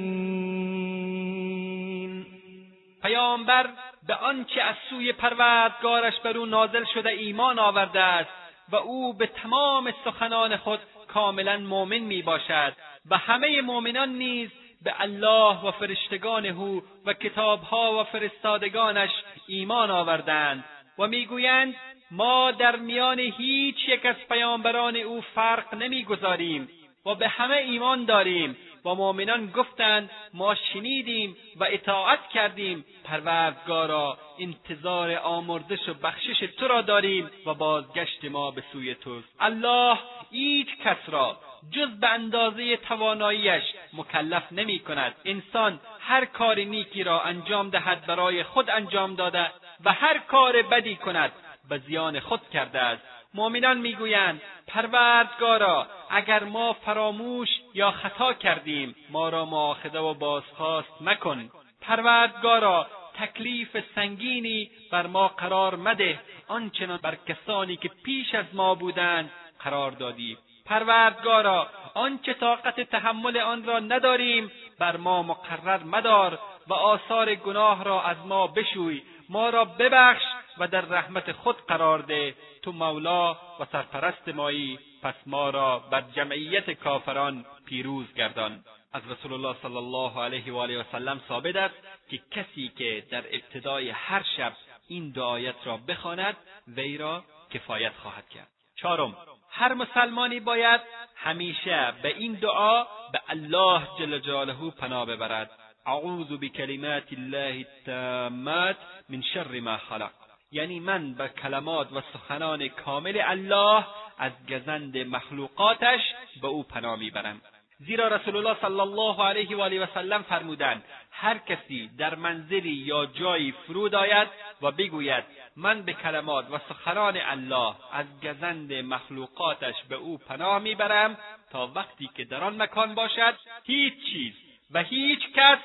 پیامبر 3.03 3.67
به 4.09 4.15
آنچه 4.15 4.63
از 4.63 4.75
سوی 4.91 5.13
پروردگارش 5.13 6.15
بر 6.25 6.37
أو 6.37 6.47
نازل 6.47 6.85
شده 6.95 7.11
ایمان 7.11 7.59
آورده 7.59 8.01
است 8.01 8.31
و 8.73 8.77
أو 8.77 9.13
به 9.13 9.27
تمام 9.27 9.93
سخنان 10.05 10.57
خود 10.57 10.81
کاملا 11.17 11.59
مؤمن 11.59 11.99
می 11.99 12.23
باشد 12.23 12.73
و 13.11 13.19
همه 13.19 13.61
مؤمنان 13.61 14.09
نیز 14.09 14.51
به 14.83 14.95
الله 15.01 15.61
و 15.65 15.71
فرشتگان 15.71 16.47
او 16.47 16.83
و 17.07 17.13
کتابها 17.13 18.01
و 18.01 18.05
فرستادگانش 18.05 19.11
ایمان 19.47 19.91
آوردند 19.91 20.65
و 20.99 21.07
می‌گویند 21.07 21.75
ما 22.11 22.51
در 22.51 22.77
میان 22.77 23.19
هیچ 23.19 23.77
یک 23.89 24.07
از 24.07 24.17
پیامبران 24.29 24.97
او 24.97 25.21
فرق 25.21 25.75
نمی‌گذاریم 25.75 26.69
و 27.07 27.15
به 27.15 27.29
همه 27.29 27.57
ایمان 27.57 28.05
داریم 28.05 28.57
و 28.85 28.95
مؤمنان 28.95 29.47
گفتند 29.47 30.11
ما 30.35 30.55
شنیدیم 30.55 31.37
و 31.61 31.67
اطاعت 31.71 32.29
کردیم 32.35 32.85
پروردگارا 33.05 34.19
انتظار 34.39 35.15
آمرزش 35.15 35.89
و 35.89 35.95
بخشش 35.95 36.39
تو 36.59 36.69
را 36.69 36.81
داریم 36.81 37.31
و 37.47 37.55
بازگشت 37.55 38.25
ما 38.25 38.51
به 38.51 38.63
سوی 38.73 38.95
توست. 38.95 39.29
الله 39.41 39.99
هیچ 40.37 40.69
کس 40.85 40.97
را 41.09 41.37
جز 41.71 42.01
به 42.01 42.09
اندازه 42.09 42.77
تواناییش 42.77 43.65
مکلف 43.93 44.43
نمی 44.53 44.79
کند. 44.79 45.15
انسان 45.25 45.81
هر 46.01 46.25
کار 46.25 46.59
نیکی 46.59 47.05
را 47.05 47.23
انجام 47.23 47.71
دهد 47.71 48.07
برای 48.07 48.43
خود 48.43 48.71
انجام 48.71 49.15
داده 49.15 49.51
و 49.85 49.93
هر 49.93 50.19
کار 50.19 50.63
بدی 50.63 50.97
کند 50.97 51.33
به 51.69 51.79
زیان 51.79 52.21
خود 52.21 52.41
کرده 52.53 52.81
است. 52.81 53.03
مؤمنان 53.35 53.79
می‌گویند 53.79 54.43
پروردگارا 54.67 55.87
اگر 56.11 56.45
ما 56.45 56.73
فراموش 56.73 57.49
یا 57.75 57.91
خطا 57.91 58.33
کردیم 58.33 58.95
ما 59.11 59.29
را 59.29 59.45
مؤاخذه 59.45 59.99
و 59.99 60.15
بازخواست 60.15 60.93
مکن. 61.01 61.51
پروردگارا 61.81 62.87
تکلیف 63.15 63.77
سنگینی 63.95 64.71
بر 64.93 65.07
ما 65.07 65.29
قرار 65.29 65.77
مده. 65.77 66.21
آنچنان 66.49 66.99
بر 67.03 67.17
کسانی 67.29 67.77
که 67.77 67.91
پیش 68.05 68.35
از 68.35 68.47
ما 68.53 68.75
بودند 68.75 69.31
قرار 69.67 69.91
دادی. 69.91 70.39
پروردگارا 70.65 71.69
آنچه 71.95 72.35
طاقت 72.35 72.81
تحمل 72.81 73.37
آن 73.37 73.65
را 73.65 73.79
نداریم 73.79 74.53
بر 74.79 74.97
ما 74.97 75.23
مقرر 75.23 75.85
مدار 75.85 76.39
و 76.67 76.75
آثار 76.75 77.35
گناه 77.35 77.85
را 77.85 78.03
از 78.03 78.17
ما 78.27 78.47
بشوی. 78.47 79.03
ما 79.29 79.51
را 79.51 79.65
ببخش 79.65 80.23
و 80.59 80.69
در 80.69 80.81
رحمت 80.81 81.33
خود 81.33 81.57
قرار 81.67 81.99
ده. 81.99 82.35
تو 82.63 82.73
مولا 82.73 83.33
و 83.33 83.65
سرپرست 83.73 84.29
مایی 84.29 84.79
پس 85.03 85.15
ما 85.27 85.51
را 85.51 85.79
بر 85.79 86.01
جمعیت 86.01 86.71
کافران 86.71 87.45
پیروز 87.69 88.15
گردان. 88.15 88.65
از 88.93 89.03
رسول 89.11 89.33
الله 89.33 89.57
صلی 89.63 89.77
الله 89.77 90.23
علیه 90.23 90.53
و 90.53 90.57
آله 90.57 90.81
و 90.81 90.85
سلم 90.93 91.21
ثابت 91.29 91.57
است 91.57 91.75
که 92.11 92.21
کسی 92.31 92.73
که 92.79 93.05
در 93.11 93.25
ابتدای 93.33 93.91
هر 93.91 94.23
شب 94.37 94.53
این 94.89 95.11
دعایت 95.11 95.55
را 95.65 95.77
بخواند 95.77 96.37
وی 96.69 96.99
را 96.99 97.25
کفایت 97.51 97.93
خواهد 98.03 98.29
کرد. 98.29 98.49
چهارم 98.77 99.17
هر 99.59 99.75
مسلمانی 99.75 100.41
باید 100.41 100.81
همیشه 101.17 101.93
به 102.03 102.09
این 102.09 102.33
دعا 102.33 102.85
به 102.85 103.21
الله 103.29 103.83
جل 103.99 104.19
جلاله 104.19 104.71
پناه 104.71 105.07
ببرد. 105.07 105.51
اعوذ 105.87 106.33
بکلمات 106.33 107.13
الله 107.13 107.67
التامات 107.67 108.77
من 109.09 109.23
شر 109.23 109.61
ما 109.61 109.77
خلق. 109.77 110.11
یعنی 110.53 110.81
من 110.81 111.15
به 111.15 111.29
کلمات 111.29 111.93
و 111.93 112.01
سخنان 112.13 112.69
کامل 112.69 113.21
الله 113.25 113.85
از 114.19 114.33
گزند 114.49 114.99
مخلوقاتش 114.99 116.01
به 116.43 116.49
او 116.49 116.63
پناه 116.63 116.99
می‌برم. 116.99 117.41
زیرا 117.79 118.09
رسول 118.09 118.37
الله 118.37 118.57
صلی 118.61 118.81
الله 118.81 119.25
علیه 119.25 119.57
و 119.57 119.61
آله 119.61 119.85
و 119.85 119.87
سلم 119.95 120.23
فرمودند 120.23 120.85
هر 121.11 121.39
کسی 121.39 121.91
در 121.99 122.15
منزلی 122.15 122.73
یا 122.73 123.07
جایی 123.07 123.53
فرود 123.53 123.95
آید 123.95 124.29
و 124.63 124.71
بگوید 124.71 125.25
من 125.57 125.83
به 125.83 125.93
کلمات 125.93 126.51
و 126.51 126.59
سخنان 126.69 127.17
الله 127.17 127.75
از 127.93 128.07
گزند 128.23 128.73
مخلوقاتش 128.73 129.75
به 129.89 129.95
او 129.95 130.19
پناه 130.19 130.59
می‌برم 130.59 131.17
تا 131.51 131.73
وقتی 131.75 132.11
که 132.15 132.25
در 132.25 132.45
آن 132.45 132.63
مکان 132.63 132.95
باشد 132.95 133.35
هیچ 133.65 133.95
چیز 134.13 134.33
و 134.71 134.83
هیچ 134.83 135.21
کس 135.35 135.59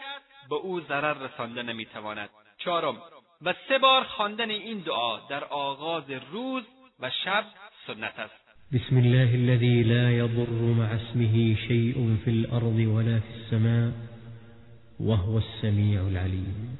به 0.49 0.55
او 0.55 0.81
ضرر 0.81 1.13
رسانده 1.13 1.63
نمی‌تواند. 1.63 2.29
چهارم 2.57 2.97
و 3.41 3.53
سه 3.67 3.77
بار 3.77 4.03
خواندن 4.03 4.49
این 4.49 4.79
دعا 4.79 5.19
در 5.19 5.43
آغاز 5.43 6.09
روز 6.31 6.63
و 6.99 7.09
شب 7.25 7.45
سنت 7.87 8.19
است. 8.19 8.41
بسم 8.73 8.97
الله 8.97 9.33
الذي 9.33 9.83
لا 9.83 10.11
يضر 10.11 10.73
مع 10.79 10.85
اسمه 10.85 11.55
شيء 11.67 12.17
في 12.25 12.31
الأرض 12.31 12.79
ولا 12.95 13.19
في 13.19 13.33
السماء 13.33 13.91
وهو 14.99 15.37
السميع 15.37 16.01
العليم. 16.01 16.77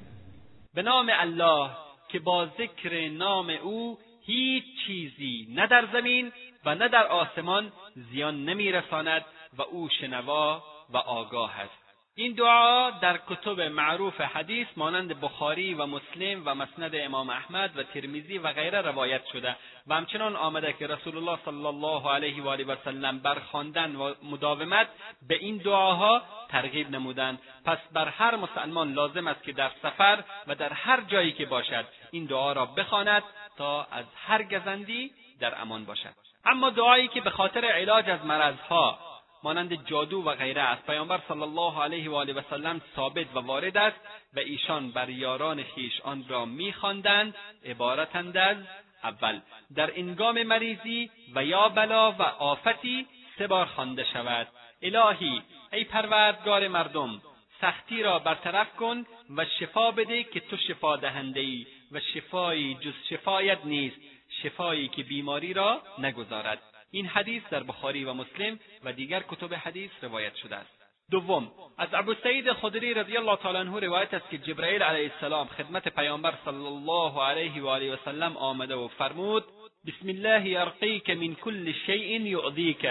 به 0.76 0.82
نام 0.82 1.10
الله 1.10 1.91
که 2.12 2.20
با 2.20 2.46
ذکر 2.46 3.10
نام 3.10 3.50
او 3.50 4.00
هیچ 4.26 4.64
چیزی 4.88 5.48
نه 5.50 5.68
در 5.68 5.88
زمین 5.94 6.32
و 6.66 6.76
نه 6.76 6.88
در 6.88 7.08
آسمان 7.08 7.72
زیان 7.96 8.46
نمیرساند 8.46 9.26
و 9.58 9.62
او 9.62 9.90
شنوا 9.90 10.64
و 10.90 10.98
آگاه 10.98 11.60
است. 11.60 11.81
این 12.16 12.34
دعا 12.34 12.90
در 12.90 13.20
کتب 13.30 13.62
معروف 13.62 14.22
حدیث 14.22 14.68
مانند 14.78 15.22
بخاری 15.22 15.74
و 15.74 15.86
مسلم 15.86 16.42
و 16.46 16.56
مسند 16.56 16.92
امام 16.94 17.30
احمد 17.30 17.78
و 17.78 17.84
ترمیزی 17.84 18.38
و 18.38 18.54
غیره 18.54 18.82
روایت 18.82 19.26
شده 19.26 19.56
و 19.88 19.96
همچنان 19.96 20.36
آمده 20.36 20.74
که 20.74 20.88
رسول 20.88 21.18
الله 21.18 21.40
صلی 21.46 21.66
الله 21.66 22.12
علیه 22.12 22.44
و 22.44 22.48
آله 22.48 22.64
و 22.64 22.76
سلم 22.86 23.20
بر 23.20 23.40
خواندن 23.40 23.96
و 23.96 24.14
مداومت 24.24 24.88
به 25.28 25.36
این 25.36 25.58
دعاها 25.58 26.22
ترغیب 26.50 26.92
نمودند. 26.92 27.40
پس 27.66 27.78
بر 27.94 28.08
هر 28.08 28.36
مسلمان 28.36 28.94
لازم 28.94 29.28
است 29.28 29.44
که 29.44 29.52
در 29.52 29.72
سفر 29.82 30.24
و 30.48 30.56
در 30.56 30.74
هر 30.74 31.02
جایی 31.02 31.32
که 31.32 31.46
باشد 31.46 31.86
این 32.12 32.26
دعا 32.26 32.54
را 32.54 32.66
بخواند 32.66 33.24
تا 33.58 33.84
از 33.92 34.06
هر 34.16 34.44
گزندی 34.44 35.12
در 35.40 35.62
امان 35.62 35.86
باشد. 35.86 36.14
اما 36.46 36.70
دعایی 36.70 37.08
که 37.08 37.22
به 37.22 37.30
خاطر 37.30 37.66
علاج 37.66 38.10
از 38.10 38.26
مرضها 38.26 39.11
مانند 39.44 39.88
جادو 39.88 40.22
و 40.22 40.36
غیره 40.36 40.62
از 40.62 40.78
پیامبر 40.88 41.22
صلی 41.28 41.42
الله 41.42 41.84
علیه 41.84 42.10
و 42.10 42.16
آله 42.16 42.34
و 42.34 42.42
سلم 42.50 42.82
ثابت 42.96 43.36
و 43.36 43.40
وارد 43.40 43.78
است 43.78 44.00
و 44.34 44.40
ایشان 44.40 44.92
بر 44.92 45.10
یاران 45.10 45.64
خویش 45.64 46.02
آن 46.02 46.26
را 46.28 46.46
میخواندند 46.46 47.36
عبارتند 47.66 48.38
از 48.38 48.58
اول 49.04 49.40
در 49.76 49.92
انگام 49.96 50.44
مریضی 50.44 51.12
و 51.36 51.46
یا 51.46 51.70
بلا 51.70 52.12
و 52.12 52.22
آفتی 52.22 53.08
سه 53.38 53.48
بار 53.48 53.66
خوانده 53.66 54.06
شود. 54.14 54.48
الهی 54.82 55.42
ای 55.74 55.84
پروردگار 55.84 56.68
مردم 56.68 57.22
سختی 57.62 58.04
را 58.04 58.20
برطرف 58.20 58.76
کن 58.76 59.06
و 59.38 59.46
شفا 59.60 59.92
بده 59.92 60.24
که 60.24 60.40
تو 60.40 60.58
شفا 60.58 60.96
دهنده 60.96 61.40
ای 61.40 61.66
و 61.92 62.00
شفایی 62.00 62.76
جز 62.76 62.94
شفایت 63.10 63.60
نیست 63.66 63.96
شفایی 64.44 64.88
که 64.88 65.04
بیماری 65.04 65.54
را 65.54 65.82
نگذارد. 66.00 66.71
این 66.92 67.06
حدیث 67.06 67.44
در 67.52 67.64
بخاری 67.64 68.04
و 68.04 68.14
مسلم 68.14 68.60
و 68.84 68.94
دیگر 68.94 69.24
کتب 69.30 69.54
حدیث 69.54 69.92
روایت 70.02 70.36
شده 70.36 70.56
است. 70.56 70.82
دوم 71.12 71.52
از 71.78 71.90
ابو 71.94 72.14
سعید 72.14 72.54
خدری 72.54 72.94
رضی 72.94 73.18
الله 73.18 73.36
تعالی 73.36 73.58
عنه 73.58 73.80
روایت 73.80 74.14
است 74.14 74.30
که 74.30 74.38
جبرئیل 74.38 74.84
علیه 74.84 75.12
السلام 75.14 75.48
خدمت 75.48 75.88
پیامبر 75.88 76.34
صلی 76.46 76.66
الله 76.66 77.24
علیه 77.24 77.62
و 77.62 77.68
آله 77.68 77.94
و 77.94 77.98
سلم 78.06 78.38
آمده 78.38 78.76
و 78.76 78.88
فرمود 78.88 79.44
بسم 79.88 80.08
الله 80.08 80.48
یرقیک 80.48 81.10
من 81.10 81.36
کل 81.36 81.74
شیء 81.86 82.22
یؤذیک 82.22 82.86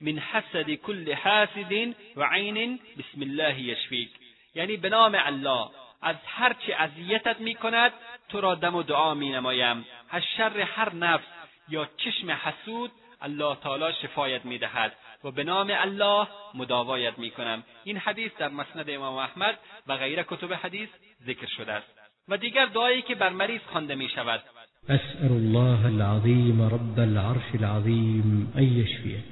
من 0.00 0.18
حسد 0.18 0.70
کل 0.74 1.14
حاسد 1.14 1.72
و 2.16 2.24
عین 2.24 2.80
بسم 2.98 3.20
الله 3.20 3.60
یشفیک. 3.60 4.10
یعنی 4.54 4.76
به 4.76 4.88
نام 4.88 5.14
الله 5.18 5.70
از 6.02 6.16
هر 6.26 6.52
چه 6.66 6.74
اذیتت 6.74 7.40
می‌کند 7.40 7.92
تو 8.28 8.40
را 8.40 8.54
دم 8.54 8.74
و 8.74 8.82
دعا 8.82 9.14
مینمایم. 9.14 9.86
از 10.10 10.22
شر 10.36 10.60
هر 10.60 10.94
نفس 10.94 11.26
یا 11.68 11.88
چشم 11.96 12.30
حسود 12.30 12.90
الله 13.22 13.56
تعالی 13.56 13.94
شفایت 14.02 14.44
می‌دهد 14.44 14.96
و 15.24 15.30
به 15.30 15.44
نام 15.44 15.70
الله 15.70 16.28
مداوایت 16.54 17.18
می‌کنم. 17.18 17.64
این 17.84 17.96
حدیث 17.96 18.32
در 18.38 18.48
مسند 18.48 18.90
امام 18.90 19.14
احمد 19.14 19.58
و 19.86 19.96
غیره 19.96 20.24
کتب 20.28 20.54
حدیث 20.54 20.88
ذکر 21.26 21.46
شده 21.46 21.72
است. 21.72 22.00
و 22.28 22.36
دیگر 22.36 22.66
دعایی 22.66 23.02
که 23.02 23.14
بر 23.14 23.28
مریض 23.28 23.60
خوانده 23.72 23.94
می 23.94 24.08
شود 24.08 24.42
اسأل 24.88 25.32
الله 25.32 25.84
العظیم 25.84 26.62
رب 26.62 26.98
العرش 26.98 27.54
العظیم 27.54 28.52
ان 28.56 28.62
یشفیک. 28.62 29.24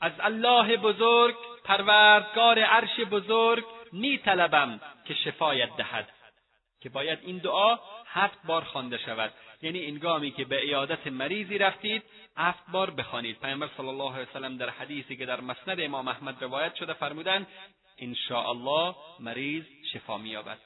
از 0.00 0.12
الله 0.20 0.76
بزرگ 0.76 1.34
پروردگار 1.64 2.58
عرش 2.58 3.00
بزرگ 3.10 3.64
می 3.92 4.18
طلبم 4.18 4.80
که 5.04 5.14
شفایت 5.14 5.76
دهد. 5.76 6.08
که 6.80 6.88
باید 6.88 7.18
این 7.22 7.38
دعا 7.38 7.78
هفت 8.06 8.38
بار 8.46 8.64
خوانده 8.64 8.98
شود. 8.98 9.32
یعنی 9.62 9.86
انگامی 9.86 10.30
که 10.30 10.44
به 10.44 10.56
عیادت 10.56 11.06
مریضی 11.06 11.58
رفتید 11.58 12.02
هفت 12.36 12.70
بار 12.72 12.90
بخوانید. 12.90 13.40
پیامبر 13.40 13.68
صلی 13.76 13.88
الله 13.88 14.12
علیه 14.14 14.28
وسلم 14.30 14.56
در 14.56 14.70
حدیثی 14.70 15.16
که 15.16 15.26
در 15.26 15.40
مسند 15.40 15.80
امام 15.80 16.08
احمد 16.08 16.44
روایت 16.44 16.74
شده 16.74 16.92
فرمودند 16.92 17.46
الله 18.30 18.94
مریض 19.20 19.64
شفا 19.92 20.18
مییابد. 20.18 20.58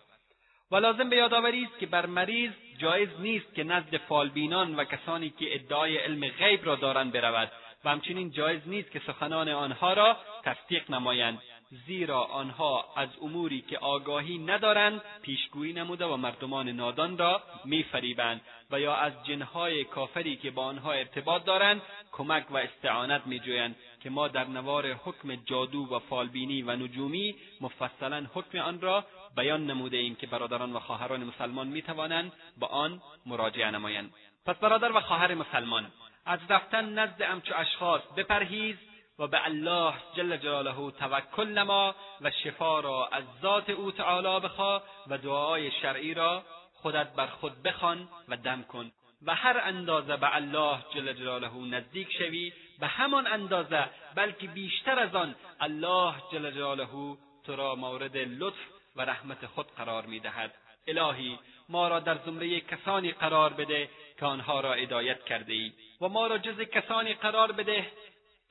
و 0.71 0.77
لازم 0.77 1.11
به 1.11 1.17
یادآوری 1.17 1.65
است 1.65 1.79
که 1.79 1.87
بر 1.87 2.07
مریض 2.07 2.53
جایز 2.79 3.09
نیست 3.19 3.55
که 3.55 3.65
نزد 3.65 3.97
فالبینان 3.97 4.75
و 4.75 4.85
کسانی 4.85 5.31
که 5.31 5.55
ادعای 5.55 5.97
علم 5.97 6.29
غیب 6.29 6.67
را 6.67 6.77
دارند 6.77 7.13
برود 7.13 7.53
و 7.85 7.91
همچنین 7.91 8.31
جایز 8.31 8.61
نیست 8.67 8.91
که 8.91 9.01
سخنان 9.07 9.49
آنها 9.49 9.93
را 9.93 10.17
تصدیق 10.43 10.91
نمایند. 10.91 11.43
زیرا 11.87 12.23
آنها 12.23 12.85
از 12.97 13.09
اموری 13.23 13.61
که 13.61 13.79
آگاهی 13.79 14.39
ندارند 14.39 15.03
پیشگویی 15.23 15.73
نموده 15.73 16.05
و 16.05 16.17
مردمان 16.17 16.69
نادان 16.69 17.19
را 17.19 17.43
میفریبند 17.65 18.41
و 18.71 18.81
یا 18.81 18.95
از 18.95 19.13
جنهای 19.25 19.85
کافری 19.85 20.37
که 20.37 20.51
با 20.51 20.65
آنها 20.65 20.93
ارتباط 20.93 21.45
دارند 21.45 21.83
کمک 22.13 22.51
و 22.51 22.57
استعانت 22.57 23.27
میجویند 23.27 23.77
که 24.01 24.11
ما 24.11 24.29
در 24.29 24.45
نوار 24.45 24.93
حکم 24.93 25.35
جادو 25.35 25.79
و 25.79 25.99
فالبینی 25.99 26.63
و 26.63 26.77
نجومی 26.77 27.35
مفصلا 27.61 28.27
حکم 28.35 28.59
آن 28.59 28.81
را 28.81 29.05
بیان 29.37 29.67
نموده 29.67 29.97
ایم 29.97 30.15
که 30.15 30.27
برادران 30.27 30.73
و 30.73 30.81
خواهران 30.81 31.25
مسلمان 31.25 31.67
می‌توانند 31.67 32.33
به 32.61 32.67
آن 32.67 33.03
مراجعه 33.27 33.71
نمایند. 33.71 34.13
پس 34.47 34.57
برادر 34.57 34.97
و 34.97 35.01
خواهر 35.01 35.35
مسلمان 35.35 35.93
از 36.27 36.41
رفتن 36.49 36.99
نزد 36.99 37.23
امچو 37.23 37.55
اشخاص 37.57 38.03
بپرهیز 38.17 38.77
و 39.19 39.27
به 39.27 39.45
الله 39.45 39.95
جل 40.17 40.37
جلاله 40.37 40.91
توکل 40.91 41.49
نما 41.49 41.95
و 42.21 42.31
شفا 42.31 42.81
را 42.81 43.07
از 43.07 43.25
ذات 43.43 43.71
او 43.71 43.91
تعالی 43.91 44.41
بخوا 44.47 44.83
و 45.07 45.19
دعای 45.19 45.71
شرعی 45.71 46.15
را 46.15 46.43
خودت 46.75 47.15
بر 47.15 47.27
خود 47.27 47.63
بخوان 47.63 48.09
و 48.29 48.37
دم 48.37 48.63
کن. 48.63 48.93
و 49.27 49.35
هر 49.35 49.61
اندازه 49.65 50.17
به 50.17 50.37
الله 50.37 50.79
جل 50.95 51.13
جلاله 51.13 51.57
نزدیک 51.57 52.13
شوی 52.19 52.53
به 52.81 52.87
همان 52.87 53.27
اندازه 53.27 53.85
بلکه 54.15 54.47
بیشتر 54.47 54.99
از 54.99 55.15
آن 55.15 55.35
الله 55.61 56.15
جل 56.33 56.51
جلاله 56.51 57.17
تو 57.47 57.57
را 57.57 57.75
مورد 57.75 58.17
لطف 58.17 58.59
و 58.97 59.03
رحمت 59.03 59.47
خود 59.47 59.67
قرار 59.77 60.07
می‌دهد 60.07 60.55
الهی 60.89 61.39
ما 61.69 61.89
را 61.89 62.01
در 62.01 62.19
زمره 62.27 62.61
کسانی 62.61 63.13
قرار 63.13 63.53
بده 63.53 63.91
که 64.19 64.27
آنها 64.27 64.61
را 64.61 64.75
هدایت 64.75 65.25
کرده 65.25 65.53
ای. 65.53 65.73
و 66.01 66.09
ما 66.09 66.27
را 66.27 66.39
جز 66.39 66.61
کسانی 66.61 67.15
قرار 67.15 67.53
بده 67.53 67.87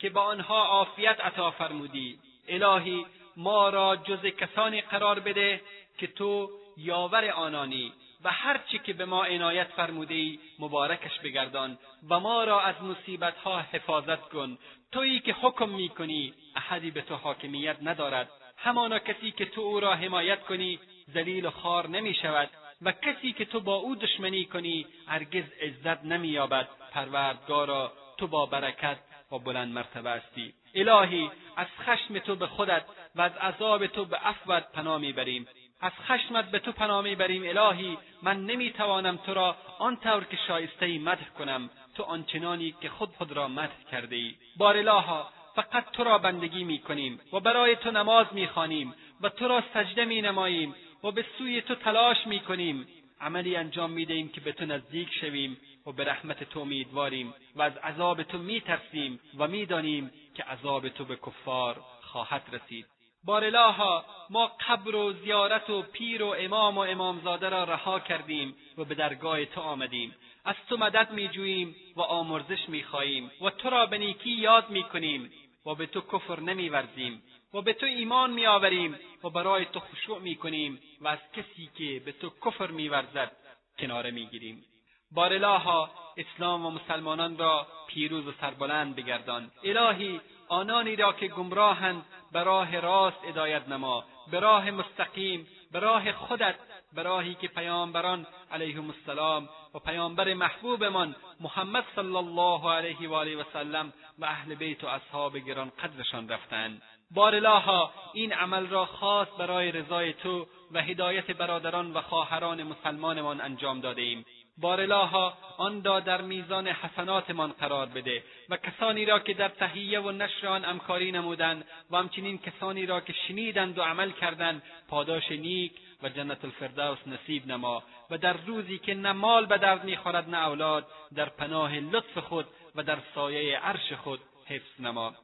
که 0.03 0.09
با 0.09 0.21
آنها 0.21 0.65
عافیت 0.65 1.19
عطا 1.19 1.51
فرمودی. 1.51 2.19
الهی 2.47 3.05
ما 3.37 3.69
را 3.69 3.95
جز 3.95 4.25
کسانی 4.25 4.81
قرار 4.81 5.19
بده 5.19 5.61
که 5.97 6.07
تو 6.07 6.49
یاور 6.77 7.29
آنانی 7.29 7.93
و 8.23 8.31
هرچی 8.31 8.79
که 8.79 8.93
به 8.93 9.05
ما 9.05 9.23
عنایت 9.23 9.67
فرموده 9.67 10.13
ای 10.13 10.39
مبارکش 10.59 11.19
بگردان 11.19 11.77
و 12.09 12.19
ما 12.19 12.43
را 12.43 12.61
از 12.61 12.75
مصیبتها 12.81 13.59
حفاظت 13.59 14.21
کن. 14.21 14.57
تویی 14.91 15.19
که 15.19 15.33
حکم 15.33 15.69
می‌کنی 15.69 16.33
احدی 16.55 16.91
به 16.91 17.01
تو 17.01 17.15
حاکمیت 17.15 17.77
ندارد. 17.81 18.29
همانا 18.57 18.99
کسی 18.99 19.31
که 19.31 19.45
تو 19.45 19.61
او 19.61 19.79
را 19.79 19.95
حمایت 19.95 20.41
کنی 20.41 20.79
ذلیل 21.13 21.45
و 21.45 21.51
خار 21.51 21.87
نمی 21.87 22.13
شود 22.13 22.49
و 22.81 22.91
کسی 22.91 23.33
که 23.33 23.45
تو 23.45 23.59
با 23.59 23.75
او 23.75 23.95
دشمنی 23.95 24.45
کنی 24.45 24.85
هرگز 25.07 25.43
عزت 25.61 26.05
نمییابد. 26.05 26.67
پروردگارا 26.91 27.91
تو 28.17 28.27
با 28.27 28.45
برکت 28.45 28.97
و 29.33 29.39
بلند 29.39 29.73
مرتبه 29.73 30.09
هستی. 30.09 30.53
الهی 30.75 31.29
از 31.55 31.67
خشم 31.79 32.19
تو 32.19 32.35
به 32.35 32.47
خودت 32.47 32.83
و 33.15 33.21
از 33.21 33.31
عذاب 33.37 33.87
تو 33.87 34.05
به 34.05 34.17
عفوت 34.17 34.71
پناه 34.71 34.97
می‌بریم. 34.97 35.47
از 35.81 35.91
خشمت 36.07 36.51
به 36.51 36.59
تو 36.59 36.71
پناه 36.71 37.03
می‌بریم. 37.03 37.57
الهی 37.57 37.97
من 38.23 38.45
نمی‌توانم 38.45 39.17
تو 39.17 39.33
را 39.33 39.55
آنطور 39.79 40.23
که 40.23 40.37
شایسته 40.47 40.85
ای 40.85 40.97
مدح 40.97 41.29
کنم. 41.29 41.69
تو 41.95 42.03
آنچنانی 42.03 42.75
که 42.81 42.89
خود 42.89 43.09
خود 43.09 43.31
را 43.31 43.47
مدح 43.47 43.83
کرده 43.91 44.15
ای 44.15 44.35
بار 44.57 44.77
الها 44.77 45.29
فقط 45.55 45.91
تو 45.91 46.03
را 46.03 46.17
بندگی 46.17 46.63
می‌کنیم 46.63 47.19
و 47.33 47.39
برای 47.39 47.75
تو 47.75 47.91
نماز 47.91 48.27
می‌خوانیم 48.31 48.93
و 49.21 49.29
تو 49.29 49.47
را 49.47 49.63
سجده 49.73 50.05
مینماییم 50.05 50.75
و 51.03 51.11
به 51.11 51.25
سوی 51.37 51.61
تو 51.61 51.75
تلاش 51.75 52.27
می‌کنیم. 52.27 52.87
عملی 53.21 53.55
انجام 53.55 53.91
می‌دهیم 53.91 54.29
که 54.29 54.41
به 54.41 54.51
تو 54.51 54.65
نزدیک 54.65 55.09
شویم. 55.21 55.57
و 55.85 55.91
به 55.91 56.03
رحمت 56.03 56.43
تو 56.43 56.59
امیدواریم 56.59 57.33
و 57.55 57.61
از 57.61 57.77
عذاب 57.77 58.23
تو 58.23 58.37
میترسیم 58.37 59.19
و 59.37 59.47
می‌دانیم 59.47 60.11
که 60.35 60.43
عذاب 60.43 60.89
تو 60.89 61.05
به 61.05 61.15
کفار 61.15 61.81
خواهد 62.01 62.43
رسید. 62.51 62.85
بارلاها 63.25 64.05
ما 64.29 64.51
قبر 64.67 64.95
و 64.95 65.13
زیارت 65.13 65.69
و 65.69 65.81
پیر 65.81 66.23
و 66.23 66.35
امام 66.39 66.77
و 66.77 66.81
امامزاده 66.81 67.49
را 67.49 67.63
رها 67.63 67.99
کردیم 67.99 68.55
و 68.77 68.85
به 68.85 68.95
درگاه 68.95 69.45
تو 69.45 69.61
آمدیم. 69.61 70.15
از 70.45 70.55
تو 70.69 70.77
مدد 70.77 71.11
میجوییم 71.11 71.75
و 71.95 72.01
آمرزش 72.01 72.69
می‌خواهیم 72.69 73.31
و 73.41 73.49
تو 73.49 73.69
را 73.69 73.85
به 73.85 73.97
نیکی 73.97 74.31
یاد 74.31 74.69
می‌کنیم 74.69 75.31
و 75.65 75.75
به 75.75 75.85
تو 75.85 76.01
کفر 76.01 76.39
نمیورزیم 76.39 77.23
و 77.53 77.61
به 77.61 77.73
تو 77.73 77.85
ایمان 77.85 78.31
میآوریم 78.31 78.95
و 79.23 79.29
برای 79.29 79.65
تو 79.65 79.79
خشوع 79.79 80.19
می‌کنیم 80.19 80.79
و 81.01 81.07
از 81.07 81.19
کسی 81.33 81.69
که 81.77 82.01
به 82.05 82.11
تو 82.11 82.29
کفر 82.45 82.67
میورزد 82.67 83.31
کناره 83.79 84.11
می‌گیریم. 84.11 84.65
بارلاها 85.13 85.89
اسلام 86.17 86.65
و 86.65 86.69
مسلمانان 86.69 87.37
را 87.37 87.67
پیروز 87.87 88.27
و 88.27 88.31
سربلند 88.41 88.95
بگردان. 88.95 89.51
الهی 89.63 90.21
آنانی 90.47 90.95
را 90.95 91.13
که 91.13 91.27
گمراهند 91.27 92.05
به 92.31 92.43
راه 92.43 92.79
راست 92.79 93.25
هدایت 93.25 93.67
نما. 93.69 94.03
به 94.31 94.39
راه 94.39 94.71
مستقیم 94.71 95.47
به 95.71 95.79
راه 95.79 96.11
خودت 96.11 96.55
به 96.93 97.03
راهی 97.03 97.35
که 97.35 97.47
پیامبران 97.47 98.27
علیهم 98.51 98.89
السلام 98.89 99.49
و 99.73 99.79
پیامبر 99.79 100.33
محبوبمان 100.33 101.15
محمد 101.39 101.83
صلی 101.95 102.15
الله 102.15 102.71
علیه 102.71 103.09
و 103.09 103.13
آله 103.13 103.37
و 103.37 103.43
سلم 103.53 103.93
و 104.19 104.25
اهل 104.25 104.55
بیت 104.55 104.83
و 104.83 104.87
اصحاب 104.87 105.37
گران 105.37 105.69
قدرشان 105.69 106.29
رفتند. 106.29 106.81
بارلاها 107.11 107.91
این 108.13 108.33
عمل 108.33 108.67
را 108.67 108.85
خاص 108.85 109.27
برای 109.39 109.71
رضای 109.71 110.13
تو 110.13 110.47
و 110.71 110.81
هدایت 110.81 111.31
برادران 111.31 111.93
و 111.93 112.01
خواهران 112.01 112.63
مسلمانمان 112.63 113.41
انجام 113.41 113.81
داده 113.81 114.01
ایم 114.01 114.25
بارلاها 114.57 115.37
آن 115.57 115.83
را 115.83 115.99
در 115.99 116.21
میزان 116.21 116.67
حسناتمان 116.67 117.51
قرار 117.51 117.85
بده 117.85 118.23
و 118.49 118.57
کسانی 118.57 119.05
را 119.05 119.19
که 119.19 119.33
در 119.33 119.49
تهیه 119.49 119.99
و 119.99 120.11
نشر 120.11 120.47
آن 120.47 120.65
امکاری 120.65 121.11
نمودند 121.11 121.65
و 121.91 121.97
همچنین 121.97 122.37
کسانی 122.37 122.85
را 122.85 123.01
که 123.01 123.13
شنیدند 123.27 123.77
و 123.77 123.81
عمل 123.81 124.11
کردند 124.11 124.63
پاداش 124.87 125.31
نیک 125.31 125.71
و 126.03 126.09
جنت 126.09 126.45
الفردوس 126.45 126.97
نصیب 127.07 127.47
نما 127.47 127.83
و 128.09 128.17
در 128.17 128.33
روزی 128.33 128.79
که 128.79 128.93
نه 128.93 129.11
مال 129.11 129.45
به 129.45 129.57
درد 129.57 129.83
می‌خورد 129.83 130.29
نه 130.29 130.47
اولاد 130.47 130.87
در 131.15 131.29
پناه 131.29 131.79
لطف 131.79 132.17
خود 132.17 132.45
و 132.75 132.83
در 132.83 132.97
سایه 133.15 133.59
عرش 133.59 133.93
خود 133.93 134.19
حفظ 134.47 134.79
نما. 134.79 135.15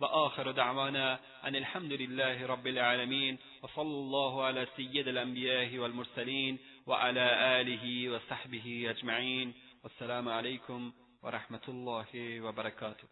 وآخر 0.00 0.52
دعوانا 0.52 1.18
أن 1.44 1.54
الحمد 1.56 1.92
لله 1.92 2.46
رب 2.46 2.66
العالمين 2.66 3.38
وصلى 3.62 3.82
الله 3.82 4.44
على 4.44 4.66
سيد 4.76 5.08
الأنبياء 5.08 5.78
والمرسلين 5.78 6.58
وعلى 6.86 7.60
آله 7.60 8.10
وصحبه 8.10 8.86
أجمعين 8.90 9.54
والسلام 9.84 10.28
عليكم 10.28 10.92
ورحمة 11.22 11.66
الله 11.68 12.40
وبركاته. 12.40 13.08